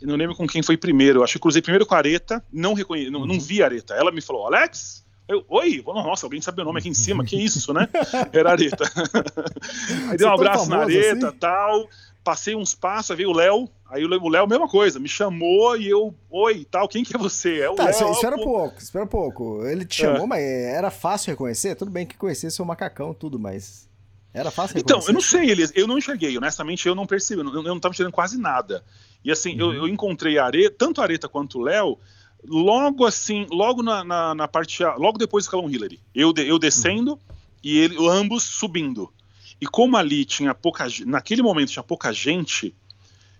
eu 0.00 0.08
não 0.08 0.16
lembro 0.16 0.36
com 0.36 0.46
quem 0.46 0.62
foi 0.62 0.76
primeiro, 0.76 1.20
eu 1.20 1.24
acho 1.24 1.32
que 1.32 1.38
eu 1.38 1.42
cruzei 1.42 1.62
primeiro 1.62 1.86
com 1.86 1.94
a 1.94 1.98
Areta, 1.98 2.44
não, 2.52 2.74
reconhe... 2.74 3.08
não, 3.10 3.24
não 3.26 3.34
uhum. 3.34 3.40
vi 3.40 3.62
a 3.62 3.66
Areta, 3.66 3.94
ela 3.94 4.12
me 4.12 4.20
falou, 4.20 4.46
Alex, 4.46 5.04
eu, 5.26 5.44
oi, 5.48 5.82
nossa, 5.86 6.26
alguém 6.26 6.40
sabe 6.40 6.60
o 6.60 6.64
nome 6.64 6.78
aqui 6.78 6.88
em 6.88 6.94
cima, 6.94 7.24
que 7.24 7.36
isso, 7.36 7.72
né? 7.72 7.88
Era 8.32 8.50
a 8.50 8.52
Areta. 8.52 8.84
aí 10.10 10.16
dei 10.16 10.26
um 10.26 10.32
abraço 10.32 10.68
na 10.68 10.82
Areta, 10.82 11.28
assim? 11.28 11.38
tal, 11.38 11.88
passei 12.26 12.56
uns 12.56 12.74
passos, 12.74 13.16
veio 13.16 13.30
o 13.30 13.32
Léo, 13.32 13.68
aí 13.88 14.04
o 14.04 14.28
Léo, 14.28 14.48
mesma 14.48 14.66
coisa, 14.66 14.98
me 14.98 15.08
chamou 15.08 15.76
e 15.76 15.88
eu, 15.88 16.12
oi, 16.28 16.66
tal, 16.68 16.88
quem 16.88 17.04
que 17.04 17.14
é 17.14 17.18
você? 17.18 17.60
É 17.60 17.70
o 17.70 17.76
tá, 17.76 17.84
Léo. 17.84 18.10
Espera 18.10 18.34
um 18.34 18.42
pouco, 18.42 18.78
espera 18.78 19.04
um 19.04 19.08
pouco. 19.08 19.64
Ele 19.64 19.84
te 19.84 20.02
chamou, 20.02 20.24
é. 20.24 20.26
mas 20.26 20.42
era 20.42 20.90
fácil 20.90 21.30
reconhecer? 21.30 21.76
Tudo 21.76 21.92
bem 21.92 22.04
que 22.04 22.16
conhecesse 22.16 22.60
o 22.60 22.66
macacão, 22.66 23.14
tudo, 23.14 23.38
mas 23.38 23.88
era 24.34 24.50
fácil 24.50 24.74
reconhecer? 24.74 24.98
Então, 24.98 25.08
eu 25.08 25.14
não 25.14 25.20
sei, 25.20 25.52
Elias, 25.52 25.72
eu 25.76 25.86
não 25.86 25.96
enxerguei, 25.96 26.36
honestamente, 26.36 26.88
eu 26.88 26.96
não 26.96 27.06
percebi, 27.06 27.42
eu 27.42 27.44
não, 27.44 27.54
eu 27.54 27.62
não 27.62 27.78
tava 27.78 27.92
enxergando 27.92 28.16
quase 28.16 28.36
nada. 28.36 28.82
E 29.24 29.30
assim, 29.30 29.52
uhum. 29.52 29.72
eu, 29.72 29.74
eu, 29.74 29.88
encontrei 29.88 30.36
a 30.36 30.46
Areta, 30.46 30.74
tanto 30.76 31.00
a 31.00 31.04
Areta 31.04 31.28
quanto 31.28 31.60
o 31.60 31.62
Léo, 31.62 31.96
logo 32.44 33.06
assim, 33.06 33.46
logo 33.52 33.84
na, 33.84 34.02
na, 34.02 34.34
na, 34.34 34.48
parte, 34.48 34.82
logo 34.98 35.16
depois 35.16 35.44
do 35.44 35.50
Calum 35.52 35.70
Hillary. 35.70 36.00
Eu, 36.12 36.34
eu 36.38 36.58
descendo 36.58 37.12
uhum. 37.12 37.18
e 37.62 37.78
ele, 37.78 37.96
ambos 38.08 38.42
subindo. 38.42 39.12
E 39.60 39.66
como 39.66 39.96
ali 39.96 40.24
tinha 40.24 40.54
pouca, 40.54 40.86
naquele 41.06 41.42
momento 41.42 41.70
tinha 41.70 41.82
pouca 41.82 42.12
gente, 42.12 42.74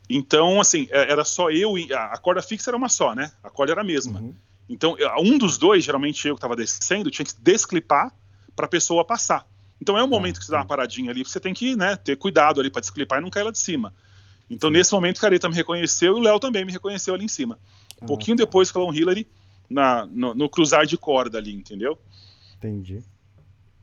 então 0.09 0.61
assim 0.61 0.87
é, 0.91 1.11
era 1.11 1.25
só 1.25 1.51
eu 1.51 1.77
e 1.77 1.93
a 1.93 2.17
corda 2.17 2.41
fixa 2.41 2.71
era 2.71 2.77
uma 2.77 2.89
só, 2.89 3.15
né? 3.15 3.31
A 3.43 3.51
corda 3.51 3.73
era 3.73 3.83
a 3.83 3.85
mesma. 3.85 4.21
Uhum. 4.21 4.35
Então 4.69 4.97
um 5.19 5.37
dos 5.37 5.59
dois, 5.59 5.85
geralmente 5.85 6.27
eu 6.27 6.35
que 6.35 6.39
estava 6.39 6.57
descendo, 6.57 7.11
tinha 7.11 7.27
que 7.27 7.35
desclipar 7.39 8.13
para 8.55 8.67
a 8.67 8.69
pessoa 8.69 9.05
passar. 9.05 9.47
Então 9.81 9.99
é 9.99 10.03
um 10.03 10.09
momento 10.09 10.39
que 10.39 10.47
você 10.47 10.53
dá 10.53 10.59
uma 10.59 10.67
paradinha 10.67 11.11
ali, 11.11 11.23
você 11.23 11.39
tem 11.39 11.53
que 11.53 11.77
né, 11.77 11.97
ter 11.97 12.17
cuidado 12.17 12.61
ali 12.61 12.71
para 12.71 12.81
desclipar 12.81 13.19
e 13.19 13.23
não 13.23 13.31
cair 13.31 13.45
lá 13.45 13.51
de 13.51 13.59
cima. 13.59 13.93
Então 14.49 14.71
nesse 14.71 14.93
momento 14.93 15.19
o 15.19 15.21
Careta 15.21 15.49
me 15.49 15.55
reconheceu 15.55 16.17
e 16.17 16.21
o 16.21 16.23
Léo 16.23 16.41
também 16.41 16.65
me 16.65 16.73
reconheceu 16.73 17.15
ali 17.15 17.25
em 17.25 17.29
cima. 17.29 17.59
Um 18.01 18.05
ah, 18.05 18.07
pouquinho 18.07 18.37
tá. 18.37 18.45
depois 18.45 18.71
que 18.71 18.79
o 18.79 18.93
Hillary 18.93 19.27
na, 19.69 20.07
no, 20.07 20.35
no 20.35 20.49
cruzar 20.49 20.87
de 20.87 20.97
corda 20.97 21.39
ali, 21.39 21.55
entendeu? 21.55 21.99
Entendi. 22.57 23.03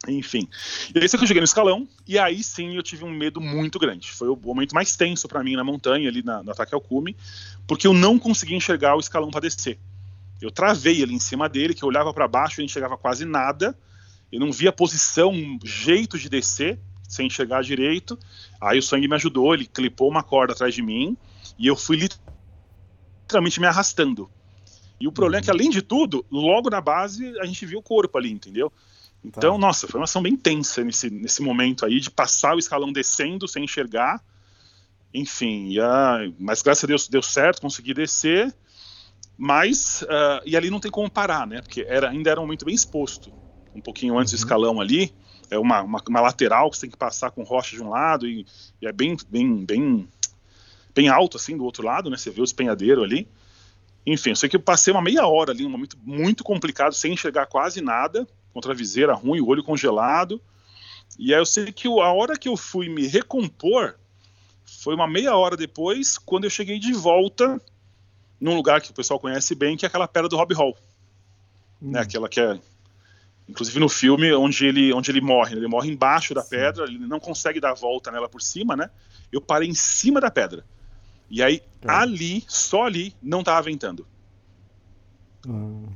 Enfim. 0.07 0.49
E 0.93 0.99
aí 0.99 1.07
que 1.07 1.15
eu 1.15 1.27
cheguei 1.27 1.39
no 1.39 1.45
escalão, 1.45 1.87
e 2.05 2.19
aí 2.19 2.43
sim 2.43 2.75
eu 2.75 2.83
tive 2.83 3.05
um 3.05 3.11
medo 3.11 3.39
muito 3.39 3.79
grande. 3.79 4.11
Foi 4.11 4.27
o 4.27 4.35
momento 4.35 4.73
mais 4.73 4.95
tenso 4.95 5.27
para 5.27 5.43
mim 5.43 5.55
na 5.55 5.63
montanha, 5.63 6.09
ali 6.09 6.21
na, 6.21 6.43
no 6.43 6.51
ataque 6.51 6.75
ao 6.75 6.81
cume, 6.81 7.15
porque 7.65 7.87
eu 7.87 7.93
não 7.93 8.19
conseguia 8.19 8.57
enxergar 8.57 8.95
o 8.95 8.99
escalão 8.99 9.31
para 9.31 9.41
descer. 9.41 9.79
Eu 10.41 10.51
travei 10.51 11.01
ali 11.01 11.13
em 11.13 11.19
cima 11.19 11.47
dele, 11.47 11.73
que 11.73 11.83
eu 11.83 11.87
olhava 11.87 12.13
para 12.13 12.27
baixo 12.27 12.59
e 12.59 12.61
não 12.61 12.65
enxergava 12.65 12.97
quase 12.97 13.23
nada. 13.23 13.77
Eu 14.29 14.39
não 14.39 14.51
via 14.51 14.73
posição, 14.73 15.31
jeito 15.63 16.17
de 16.17 16.27
descer, 16.27 16.77
sem 17.07 17.27
enxergar 17.27 17.63
direito. 17.63 18.19
Aí 18.59 18.79
o 18.79 18.83
sangue 18.83 19.07
me 19.07 19.15
ajudou, 19.15 19.53
ele 19.53 19.65
clipou 19.65 20.09
uma 20.09 20.23
corda 20.23 20.53
atrás 20.53 20.73
de 20.75 20.81
mim, 20.81 21.15
e 21.57 21.67
eu 21.67 21.77
fui 21.77 21.97
literalmente 21.97 23.59
me 23.61 23.67
arrastando. 23.67 24.29
E 24.99 25.07
o 25.07 25.11
problema 25.11 25.39
é 25.39 25.43
que, 25.43 25.51
além 25.51 25.69
de 25.69 25.81
tudo, 25.81 26.25
logo 26.29 26.69
na 26.69 26.81
base 26.81 27.37
a 27.39 27.45
gente 27.45 27.65
viu 27.65 27.79
o 27.79 27.83
corpo 27.83 28.17
ali, 28.17 28.31
entendeu? 28.31 28.71
Então, 29.23 29.53
tá. 29.53 29.57
nossa, 29.57 29.87
foi 29.87 29.99
uma 29.99 30.03
ação 30.03 30.21
bem 30.21 30.35
tensa 30.35 30.83
nesse, 30.83 31.09
nesse 31.09 31.41
momento 31.41 31.85
aí 31.85 31.99
de 31.99 32.11
passar 32.11 32.55
o 32.55 32.59
escalão 32.59 32.91
descendo 32.91 33.47
sem 33.47 33.63
enxergar. 33.63 34.21
Enfim, 35.13 35.77
a, 35.79 36.29
mas 36.37 36.61
graças 36.61 36.83
a 36.83 36.87
Deus 36.87 37.07
deu 37.07 37.21
certo, 37.21 37.61
consegui 37.61 37.93
descer. 37.93 38.53
Mas, 39.37 40.01
uh, 40.03 40.41
e 40.45 40.57
ali 40.57 40.69
não 40.69 40.79
tem 40.79 40.91
como 40.91 41.09
parar, 41.09 41.47
né? 41.47 41.61
Porque 41.61 41.85
era, 41.87 42.09
ainda 42.09 42.29
era 42.29 42.39
um 42.39 42.43
momento 42.43 42.65
bem 42.65 42.75
exposto. 42.75 43.31
Um 43.73 43.81
pouquinho 43.81 44.17
antes 44.17 44.33
uhum. 44.33 44.37
do 44.37 44.39
escalão 44.39 44.81
ali, 44.81 45.13
é 45.49 45.57
uma, 45.57 45.81
uma, 45.81 46.01
uma, 46.07 46.21
lateral 46.21 46.69
que 46.69 46.77
você 46.77 46.81
tem 46.81 46.91
que 46.91 46.97
passar 46.97 47.31
com 47.31 47.43
rocha 47.43 47.75
de 47.75 47.81
um 47.81 47.89
lado 47.89 48.27
e, 48.27 48.45
e, 48.81 48.87
é 48.87 48.91
bem, 48.91 49.17
bem, 49.29 49.65
bem, 49.65 50.07
bem 50.93 51.07
alto 51.09 51.37
assim 51.37 51.57
do 51.57 51.63
outro 51.63 51.83
lado, 51.83 52.09
né? 52.09 52.17
Você 52.17 52.29
vê 52.29 52.41
o 52.41 52.43
espenhadeiro 52.43 53.03
ali. 53.03 53.27
Enfim, 54.05 54.31
eu 54.31 54.35
sei 54.35 54.49
que 54.49 54.55
eu 54.55 54.59
passei 54.59 54.93
uma 54.93 55.01
meia 55.01 55.25
hora 55.25 55.51
ali, 55.51 55.65
um 55.65 55.69
momento 55.69 55.97
muito 56.03 56.43
complicado, 56.43 56.93
sem 56.93 57.13
enxergar 57.13 57.47
quase 57.47 57.81
nada 57.81 58.27
contra 58.53 58.71
a 58.71 58.75
viseira 58.75 59.13
ruim, 59.13 59.41
o 59.41 59.47
olho 59.47 59.63
congelado. 59.63 60.41
E 61.17 61.33
aí 61.33 61.39
eu 61.39 61.45
sei 61.45 61.71
que 61.71 61.87
a 61.87 62.11
hora 62.11 62.37
que 62.37 62.47
eu 62.47 62.55
fui 62.55 62.89
me 62.89 63.07
recompor 63.07 63.95
foi 64.65 64.95
uma 64.95 65.07
meia 65.07 65.35
hora 65.35 65.55
depois, 65.55 66.17
quando 66.17 66.43
eu 66.43 66.49
cheguei 66.49 66.79
de 66.79 66.93
volta 66.93 67.61
num 68.39 68.55
lugar 68.55 68.81
que 68.81 68.91
o 68.91 68.93
pessoal 68.93 69.19
conhece 69.19 69.55
bem, 69.55 69.77
que 69.77 69.85
é 69.85 69.87
aquela 69.87 70.07
pedra 70.07 70.27
do 70.27 70.35
Rob 70.35 70.53
Hall. 70.53 70.77
Hum. 71.81 71.91
Né, 71.91 72.01
aquela 72.01 72.27
que 72.29 72.39
é 72.39 72.59
inclusive 73.47 73.79
no 73.79 73.89
filme 73.89 74.33
onde 74.33 74.65
ele 74.65 74.93
onde 74.93 75.11
ele 75.11 75.21
morre, 75.21 75.55
ele 75.55 75.67
morre 75.67 75.91
embaixo 75.91 76.33
da 76.33 76.41
Sim. 76.41 76.49
pedra, 76.49 76.85
ele 76.85 76.99
não 76.99 77.19
consegue 77.19 77.59
dar 77.59 77.71
a 77.71 77.75
volta 77.75 78.11
nela 78.11 78.29
por 78.29 78.41
cima, 78.41 78.75
né? 78.75 78.89
Eu 79.31 79.41
parei 79.41 79.67
em 79.67 79.73
cima 79.73 80.21
da 80.21 80.31
pedra. 80.31 80.65
E 81.29 81.41
aí 81.41 81.61
é. 81.81 81.91
ali, 81.91 82.43
só 82.47 82.85
ali, 82.85 83.15
não 83.21 83.39
estava 83.39 83.61
ventando. 83.63 84.05
Hum. 85.47 85.89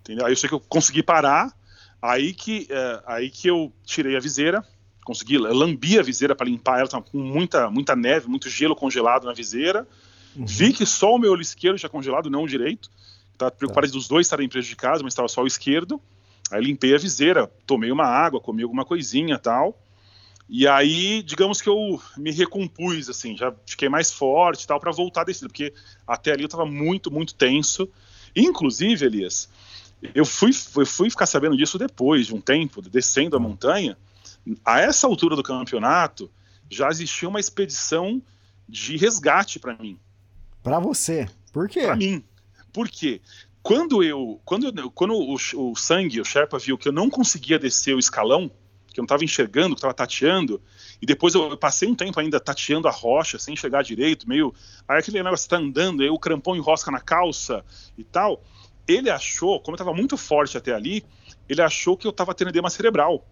Entendeu? 0.00 0.26
Aí 0.26 0.32
eu 0.32 0.36
sei 0.36 0.48
que 0.48 0.54
eu 0.54 0.60
consegui 0.60 1.02
parar, 1.02 1.52
Aí 2.02 2.32
que, 2.32 2.66
é, 2.70 3.02
aí 3.06 3.30
que 3.30 3.48
eu 3.48 3.72
tirei 3.84 4.16
a 4.16 4.20
viseira, 4.20 4.64
consegui, 5.04 5.38
lambi 5.38 5.98
a 5.98 6.02
viseira 6.02 6.34
para 6.34 6.46
limpar 6.46 6.80
ela, 6.80 6.88
tava 6.88 7.04
com 7.04 7.18
muita, 7.18 7.70
muita 7.70 7.94
neve, 7.94 8.28
muito 8.28 8.48
gelo 8.48 8.74
congelado 8.74 9.24
na 9.24 9.32
viseira. 9.32 9.86
Uhum. 10.36 10.46
Vi 10.46 10.72
que 10.72 10.86
só 10.86 11.14
o 11.14 11.18
meu 11.18 11.32
olho 11.32 11.42
esquerdo 11.42 11.78
tinha 11.78 11.90
congelado, 11.90 12.30
não 12.30 12.44
o 12.44 12.48
direito. 12.48 12.90
Estava 13.32 13.50
preocupado 13.50 13.86
tá. 13.86 13.92
dos 13.92 14.06
dois 14.08 14.26
estarem 14.26 14.48
prejudicados, 14.48 15.02
mas 15.02 15.12
estava 15.12 15.28
só 15.28 15.42
o 15.42 15.46
esquerdo. 15.46 16.00
Aí 16.50 16.62
limpei 16.62 16.94
a 16.94 16.98
viseira, 16.98 17.46
tomei 17.66 17.90
uma 17.90 18.04
água, 18.04 18.40
comi 18.40 18.62
alguma 18.62 18.84
coisinha 18.84 19.38
tal. 19.38 19.78
E 20.48 20.66
aí, 20.66 21.22
digamos 21.22 21.62
que 21.62 21.68
eu 21.68 22.00
me 22.16 22.32
recompus, 22.32 23.08
assim, 23.08 23.36
já 23.36 23.54
fiquei 23.64 23.88
mais 23.88 24.12
forte 24.12 24.66
tal, 24.66 24.80
para 24.80 24.90
voltar 24.90 25.20
a 25.20 25.24
descer, 25.24 25.46
porque 25.46 25.72
até 26.04 26.32
ali 26.32 26.42
eu 26.42 26.46
estava 26.46 26.66
muito, 26.66 27.08
muito 27.08 27.34
tenso. 27.34 27.88
Inclusive, 28.34 29.06
Elias, 29.06 29.48
eu 30.14 30.24
fui, 30.24 30.50
eu 30.76 30.86
fui 30.86 31.10
ficar 31.10 31.26
sabendo 31.26 31.56
disso 31.56 31.78
depois 31.78 32.26
de 32.26 32.34
um 32.34 32.40
tempo, 32.40 32.80
descendo 32.80 33.36
a 33.36 33.40
montanha. 33.40 33.96
A 34.64 34.80
essa 34.80 35.06
altura 35.06 35.36
do 35.36 35.42
campeonato, 35.42 36.30
já 36.70 36.88
existia 36.88 37.28
uma 37.28 37.40
expedição 37.40 38.22
de 38.68 38.96
resgate 38.96 39.58
para 39.58 39.76
mim. 39.76 39.98
Para 40.62 40.78
você? 40.78 41.28
Por 41.52 41.68
quê? 41.68 41.82
Para 41.82 41.96
mim. 41.96 42.24
Por 42.72 42.88
quê? 42.88 43.20
Quando 43.62 44.02
eu, 44.02 44.40
quando, 44.44 44.90
quando 44.92 45.14
o, 45.14 45.34
o 45.34 45.76
sangue, 45.76 46.20
o 46.20 46.24
Sherpa 46.24 46.58
viu 46.58 46.78
que 46.78 46.88
eu 46.88 46.92
não 46.92 47.10
conseguia 47.10 47.58
descer 47.58 47.94
o 47.94 47.98
escalão, 47.98 48.50
que 48.88 48.98
eu 48.98 49.02
não 49.02 49.06
estava 49.06 49.24
enxergando, 49.24 49.74
que 49.74 49.80
estava 49.80 49.92
tateando, 49.92 50.62
e 51.02 51.04
depois 51.04 51.34
eu, 51.34 51.50
eu, 51.50 51.56
passei 51.58 51.88
um 51.88 51.94
tempo 51.94 52.18
ainda 52.18 52.40
tateando 52.40 52.88
a 52.88 52.90
rocha, 52.90 53.38
sem 53.38 53.54
chegar 53.54 53.82
direito, 53.82 54.28
meio. 54.28 54.54
Aí 54.88 54.98
aquele 54.98 55.22
negócio 55.22 55.44
está 55.44 55.58
andando, 55.58 56.02
aí 56.02 56.08
o 56.08 56.18
crampão 56.18 56.56
enrosca 56.56 56.90
na 56.90 57.00
calça 57.00 57.64
e 57.98 58.04
tal 58.04 58.42
ele 58.90 59.10
achou, 59.10 59.60
como 59.60 59.74
eu 59.74 59.76
estava 59.76 59.94
muito 59.94 60.16
forte 60.16 60.56
até 60.56 60.72
ali, 60.72 61.04
ele 61.48 61.62
achou 61.62 61.96
que 61.96 62.06
eu 62.06 62.10
estava 62.10 62.34
tendo 62.34 62.48
edema 62.48 62.70
cerebral. 62.70 63.26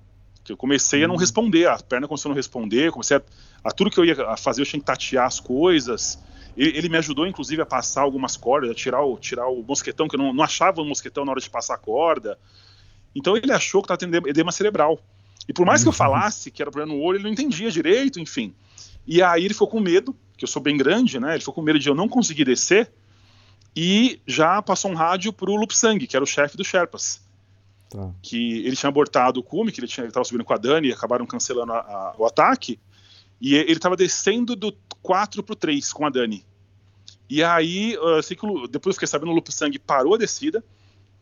Que 0.44 0.52
eu 0.52 0.56
comecei 0.56 1.04
a 1.04 1.08
não 1.08 1.16
responder, 1.16 1.68
a 1.68 1.78
perna 1.78 2.08
começou 2.08 2.28
a 2.28 2.30
não 2.30 2.36
responder, 2.36 2.90
comecei 2.90 3.16
a, 3.16 3.22
a 3.64 3.70
tudo 3.70 3.90
que 3.90 3.98
eu 3.98 4.04
ia 4.04 4.36
fazer, 4.36 4.62
eu 4.62 4.66
tinha 4.66 4.80
que 4.80 4.86
tatear 4.86 5.26
as 5.26 5.40
coisas. 5.40 6.18
Ele, 6.56 6.76
ele, 6.76 6.88
me 6.88 6.96
ajudou, 6.96 7.26
inclusive, 7.26 7.62
a 7.62 7.66
passar 7.66 8.02
algumas 8.02 8.36
cordas, 8.36 8.70
a 8.70 8.74
tirar 8.74 9.02
o, 9.02 9.16
tirar 9.18 9.48
o 9.48 9.62
mosquetão, 9.62 10.08
que 10.08 10.16
eu 10.16 10.18
não, 10.18 10.32
não 10.32 10.42
achava 10.42 10.80
o 10.82 10.84
mosquetão 10.84 11.24
na 11.24 11.32
hora 11.32 11.40
de 11.40 11.48
passar 11.48 11.74
a 11.74 11.78
corda. 11.78 12.38
Então 13.14 13.36
ele 13.36 13.52
achou 13.52 13.82
que 13.82 13.86
estava 13.86 13.98
tendo 13.98 14.28
edema 14.28 14.52
cerebral. 14.52 15.00
E 15.48 15.52
por 15.52 15.64
mais 15.64 15.82
que 15.82 15.88
eu 15.88 15.92
falasse 15.92 16.50
que 16.50 16.60
era 16.60 16.70
problema 16.70 16.96
no 16.96 17.02
olho, 17.02 17.16
ele 17.16 17.24
não 17.24 17.30
entendia 17.30 17.70
direito, 17.70 18.20
enfim. 18.20 18.54
E 19.06 19.22
aí 19.22 19.44
ele 19.44 19.54
ficou 19.54 19.68
com 19.68 19.80
medo, 19.80 20.14
que 20.36 20.44
eu 20.44 20.48
sou 20.48 20.60
bem 20.60 20.76
grande, 20.76 21.18
né? 21.18 21.32
Ele 21.32 21.40
ficou 21.40 21.54
com 21.54 21.62
medo 21.62 21.78
de 21.78 21.88
eu 21.88 21.94
não 21.94 22.08
conseguir 22.08 22.44
descer. 22.44 22.90
E 23.80 24.20
já 24.26 24.60
passou 24.60 24.90
um 24.90 24.94
rádio 24.94 25.32
pro 25.32 25.54
Lupsang, 25.54 26.04
que 26.04 26.16
era 26.16 26.24
o 26.24 26.26
chefe 26.26 26.56
do 26.56 26.64
Sherpas. 26.64 27.22
Tá. 27.88 28.10
Que 28.20 28.66
ele 28.66 28.74
tinha 28.74 28.88
abortado 28.88 29.38
o 29.38 29.42
cume, 29.42 29.70
que 29.70 29.78
ele 29.78 29.86
estava 29.86 30.24
subindo 30.24 30.44
com 30.44 30.52
a 30.52 30.56
Dani 30.56 30.88
e 30.88 30.92
acabaram 30.92 31.24
cancelando 31.24 31.72
a, 31.72 31.78
a, 31.78 32.14
o 32.18 32.26
ataque. 32.26 32.80
E 33.40 33.54
ele 33.54 33.74
estava 33.74 33.96
descendo 33.96 34.56
do 34.56 34.76
4 35.00 35.44
pro 35.44 35.54
3 35.54 35.92
com 35.92 36.04
a 36.04 36.10
Dani. 36.10 36.44
E 37.30 37.40
aí, 37.40 37.96
assim 38.18 38.34
que, 38.34 38.44
depois 38.68 38.94
eu 38.94 38.94
fiquei 38.94 39.06
sabendo, 39.06 39.30
o 39.30 39.34
Lupsang 39.36 39.78
parou 39.78 40.16
a 40.16 40.18
descida. 40.18 40.64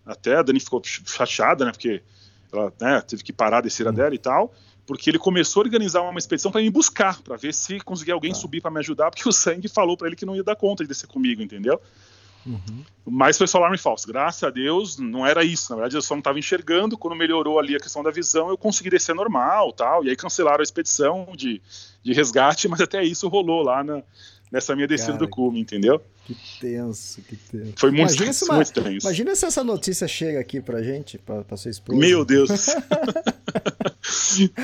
Até 0.06 0.36
a 0.36 0.42
Dani 0.42 0.58
ficou 0.58 0.80
chateada, 0.82 1.66
né? 1.66 1.72
Porque 1.72 2.02
ela 2.50 2.72
né, 2.80 3.02
teve 3.02 3.22
que 3.22 3.34
parar 3.34 3.58
a 3.58 3.60
descida 3.60 3.92
dela 3.92 4.14
e 4.14 4.18
tal 4.18 4.50
porque 4.86 5.10
ele 5.10 5.18
começou 5.18 5.62
a 5.62 5.64
organizar 5.64 6.00
uma 6.02 6.16
expedição 6.16 6.52
para 6.52 6.60
me 6.60 6.70
buscar, 6.70 7.20
para 7.20 7.36
ver 7.36 7.52
se 7.52 7.80
conseguia 7.80 8.14
alguém 8.14 8.30
tá. 8.30 8.38
subir 8.38 8.60
para 8.60 8.70
me 8.70 8.78
ajudar, 8.78 9.10
porque 9.10 9.28
o 9.28 9.32
sangue 9.32 9.66
falou 9.66 9.96
para 9.96 10.06
ele 10.06 10.14
que 10.14 10.24
não 10.24 10.36
ia 10.36 10.44
dar 10.44 10.54
conta 10.54 10.84
de 10.84 10.88
descer 10.88 11.08
comigo, 11.08 11.42
entendeu? 11.42 11.82
Uhum. 12.46 12.84
Mas 13.04 13.36
foi 13.36 13.46
só 13.46 13.58
alarme 13.58 13.76
falso. 13.76 14.06
Graças 14.06 14.42
a 14.44 14.50
Deus, 14.50 14.98
não 14.98 15.26
era 15.26 15.44
isso. 15.44 15.70
Na 15.70 15.76
verdade, 15.76 15.96
eu 15.96 16.02
só 16.02 16.14
não 16.14 16.20
estava 16.20 16.38
enxergando. 16.38 16.96
Quando 16.96 17.16
melhorou 17.16 17.58
ali 17.58 17.74
a 17.74 17.80
questão 17.80 18.02
da 18.02 18.10
visão, 18.10 18.48
eu 18.48 18.56
consegui 18.56 18.88
descer 18.88 19.14
normal 19.14 19.72
tal. 19.72 20.04
E 20.04 20.10
aí 20.10 20.16
cancelaram 20.16 20.60
a 20.60 20.62
expedição 20.62 21.28
de, 21.36 21.60
de 22.02 22.12
resgate, 22.12 22.68
mas 22.68 22.80
até 22.80 23.02
isso 23.02 23.28
rolou 23.28 23.62
lá 23.62 23.82
na, 23.82 24.02
nessa 24.50 24.74
minha 24.74 24.86
descida 24.86 25.12
Cara, 25.12 25.24
do 25.24 25.28
cume, 25.28 25.60
entendeu? 25.60 26.00
Que 26.24 26.36
tenso, 26.60 27.22
que 27.22 27.36
tenso. 27.36 27.74
Foi 27.76 27.90
muito, 27.90 28.10
imagina 28.10 28.26
tenso, 28.26 28.52
muito 28.52 28.72
tenso. 28.72 29.06
Imagina 29.06 29.36
se 29.36 29.46
essa 29.46 29.64
notícia 29.64 30.08
chega 30.08 30.40
aqui 30.40 30.60
pra 30.60 30.82
gente, 30.82 31.18
pra, 31.18 31.42
pra 31.42 31.56
sua 31.56 31.70
esposa. 31.70 31.98
Meu 31.98 32.24
Deus. 32.24 32.50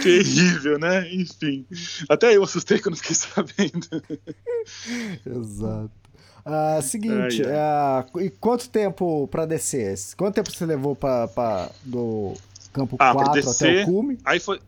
Terrível, 0.02 0.78
né? 0.78 1.12
Enfim. 1.12 1.66
Até 2.08 2.36
eu 2.36 2.42
assustei 2.42 2.80
quando 2.80 2.96
fiquei 2.96 3.14
sabendo. 3.14 4.02
Exato. 5.26 6.01
Uh, 6.44 6.82
seguinte, 6.82 7.42
Uh, 7.42 8.20
e 8.20 8.30
quanto 8.30 8.68
tempo 8.68 9.28
para 9.28 9.46
descer? 9.46 9.94
Quanto 10.16 10.34
tempo 10.34 10.50
você 10.50 10.66
levou 10.66 10.96
para 10.96 11.70
do 11.84 12.34
campo 12.72 12.96
ah, 12.98 13.12
4 13.12 13.32
descer, 13.32 13.70
até 13.70 13.82
o 13.82 13.86
cume? 13.86 14.18
Aí 14.24 14.40
foi, 14.40 14.60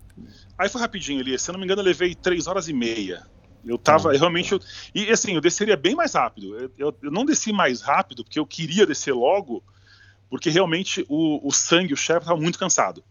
aí 0.56 0.68
foi 0.68 0.80
rapidinho 0.80 1.20
ali. 1.20 1.36
Se 1.38 1.50
eu 1.50 1.52
não 1.52 1.58
me 1.58 1.64
engano, 1.64 1.80
eu 1.80 1.86
levei 1.86 2.14
3 2.14 2.46
horas 2.46 2.68
e 2.68 2.72
meia. 2.72 3.22
Eu 3.66 3.76
tava 3.76 4.10
ah, 4.10 4.16
realmente. 4.16 4.52
Eu, 4.52 4.60
e 4.94 5.10
assim, 5.10 5.34
eu 5.34 5.40
desceria 5.40 5.76
bem 5.76 5.94
mais 5.94 6.14
rápido. 6.14 6.56
Eu, 6.56 6.70
eu, 6.78 6.96
eu, 7.02 7.10
não 7.10 7.24
desci 7.24 7.52
mais 7.52 7.80
rápido 7.80 8.22
porque 8.22 8.38
eu 8.38 8.46
queria 8.46 8.86
descer 8.86 9.12
logo, 9.12 9.62
porque 10.30 10.50
realmente 10.50 11.04
o, 11.08 11.46
o 11.46 11.50
sangue, 11.50 11.92
o 11.92 11.96
chefe, 11.96 12.20
estava 12.20 12.40
muito 12.40 12.58
cansado. 12.58 13.02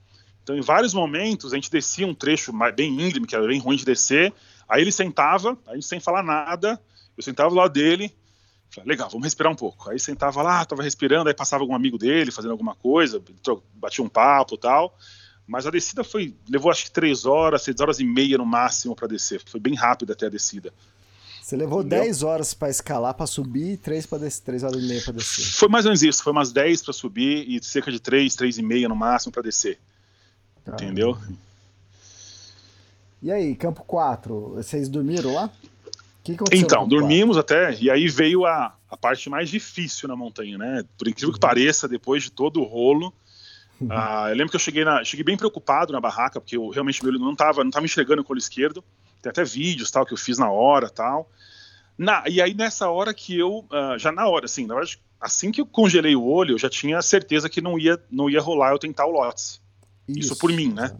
Então, 0.41 0.55
em 0.57 0.61
vários 0.61 0.93
momentos, 0.93 1.53
a 1.53 1.55
gente 1.55 1.71
descia 1.71 2.05
um 2.05 2.13
trecho 2.13 2.53
bem 2.75 2.91
íngreme, 2.91 3.25
que 3.25 3.35
era 3.35 3.47
bem 3.47 3.59
ruim 3.59 3.77
de 3.77 3.85
descer. 3.85 4.33
Aí 4.67 4.81
ele 4.81 4.91
sentava, 4.91 5.57
a 5.67 5.73
gente 5.73 5.85
sem 5.85 5.99
falar 5.99 6.23
nada, 6.23 6.79
eu 7.17 7.23
sentava 7.23 7.49
do 7.49 7.55
lado 7.55 7.71
dele, 7.71 8.13
Falei, 8.73 8.89
legal, 8.89 9.07
vamos 9.09 9.25
respirar 9.25 9.51
um 9.51 9.55
pouco. 9.55 9.89
Aí 9.89 9.99
sentava 9.99 10.41
lá, 10.41 10.65
tava 10.65 10.81
respirando, 10.81 11.29
aí 11.29 11.35
passava 11.35 11.63
algum 11.63 11.75
amigo 11.75 11.97
dele 11.97 12.31
fazendo 12.31 12.51
alguma 12.51 12.73
coisa, 12.73 13.21
batia 13.75 14.03
um 14.03 14.09
papo 14.09 14.57
tal. 14.57 14.97
Mas 15.45 15.67
a 15.67 15.71
descida 15.71 16.03
foi. 16.03 16.35
levou 16.49 16.71
acho 16.71 16.85
que 16.85 16.91
três 16.91 17.25
horas, 17.25 17.61
seis 17.61 17.79
horas 17.79 17.99
e 17.99 18.03
meia 18.03 18.37
no 18.37 18.45
máximo 18.45 18.95
para 18.95 19.07
descer. 19.07 19.41
Foi 19.45 19.59
bem 19.59 19.75
rápido 19.75 20.13
até 20.13 20.25
a 20.25 20.29
descida. 20.29 20.73
Você 21.43 21.57
levou 21.57 21.81
Entendeu? 21.81 21.99
10 22.03 22.23
horas 22.23 22.53
para 22.53 22.69
escalar, 22.69 23.13
para 23.13 23.27
subir 23.27 23.73
e 23.73 23.77
3 23.77 24.05
para 24.05 24.19
descer, 24.19 24.43
3 24.45 24.63
horas 24.63 24.81
e 24.81 24.87
meia 24.87 25.01
para 25.03 25.13
descer. 25.13 25.43
Foi 25.43 25.67
mais 25.67 25.83
ou 25.83 25.89
menos 25.89 26.01
isso, 26.01 26.23
foi 26.23 26.31
umas 26.31 26.53
10 26.53 26.83
para 26.83 26.93
subir 26.93 27.45
e 27.49 27.61
cerca 27.61 27.91
de 27.91 27.99
3, 27.99 28.33
3 28.33 28.59
e 28.59 28.61
meia 28.63 28.87
no 28.87 28.95
máximo 28.95 29.33
para 29.33 29.43
descer. 29.43 29.77
Tá. 30.63 30.71
Entendeu? 30.71 31.17
E 33.21 33.29
aí, 33.29 33.55
campo 33.55 33.83
4, 33.83 34.53
vocês 34.55 34.87
dormiram 34.87 35.33
lá? 35.33 35.51
Que 36.23 36.37
que 36.37 36.55
então, 36.55 36.87
dormimos 36.87 37.37
até, 37.37 37.75
e 37.81 37.91
aí 37.91 38.07
veio 38.07 38.45
a, 38.45 38.73
a 38.89 38.95
parte 38.95 39.29
mais 39.29 39.49
difícil 39.49 40.07
na 40.07 40.15
montanha, 40.15 40.57
né? 40.57 40.85
Por 40.97 41.07
incrível 41.07 41.29
uhum. 41.29 41.33
que 41.33 41.39
pareça, 41.39 41.87
depois 41.87 42.23
de 42.23 42.31
todo 42.31 42.61
o 42.61 42.63
rolo, 42.63 43.13
uhum. 43.81 43.87
uh, 43.87 44.29
eu 44.29 44.35
lembro 44.35 44.49
que 44.49 44.55
eu 44.55 44.59
cheguei, 44.59 44.85
na, 44.85 45.03
cheguei 45.03 45.23
bem 45.23 45.35
preocupado 45.35 45.91
na 45.91 45.99
barraca, 45.99 46.39
porque 46.39 46.55
eu 46.55 46.69
realmente 46.69 47.03
meu 47.03 47.11
olho 47.11 47.19
não 47.19 47.33
estava 47.33 47.61
não 47.63 47.71
tava 47.71 47.85
enxergando 47.85 48.21
o 48.21 48.25
olho 48.27 48.39
esquerdo. 48.39 48.81
Tem 49.21 49.29
até 49.29 49.43
vídeos 49.43 49.91
tal 49.91 50.05
que 50.05 50.13
eu 50.13 50.17
fiz 50.17 50.37
na 50.37 50.49
hora 50.49 50.89
tal. 50.89 51.29
Na, 51.97 52.23
e 52.27 52.41
aí 52.41 52.53
nessa 52.53 52.89
hora 52.89 53.13
que 53.13 53.37
eu, 53.37 53.59
uh, 53.69 53.97
já 53.97 54.11
na 54.11 54.25
hora, 54.27 54.45
assim, 54.45 54.65
na 54.65 54.75
verdade, 54.75 54.99
assim 55.19 55.51
que 55.51 55.59
eu 55.59 55.65
congelei 55.65 56.15
o 56.15 56.23
olho, 56.23 56.53
eu 56.53 56.59
já 56.59 56.69
tinha 56.69 57.01
certeza 57.01 57.49
que 57.49 57.61
não 57.61 57.77
ia, 57.77 57.99
não 58.09 58.29
ia 58.29 58.39
rolar 58.39 58.71
eu 58.71 58.79
tentar 58.79 59.05
o 59.05 59.11
Lotus. 59.11 59.61
Isso, 60.07 60.19
Isso 60.19 60.37
por 60.37 60.51
mim, 60.51 60.71
né? 60.73 60.95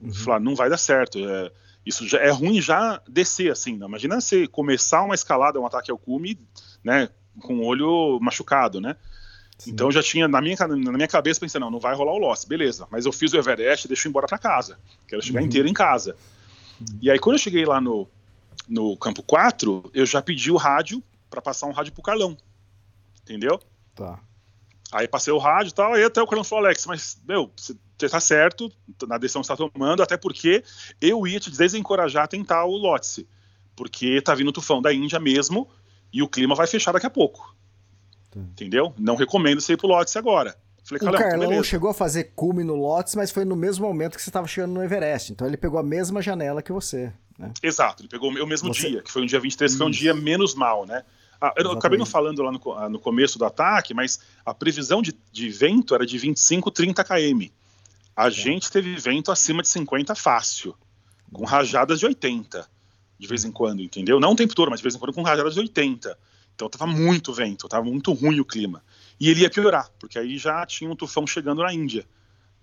Uhum. 0.00 0.12
Falar, 0.12 0.40
não 0.40 0.54
vai 0.54 0.68
dar 0.68 0.78
certo. 0.78 1.18
É, 1.18 1.52
isso 1.84 2.06
já 2.06 2.18
é 2.18 2.30
ruim 2.30 2.60
já 2.60 3.00
descer 3.08 3.52
assim. 3.52 3.76
Não? 3.76 3.88
Imagina 3.88 4.20
você 4.20 4.46
começar 4.46 5.02
uma 5.02 5.14
escalada, 5.14 5.60
um 5.60 5.66
ataque 5.66 5.90
ao 5.90 5.98
cume, 5.98 6.38
né, 6.82 7.08
com 7.40 7.58
o 7.58 7.64
olho 7.64 8.18
machucado, 8.20 8.80
né? 8.80 8.96
Sim. 9.58 9.70
Então 9.70 9.90
já 9.90 10.02
tinha 10.02 10.26
na 10.26 10.40
minha, 10.40 10.56
na 10.56 10.92
minha 10.92 11.08
cabeça 11.08 11.40
pensando, 11.40 11.62
não, 11.62 11.70
não 11.70 11.80
vai 11.80 11.94
rolar 11.94 12.12
o 12.12 12.18
loss, 12.18 12.44
beleza. 12.44 12.88
Mas 12.90 13.06
eu 13.06 13.12
fiz 13.12 13.32
o 13.32 13.36
Everest 13.36 13.86
e 13.86 13.88
deixo 13.88 14.08
embora 14.08 14.26
para 14.26 14.38
casa. 14.38 14.78
Quero 15.06 15.22
chegar 15.22 15.40
uhum. 15.40 15.46
inteiro 15.46 15.68
em 15.68 15.72
casa. 15.72 16.16
Uhum. 16.80 16.98
E 17.00 17.10
aí 17.10 17.18
quando 17.18 17.36
eu 17.36 17.40
cheguei 17.40 17.64
lá 17.64 17.80
no, 17.80 18.08
no 18.68 18.96
campo 18.96 19.22
4, 19.22 19.90
eu 19.94 20.04
já 20.04 20.20
pedi 20.20 20.50
o 20.50 20.56
rádio 20.56 21.02
para 21.30 21.40
passar 21.40 21.66
um 21.66 21.72
rádio 21.72 21.92
pro 21.92 22.02
Carlão. 22.02 22.36
Entendeu? 23.22 23.60
Tá. 23.94 24.18
Aí 24.94 25.08
passei 25.08 25.32
o 25.32 25.38
rádio 25.38 25.70
e 25.70 25.74
tal, 25.74 25.92
aí 25.92 26.04
até 26.04 26.22
o 26.22 26.26
Carlão 26.26 26.44
falou, 26.44 26.66
Alex, 26.66 26.86
mas, 26.86 27.20
meu, 27.26 27.50
você 27.56 28.08
tá 28.08 28.20
certo 28.20 28.70
na 29.08 29.18
decisão 29.18 29.42
que 29.42 29.48
você 29.48 29.56
tá 29.56 29.68
tomando, 29.68 30.04
até 30.04 30.16
porque 30.16 30.62
eu 31.00 31.26
ia 31.26 31.40
te 31.40 31.50
desencorajar 31.50 32.22
a 32.22 32.28
tentar 32.28 32.64
o 32.64 32.76
Lotse, 32.76 33.26
porque 33.74 34.22
tá 34.22 34.36
vindo 34.36 34.50
o 34.50 34.52
tufão 34.52 34.80
da 34.80 34.94
Índia 34.94 35.18
mesmo 35.18 35.68
e 36.12 36.22
o 36.22 36.28
clima 36.28 36.54
vai 36.54 36.68
fechar 36.68 36.92
daqui 36.92 37.06
a 37.06 37.10
pouco. 37.10 37.56
Tá. 38.30 38.38
Entendeu? 38.38 38.94
Não 38.96 39.16
recomendo 39.16 39.60
você 39.60 39.72
ir 39.72 39.76
pro 39.76 39.88
Lotse 39.88 40.16
agora. 40.16 40.56
Falei, 40.84 41.08
o 41.08 41.12
Carlão 41.12 41.48
beleza. 41.48 41.64
chegou 41.64 41.90
a 41.90 41.94
fazer 41.94 42.32
cume 42.36 42.62
no 42.62 42.76
Lotus, 42.76 43.16
mas 43.16 43.32
foi 43.32 43.44
no 43.44 43.56
mesmo 43.56 43.84
momento 43.84 44.14
que 44.14 44.22
você 44.22 44.30
estava 44.30 44.46
chegando 44.46 44.74
no 44.74 44.84
Everest. 44.84 45.32
Então 45.32 45.44
ele 45.44 45.56
pegou 45.56 45.80
a 45.80 45.82
mesma 45.82 46.22
janela 46.22 46.62
que 46.62 46.70
você. 46.70 47.12
Né? 47.36 47.52
Exato, 47.60 48.02
ele 48.02 48.08
pegou 48.08 48.30
o 48.30 48.46
mesmo 48.46 48.72
você... 48.72 48.90
dia, 48.90 49.02
que 49.02 49.10
foi 49.10 49.22
um 49.22 49.26
dia 49.26 49.40
23, 49.40 49.72
que 49.72 49.78
foi 49.78 49.86
um 49.88 49.90
dia 49.90 50.14
menos 50.14 50.54
mal, 50.54 50.86
né? 50.86 51.02
Ah, 51.44 51.52
eu 51.56 51.72
acabei 51.72 51.98
não 51.98 52.06
falando 52.06 52.42
lá 52.42 52.50
no, 52.50 52.72
ah, 52.72 52.88
no, 52.88 52.98
começo 52.98 53.38
do 53.38 53.44
ataque, 53.44 53.92
mas 53.92 54.18
a 54.46 54.54
previsão 54.54 55.02
de, 55.02 55.14
de 55.30 55.50
vento 55.50 55.94
era 55.94 56.06
de 56.06 56.16
25, 56.16 56.70
30 56.70 57.04
km. 57.04 57.50
A 58.16 58.28
é. 58.28 58.30
gente 58.30 58.70
teve 58.70 58.96
vento 58.96 59.30
acima 59.30 59.60
de 59.60 59.68
50 59.68 60.14
fácil, 60.14 60.74
com 61.30 61.44
rajadas 61.44 62.00
de 62.00 62.06
80, 62.06 62.66
de 63.18 63.26
vez 63.26 63.44
em 63.44 63.52
quando, 63.52 63.82
entendeu? 63.82 64.18
Não 64.18 64.32
o 64.32 64.36
tempo 64.36 64.54
todo, 64.54 64.70
mas 64.70 64.80
de 64.80 64.84
vez 64.84 64.94
em 64.94 64.98
quando 64.98 65.12
com 65.12 65.20
rajadas 65.20 65.52
de 65.52 65.60
80. 65.60 66.16
Então 66.54 66.66
tava 66.70 66.86
muito 66.86 67.30
vento, 67.34 67.68
tava 67.68 67.84
muito 67.84 68.10
ruim 68.14 68.40
o 68.40 68.44
clima. 68.44 68.82
E 69.20 69.28
ele 69.28 69.42
ia 69.42 69.50
piorar, 69.50 69.90
porque 69.98 70.18
aí 70.18 70.38
já 70.38 70.64
tinha 70.64 70.90
um 70.90 70.96
tufão 70.96 71.26
chegando 71.26 71.62
na 71.62 71.74
Índia, 71.74 72.06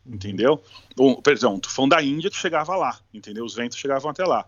entendeu? 0.05 0.63
Ou, 0.97 1.21
perdão, 1.21 1.55
um 1.55 1.59
tufão 1.59 1.87
da 1.87 2.01
Índia 2.01 2.31
que 2.31 2.37
chegava 2.37 2.75
lá, 2.75 2.99
entendeu? 3.13 3.45
Os 3.45 3.53
ventos 3.53 3.77
chegavam 3.77 4.09
até 4.09 4.25
lá. 4.25 4.47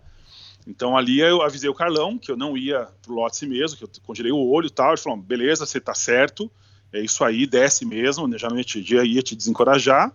Então 0.67 0.97
ali 0.97 1.19
eu 1.19 1.41
avisei 1.41 1.69
o 1.69 1.73
Carlão 1.73 2.17
que 2.17 2.31
eu 2.31 2.37
não 2.37 2.57
ia 2.57 2.87
pro 3.01 3.13
lote 3.13 3.45
mesmo, 3.45 3.77
que 3.77 3.83
eu 3.83 3.89
congelei 4.03 4.31
o 4.31 4.37
olho 4.37 4.67
e 4.67 4.71
tal. 4.71 4.89
Ele 4.89 4.97
falou: 4.97 5.17
beleza, 5.17 5.65
você 5.65 5.79
tá 5.79 5.93
certo, 5.93 6.49
é 6.91 7.01
isso 7.01 7.23
aí, 7.23 7.45
desce 7.45 7.85
mesmo, 7.85 8.37
já 8.37 8.49
não 8.49 8.57
ia 8.57 8.63
te, 8.63 8.79
ia 8.79 9.21
te 9.21 9.35
desencorajar. 9.35 10.11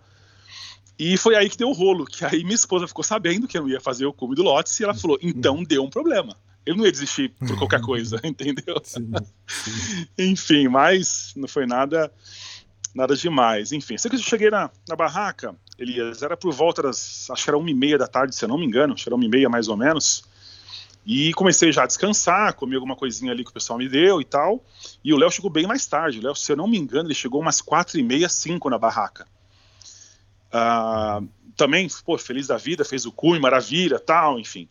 E 0.97 1.15
foi 1.15 1.35
aí 1.35 1.49
que 1.49 1.57
deu 1.57 1.69
o 1.69 1.73
rolo, 1.73 2.05
que 2.05 2.25
aí 2.25 2.43
minha 2.43 2.55
esposa 2.55 2.87
ficou 2.87 3.03
sabendo 3.03 3.47
que 3.47 3.57
eu 3.57 3.61
não 3.61 3.69
ia 3.69 3.79
fazer 3.79 4.05
o 4.05 4.13
cume 4.13 4.35
do 4.35 4.43
Lotus 4.43 4.79
e 4.79 4.83
ela 4.83 4.93
falou: 4.93 5.17
então 5.21 5.63
deu 5.63 5.83
um 5.83 5.89
problema. 5.89 6.35
Ele 6.65 6.77
não 6.77 6.85
ia 6.85 6.91
desistir 6.91 7.29
por 7.39 7.57
qualquer 7.57 7.81
coisa, 7.81 8.19
entendeu? 8.23 8.79
Sim, 8.83 9.09
sim. 9.47 10.07
Enfim, 10.17 10.67
mas 10.67 11.33
não 11.35 11.47
foi 11.47 11.65
nada 11.65 12.11
nada 12.93 13.15
demais. 13.15 13.71
Enfim, 13.71 13.97
sei 13.97 14.09
que 14.09 14.17
eu 14.17 14.21
cheguei 14.21 14.49
na, 14.49 14.69
na 14.87 14.95
barraca, 14.95 15.55
Elias, 15.77 16.21
era 16.21 16.35
por 16.35 16.53
volta 16.53 16.81
das. 16.81 17.29
Acho 17.29 17.43
que 17.43 17.49
era 17.49 17.57
uma 17.57 17.69
e 17.69 17.73
meia 17.73 17.97
da 17.97 18.07
tarde, 18.07 18.35
se 18.35 18.43
eu 18.43 18.49
não 18.49 18.57
me 18.57 18.65
engano, 18.65 18.93
acho 18.93 19.03
que 19.03 19.09
era 19.09 19.15
uma 19.15 19.25
e 19.25 19.29
meia 19.29 19.49
mais 19.49 19.67
ou 19.67 19.77
menos. 19.77 20.23
E 21.11 21.33
comecei 21.33 21.71
já 21.71 21.85
a 21.85 21.87
descansar, 21.87 22.53
comi 22.53 22.75
alguma 22.75 22.95
coisinha 22.95 23.31
ali 23.31 23.43
que 23.43 23.49
o 23.49 23.53
pessoal 23.53 23.79
me 23.79 23.89
deu 23.89 24.21
e 24.21 24.23
tal. 24.23 24.63
E 25.03 25.11
o 25.11 25.17
Léo 25.17 25.31
chegou 25.31 25.49
bem 25.49 25.65
mais 25.65 25.87
tarde. 25.87 26.19
O 26.19 26.21
Léo, 26.21 26.35
se 26.35 26.51
eu 26.51 26.55
não 26.55 26.67
me 26.67 26.77
engano, 26.77 27.07
ele 27.07 27.15
chegou 27.15 27.41
umas 27.41 27.61
quatro 27.61 27.97
e 27.99 28.03
meia, 28.03 28.29
cinco 28.29 28.69
na 28.69 28.77
barraca. 28.77 29.27
Ah, 30.51 31.19
também, 31.57 31.87
pô, 32.05 32.15
feliz 32.15 32.45
da 32.45 32.57
vida, 32.57 32.85
fez 32.85 33.07
o 33.07 33.11
cume, 33.11 33.39
maravilha, 33.39 33.97
tal, 33.97 34.39
enfim. 34.39 34.69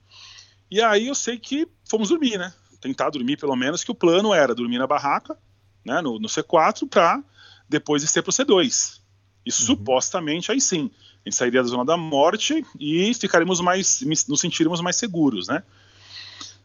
E 0.71 0.81
aí 0.81 1.09
eu 1.09 1.15
sei 1.17 1.41
que 1.41 1.67
fomos 1.91 2.11
dormir, 2.11 2.39
né? 2.39 2.55
Tentar 2.81 3.11
dormir 3.11 3.37
pelo 3.37 3.57
menos, 3.57 3.83
que 3.83 3.91
o 3.91 3.95
plano 3.95 4.33
era 4.33 4.55
dormir 4.55 4.79
na 4.79 4.87
barraca, 4.87 5.37
né, 5.85 6.01
no, 6.01 6.21
no 6.21 6.29
C4, 6.29 6.89
para 6.89 7.21
depois 7.69 8.01
descer 8.01 8.23
pro 8.23 8.31
C2. 8.31 9.01
E 9.45 9.51
uhum. 9.51 9.57
supostamente 9.57 10.53
aí 10.53 10.61
sim, 10.61 10.89
a 11.17 11.29
gente 11.29 11.35
sairia 11.35 11.65
da 11.65 11.69
zona 11.69 11.85
da 11.85 11.97
morte 11.97 12.65
e 12.79 13.13
ficaremos 13.15 13.61
mais, 13.61 14.03
nos 14.29 14.41
sentiríamos 14.41 14.81
mais 14.81 14.95
seguros, 14.95 15.49
né? 15.49 15.65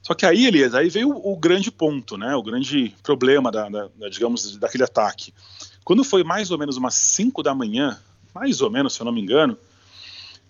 Só 0.04 0.14
que 0.14 0.26
aí, 0.26 0.46
Elias, 0.46 0.76
aí 0.76 0.90
veio 0.90 1.10
o, 1.10 1.32
o 1.32 1.38
grande 1.38 1.72
ponto, 1.72 2.18
né? 2.18 2.36
O 2.36 2.44
grande 2.44 2.94
problema 3.02 3.50
da, 3.50 3.70
da, 3.70 3.88
da, 3.88 4.10
digamos, 4.10 4.58
daquele 4.58 4.84
ataque. 4.84 5.34
Quando 5.86 6.04
foi 6.04 6.26
mais 6.26 6.52
ou 6.52 6.58
menos 6.58 6.76
umas 6.76 6.94
5 6.94 7.42
da 7.42 7.56
manhã, 7.56 7.98
mais 8.36 8.60
ou 8.60 8.70
menos, 8.70 8.94
se 8.94 9.02
eu 9.02 9.06
não 9.06 9.14
me 9.14 9.22
engano, 9.22 9.58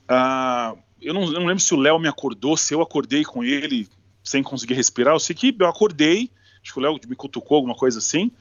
uh, 0.09 0.77
eu, 0.99 1.13
não, 1.13 1.25
eu, 1.25 1.33
não, 1.33 1.45
lembro 1.45 1.59
se 1.59 1.71
o 1.71 1.77
Léo 1.77 1.99
me 1.99 2.07
acordou, 2.07 2.57
se 2.57 2.73
eu 2.73 2.81
acordei 2.81 3.23
com 3.23 3.43
ele 3.43 3.87
sem 4.23 4.41
conseguir 4.41 4.73
respirar. 4.73 5.13
Eu 5.13 5.19
sei 5.19 5.35
que 5.35 5.55
eu 5.57 5.67
acordei, 5.67 6.31
acho 6.63 6.73
que 6.73 6.79
o 6.79 6.81
Léo 6.81 6.99
me 7.07 7.15
cutucou, 7.15 7.57
alguma 7.57 7.75
coisa 7.75 7.99
assim. 7.99 8.31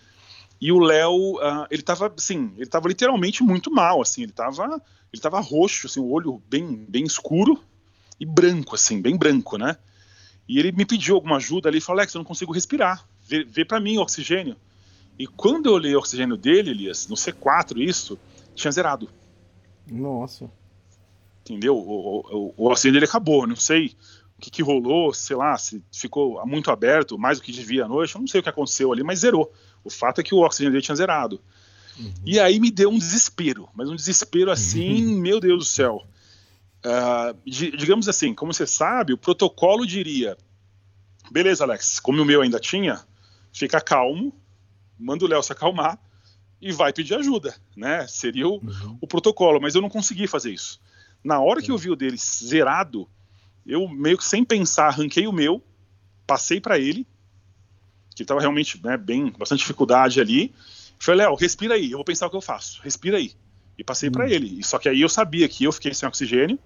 E 0.58 0.72
o 0.72 0.78
Léo, 0.78 1.34
uh, 1.34 1.66
ele 1.70 1.82
tava, 1.82 2.10
assim, 2.16 2.54
ele 2.56 2.66
tava 2.66 2.88
literalmente 2.88 3.42
muito 3.42 3.70
mal, 3.70 4.00
assim, 4.00 4.22
ele 4.22 4.32
tava, 4.32 4.80
ele 5.12 5.20
tava 5.20 5.40
roxo, 5.40 5.86
assim, 5.86 6.00
o 6.00 6.10
olho 6.10 6.42
bem, 6.48 6.86
bem 6.88 7.04
escuro 7.04 7.62
e 8.18 8.24
branco, 8.24 8.74
assim, 8.74 9.02
bem 9.02 9.14
branco, 9.14 9.58
né? 9.58 9.76
E 10.48 10.58
ele 10.58 10.72
me 10.72 10.84
pediu 10.84 11.14
alguma 11.14 11.36
ajuda 11.36 11.68
ali, 11.68 11.80
falou, 11.80 12.00
Alex, 12.00 12.14
eu 12.14 12.18
não 12.18 12.24
consigo 12.24 12.52
respirar, 12.52 13.06
vê, 13.26 13.44
vê 13.44 13.64
para 13.64 13.80
mim 13.80 13.98
o 13.98 14.02
oxigênio. 14.02 14.56
E 15.18 15.26
quando 15.26 15.66
eu 15.66 15.74
olhei 15.74 15.94
o 15.94 15.98
oxigênio 15.98 16.36
dele, 16.36 16.70
Elias, 16.70 17.06
no 17.08 17.14
C4 17.14 17.78
isso, 17.78 18.18
tinha 18.54 18.70
zerado. 18.70 19.08
Nossa. 19.86 20.50
Entendeu? 21.42 21.76
O, 21.76 22.20
o, 22.20 22.54
o 22.56 22.70
oxigênio 22.70 22.94
dele 22.94 23.08
acabou, 23.08 23.46
não 23.46 23.56
sei 23.56 23.94
o 24.38 24.40
que, 24.40 24.50
que 24.50 24.62
rolou, 24.62 25.12
sei 25.12 25.36
lá, 25.36 25.56
se 25.56 25.82
ficou 25.92 26.44
muito 26.46 26.70
aberto, 26.70 27.18
mais 27.18 27.38
do 27.38 27.44
que 27.44 27.52
devia 27.52 27.84
à 27.84 27.88
noite, 27.88 28.14
eu 28.14 28.20
não 28.20 28.26
sei 28.26 28.40
o 28.40 28.42
que 28.42 28.48
aconteceu 28.48 28.92
ali, 28.92 29.02
mas 29.02 29.20
zerou. 29.20 29.52
O 29.84 29.90
fato 29.90 30.20
é 30.20 30.24
que 30.24 30.34
o 30.34 30.38
oxigênio 30.38 30.72
dele 30.72 30.82
tinha 30.82 30.96
zerado. 30.96 31.40
Uhum. 31.98 32.12
E 32.26 32.40
aí 32.40 32.58
me 32.58 32.70
deu 32.70 32.90
um 32.90 32.98
desespero, 32.98 33.68
mas 33.74 33.88
um 33.88 33.96
desespero 33.96 34.50
assim, 34.50 35.06
uhum. 35.06 35.18
meu 35.20 35.38
Deus 35.38 35.58
do 35.58 35.64
céu. 35.64 36.04
Uh, 36.84 37.38
digamos 37.46 38.08
assim, 38.08 38.34
como 38.34 38.52
você 38.52 38.66
sabe, 38.66 39.12
o 39.12 39.18
protocolo 39.18 39.86
diria: 39.86 40.36
beleza, 41.30 41.64
Alex, 41.64 42.00
como 42.00 42.20
o 42.20 42.24
meu 42.24 42.42
ainda 42.42 42.58
tinha, 42.58 43.00
fica 43.52 43.80
calmo, 43.80 44.34
manda 44.98 45.24
o 45.24 45.28
Léo 45.28 45.42
se 45.42 45.52
acalmar 45.52 45.98
e 46.60 46.72
vai 46.72 46.92
pedir 46.92 47.14
ajuda, 47.14 47.54
né? 47.76 48.06
Seria 48.06 48.46
o, 48.46 48.54
uhum. 48.54 48.98
o, 49.00 49.06
protocolo, 49.06 49.60
mas 49.60 49.74
eu 49.74 49.82
não 49.82 49.88
consegui 49.88 50.26
fazer 50.26 50.52
isso. 50.52 50.80
Na 51.22 51.40
hora 51.40 51.60
que 51.60 51.70
eu 51.70 51.78
vi 51.78 51.90
o 51.90 51.96
dele 51.96 52.16
zerado, 52.16 53.08
eu 53.66 53.88
meio 53.88 54.18
que 54.18 54.24
sem 54.24 54.44
pensar 54.44 54.86
arranquei 54.86 55.26
o 55.26 55.32
meu, 55.32 55.62
passei 56.26 56.60
para 56.60 56.78
ele, 56.78 57.06
que 58.14 58.22
estava 58.22 58.40
realmente 58.40 58.80
né, 58.82 58.96
bem, 58.96 59.32
bastante 59.36 59.60
dificuldade 59.60 60.20
ali. 60.20 60.54
Falei, 60.98 61.26
Léo, 61.26 61.34
respira 61.34 61.74
aí, 61.74 61.90
eu 61.90 61.98
vou 61.98 62.04
pensar 62.04 62.26
o 62.26 62.30
que 62.30 62.36
eu 62.36 62.40
faço, 62.40 62.80
respira 62.82 63.16
aí. 63.16 63.32
E 63.76 63.82
passei 63.82 64.08
uhum. 64.08 64.12
para 64.12 64.30
ele. 64.30 64.62
Só 64.62 64.78
que 64.78 64.88
aí 64.88 65.00
eu 65.00 65.08
sabia 65.08 65.48
que 65.48 65.64
eu 65.64 65.72
fiquei 65.72 65.92
sem 65.94 66.08
oxigênio, 66.08 66.58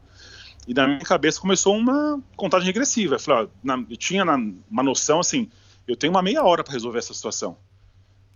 e 0.67 0.75
na 0.75 0.87
minha 0.87 1.01
cabeça 1.01 1.41
começou 1.41 1.77
uma 1.77 2.21
contagem 2.37 2.67
regressiva. 2.67 3.15
Eu, 3.15 3.21
falei, 3.21 3.45
ó, 3.45 3.49
na, 3.63 3.85
eu 3.89 3.97
tinha 3.97 4.25
na, 4.25 4.37
uma 4.71 4.83
noção 4.83 5.21
assim: 5.21 5.51
eu 5.87 5.97
tenho 5.97 6.13
uma 6.13 6.23
meia 6.23 6.43
hora 6.43 6.65
para 6.65 6.73
resolver 6.73 6.99
essa 6.99 7.15
situação. 7.15 7.57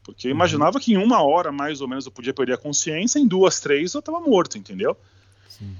Porque 0.02 0.28
eu 0.28 0.30
uhum. 0.30 0.36
imaginava 0.36 0.80
que 0.80 0.92
em 0.92 0.96
uma 0.96 1.22
hora, 1.22 1.52
mais 1.52 1.80
ou 1.80 1.88
menos, 1.88 2.06
eu 2.06 2.12
podia 2.12 2.32
perder 2.32 2.54
a 2.54 2.58
consciência, 2.58 3.18
em 3.18 3.26
duas, 3.26 3.60
três 3.60 3.94
eu 3.94 4.00
estava 4.00 4.20
morto, 4.20 4.56
entendeu? 4.56 4.96
Sim. 5.48 5.76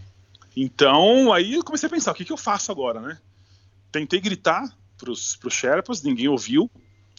Então, 0.57 1.33
aí 1.33 1.55
eu 1.55 1.65
comecei 1.65 1.87
a 1.87 1.91
pensar: 1.91 2.13
o 2.13 2.15
que, 2.15 2.25
que 2.25 2.33
eu 2.33 2.37
faço 2.37 2.71
agora, 2.73 3.01
né? 3.01 3.19
Tentei 3.93 4.21
gritar 4.21 4.73
para 4.97 5.11
os 5.11 5.39
Sherpas, 5.49 6.03
ninguém 6.03 6.29
ouviu, 6.29 6.71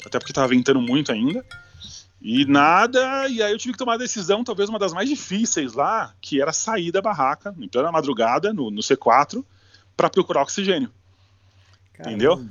até 0.06 0.20
porque 0.20 0.32
estava 0.32 0.48
ventando 0.48 0.82
muito 0.82 1.12
ainda. 1.12 1.44
E 2.22 2.46
nada, 2.46 3.28
e 3.28 3.42
aí 3.42 3.52
eu 3.52 3.58
tive 3.58 3.74
que 3.74 3.80
tomar 3.80 3.96
a 3.96 3.98
decisão, 3.98 4.44
talvez 4.44 4.70
uma 4.70 4.78
das 4.78 4.94
mais 4.94 5.10
difíceis 5.10 5.74
lá, 5.74 6.14
que 6.22 6.40
era 6.40 6.54
sair 6.54 6.92
da 6.92 7.02
barraca, 7.02 7.54
em 7.60 7.68
plena 7.68 7.92
madrugada, 7.92 8.54
no, 8.54 8.70
no 8.70 8.82
C4, 8.82 9.44
para 9.98 10.10
procurar 10.10 10.44
oxigênio. 10.44 10.92
Caramba. 11.94 12.12
Entendeu? 12.12 12.48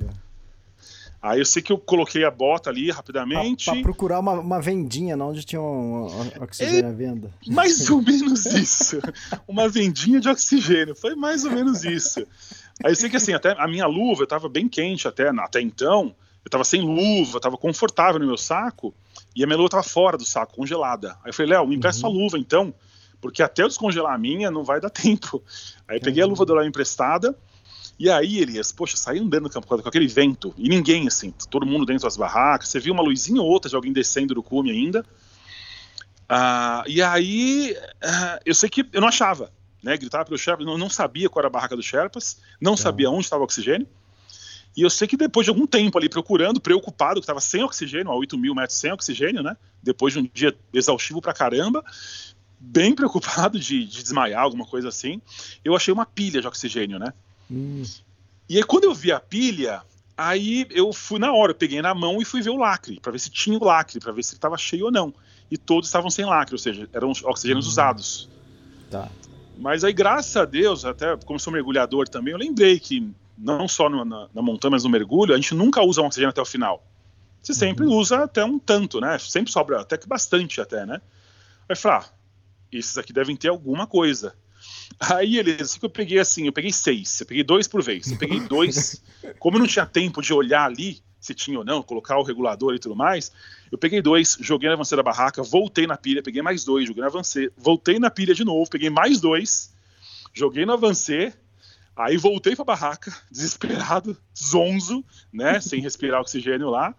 Aí 1.21 1.39
eu 1.39 1.45
sei 1.45 1.61
que 1.61 1.71
eu 1.71 1.77
coloquei 1.77 2.25
a 2.25 2.31
bota 2.31 2.69
ali 2.69 2.89
rapidamente. 2.89 3.65
Para 3.65 3.81
procurar 3.81 4.19
uma, 4.19 4.33
uma, 4.33 4.59
vendinha 4.59 5.15
onde 5.17 5.43
tinha 5.43 5.61
um, 5.61 6.07
um 6.07 6.43
oxigênio 6.43 6.87
é, 6.87 6.89
à 6.89 6.91
venda. 6.91 7.31
Mais 7.47 7.87
ou 7.91 8.01
menos 8.01 8.45
isso. 8.47 8.99
uma 9.47 9.69
vendinha 9.69 10.19
de 10.19 10.27
oxigênio. 10.27 10.95
Foi 10.95 11.15
mais 11.15 11.45
ou 11.45 11.51
menos 11.51 11.83
isso. 11.83 12.21
Aí 12.83 12.91
eu 12.91 12.95
sei 12.95 13.07
que 13.07 13.17
assim, 13.17 13.33
até 13.33 13.51
a 13.51 13.67
minha 13.67 13.85
luva 13.85 14.23
estava 14.23 14.49
bem 14.49 14.67
quente 14.67 15.07
até, 15.07 15.29
até 15.29 15.61
então. 15.61 16.15
Eu 16.43 16.47
estava 16.47 16.63
sem 16.63 16.81
luva, 16.81 17.37
estava 17.37 17.55
confortável 17.55 18.19
no 18.19 18.25
meu 18.25 18.37
saco. 18.37 18.91
E 19.35 19.43
a 19.43 19.47
minha 19.47 19.57
luva 19.57 19.67
estava 19.67 19.83
fora 19.83 20.17
do 20.17 20.25
saco, 20.25 20.55
congelada. 20.55 21.17
Aí 21.23 21.29
eu 21.29 21.33
falei, 21.33 21.53
Léo, 21.53 21.67
me 21.67 21.75
empresta 21.75 22.05
uhum. 22.05 22.13
sua 22.13 22.21
luva 22.21 22.37
então, 22.37 22.73
porque 23.19 23.41
até 23.41 23.63
eu 23.63 23.67
descongelar 23.67 24.13
a 24.13 24.17
minha 24.17 24.51
não 24.51 24.63
vai 24.63 24.81
dar 24.81 24.89
tempo. 24.91 25.41
Aí 25.87 25.97
eu 25.97 26.01
peguei 26.01 26.23
a 26.23 26.25
luva 26.25 26.45
do 26.45 26.53
Léo 26.53 26.67
emprestada, 26.67 27.37
e 28.01 28.09
aí, 28.09 28.39
Elias, 28.39 28.71
poxa, 28.71 28.97
saí 28.97 29.19
andando 29.19 29.43
no 29.43 29.49
campo 29.49 29.67
com 29.67 29.87
aquele 29.87 30.07
vento, 30.07 30.53
e 30.57 30.67
ninguém, 30.67 31.07
assim, 31.07 31.31
todo 31.51 31.67
mundo 31.67 31.85
dentro 31.85 32.01
das 32.03 32.17
barracas, 32.17 32.69
você 32.69 32.79
viu 32.79 32.93
uma 32.93 33.03
luzinha 33.03 33.39
ou 33.39 33.47
outra 33.47 33.69
de 33.69 33.75
alguém 33.75 33.93
descendo 33.93 34.33
do 34.33 34.41
cume 34.41 34.71
ainda. 34.71 35.05
Ah, 36.27 36.83
e 36.87 36.99
aí, 36.99 37.77
ah, 38.01 38.39
eu 38.43 38.55
sei 38.55 38.69
que 38.69 38.87
eu 38.91 39.01
não 39.01 39.07
achava, 39.07 39.51
né, 39.83 39.95
gritava 39.97 40.25
pelo 40.25 40.37
Sherpas, 40.37 40.65
não, 40.65 40.79
não 40.79 40.89
sabia 40.89 41.29
qual 41.29 41.41
era 41.41 41.47
a 41.47 41.51
barraca 41.51 41.75
do 41.75 41.83
Sherpas, 41.83 42.37
não 42.59 42.75
tá. 42.75 42.81
sabia 42.81 43.09
onde 43.09 43.25
estava 43.25 43.41
o 43.41 43.45
oxigênio, 43.45 43.87
e 44.75 44.81
eu 44.81 44.89
sei 44.89 45.07
que 45.07 45.17
depois 45.17 45.45
de 45.45 45.49
algum 45.49 45.67
tempo 45.67 45.97
ali 45.97 46.07
procurando, 46.07 46.61
preocupado, 46.61 47.19
que 47.19 47.25
estava 47.25 47.41
sem 47.41 47.63
oxigênio, 47.63 48.11
a 48.11 48.15
8 48.15 48.37
mil 48.37 48.55
metros 48.55 48.77
sem 48.77 48.91
oxigênio, 48.91 49.43
né? 49.43 49.57
Depois 49.83 50.13
de 50.13 50.19
um 50.19 50.29
dia 50.33 50.55
exaustivo 50.73 51.21
pra 51.21 51.33
caramba, 51.33 51.83
bem 52.59 52.93
preocupado 52.95 53.59
de, 53.59 53.85
de 53.85 54.01
desmaiar, 54.03 54.43
alguma 54.43 54.65
coisa 54.65 54.87
assim, 54.87 55.21
eu 55.63 55.75
achei 55.75 55.93
uma 55.93 56.05
pilha 56.05 56.39
de 56.39 56.47
oxigênio, 56.47 56.97
né? 56.97 57.13
Hum. 57.49 57.83
E 58.47 58.57
aí 58.57 58.63
quando 58.63 58.85
eu 58.85 58.93
vi 58.93 59.11
a 59.11 59.19
pilha, 59.19 59.81
aí 60.17 60.65
eu 60.71 60.93
fui 60.93 61.19
na 61.19 61.33
hora, 61.33 61.51
eu 61.51 61.55
peguei 61.55 61.81
na 61.81 61.93
mão 61.93 62.21
e 62.21 62.25
fui 62.25 62.41
ver 62.41 62.51
o 62.51 62.57
lacre, 62.57 62.99
para 62.99 63.11
ver 63.11 63.19
se 63.19 63.29
tinha 63.29 63.57
o 63.57 63.63
lacre, 63.63 63.99
para 63.99 64.13
ver 64.13 64.23
se 64.23 64.31
ele 64.31 64.37
estava 64.37 64.57
cheio 64.57 64.85
ou 64.85 64.91
não. 64.91 65.13
E 65.49 65.57
todos 65.57 65.89
estavam 65.89 66.09
sem 66.09 66.23
lacre, 66.25 66.55
ou 66.55 66.59
seja, 66.59 66.87
eram 66.93 67.11
oxigênios 67.11 67.65
hum. 67.65 67.69
usados. 67.69 68.29
Tá. 68.89 69.09
Mas 69.57 69.83
aí, 69.83 69.91
graças 69.91 70.35
a 70.37 70.45
Deus, 70.45 70.85
até 70.85 71.15
como 71.17 71.39
sou 71.39 71.51
mergulhador 71.51 72.07
também, 72.07 72.31
eu 72.31 72.37
lembrei 72.37 72.79
que 72.79 73.11
não 73.41 73.67
só 73.67 73.89
no, 73.89 74.05
na, 74.05 74.29
na, 74.33 74.41
montanha, 74.41 74.71
mas 74.71 74.83
no 74.83 74.89
mergulho, 74.89 75.33
a 75.33 75.37
gente 75.37 75.55
nunca 75.55 75.81
usa 75.81 76.01
um 76.01 76.05
oxigênio 76.05 76.29
até 76.29 76.41
o 76.41 76.45
final. 76.45 76.85
Você 77.41 77.53
sempre 77.53 77.85
uhum. 77.85 77.97
usa 77.97 78.23
até 78.23 78.45
um 78.45 78.59
tanto, 78.59 79.01
né? 79.01 79.17
Sempre 79.17 79.51
sobra 79.51 79.81
até 79.81 79.97
que 79.97 80.07
bastante 80.07 80.61
até, 80.61 80.85
né? 80.85 81.01
Aí 81.67 81.75
falar, 81.75 82.05
ah, 82.05 82.13
esses 82.71 82.97
aqui 82.97 83.11
devem 83.11 83.35
ter 83.35 83.47
alguma 83.47 83.87
coisa. 83.87 84.35
Aí 84.99 85.37
eles, 85.37 85.61
assim 85.61 85.79
que 85.79 85.85
eu 85.85 85.89
peguei 85.89 86.19
assim, 86.19 86.45
eu 86.45 86.53
peguei 86.53 86.71
seis, 86.71 87.19
eu 87.19 87.25
peguei 87.25 87.43
dois 87.43 87.67
por 87.67 87.81
vez. 87.81 88.11
Eu 88.11 88.17
peguei 88.17 88.39
dois, 88.41 89.01
como 89.39 89.57
eu 89.57 89.61
não 89.61 89.67
tinha 89.67 89.85
tempo 89.85 90.21
de 90.21 90.33
olhar 90.33 90.65
ali 90.65 91.01
se 91.21 91.35
tinha 91.35 91.59
ou 91.59 91.63
não, 91.63 91.83
colocar 91.83 92.17
o 92.17 92.23
regulador 92.23 92.73
e 92.73 92.79
tudo 92.79 92.95
mais, 92.95 93.31
eu 93.71 93.77
peguei 93.77 94.01
dois, 94.01 94.37
joguei 94.41 94.67
na 94.67 94.73
avancê 94.73 94.95
da 94.95 95.03
barraca, 95.03 95.43
voltei 95.43 95.85
na 95.85 95.95
pilha, 95.95 96.23
peguei 96.23 96.41
mais 96.41 96.65
dois, 96.65 96.87
joguei 96.87 97.01
na 97.01 97.07
avancê, 97.07 97.51
voltei 97.55 97.99
na 97.99 98.09
pilha 98.09 98.33
de 98.33 98.43
novo, 98.43 98.69
peguei 98.69 98.89
mais 98.89 99.21
dois, 99.21 99.71
joguei 100.33 100.65
no 100.65 100.73
avancê, 100.73 101.31
Aí 101.95 102.17
voltei 102.17 102.55
pra 102.55 102.65
barraca, 102.65 103.15
desesperado, 103.29 104.17
zonzo, 104.37 105.03
né, 105.31 105.59
sem 105.59 105.81
respirar 105.81 106.21
oxigênio 106.21 106.69
lá. 106.69 106.95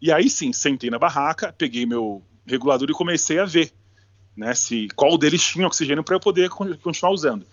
E 0.00 0.10
aí 0.12 0.28
sim, 0.28 0.52
sentei 0.52 0.90
na 0.90 0.98
barraca, 0.98 1.52
peguei 1.52 1.86
meu 1.86 2.22
regulador 2.46 2.88
e 2.90 2.94
comecei 2.94 3.38
a 3.38 3.44
ver, 3.44 3.72
né, 4.36 4.54
se 4.54 4.88
qual 4.96 5.16
deles 5.16 5.42
tinha 5.42 5.66
oxigênio 5.66 6.04
para 6.04 6.16
eu 6.16 6.20
poder 6.20 6.50
continuar 6.50 7.12
usando. 7.12 7.46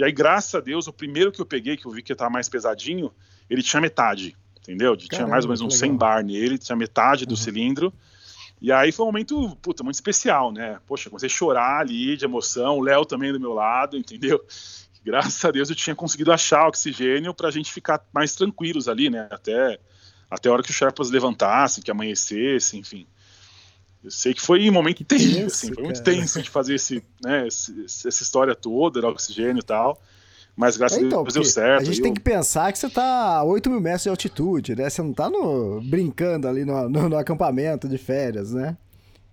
E 0.00 0.04
aí, 0.04 0.12
graças 0.12 0.54
a 0.54 0.60
Deus, 0.60 0.86
o 0.86 0.92
primeiro 0.92 1.30
que 1.30 1.40
eu 1.42 1.46
peguei, 1.46 1.76
que 1.76 1.84
eu 1.84 1.90
vi 1.90 2.02
que 2.02 2.12
estava 2.12 2.30
mais 2.30 2.48
pesadinho, 2.48 3.12
ele 3.50 3.62
tinha 3.62 3.82
metade, 3.82 4.34
entendeu? 4.58 4.96
Caramba, 4.96 5.08
tinha 5.08 5.26
mais 5.26 5.44
ou 5.44 5.48
menos 5.48 5.60
uns 5.60 5.76
100 5.76 5.94
bar 5.94 6.24
nele, 6.24 6.56
tinha 6.56 6.74
metade 6.74 7.26
do 7.26 7.32
uhum. 7.32 7.36
cilindro. 7.36 7.92
E 8.62 8.70
aí 8.70 8.92
foi 8.92 9.04
um 9.04 9.08
momento, 9.08 9.56
puta, 9.60 9.82
muito 9.82 9.96
especial, 9.96 10.52
né? 10.52 10.78
Poxa, 10.86 11.10
comecei 11.10 11.26
a 11.26 11.30
chorar 11.30 11.80
ali 11.80 12.16
de 12.16 12.24
emoção, 12.24 12.78
o 12.78 12.82
Léo 12.82 13.04
também 13.04 13.32
do 13.32 13.40
meu 13.40 13.52
lado, 13.52 13.96
entendeu? 13.98 14.42
Graças 15.04 15.44
a 15.44 15.50
Deus 15.50 15.70
eu 15.70 15.76
tinha 15.76 15.94
conseguido 15.96 16.32
achar 16.32 16.68
oxigênio 16.68 17.34
para 17.34 17.48
a 17.48 17.50
gente 17.50 17.72
ficar 17.72 18.04
mais 18.12 18.34
tranquilos 18.34 18.88
ali, 18.88 19.10
né? 19.10 19.28
Até, 19.30 19.78
até 20.30 20.48
a 20.48 20.52
hora 20.52 20.62
que 20.62 20.70
o 20.70 20.74
Sherpas 20.74 21.10
levantasse, 21.10 21.82
que 21.82 21.90
amanhecesse, 21.90 22.76
enfim. 22.76 23.06
Eu 24.02 24.10
sei 24.10 24.32
que 24.32 24.40
foi 24.40 24.68
um 24.68 24.72
momento 24.72 25.04
tenso, 25.04 25.46
assim, 25.46 25.66
foi 25.68 25.76
cara. 25.76 25.86
muito 25.86 26.02
tenso 26.02 26.42
de 26.42 26.48
fazer 26.48 26.74
esse, 26.74 27.04
né, 27.22 27.46
esse, 27.46 27.84
essa 27.84 28.22
história 28.22 28.54
toda, 28.54 29.06
oxigênio 29.06 29.60
e 29.60 29.64
tal. 29.64 30.00
Mas 30.56 30.76
graças 30.76 30.98
é, 30.98 31.02
então, 31.02 31.20
a 31.20 31.22
Deus 31.22 31.34
deu 31.34 31.44
certo. 31.44 31.82
A 31.82 31.84
gente 31.84 31.98
eu... 31.98 32.02
tem 32.02 32.14
que 32.14 32.20
pensar 32.20 32.72
que 32.72 32.78
você 32.78 32.88
tá 32.88 33.36
a 33.36 33.44
8 33.44 33.70
mil 33.70 33.80
metros 33.80 34.02
de 34.02 34.08
altitude, 34.08 34.74
né? 34.74 34.90
Você 34.90 35.02
não 35.02 35.12
tá 35.12 35.30
no, 35.30 35.80
brincando 35.82 36.48
ali 36.48 36.64
no, 36.64 36.88
no, 36.88 37.08
no 37.08 37.16
acampamento 37.16 37.88
de 37.88 37.96
férias, 37.98 38.52
né? 38.52 38.76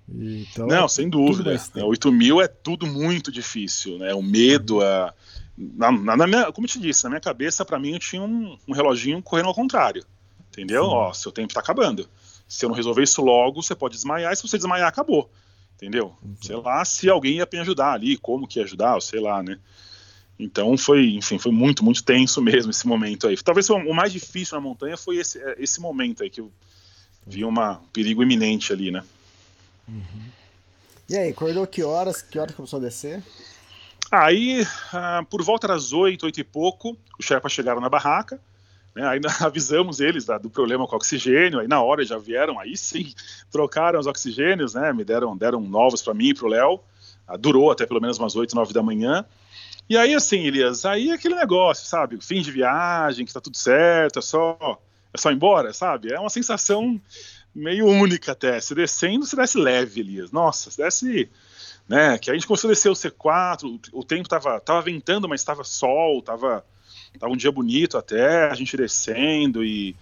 Então, 0.09 0.67
não, 0.67 0.87
sem 0.87 1.09
dúvida. 1.09 1.59
8 1.75 2.11
mil 2.11 2.41
é 2.41 2.47
tudo 2.47 2.87
muito 2.87 3.29
difícil, 3.29 3.97
né? 3.97 4.13
O 4.13 4.21
medo, 4.21 4.81
a, 4.81 5.13
na, 5.57 5.91
na, 5.91 6.27
minha, 6.27 6.51
como 6.51 6.65
eu 6.65 6.69
te 6.69 6.79
disse, 6.79 7.03
na 7.03 7.09
minha 7.09 7.19
cabeça, 7.19 7.65
para 7.65 7.79
mim, 7.79 7.93
eu 7.93 7.99
tinha 7.99 8.21
um, 8.21 8.57
um, 8.67 8.73
reloginho 8.73 9.21
correndo 9.23 9.47
ao 9.47 9.55
contrário. 9.55 10.05
Entendeu? 10.51 10.83
Sim. 10.83 10.89
Ó, 10.89 11.13
seu 11.13 11.31
tempo 11.31 11.53
tá 11.53 11.59
acabando. 11.59 12.07
Se 12.47 12.63
eu 12.63 12.69
não 12.69 12.75
resolver 12.75 13.03
isso 13.03 13.21
logo, 13.21 13.61
você 13.61 13.75
pode 13.75 13.95
desmaiar, 13.95 14.31
e 14.31 14.35
se 14.35 14.47
você 14.47 14.57
desmaiar, 14.57 14.87
acabou. 14.87 15.29
entendeu? 15.75 16.15
Uhum. 16.21 16.35
Sei 16.41 16.55
lá 16.55 16.85
se 16.85 17.09
alguém 17.09 17.37
ia 17.37 17.47
me 17.51 17.59
ajudar 17.59 17.93
ali, 17.93 18.17
como 18.17 18.47
que 18.47 18.59
ia 18.59 18.65
ajudar, 18.65 18.95
ou 18.95 19.01
sei 19.01 19.19
lá, 19.19 19.41
né? 19.41 19.59
Então 20.39 20.77
foi, 20.77 21.15
enfim, 21.15 21.39
foi 21.39 21.51
muito, 21.51 21.83
muito 21.83 22.03
tenso 22.03 22.41
mesmo 22.43 22.69
esse 22.69 22.85
momento 22.85 23.27
aí. 23.27 23.35
Talvez 23.37 23.69
o 23.69 23.93
mais 23.93 24.13
difícil 24.13 24.55
na 24.55 24.61
montanha 24.61 24.95
foi 24.95 25.17
esse, 25.17 25.39
é, 25.39 25.55
esse 25.57 25.81
momento 25.81 26.23
aí 26.23 26.29
que 26.29 26.41
eu 26.41 26.51
vi 27.25 27.43
uma, 27.43 27.79
um 27.79 27.87
perigo 27.87 28.21
iminente 28.21 28.71
ali, 28.71 28.91
né? 28.91 29.03
Uhum. 29.87 30.27
E 31.09 31.17
aí, 31.17 31.29
acordou 31.29 31.65
que 31.65 31.83
horas? 31.83 32.21
Que 32.21 32.37
horas 32.37 32.53
começou 32.53 32.79
a 32.79 32.81
descer? 32.81 33.23
Aí, 34.11 34.65
ah, 34.93 35.23
por 35.29 35.43
volta 35.43 35.67
das 35.67 35.91
oito, 35.91 36.25
oito 36.25 36.39
e 36.39 36.43
pouco, 36.43 36.97
os 37.19 37.25
Sherpas 37.25 37.51
chegaram 37.51 37.81
na 37.81 37.89
barraca, 37.89 38.39
né, 38.95 39.05
aí 39.05 39.19
avisamos 39.41 39.99
eles 39.99 40.25
da, 40.25 40.37
do 40.37 40.49
problema 40.49 40.87
com 40.87 40.93
o 40.93 40.97
oxigênio, 40.97 41.59
aí 41.59 41.67
na 41.67 41.81
hora 41.81 42.05
já 42.05 42.17
vieram, 42.17 42.59
aí 42.59 42.77
sim, 42.77 43.13
trocaram 43.51 43.99
os 43.99 44.07
oxigênios, 44.07 44.73
né, 44.73 44.93
me 44.93 45.03
deram, 45.03 45.35
deram 45.35 45.59
novos 45.61 46.01
para 46.01 46.13
mim 46.13 46.29
e 46.29 46.33
para 46.33 46.45
o 46.45 46.49
Léo, 46.49 46.79
ah, 47.27 47.35
durou 47.35 47.69
até 47.69 47.85
pelo 47.85 48.01
menos 48.01 48.17
umas 48.17 48.35
oito, 48.35 48.55
nove 48.55 48.73
da 48.73 48.81
manhã, 48.81 49.25
e 49.89 49.97
aí, 49.97 50.13
assim, 50.13 50.45
Elias, 50.45 50.85
aí 50.85 51.11
aquele 51.11 51.35
negócio, 51.35 51.87
sabe? 51.87 52.17
Fim 52.21 52.41
de 52.41 52.51
viagem, 52.51 53.25
que 53.25 53.31
tá 53.31 53.39
tudo 53.39 53.55
certo, 53.55 54.19
é 54.19 54.21
só, 54.21 54.81
é 55.13 55.17
só 55.17 55.31
ir 55.31 55.35
embora, 55.35 55.71
sabe? 55.71 56.11
É 56.11 56.19
uma 56.19 56.29
sensação 56.29 56.99
meio 57.55 57.85
única 57.85 58.33
até. 58.33 58.59
Se 58.59 58.75
descendo, 58.75 59.25
se 59.25 59.35
desce 59.35 59.57
leve, 59.57 60.01
Elias. 60.01 60.29
Nossa, 60.29 60.69
se 60.69 60.77
desce. 60.77 61.29
Né, 61.87 62.17
que 62.17 62.29
a 62.29 62.33
gente 62.33 62.45
conseguiu 62.45 62.71
descer 62.71 62.89
o 62.89 62.93
C4, 62.93 63.79
o, 63.93 64.03
tempo 64.03 64.27
tava, 64.27 64.59
tava 64.59 64.81
ventando, 64.81 65.29
mas 65.29 65.39
estava 65.39 65.63
sol, 65.63 66.21
tava, 66.21 66.65
tava 67.17 67.31
um 67.31 67.37
dia 67.37 67.49
bonito 67.49 67.97
até, 67.97 68.49
a 68.49 68.53
gente 68.55 68.75
descendo 68.75 69.63
e. 69.63 69.95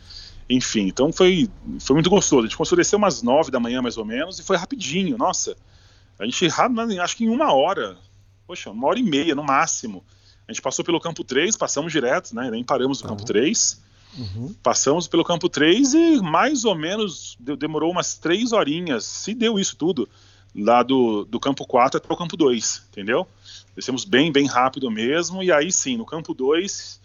Enfim, 0.48 0.88
então 0.88 1.12
foi, 1.12 1.50
foi 1.80 1.96
muito 1.96 2.10
gostoso. 2.10 2.42
A 2.42 2.48
gente 2.48 2.58
conseguiu 2.58 2.78
descer 2.78 2.96
umas 2.96 3.22
nove 3.22 3.52
da 3.52 3.60
manhã, 3.60 3.82
mais 3.82 3.98
ou 3.98 4.06
menos, 4.06 4.40
e 4.40 4.44
foi 4.44 4.58
rapidinho, 4.58 5.18
nossa. 5.18 5.56
A 6.20 6.26
gente, 6.26 6.48
acho 7.02 7.18
que 7.18 7.26
em 7.26 7.30
uma 7.30 7.54
hora, 7.54 7.98
poxa, 8.48 8.70
uma 8.72 8.88
hora 8.88 9.00
e 9.00 9.04
meia 9.04 9.36
no 9.36 9.44
máximo. 9.44 10.04
A 10.48 10.52
gente 10.52 10.62
passou 10.62 10.86
pelo 10.86 11.00
campo 11.00 11.24
3, 11.24 11.58
passamos 11.58 11.92
direto, 11.92 12.36
né? 12.36 12.50
Nem 12.52 12.64
paramos 12.64 13.02
no 13.02 13.10
uhum. 13.10 13.16
campo 13.16 13.26
3. 13.26 13.82
Uhum. 14.18 14.56
Passamos 14.64 15.08
pelo 15.08 15.24
campo 15.24 15.50
3 15.50 15.94
e 15.94 16.22
mais 16.22 16.64
ou 16.64 16.76
menos 16.76 17.38
demorou 17.40 17.92
umas 17.92 18.18
três 18.18 18.54
horinhas, 18.54 19.04
se 19.04 19.34
deu 19.34 19.60
isso 19.60 19.76
tudo, 19.76 20.08
lá 20.56 20.84
do, 20.84 21.26
do 21.26 21.40
campo 21.40 21.66
4 21.66 21.98
até 21.98 22.14
o 22.14 22.18
campo 22.18 22.38
2, 22.38 22.88
entendeu? 22.92 23.28
Descemos 23.76 24.06
bem, 24.06 24.32
bem 24.32 24.48
rápido 24.48 24.90
mesmo, 24.90 25.44
e 25.44 25.52
aí 25.52 25.72
sim, 25.72 25.98
no 25.98 26.06
campo 26.06 26.34
2, 26.34 27.02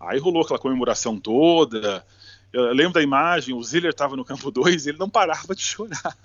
aí 0.00 0.18
rolou 0.18 0.42
aquela 0.42 0.58
comemoração 0.58 1.18
toda, 1.18 2.04
eu 2.52 2.70
lembro 2.74 2.92
da 2.92 3.02
imagem, 3.02 3.54
o 3.54 3.62
Ziller 3.62 3.90
estava 3.90 4.14
no 4.14 4.24
campo 4.24 4.50
2 4.50 4.84
e 4.84 4.90
ele 4.90 4.98
não 4.98 5.08
parava 5.08 5.54
de 5.54 5.62
chorar. 5.62 6.16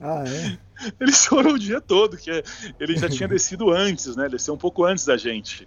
Ah, 0.00 0.24
é? 0.26 0.58
Ele 0.98 1.12
chorou 1.12 1.54
o 1.54 1.58
dia 1.58 1.80
todo, 1.80 2.16
que 2.16 2.30
ele 2.78 2.96
já 2.96 3.08
tinha 3.08 3.28
descido 3.28 3.72
antes, 3.72 4.14
né? 4.14 4.28
Desceu 4.28 4.54
um 4.54 4.56
pouco 4.56 4.84
antes 4.84 5.04
da 5.04 5.16
gente. 5.16 5.66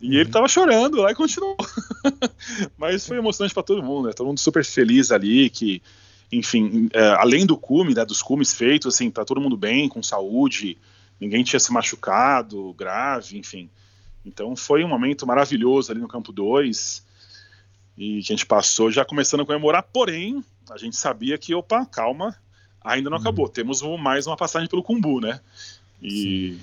E 0.00 0.08
uhum. 0.08 0.14
ele 0.14 0.22
estava 0.22 0.48
chorando 0.48 1.00
lá 1.00 1.12
e 1.12 1.14
continuou. 1.14 1.56
Mas 2.76 3.06
foi 3.06 3.18
emocionante 3.18 3.54
para 3.54 3.62
todo 3.62 3.84
mundo, 3.84 4.08
né? 4.08 4.12
Todo 4.12 4.26
mundo 4.26 4.40
super 4.40 4.64
feliz 4.64 5.12
ali, 5.12 5.48
que, 5.48 5.80
enfim, 6.30 6.88
é, 6.92 7.08
além 7.14 7.46
do 7.46 7.56
cume, 7.56 7.94
né, 7.94 8.04
dos 8.04 8.22
cumes 8.22 8.52
feitos, 8.52 8.94
assim, 8.94 9.10
tá 9.10 9.24
todo 9.24 9.40
mundo 9.40 9.56
bem, 9.56 9.88
com 9.88 10.02
saúde, 10.02 10.76
ninguém 11.20 11.42
tinha 11.42 11.58
se 11.58 11.72
machucado, 11.72 12.72
grave, 12.74 13.38
enfim. 13.38 13.70
Então 14.24 14.54
foi 14.54 14.84
um 14.84 14.88
momento 14.88 15.26
maravilhoso 15.26 15.90
ali 15.90 16.00
no 16.00 16.08
campo 16.08 16.32
2 16.32 17.06
e 17.96 18.22
que 18.22 18.32
a 18.32 18.36
gente 18.36 18.46
passou 18.46 18.90
já 18.90 19.04
começando 19.04 19.40
a 19.40 19.46
comemorar, 19.46 19.82
porém, 19.82 20.44
a 20.70 20.76
gente 20.76 20.96
sabia 20.96 21.36
que, 21.38 21.54
opa, 21.54 21.84
calma, 21.86 22.36
ainda 22.80 23.10
não 23.10 23.16
uhum. 23.16 23.22
acabou. 23.22 23.48
Temos 23.48 23.82
mais 23.98 24.26
uma 24.26 24.36
passagem 24.36 24.68
pelo 24.68 24.82
Cumbu, 24.82 25.20
né? 25.20 25.40
E 26.00 26.58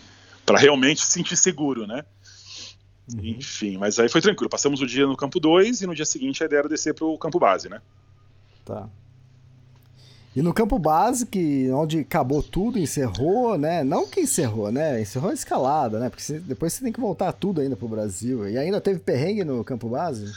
para 0.45 0.59
realmente 0.59 1.01
se 1.01 1.11
sentir 1.11 1.35
seguro, 1.35 1.85
né? 1.85 2.05
Uhum. 3.13 3.25
Enfim, 3.25 3.77
mas 3.77 3.99
aí 3.99 4.07
foi 4.07 4.21
tranquilo. 4.21 4.49
Passamos 4.49 4.79
o 4.79 4.87
dia 4.87 5.05
no 5.05 5.17
campo 5.17 5.39
2 5.39 5.81
e 5.81 5.87
no 5.87 5.95
dia 5.95 6.05
seguinte 6.05 6.41
a 6.41 6.45
ideia 6.45 6.59
era 6.59 6.69
descer 6.69 6.93
para 6.93 7.05
o 7.05 7.17
campo 7.17 7.39
base, 7.39 7.67
né? 7.67 7.81
Tá. 8.63 8.89
E 10.35 10.41
no 10.41 10.53
campo 10.53 10.77
base, 10.77 11.25
que 11.25 11.71
onde 11.71 11.99
acabou 11.99 12.43
tudo, 12.43 12.77
encerrou, 12.77 13.57
né? 13.57 13.85
Não 13.85 14.05
que 14.05 14.19
encerrou, 14.19 14.69
né? 14.69 15.01
Encerrou 15.01 15.31
a 15.31 15.33
escalada, 15.33 15.97
né? 15.97 16.09
Porque 16.09 16.21
você, 16.21 16.39
depois 16.39 16.73
você 16.73 16.83
tem 16.83 16.91
que 16.91 16.99
voltar 16.99 17.31
tudo 17.31 17.61
ainda 17.61 17.77
pro 17.77 17.87
Brasil. 17.87 18.47
E 18.49 18.57
ainda 18.57 18.81
teve 18.81 18.99
perrengue 18.99 19.45
no 19.45 19.63
campo 19.63 19.87
base? 19.87 20.33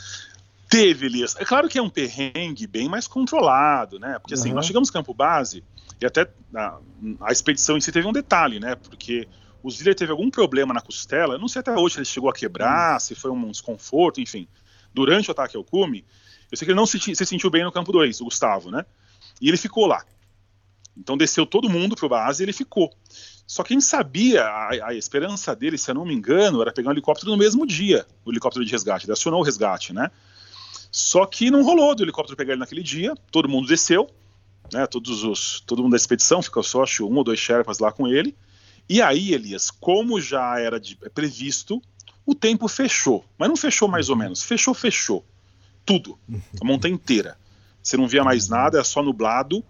Teve, 0.68 1.06
Elias. 1.06 1.34
É 1.36 1.44
claro 1.44 1.68
que 1.68 1.78
é 1.78 1.82
um 1.82 1.90
perrengue 1.90 2.66
bem 2.68 2.88
mais 2.88 3.08
controlado, 3.08 3.98
né? 3.98 4.20
Porque 4.20 4.34
assim, 4.34 4.50
uhum. 4.50 4.54
nós 4.54 4.66
chegamos 4.66 4.88
no 4.88 4.92
campo 4.92 5.12
base 5.12 5.64
e 6.00 6.06
até 6.06 6.28
a, 6.54 6.78
a, 7.22 7.32
expedição 7.32 7.76
em 7.76 7.80
si 7.80 7.90
teve 7.90 8.06
um 8.06 8.12
detalhe, 8.12 8.60
né? 8.60 8.76
Porque 8.76 9.26
o 9.64 9.70
Ziller 9.70 9.96
teve 9.96 10.12
algum 10.12 10.30
problema 10.30 10.72
na 10.72 10.80
costela, 10.80 11.34
eu 11.34 11.38
não 11.40 11.48
sei 11.48 11.58
até 11.58 11.72
hoje 11.72 11.94
se 11.94 11.98
ele 11.98 12.04
chegou 12.06 12.30
a 12.30 12.32
quebrar, 12.32 12.94
uhum. 12.94 13.00
se 13.00 13.14
foi 13.16 13.32
um 13.32 13.50
desconforto, 13.50 14.20
enfim. 14.20 14.46
Durante 14.94 15.28
o 15.28 15.32
ataque 15.32 15.56
ao 15.56 15.64
cume, 15.64 16.04
eu 16.52 16.56
sei 16.56 16.66
que 16.66 16.70
ele 16.70 16.78
não 16.78 16.86
se, 16.86 17.00
se 17.00 17.26
sentiu 17.26 17.50
bem 17.50 17.64
no 17.64 17.72
campo 17.72 17.90
2, 17.90 18.20
o 18.20 18.26
Gustavo, 18.26 18.70
né? 18.70 18.84
E 19.40 19.48
ele 19.48 19.56
ficou 19.56 19.86
lá. 19.86 20.04
Então 20.96 21.16
desceu 21.16 21.46
todo 21.46 21.70
mundo 21.70 21.94
pro 21.94 22.08
base 22.08 22.42
e 22.42 22.44
ele 22.44 22.52
ficou. 22.52 22.92
Só 23.46 23.62
que 23.62 23.72
a 23.72 23.76
gente 23.76 23.86
sabia, 23.86 24.44
a, 24.44 24.88
a, 24.88 24.94
esperança 24.94 25.54
dele, 25.56 25.78
se 25.78 25.90
eu 25.90 25.94
não 25.94 26.04
me 26.04 26.12
engano, 26.12 26.60
era 26.60 26.72
pegar 26.72 26.90
um 26.90 26.92
helicóptero 26.92 27.30
no 27.30 27.36
mesmo 27.36 27.66
dia, 27.66 28.06
o 28.24 28.30
helicóptero 28.30 28.64
de 28.64 28.70
resgate. 28.70 29.06
Ele 29.06 29.12
acionou 29.12 29.40
o 29.40 29.42
resgate, 29.42 29.92
né? 29.92 30.10
Só 30.90 31.24
que 31.24 31.50
não 31.50 31.62
rolou 31.62 31.94
do 31.94 32.02
helicóptero 32.02 32.36
pegar 32.36 32.52
ele 32.52 32.60
naquele 32.60 32.82
dia, 32.82 33.14
todo 33.30 33.48
mundo 33.48 33.68
desceu, 33.68 34.10
né, 34.72 34.86
todos 34.86 35.22
os, 35.22 35.60
todo 35.60 35.82
mundo 35.82 35.92
da 35.92 35.96
expedição, 35.96 36.42
ficou 36.42 36.62
só 36.62 36.82
acho, 36.82 37.06
um 37.06 37.16
ou 37.16 37.24
dois 37.24 37.38
Sherpas 37.38 37.78
lá 37.78 37.92
com 37.92 38.06
ele. 38.06 38.36
E 38.88 39.00
aí, 39.02 39.32
Elias, 39.32 39.70
como 39.70 40.20
já 40.20 40.58
era 40.58 40.80
de, 40.80 40.98
é 41.02 41.08
previsto, 41.08 41.80
o 42.24 42.34
tempo 42.34 42.68
fechou. 42.68 43.24
Mas 43.38 43.48
não 43.48 43.56
fechou 43.56 43.88
mais 43.88 44.08
ou 44.08 44.16
menos, 44.16 44.42
fechou, 44.42 44.74
fechou. 44.74 45.24
Tudo, 45.84 46.18
a 46.60 46.64
montanha 46.64 46.94
inteira. 46.94 47.38
Você 47.88 47.96
não 47.96 48.06
via 48.06 48.22
mais 48.22 48.50
nada, 48.50 48.76
era 48.76 48.84
só 48.84 49.02
nublado. 49.02 49.64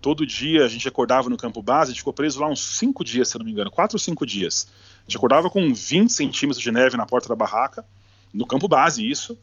Todo 0.00 0.24
dia 0.24 0.64
a 0.64 0.68
gente 0.68 0.86
acordava 0.86 1.28
no 1.28 1.36
campo 1.36 1.60
base, 1.60 1.90
a 1.90 1.92
gente 1.92 2.02
ficou 2.02 2.12
preso 2.12 2.38
lá 2.40 2.48
uns 2.48 2.60
cinco 2.60 3.02
dias, 3.02 3.28
se 3.28 3.36
não 3.36 3.44
me 3.44 3.50
engano, 3.50 3.68
quatro 3.68 3.96
ou 3.96 3.98
cinco 3.98 4.24
dias. 4.24 4.68
A 4.98 5.10
gente 5.10 5.16
acordava 5.16 5.50
com 5.50 5.74
20 5.74 6.08
centímetros 6.08 6.62
de 6.62 6.70
neve 6.70 6.96
na 6.96 7.04
porta 7.04 7.28
da 7.28 7.34
barraca, 7.34 7.84
no 8.32 8.46
campo 8.46 8.68
base, 8.68 9.04
isso. 9.04 9.36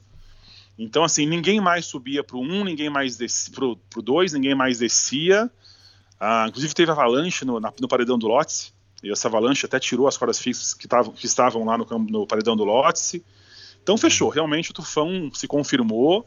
Então, 0.80 1.04
assim, 1.04 1.26
ninguém 1.26 1.60
mais 1.60 1.86
subia 1.86 2.24
para 2.24 2.38
o 2.38 2.42
1, 2.42 2.64
ninguém 2.64 2.90
mais 2.90 3.18
descia 3.18 3.54
para 3.54 3.66
o 3.66 4.02
2, 4.02 4.32
ninguém 4.32 4.56
mais 4.56 4.80
descia. 4.80 5.52
Ah, 6.18 6.46
inclusive 6.48 6.74
teve 6.74 6.90
avalanche 6.90 7.44
no, 7.44 7.60
na, 7.60 7.74
no 7.82 7.88
paredão 7.88 8.18
do 8.18 8.28
Lotse, 8.28 8.72
e 9.04 9.12
essa 9.12 9.28
avalanche 9.28 9.66
até 9.66 9.78
tirou 9.78 10.08
as 10.08 10.16
cordas 10.16 10.40
fixas 10.40 10.74
que, 10.74 10.88
tavam, 10.88 11.12
que 11.12 11.26
estavam 11.26 11.66
lá 11.66 11.78
no, 11.78 11.86
no 12.00 12.26
paredão 12.26 12.56
do 12.56 12.64
Lotse. 12.64 13.26
Então 13.84 13.98
fechou, 13.98 14.30
realmente 14.30 14.72
o 14.72 14.74
tufão 14.74 15.30
se 15.34 15.50
confirmou. 15.50 16.26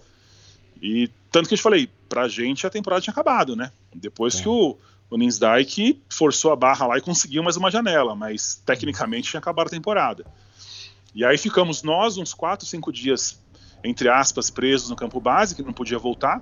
E 0.84 1.10
tanto 1.32 1.48
que 1.48 1.54
eu 1.54 1.58
te 1.58 1.62
falei, 1.62 1.88
pra 2.10 2.28
gente 2.28 2.66
a 2.66 2.70
temporada 2.70 3.00
tinha 3.00 3.12
acabado, 3.12 3.56
né? 3.56 3.72
Depois 3.94 4.38
é. 4.38 4.42
que 4.42 4.48
o, 4.48 4.76
o 5.08 5.16
Ninsdijk 5.16 6.02
forçou 6.10 6.52
a 6.52 6.56
barra 6.56 6.86
lá 6.86 6.98
e 6.98 7.00
conseguiu 7.00 7.42
mais 7.42 7.56
uma 7.56 7.70
janela, 7.70 8.14
mas 8.14 8.60
tecnicamente 8.66 9.30
tinha 9.30 9.38
acabado 9.38 9.68
a 9.68 9.70
temporada. 9.70 10.26
E 11.14 11.24
aí 11.24 11.38
ficamos 11.38 11.82
nós 11.82 12.18
uns 12.18 12.34
4, 12.34 12.66
5 12.66 12.92
dias 12.92 13.42
entre 13.82 14.08
aspas, 14.08 14.48
presos 14.50 14.88
no 14.88 14.96
campo 14.96 15.20
base, 15.20 15.54
que 15.54 15.62
não 15.62 15.72
podia 15.72 15.98
voltar. 15.98 16.40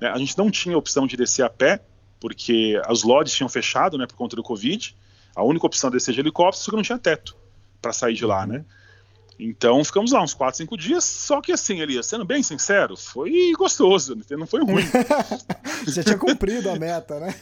Né? 0.00 0.08
A 0.08 0.18
gente 0.18 0.36
não 0.36 0.50
tinha 0.50 0.76
opção 0.76 1.06
de 1.06 1.16
descer 1.16 1.42
a 1.42 1.48
pé, 1.48 1.80
porque 2.20 2.80
as 2.84 3.02
lodges 3.02 3.34
tinham 3.34 3.48
fechado 3.48 3.96
né, 3.96 4.06
por 4.06 4.14
conta 4.14 4.36
do 4.36 4.42
Covid. 4.42 4.94
A 5.34 5.42
única 5.42 5.66
opção 5.66 5.90
de 5.90 5.96
descer 5.96 6.14
de 6.14 6.20
helicóptero, 6.20 6.62
só 6.62 6.70
que 6.70 6.76
não 6.76 6.82
tinha 6.82 6.98
teto 6.98 7.34
para 7.80 7.92
sair 7.92 8.14
de 8.14 8.24
lá, 8.24 8.46
né? 8.46 8.64
Então 9.38 9.82
ficamos 9.84 10.12
lá 10.12 10.22
uns 10.22 10.32
4, 10.32 10.58
5 10.58 10.76
dias, 10.76 11.04
só 11.04 11.40
que 11.40 11.52
assim, 11.52 11.80
Elias, 11.80 12.06
sendo 12.06 12.24
bem 12.24 12.42
sincero, 12.42 12.96
foi 12.96 13.52
gostoso, 13.58 14.16
não 14.30 14.46
foi 14.46 14.62
ruim. 14.62 14.84
Você 15.84 16.04
tinha 16.04 16.16
cumprido 16.16 16.70
a 16.70 16.76
meta, 16.76 17.18
né? 17.18 17.34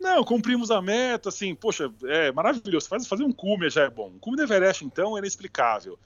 Não, 0.00 0.22
cumprimos 0.24 0.70
a 0.70 0.80
meta, 0.80 1.30
assim, 1.30 1.54
poxa, 1.54 1.92
é 2.04 2.30
maravilhoso. 2.30 2.88
Fazer 2.88 3.24
um 3.24 3.32
cume 3.32 3.68
já 3.70 3.82
é 3.82 3.90
bom. 3.90 4.08
Um 4.08 4.18
cume 4.18 4.36
do 4.36 4.42
Everest, 4.44 4.84
então, 4.84 5.16
é 5.16 5.20
inexplicável. 5.20 5.98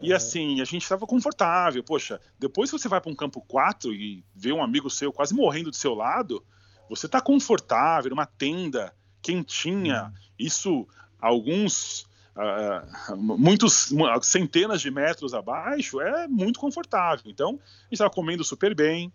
E 0.00 0.12
assim, 0.12 0.60
a 0.60 0.64
gente 0.64 0.82
estava 0.82 1.06
confortável. 1.06 1.82
Poxa, 1.82 2.20
depois 2.38 2.70
que 2.70 2.78
você 2.78 2.88
vai 2.88 3.00
para 3.00 3.10
um 3.10 3.14
campo 3.14 3.40
4 3.40 3.92
e 3.94 4.24
vê 4.34 4.52
um 4.52 4.62
amigo 4.62 4.90
seu 4.90 5.12
quase 5.12 5.34
morrendo 5.34 5.70
do 5.70 5.76
seu 5.76 5.94
lado, 5.94 6.44
você 6.88 7.06
está 7.06 7.20
confortável, 7.20 8.10
numa 8.10 8.26
tenda 8.26 8.94
quentinha. 9.22 10.04
Uhum. 10.04 10.12
Isso, 10.38 10.88
alguns, 11.20 12.05
uh, 12.36 13.16
muitos, 13.16 13.92
centenas 14.22 14.80
de 14.80 14.90
metros 14.90 15.34
abaixo, 15.34 16.00
é 16.00 16.28
muito 16.28 16.60
confortável. 16.60 17.30
Então, 17.30 17.50
a 17.50 17.82
gente 17.84 17.92
estava 17.92 18.10
comendo 18.10 18.44
super 18.44 18.74
bem. 18.74 19.12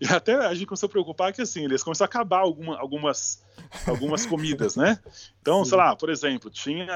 E 0.00 0.06
até 0.06 0.34
a 0.34 0.54
gente 0.54 0.66
começou 0.66 0.86
a 0.86 0.90
preocupar 0.90 1.32
que 1.32 1.42
assim, 1.42 1.64
eles 1.64 1.82
começaram 1.82 2.08
a 2.08 2.10
acabar 2.10 2.38
alguma, 2.38 2.78
algumas, 2.78 3.42
algumas 3.86 4.24
comidas, 4.24 4.76
né? 4.76 4.98
Então, 5.40 5.64
Sim. 5.64 5.70
sei 5.70 5.78
lá, 5.78 5.96
por 5.96 6.08
exemplo, 6.08 6.50
tinha 6.50 6.86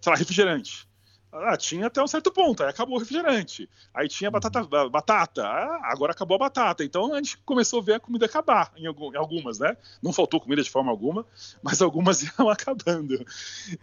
sei 0.00 0.12
lá, 0.12 0.18
refrigerante 0.18 0.89
Ah, 1.32 1.56
tinha 1.56 1.86
até 1.86 2.02
um 2.02 2.08
certo 2.08 2.32
ponto, 2.32 2.62
aí 2.62 2.68
acabou 2.70 2.96
o 2.96 2.98
refrigerante. 2.98 3.68
Aí 3.94 4.08
tinha 4.08 4.28
Uhum. 4.28 4.32
batata, 4.32 4.88
batata, 4.88 5.42
ah, 5.46 5.80
agora 5.84 6.10
acabou 6.12 6.34
a 6.34 6.38
batata. 6.38 6.82
Então 6.82 7.14
a 7.14 7.16
gente 7.18 7.36
começou 7.38 7.80
a 7.80 7.84
ver 7.84 7.92
a 7.94 8.00
comida 8.00 8.26
acabar 8.26 8.72
em, 8.76 8.86
algum- 8.86 9.12
em 9.12 9.16
algumas, 9.16 9.58
né? 9.60 9.76
Não 10.02 10.12
faltou 10.12 10.40
comida 10.40 10.60
de 10.60 10.68
forma 10.70 10.90
alguma, 10.90 11.24
mas 11.62 11.80
algumas 11.80 12.20
iam 12.36 12.48
acabando. 12.50 13.24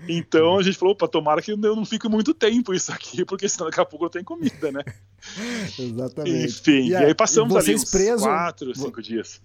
Então 0.09 0.57
a 0.57 0.63
gente 0.63 0.77
falou, 0.77 0.93
opa, 0.93 1.07
tomara 1.07 1.41
que 1.41 1.51
eu 1.51 1.57
não 1.57 1.85
fique 1.85 2.09
muito 2.09 2.33
tempo 2.33 2.73
isso 2.73 2.91
aqui, 2.91 3.23
porque 3.23 3.47
senão 3.47 3.67
daqui 3.67 3.79
a 3.79 3.85
pouco 3.85 4.05
não 4.05 4.11
tem 4.11 4.23
comida, 4.23 4.71
né? 4.71 4.83
Exatamente. 5.79 6.45
Enfim, 6.59 6.87
e, 6.89 6.95
aí 6.95 7.13
passamos 7.15 7.55
ali 7.55 7.65
vocês 7.65 7.81
uns 7.83 7.91
preso, 7.91 8.23
quatro, 8.23 8.75
cinco 8.75 9.01
dias. 9.01 9.41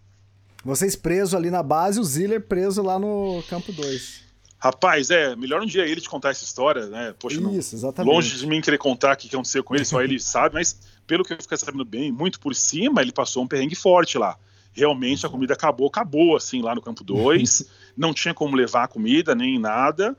Vocês 0.64 0.94
presos 0.96 1.34
ali 1.34 1.50
na 1.50 1.62
base, 1.62 1.98
o 1.98 2.04
Ziller 2.04 2.40
preso 2.40 2.82
lá 2.82 2.98
no 2.98 3.42
campo 3.48 3.72
2. 3.72 4.22
Rapaz, 4.62 5.10
é, 5.10 5.34
melhor 5.34 5.60
um 5.60 5.66
dia 5.66 5.84
ele 5.84 6.00
te 6.00 6.08
contar 6.08 6.30
essa 6.30 6.44
história, 6.44 6.86
né? 6.86 7.12
Poxa, 7.18 7.40
não- 7.40 7.52
Isso, 7.52 7.74
exatamente. 7.74 8.14
longe 8.14 8.38
de 8.38 8.46
mim 8.46 8.60
querer 8.60 8.78
contar 8.78 9.14
o 9.14 9.16
que 9.16 9.26
aconteceu 9.26 9.64
com 9.64 9.74
ele, 9.74 9.84
só 9.84 10.00
ele 10.00 10.20
sabe, 10.22 10.54
mas 10.54 10.78
pelo 11.04 11.24
que 11.24 11.32
eu 11.32 11.42
fiquei 11.42 11.58
sabendo 11.58 11.84
bem, 11.84 12.12
muito 12.12 12.38
por 12.38 12.54
cima, 12.54 13.02
ele 13.02 13.10
passou 13.10 13.42
um 13.42 13.48
perrengue 13.48 13.74
forte 13.74 14.16
lá. 14.16 14.38
Realmente 14.72 15.26
a 15.26 15.28
comida 15.28 15.54
acabou, 15.54 15.88
acabou 15.88 16.36
assim 16.36 16.62
lá 16.62 16.76
no 16.76 16.80
campo 16.80 17.02
2, 17.02 17.68
não 17.96 18.14
tinha 18.14 18.32
como 18.32 18.54
levar 18.54 18.84
a 18.84 18.88
comida 18.88 19.34
nem 19.34 19.58
nada, 19.58 20.16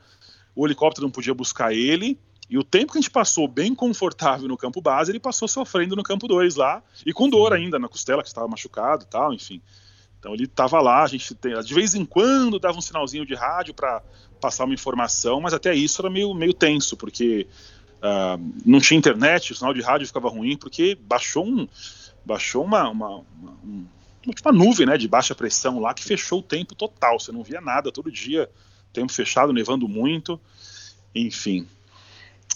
o 0.54 0.66
helicóptero 0.66 1.06
não 1.06 1.10
podia 1.10 1.32
buscar 1.32 1.72
ele, 1.72 2.18
e 2.50 2.58
o 2.58 2.62
tempo 2.62 2.92
que 2.92 2.98
a 2.98 3.00
gente 3.00 3.10
passou 3.10 3.48
bem 3.48 3.74
confortável 3.74 4.46
no 4.46 4.58
campo 4.58 4.82
base, 4.82 5.10
ele 5.10 5.18
passou 5.18 5.48
sofrendo 5.48 5.96
no 5.96 6.02
campo 6.02 6.28
2 6.28 6.54
lá, 6.56 6.82
e 7.06 7.14
com 7.14 7.30
dor 7.30 7.54
ainda 7.54 7.78
na 7.78 7.88
costela, 7.88 8.22
que 8.22 8.28
estava 8.28 8.46
machucado 8.46 9.04
e 9.04 9.06
tal, 9.06 9.32
enfim. 9.32 9.62
Então 10.20 10.32
ele 10.32 10.44
estava 10.44 10.80
lá, 10.80 11.02
a 11.02 11.06
gente 11.06 11.34
tem- 11.34 11.58
de 11.60 11.74
vez 11.74 11.94
em 11.94 12.04
quando 12.04 12.58
dava 12.58 12.78
um 12.78 12.80
sinalzinho 12.80 13.26
de 13.26 13.34
rádio 13.34 13.74
para 13.74 14.02
passar 14.44 14.64
uma 14.66 14.74
informação, 14.74 15.40
mas 15.40 15.54
até 15.54 15.74
isso 15.74 16.02
era 16.02 16.10
meio, 16.10 16.34
meio 16.34 16.52
tenso, 16.52 16.98
porque 16.98 17.46
ah, 18.02 18.38
não 18.66 18.78
tinha 18.78 18.98
internet, 18.98 19.52
o 19.52 19.56
sinal 19.56 19.72
de 19.72 19.80
rádio 19.80 20.06
ficava 20.06 20.28
ruim, 20.28 20.54
porque 20.54 20.94
baixou 21.00 21.46
um 21.46 21.66
baixou 22.26 22.62
uma, 22.62 22.90
uma, 22.90 23.08
uma, 23.08 23.50
um- 23.64 23.86
tipo 24.34 24.46
uma 24.50 24.58
nuvem 24.58 24.86
né, 24.86 24.98
de 24.98 25.08
baixa 25.08 25.34
pressão 25.34 25.78
lá 25.80 25.94
que 25.94 26.04
fechou 26.04 26.40
o 26.40 26.42
tempo 26.42 26.74
total, 26.74 27.18
você 27.18 27.32
não 27.32 27.42
via 27.42 27.60
nada 27.62 27.90
todo 27.90 28.12
dia, 28.12 28.50
tempo 28.92 29.10
fechado, 29.12 29.50
nevando 29.50 29.88
muito, 29.88 30.38
enfim. 31.14 31.66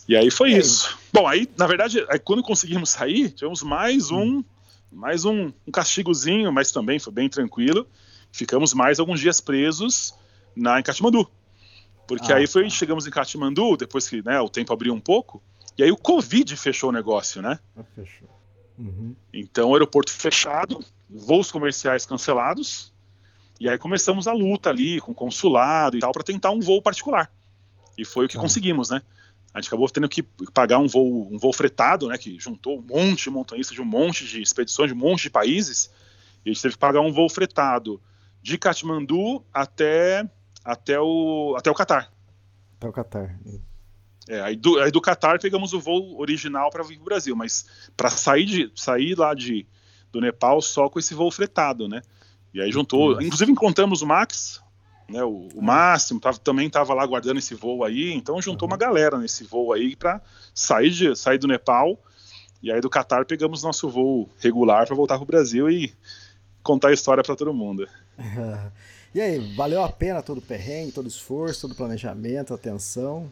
E 0.07 0.15
aí 0.15 0.31
foi 0.31 0.53
É. 0.53 0.59
isso. 0.59 0.99
Bom, 1.11 1.27
aí, 1.27 1.49
na 1.57 1.67
verdade, 1.67 2.05
aí 2.11 2.19
quando 2.19 2.43
conseguimos 2.43 2.91
sair, 2.91 3.31
tivemos 3.31 3.63
mais 3.63 4.11
um 4.11 4.45
mais 4.93 5.25
um, 5.25 5.53
um 5.67 5.71
castigozinho, 5.73 6.53
mas 6.53 6.71
também 6.71 6.99
foi 6.99 7.13
bem 7.13 7.29
tranquilo. 7.31 7.87
Ficamos 8.33 8.73
mais 8.75 8.99
alguns 8.99 9.21
dias 9.21 9.41
presos 9.41 10.15
na 10.57 10.81
em 10.81 10.83
Katmandu. 10.83 11.29
Porque 12.09 12.33
Ah, 12.33 12.37
aí 12.37 12.47
foi, 12.49 12.65
tá. 12.65 12.71
chegamos 12.71 13.07
em 13.07 13.11
Katmandu, 13.11 13.77
depois 13.77 14.09
que 14.09 14.21
né, 14.25 14.41
o 14.41 14.49
tempo 14.49 14.73
abriu 14.73 14.93
um 14.95 15.01
pouco, 15.01 15.41
e 15.77 15.83
aí 15.85 15.93
o 15.93 15.97
Covid 15.97 16.57
fechou 16.57 16.89
o 16.89 16.93
negócio, 16.93 17.41
né? 17.41 17.61
Ah, 17.77 17.85
Fechou. 17.95 18.29
Uhum. 18.79 19.15
Então, 19.33 19.71
o 19.71 19.75
aeroporto 19.75 20.11
fechado, 20.11 20.81
voos 21.11 21.51
comerciais 21.53 22.07
cancelados, 22.07 22.93
e 23.61 23.69
aí 23.69 23.77
começamos 23.77 24.27
a 24.27 24.33
luta 24.33 24.71
ali 24.71 25.01
com 25.01 25.13
o 25.13 25.15
consulado 25.15 25.97
e 25.97 26.01
tal 26.01 26.13
para 26.13 26.23
tentar 26.25 26.51
um 26.51 26.61
voo 26.61 26.81
particular. 26.81 27.31
E 27.97 28.05
foi 28.05 28.25
o 28.25 28.29
que 28.29 28.37
Tá. 28.37 28.41
conseguimos, 28.41 28.89
né? 28.91 29.03
A 29.53 29.61
gente 29.61 29.69
acabou 29.69 29.89
tendo 29.91 30.09
que 30.09 30.23
pagar 30.55 30.79
um 30.79 30.87
voo, 30.87 31.29
um 31.33 31.37
voo 31.39 31.53
fretado, 31.53 32.07
né? 32.09 32.17
Que 32.17 32.39
juntou 32.39 32.79
um 32.79 32.83
monte 32.83 33.25
de 33.25 33.31
montanhistas 33.31 33.75
de 33.75 33.83
um 33.83 33.85
monte 33.85 34.25
de 34.25 34.41
expedições 34.41 34.91
de 34.91 34.95
um 34.97 34.99
monte 35.01 35.23
de 35.23 35.31
países. 35.31 35.91
E 36.45 36.51
a 36.51 36.53
gente 36.53 36.63
teve 36.63 36.75
que 36.75 36.79
pagar 36.79 37.01
um 37.01 37.13
voo 37.13 37.29
fretado 37.29 38.01
de 38.41 38.57
Katmandu 38.57 39.43
até 39.53 40.25
até 40.69 41.01
o 41.01 41.55
até 41.57 41.71
o 41.71 41.75
Catar. 41.75 42.13
Até 42.77 42.89
o 42.89 42.93
Qatar. 42.93 43.39
É, 44.29 44.43
aí, 44.43 44.55
do, 44.55 44.79
aí 44.79 44.91
do 44.91 45.01
Catar 45.01 45.41
pegamos 45.41 45.73
o 45.73 45.81
voo 45.81 46.21
original 46.21 46.71
para 46.71 46.85
vir 46.85 46.97
para 46.97 47.03
o 47.03 47.05
Brasil, 47.07 47.35
mas 47.35 47.67
para 47.97 48.11
sair, 48.11 48.45
de, 48.45 48.73
sair 48.77 49.19
lá 49.19 49.33
de, 49.33 49.67
do 50.13 50.21
Nepal 50.21 50.61
só 50.61 50.91
com 50.91 50.99
esse 50.99 51.15
voo 51.15 51.31
fretado, 51.31 51.89
né? 51.89 52.03
E 52.53 52.61
aí 52.61 52.71
juntou, 52.71 53.21
inclusive 53.23 53.51
encontramos 53.51 54.03
o 54.03 54.07
Max, 54.07 54.63
né? 55.09 55.25
O, 55.25 55.49
o 55.55 55.63
Máximo 55.63 56.21
tava, 56.21 56.37
também 56.39 56.67
estava 56.67 56.93
lá 56.93 57.07
guardando 57.07 57.39
esse 57.39 57.55
voo 57.55 57.83
aí, 57.83 58.13
então 58.13 58.41
juntou 58.43 58.69
Uhum. 58.69 58.75
uma 58.75 58.79
galera 58.79 59.17
nesse 59.17 59.45
voo 59.45 59.73
aí 59.73 59.97
para 59.97 60.21
sair, 60.55 60.91
de, 60.91 61.17
sair 61.17 61.39
do 61.39 61.49
Nepal. 61.49 61.99
E 62.63 62.71
aí 62.71 62.81
do 62.81 62.91
Catar 62.91 63.25
pegamos 63.25 63.63
nosso 63.63 63.89
voo 63.89 64.29
regular 64.39 64.87
para 64.87 64.95
voltar 64.95 65.15
para 65.15 65.23
o 65.23 65.27
Brasil 65.27 65.71
e 65.71 65.95
contar 66.63 66.89
a 66.89 66.93
história 66.93 67.23
para 67.23 67.37
todo 67.37 67.55
mundo. 67.55 67.89
E 69.15 69.21
aí, 69.21 69.39
valeu 69.55 69.83
a 69.83 69.91
pena 69.91 70.23
todo 70.23 70.39
o 70.39 70.43
perrengue, 70.43 70.93
todo 70.93 71.07
o 71.07 71.09
esforço, 71.09 71.63
todo 71.63 71.73
o 71.73 71.77
planejamento, 71.77 72.53
atenção? 72.53 73.31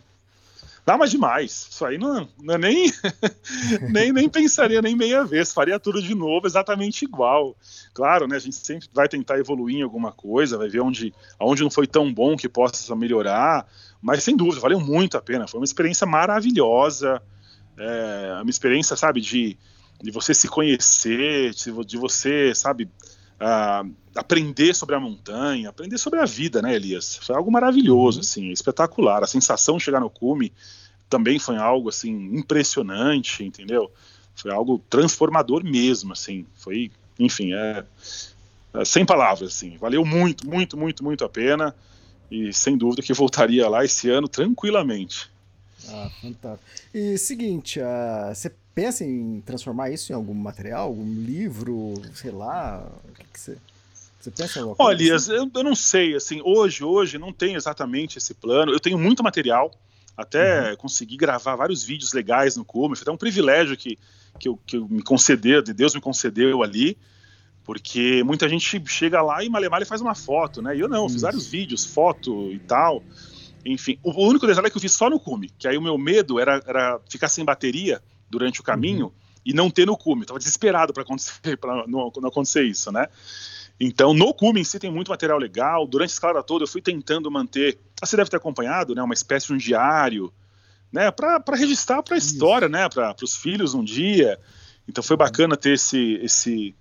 Dá 0.86 0.96
mas 0.96 1.10
demais. 1.10 1.66
Isso 1.68 1.84
aí 1.84 1.98
não, 1.98 2.28
não 2.40 2.54
é 2.54 2.58
nem, 2.58 2.92
nem 3.90 4.12
nem 4.12 4.28
pensaria 4.28 4.80
nem 4.80 4.94
meia 4.94 5.24
vez. 5.24 5.52
Faria 5.52 5.80
tudo 5.80 6.00
de 6.00 6.14
novo, 6.14 6.46
exatamente 6.46 7.04
igual. 7.04 7.56
Claro, 7.92 8.28
né? 8.28 8.36
A 8.36 8.38
gente 8.38 8.54
sempre 8.54 8.88
vai 8.94 9.08
tentar 9.08 9.36
evoluir 9.36 9.78
em 9.78 9.82
alguma 9.82 10.12
coisa, 10.12 10.56
vai 10.56 10.68
ver 10.68 10.80
onde, 10.80 11.12
onde 11.40 11.64
não 11.64 11.70
foi 11.70 11.88
tão 11.88 12.14
bom 12.14 12.36
que 12.36 12.48
possa 12.48 12.94
melhorar. 12.94 13.66
Mas 14.00 14.22
sem 14.22 14.36
dúvida, 14.36 14.60
valeu 14.60 14.78
muito 14.78 15.16
a 15.16 15.20
pena. 15.20 15.48
Foi 15.48 15.58
uma 15.58 15.64
experiência 15.64 16.06
maravilhosa. 16.06 17.20
É, 17.76 18.38
uma 18.40 18.50
experiência, 18.50 18.94
sabe, 18.94 19.20
de, 19.20 19.58
de 20.00 20.10
você 20.12 20.32
se 20.32 20.46
conhecer, 20.46 21.50
de, 21.50 21.84
de 21.84 21.96
você, 21.96 22.54
sabe, 22.54 22.88
ah, 23.38 23.84
aprender 24.14 24.74
sobre 24.74 24.94
a 24.94 25.00
montanha, 25.00 25.68
aprender 25.68 25.98
sobre 25.98 26.20
a 26.20 26.24
vida, 26.24 26.62
né, 26.62 26.74
Elias? 26.74 27.16
Foi 27.16 27.36
algo 27.36 27.50
maravilhoso, 27.50 28.20
assim, 28.20 28.50
espetacular. 28.50 29.22
A 29.22 29.26
sensação 29.26 29.76
de 29.76 29.84
chegar 29.84 30.00
no 30.00 30.10
cume 30.10 30.52
também 31.08 31.38
foi 31.38 31.56
algo, 31.56 31.88
assim, 31.88 32.12
impressionante, 32.36 33.44
entendeu? 33.44 33.90
Foi 34.34 34.50
algo 34.50 34.82
transformador 34.90 35.64
mesmo, 35.64 36.12
assim. 36.12 36.46
Foi, 36.54 36.90
enfim, 37.18 37.52
é, 37.52 37.84
é 38.74 38.84
sem 38.84 39.04
palavras, 39.04 39.54
assim. 39.54 39.76
Valeu 39.76 40.04
muito, 40.04 40.48
muito, 40.48 40.76
muito, 40.76 41.04
muito 41.04 41.24
a 41.24 41.28
pena. 41.28 41.74
E 42.30 42.52
sem 42.52 42.76
dúvida 42.76 43.02
que 43.02 43.12
voltaria 43.12 43.68
lá 43.68 43.84
esse 43.84 44.10
ano 44.10 44.28
tranquilamente. 44.28 45.30
Ah, 45.88 46.10
fantástico. 46.20 46.68
E 46.92 47.16
seguinte, 47.16 47.80
ah, 47.80 48.32
você 48.34 48.52
pensa 48.76 49.02
em 49.02 49.40
transformar 49.40 49.90
isso 49.90 50.12
em 50.12 50.14
algum 50.14 50.34
material, 50.34 50.88
algum 50.88 51.22
livro, 51.22 51.94
sei 52.14 52.30
lá? 52.30 52.86
O 53.08 53.12
que, 53.12 53.24
que 53.24 53.40
você. 53.40 53.56
Você 54.20 54.30
pensa 54.30 54.58
em 54.58 54.62
alguma 54.62 54.76
coisa? 54.76 54.90
Olha, 54.90 55.02
Elias, 55.02 55.28
eu, 55.28 55.50
eu 55.54 55.64
não 55.64 55.74
sei, 55.74 56.14
assim, 56.14 56.42
hoje, 56.44 56.84
hoje 56.84 57.16
não 57.16 57.32
tenho 57.32 57.56
exatamente 57.56 58.18
esse 58.18 58.34
plano. 58.34 58.72
Eu 58.72 58.80
tenho 58.80 58.98
muito 58.98 59.22
material, 59.22 59.72
até 60.16 60.76
consegui 60.76 61.16
gravar 61.16 61.56
vários 61.56 61.82
vídeos 61.82 62.12
legais 62.12 62.54
no 62.56 62.64
Cume. 62.64 62.96
Foi 62.96 63.02
até 63.02 63.10
um 63.10 63.16
privilégio 63.16 63.76
que, 63.76 63.98
que, 64.38 64.48
eu, 64.48 64.58
que 64.66 64.76
eu 64.76 64.86
me 64.88 65.02
concedeu, 65.02 65.62
de 65.62 65.72
Deus 65.72 65.94
me 65.94 66.00
concedeu 66.00 66.62
ali, 66.62 66.98
porque 67.64 68.22
muita 68.24 68.48
gente 68.48 68.82
chega 68.86 69.22
lá 69.22 69.42
e 69.42 69.48
malemar 69.48 69.80
e 69.80 69.86
faz 69.86 70.02
uma 70.02 70.14
foto, 70.14 70.60
né? 70.60 70.76
E 70.76 70.80
eu 70.80 70.88
não, 70.88 71.04
eu 71.04 71.08
fiz 71.08 71.22
vários 71.22 71.46
vídeos, 71.46 71.84
foto 71.84 72.52
e 72.52 72.58
tal. 72.58 73.02
Enfim, 73.64 73.98
o, 74.02 74.10
o 74.10 74.28
único 74.28 74.46
detalhe 74.46 74.66
é 74.66 74.70
que 74.70 74.76
eu 74.76 74.82
fiz 74.82 74.92
só 74.92 75.08
no 75.08 75.20
Cume, 75.20 75.50
que 75.56 75.66
aí 75.66 75.78
o 75.78 75.82
meu 75.82 75.96
medo 75.96 76.38
era, 76.38 76.60
era 76.66 77.00
ficar 77.08 77.28
sem 77.28 77.44
bateria 77.44 78.02
durante 78.28 78.60
o 78.60 78.62
caminho 78.62 79.12
e 79.44 79.52
não 79.52 79.70
ter 79.70 79.86
no 79.86 79.96
Cume. 79.96 80.22
Eu 80.22 80.26
tava 80.26 80.38
desesperado 80.38 80.92
para 80.92 81.04
acontecer, 81.04 81.56
para 81.60 81.86
não, 81.86 82.10
não 82.16 82.28
acontecer 82.28 82.64
isso, 82.64 82.90
né? 82.90 83.06
Então, 83.78 84.12
no 84.14 84.34
Cume 84.34 84.60
em 84.60 84.64
si 84.64 84.78
tem 84.78 84.90
muito 84.90 85.10
material 85.10 85.38
legal. 85.38 85.86
Durante 85.86 86.10
a 86.10 86.14
escalada 86.14 86.42
toda, 86.42 86.64
eu 86.64 86.68
fui 86.68 86.80
tentando 86.80 87.30
manter. 87.30 87.78
ah, 88.00 88.06
Você 88.06 88.16
deve 88.16 88.30
ter 88.30 88.36
acompanhado, 88.36 88.94
né? 88.94 89.02
Uma 89.02 89.14
espécie 89.14 89.48
de 89.48 89.52
um 89.52 89.56
diário, 89.56 90.32
né? 90.90 91.10
Para 91.10 91.42
registrar 91.54 92.02
para 92.02 92.14
a 92.14 92.18
história, 92.18 92.68
né? 92.68 92.88
Para 92.88 93.14
os 93.22 93.36
filhos 93.36 93.74
um 93.74 93.84
dia. 93.84 94.40
Então, 94.88 95.04
foi 95.04 95.16
bacana 95.16 95.56
ter 95.56 95.74
esse, 95.74 96.14
esse, 96.22 96.74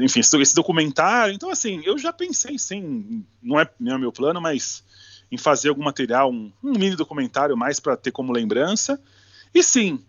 enfim, 0.00 0.20
esse, 0.20 0.40
esse 0.40 0.54
documentário. 0.54 1.34
Então, 1.34 1.50
assim, 1.50 1.82
eu 1.84 1.98
já 1.98 2.12
pensei, 2.12 2.58
sim, 2.58 3.24
não 3.42 3.60
é, 3.60 3.68
não 3.78 3.96
é 3.96 3.98
meu 3.98 4.12
plano, 4.12 4.40
mas 4.40 4.82
em 5.30 5.36
fazer 5.36 5.68
algum 5.68 5.82
material, 5.82 6.30
um, 6.30 6.50
um 6.62 6.72
mini 6.72 6.96
documentário 6.96 7.56
mais 7.56 7.78
para 7.80 7.96
ter 7.96 8.12
como 8.12 8.32
lembrança. 8.32 9.00
E 9.52 9.62
sim, 9.62 10.02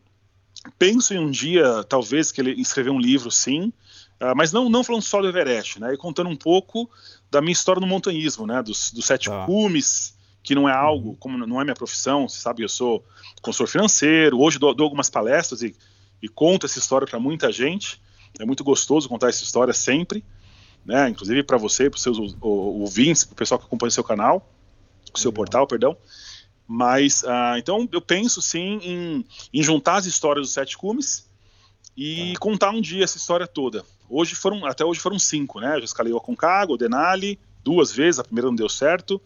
penso 0.78 1.14
em 1.14 1.20
um 1.20 1.30
dia, 1.30 1.84
talvez, 1.84 2.32
que 2.32 2.42
ele 2.42 2.52
escrever 2.62 2.90
um 2.90 3.00
livro, 3.00 3.30
sim. 3.32 3.72
Ah, 4.20 4.34
mas 4.36 4.52
não, 4.52 4.70
não 4.70 4.84
falando 4.84 5.04
só 5.04 5.22
do 5.22 5.28
Everest, 5.28 5.80
né? 5.80 5.94
E 5.94 5.98
contando 5.98 6.30
um 6.30 6.36
pouco 6.36 6.90
da 7.30 7.40
minha 7.42 7.52
história 7.54 7.80
no 7.80 7.86
montanhismo, 7.88 8.48
né? 8.48 8.62
Dos, 8.64 8.92
dos 8.92 9.06
sete 9.06 9.30
Tá. 9.30 9.46
cumes, 9.46 10.16
que 10.42 10.56
não 10.56 10.68
é 10.68 10.74
algo, 10.74 11.16
como 11.20 11.38
não 11.46 11.60
é 11.62 11.64
minha 11.64 11.76
profissão, 11.76 12.28
você 12.28 12.40
sabe 12.40 12.58
que 12.58 12.64
eu 12.64 12.70
sou 12.70 13.06
consultor 13.42 13.68
financeiro, 13.68 14.40
hoje 14.40 14.58
dou, 14.58 14.74
dou 14.74 14.86
algumas 14.86 15.10
palestras 15.10 15.62
e, 15.62 15.76
e 16.22 16.28
conto 16.30 16.66
essa 16.66 16.80
história 16.80 17.06
para 17.06 17.20
muita 17.20 17.52
gente. 17.52 18.02
É 18.40 18.46
muito 18.46 18.64
gostoso 18.64 19.08
contar 19.10 19.30
essa 19.30 19.44
história 19.44 19.74
sempre, 19.74 20.24
né? 20.86 21.10
Inclusive 21.10 21.44
para 21.44 21.58
você, 21.58 21.90
para 21.90 21.98
os 21.98 22.04
seus 22.04 22.18
ou- 22.18 22.36
ou- 22.42 22.80
ouvintes, 22.82 23.24
para 23.24 23.34
o 23.34 23.36
pessoal 23.36 23.60
que 23.60 23.66
acompanha 23.66 23.90
o 23.90 23.92
seu 23.92 24.04
canal, 24.04 24.52
o 25.14 25.20
seu 25.20 25.32
portal, 25.34 25.68
perdão. 25.68 25.96
Mas, 26.68 27.24
ah, 27.24 27.56
então, 27.58 27.88
eu 27.92 28.02
penso 28.02 28.42
sim 28.42 28.80
em, 28.82 29.26
em 29.54 29.64
juntar 29.64 29.96
as 29.96 30.06
histórias 30.06 30.46
dos 30.48 30.54
sete 30.54 30.78
cumes 30.78 31.28
e 31.96 32.34
Tá. 32.34 32.40
contar 32.40 32.72
um 32.72 32.82
dia 32.82 33.04
essa 33.04 33.18
história 33.18 33.48
toda. 33.48 33.86
Hoje 34.10 34.36
foram, 34.36 34.66
até 34.66 34.84
hoje 34.84 35.00
foram 35.00 35.18
cinco, 35.18 35.60
né? 35.60 35.76
Eu 35.76 35.80
já 35.80 35.86
escalei 35.86 36.12
o 36.12 36.18
Aconcagua, 36.18 36.76
o 36.76 36.78
Denali, 36.78 37.40
duas 37.64 37.92
vezes, 37.92 38.20
a 38.20 38.24
primeira 38.24 38.48
não 38.48 38.56
deu 38.56 38.70
certo, 38.70 39.22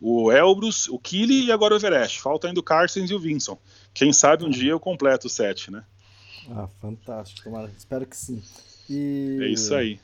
o 0.00 0.30
Elbrus, 0.30 0.88
o 0.88 0.98
Kili 0.98 1.46
e 1.46 1.52
agora 1.52 1.74
o 1.74 1.76
Everest. 1.76 2.20
Falta 2.20 2.46
ainda 2.46 2.60
o 2.60 2.62
Carstens 2.62 3.10
e 3.10 3.14
o 3.14 3.18
Vinson, 3.18 3.58
quem 3.94 4.12
sabe 4.12 4.44
um 4.44 4.50
dia 4.50 4.72
eu 4.72 4.80
completo 4.80 5.26
o 5.26 5.30
set, 5.30 5.70
né? 5.70 5.84
Ah, 6.50 6.68
fantástico. 6.80 7.44
Tomara. 7.44 7.72
Espero 7.76 8.06
que 8.06 8.16
sim. 8.16 8.42
E... 8.90 9.38
É 9.42 9.48
isso 9.48 9.74
aí. 9.74 10.00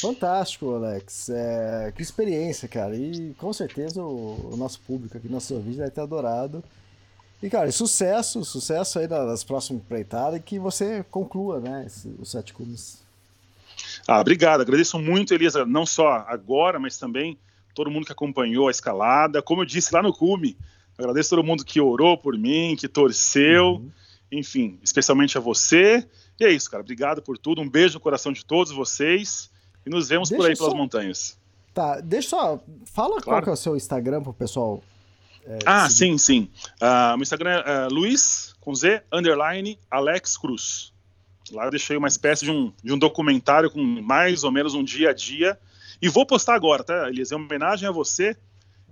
Fantástico, 0.00 0.74
Alex. 0.74 1.28
É, 1.28 1.92
que 1.94 2.02
experiência, 2.02 2.68
cara. 2.68 2.96
E 2.96 3.34
com 3.34 3.52
certeza 3.52 4.02
o, 4.02 4.52
o 4.52 4.56
nosso 4.56 4.80
público 4.80 5.16
aqui, 5.16 5.28
nosso 5.28 5.58
vídeo 5.60 5.78
vai 5.78 5.90
ter 5.90 6.00
adorado. 6.00 6.62
E, 7.42 7.48
cara, 7.48 7.70
sucesso, 7.70 8.44
sucesso 8.44 8.98
aí 8.98 9.06
nas 9.06 9.44
próximas 9.44 9.82
empreitadas 9.82 10.40
e 10.40 10.42
que 10.42 10.58
você 10.58 11.04
conclua, 11.08 11.60
né, 11.60 11.84
esse, 11.86 12.12
os 12.18 12.30
sete 12.30 12.52
cumes. 12.52 13.00
Ah, 14.06 14.20
obrigado. 14.20 14.62
Agradeço 14.62 14.98
muito, 14.98 15.32
Elisa, 15.32 15.64
não 15.64 15.86
só 15.86 16.24
agora, 16.26 16.80
mas 16.80 16.98
também 16.98 17.38
todo 17.74 17.90
mundo 17.90 18.06
que 18.06 18.12
acompanhou 18.12 18.66
a 18.66 18.72
escalada. 18.72 19.40
Como 19.40 19.62
eu 19.62 19.66
disse 19.66 19.94
lá 19.94 20.02
no 20.02 20.12
cume, 20.12 20.56
agradeço 20.98 21.30
todo 21.30 21.44
mundo 21.44 21.64
que 21.64 21.80
orou 21.80 22.18
por 22.18 22.36
mim, 22.36 22.74
que 22.76 22.88
torceu, 22.88 23.74
uhum. 23.74 23.90
enfim, 24.32 24.78
especialmente 24.82 25.38
a 25.38 25.40
você. 25.40 26.04
E 26.40 26.44
é 26.44 26.50
isso, 26.50 26.68
cara. 26.68 26.82
Obrigado 26.82 27.22
por 27.22 27.38
tudo. 27.38 27.60
Um 27.60 27.68
beijo 27.68 27.94
no 27.94 28.00
coração 28.00 28.32
de 28.32 28.44
todos 28.44 28.72
vocês. 28.72 29.48
E 29.88 29.90
nos 29.90 30.06
vemos 30.06 30.28
deixa 30.28 30.42
por 30.42 30.50
aí 30.50 30.54
só... 30.54 30.64
pelas 30.64 30.78
montanhas. 30.78 31.38
Tá, 31.72 32.00
deixa 32.00 32.28
só. 32.28 32.60
Fala 32.84 33.20
claro. 33.20 33.22
qual 33.22 33.42
que 33.42 33.48
é 33.48 33.52
o 33.52 33.56
seu 33.56 33.74
Instagram 33.74 34.22
pro 34.22 34.34
pessoal. 34.34 34.82
É, 35.46 35.58
ah, 35.64 35.88
seguir. 35.88 35.94
sim, 35.94 36.18
sim. 36.18 36.50
Uh, 36.74 37.16
meu 37.16 37.22
Instagram 37.22 37.62
é 37.64 37.86
uh, 37.86 37.88
Luiz, 37.90 38.54
com 38.60 38.74
Z, 38.74 39.02
underline, 39.10 39.78
Alex 39.90 40.36
Cruz. 40.36 40.92
Lá 41.50 41.64
eu 41.64 41.70
deixei 41.70 41.96
uma 41.96 42.08
espécie 42.08 42.44
de 42.44 42.50
um, 42.50 42.70
de 42.84 42.92
um 42.92 42.98
documentário 42.98 43.70
com 43.70 43.82
mais 43.82 44.44
ou 44.44 44.52
menos 44.52 44.74
um 44.74 44.84
dia 44.84 45.08
a 45.08 45.14
dia. 45.14 45.58
E 46.02 46.08
vou 46.08 46.26
postar 46.26 46.54
agora, 46.54 46.84
tá, 46.84 47.08
Elias? 47.08 47.32
Em 47.32 47.36
homenagem 47.36 47.88
a 47.88 47.92
você. 47.92 48.36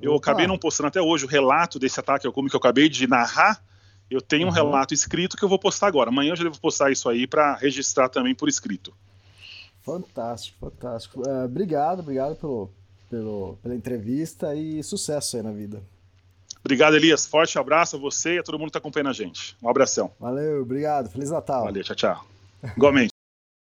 Eu 0.00 0.12
Opa. 0.12 0.30
acabei 0.30 0.46
não 0.46 0.56
postando 0.56 0.88
até 0.88 1.00
hoje 1.00 1.26
o 1.26 1.28
relato 1.28 1.78
desse 1.78 2.00
ataque 2.00 2.26
ao 2.26 2.32
cume 2.32 2.48
que 2.48 2.56
eu 2.56 2.60
acabei 2.60 2.88
de 2.88 3.06
narrar. 3.06 3.62
Eu 4.10 4.22
tenho 4.22 4.44
uhum. 4.44 4.48
um 4.48 4.54
relato 4.54 4.94
escrito 4.94 5.36
que 5.36 5.42
eu 5.42 5.48
vou 5.48 5.58
postar 5.58 5.88
agora. 5.88 6.08
Amanhã 6.08 6.32
eu 6.32 6.36
já 6.36 6.44
devo 6.44 6.58
postar 6.58 6.90
isso 6.90 7.06
aí 7.08 7.26
para 7.26 7.56
registrar 7.56 8.08
também 8.08 8.34
por 8.34 8.48
escrito. 8.48 8.94
Fantástico, 9.86 10.58
fantástico. 10.58 11.20
Uh, 11.20 11.44
obrigado, 11.44 12.00
obrigado 12.00 12.34
pelo, 12.34 12.68
pelo, 13.08 13.56
pela 13.62 13.72
entrevista 13.72 14.52
e 14.52 14.82
sucesso 14.82 15.36
aí 15.36 15.42
na 15.44 15.52
vida. 15.52 15.80
Obrigado, 16.58 16.96
Elias. 16.96 17.24
Forte 17.24 17.56
abraço 17.56 17.94
a 17.94 17.98
você 17.98 18.34
e 18.34 18.38
a 18.40 18.42
todo 18.42 18.58
mundo 18.58 18.66
que 18.66 18.70
está 18.70 18.80
acompanhando 18.80 19.10
a 19.10 19.12
gente. 19.12 19.56
Um 19.62 19.68
abração. 19.68 20.10
Valeu, 20.18 20.62
obrigado. 20.62 21.08
Feliz 21.08 21.30
Natal. 21.30 21.62
Valeu, 21.62 21.84
tchau, 21.84 21.94
tchau. 21.94 22.26
Igualmente. 22.76 23.15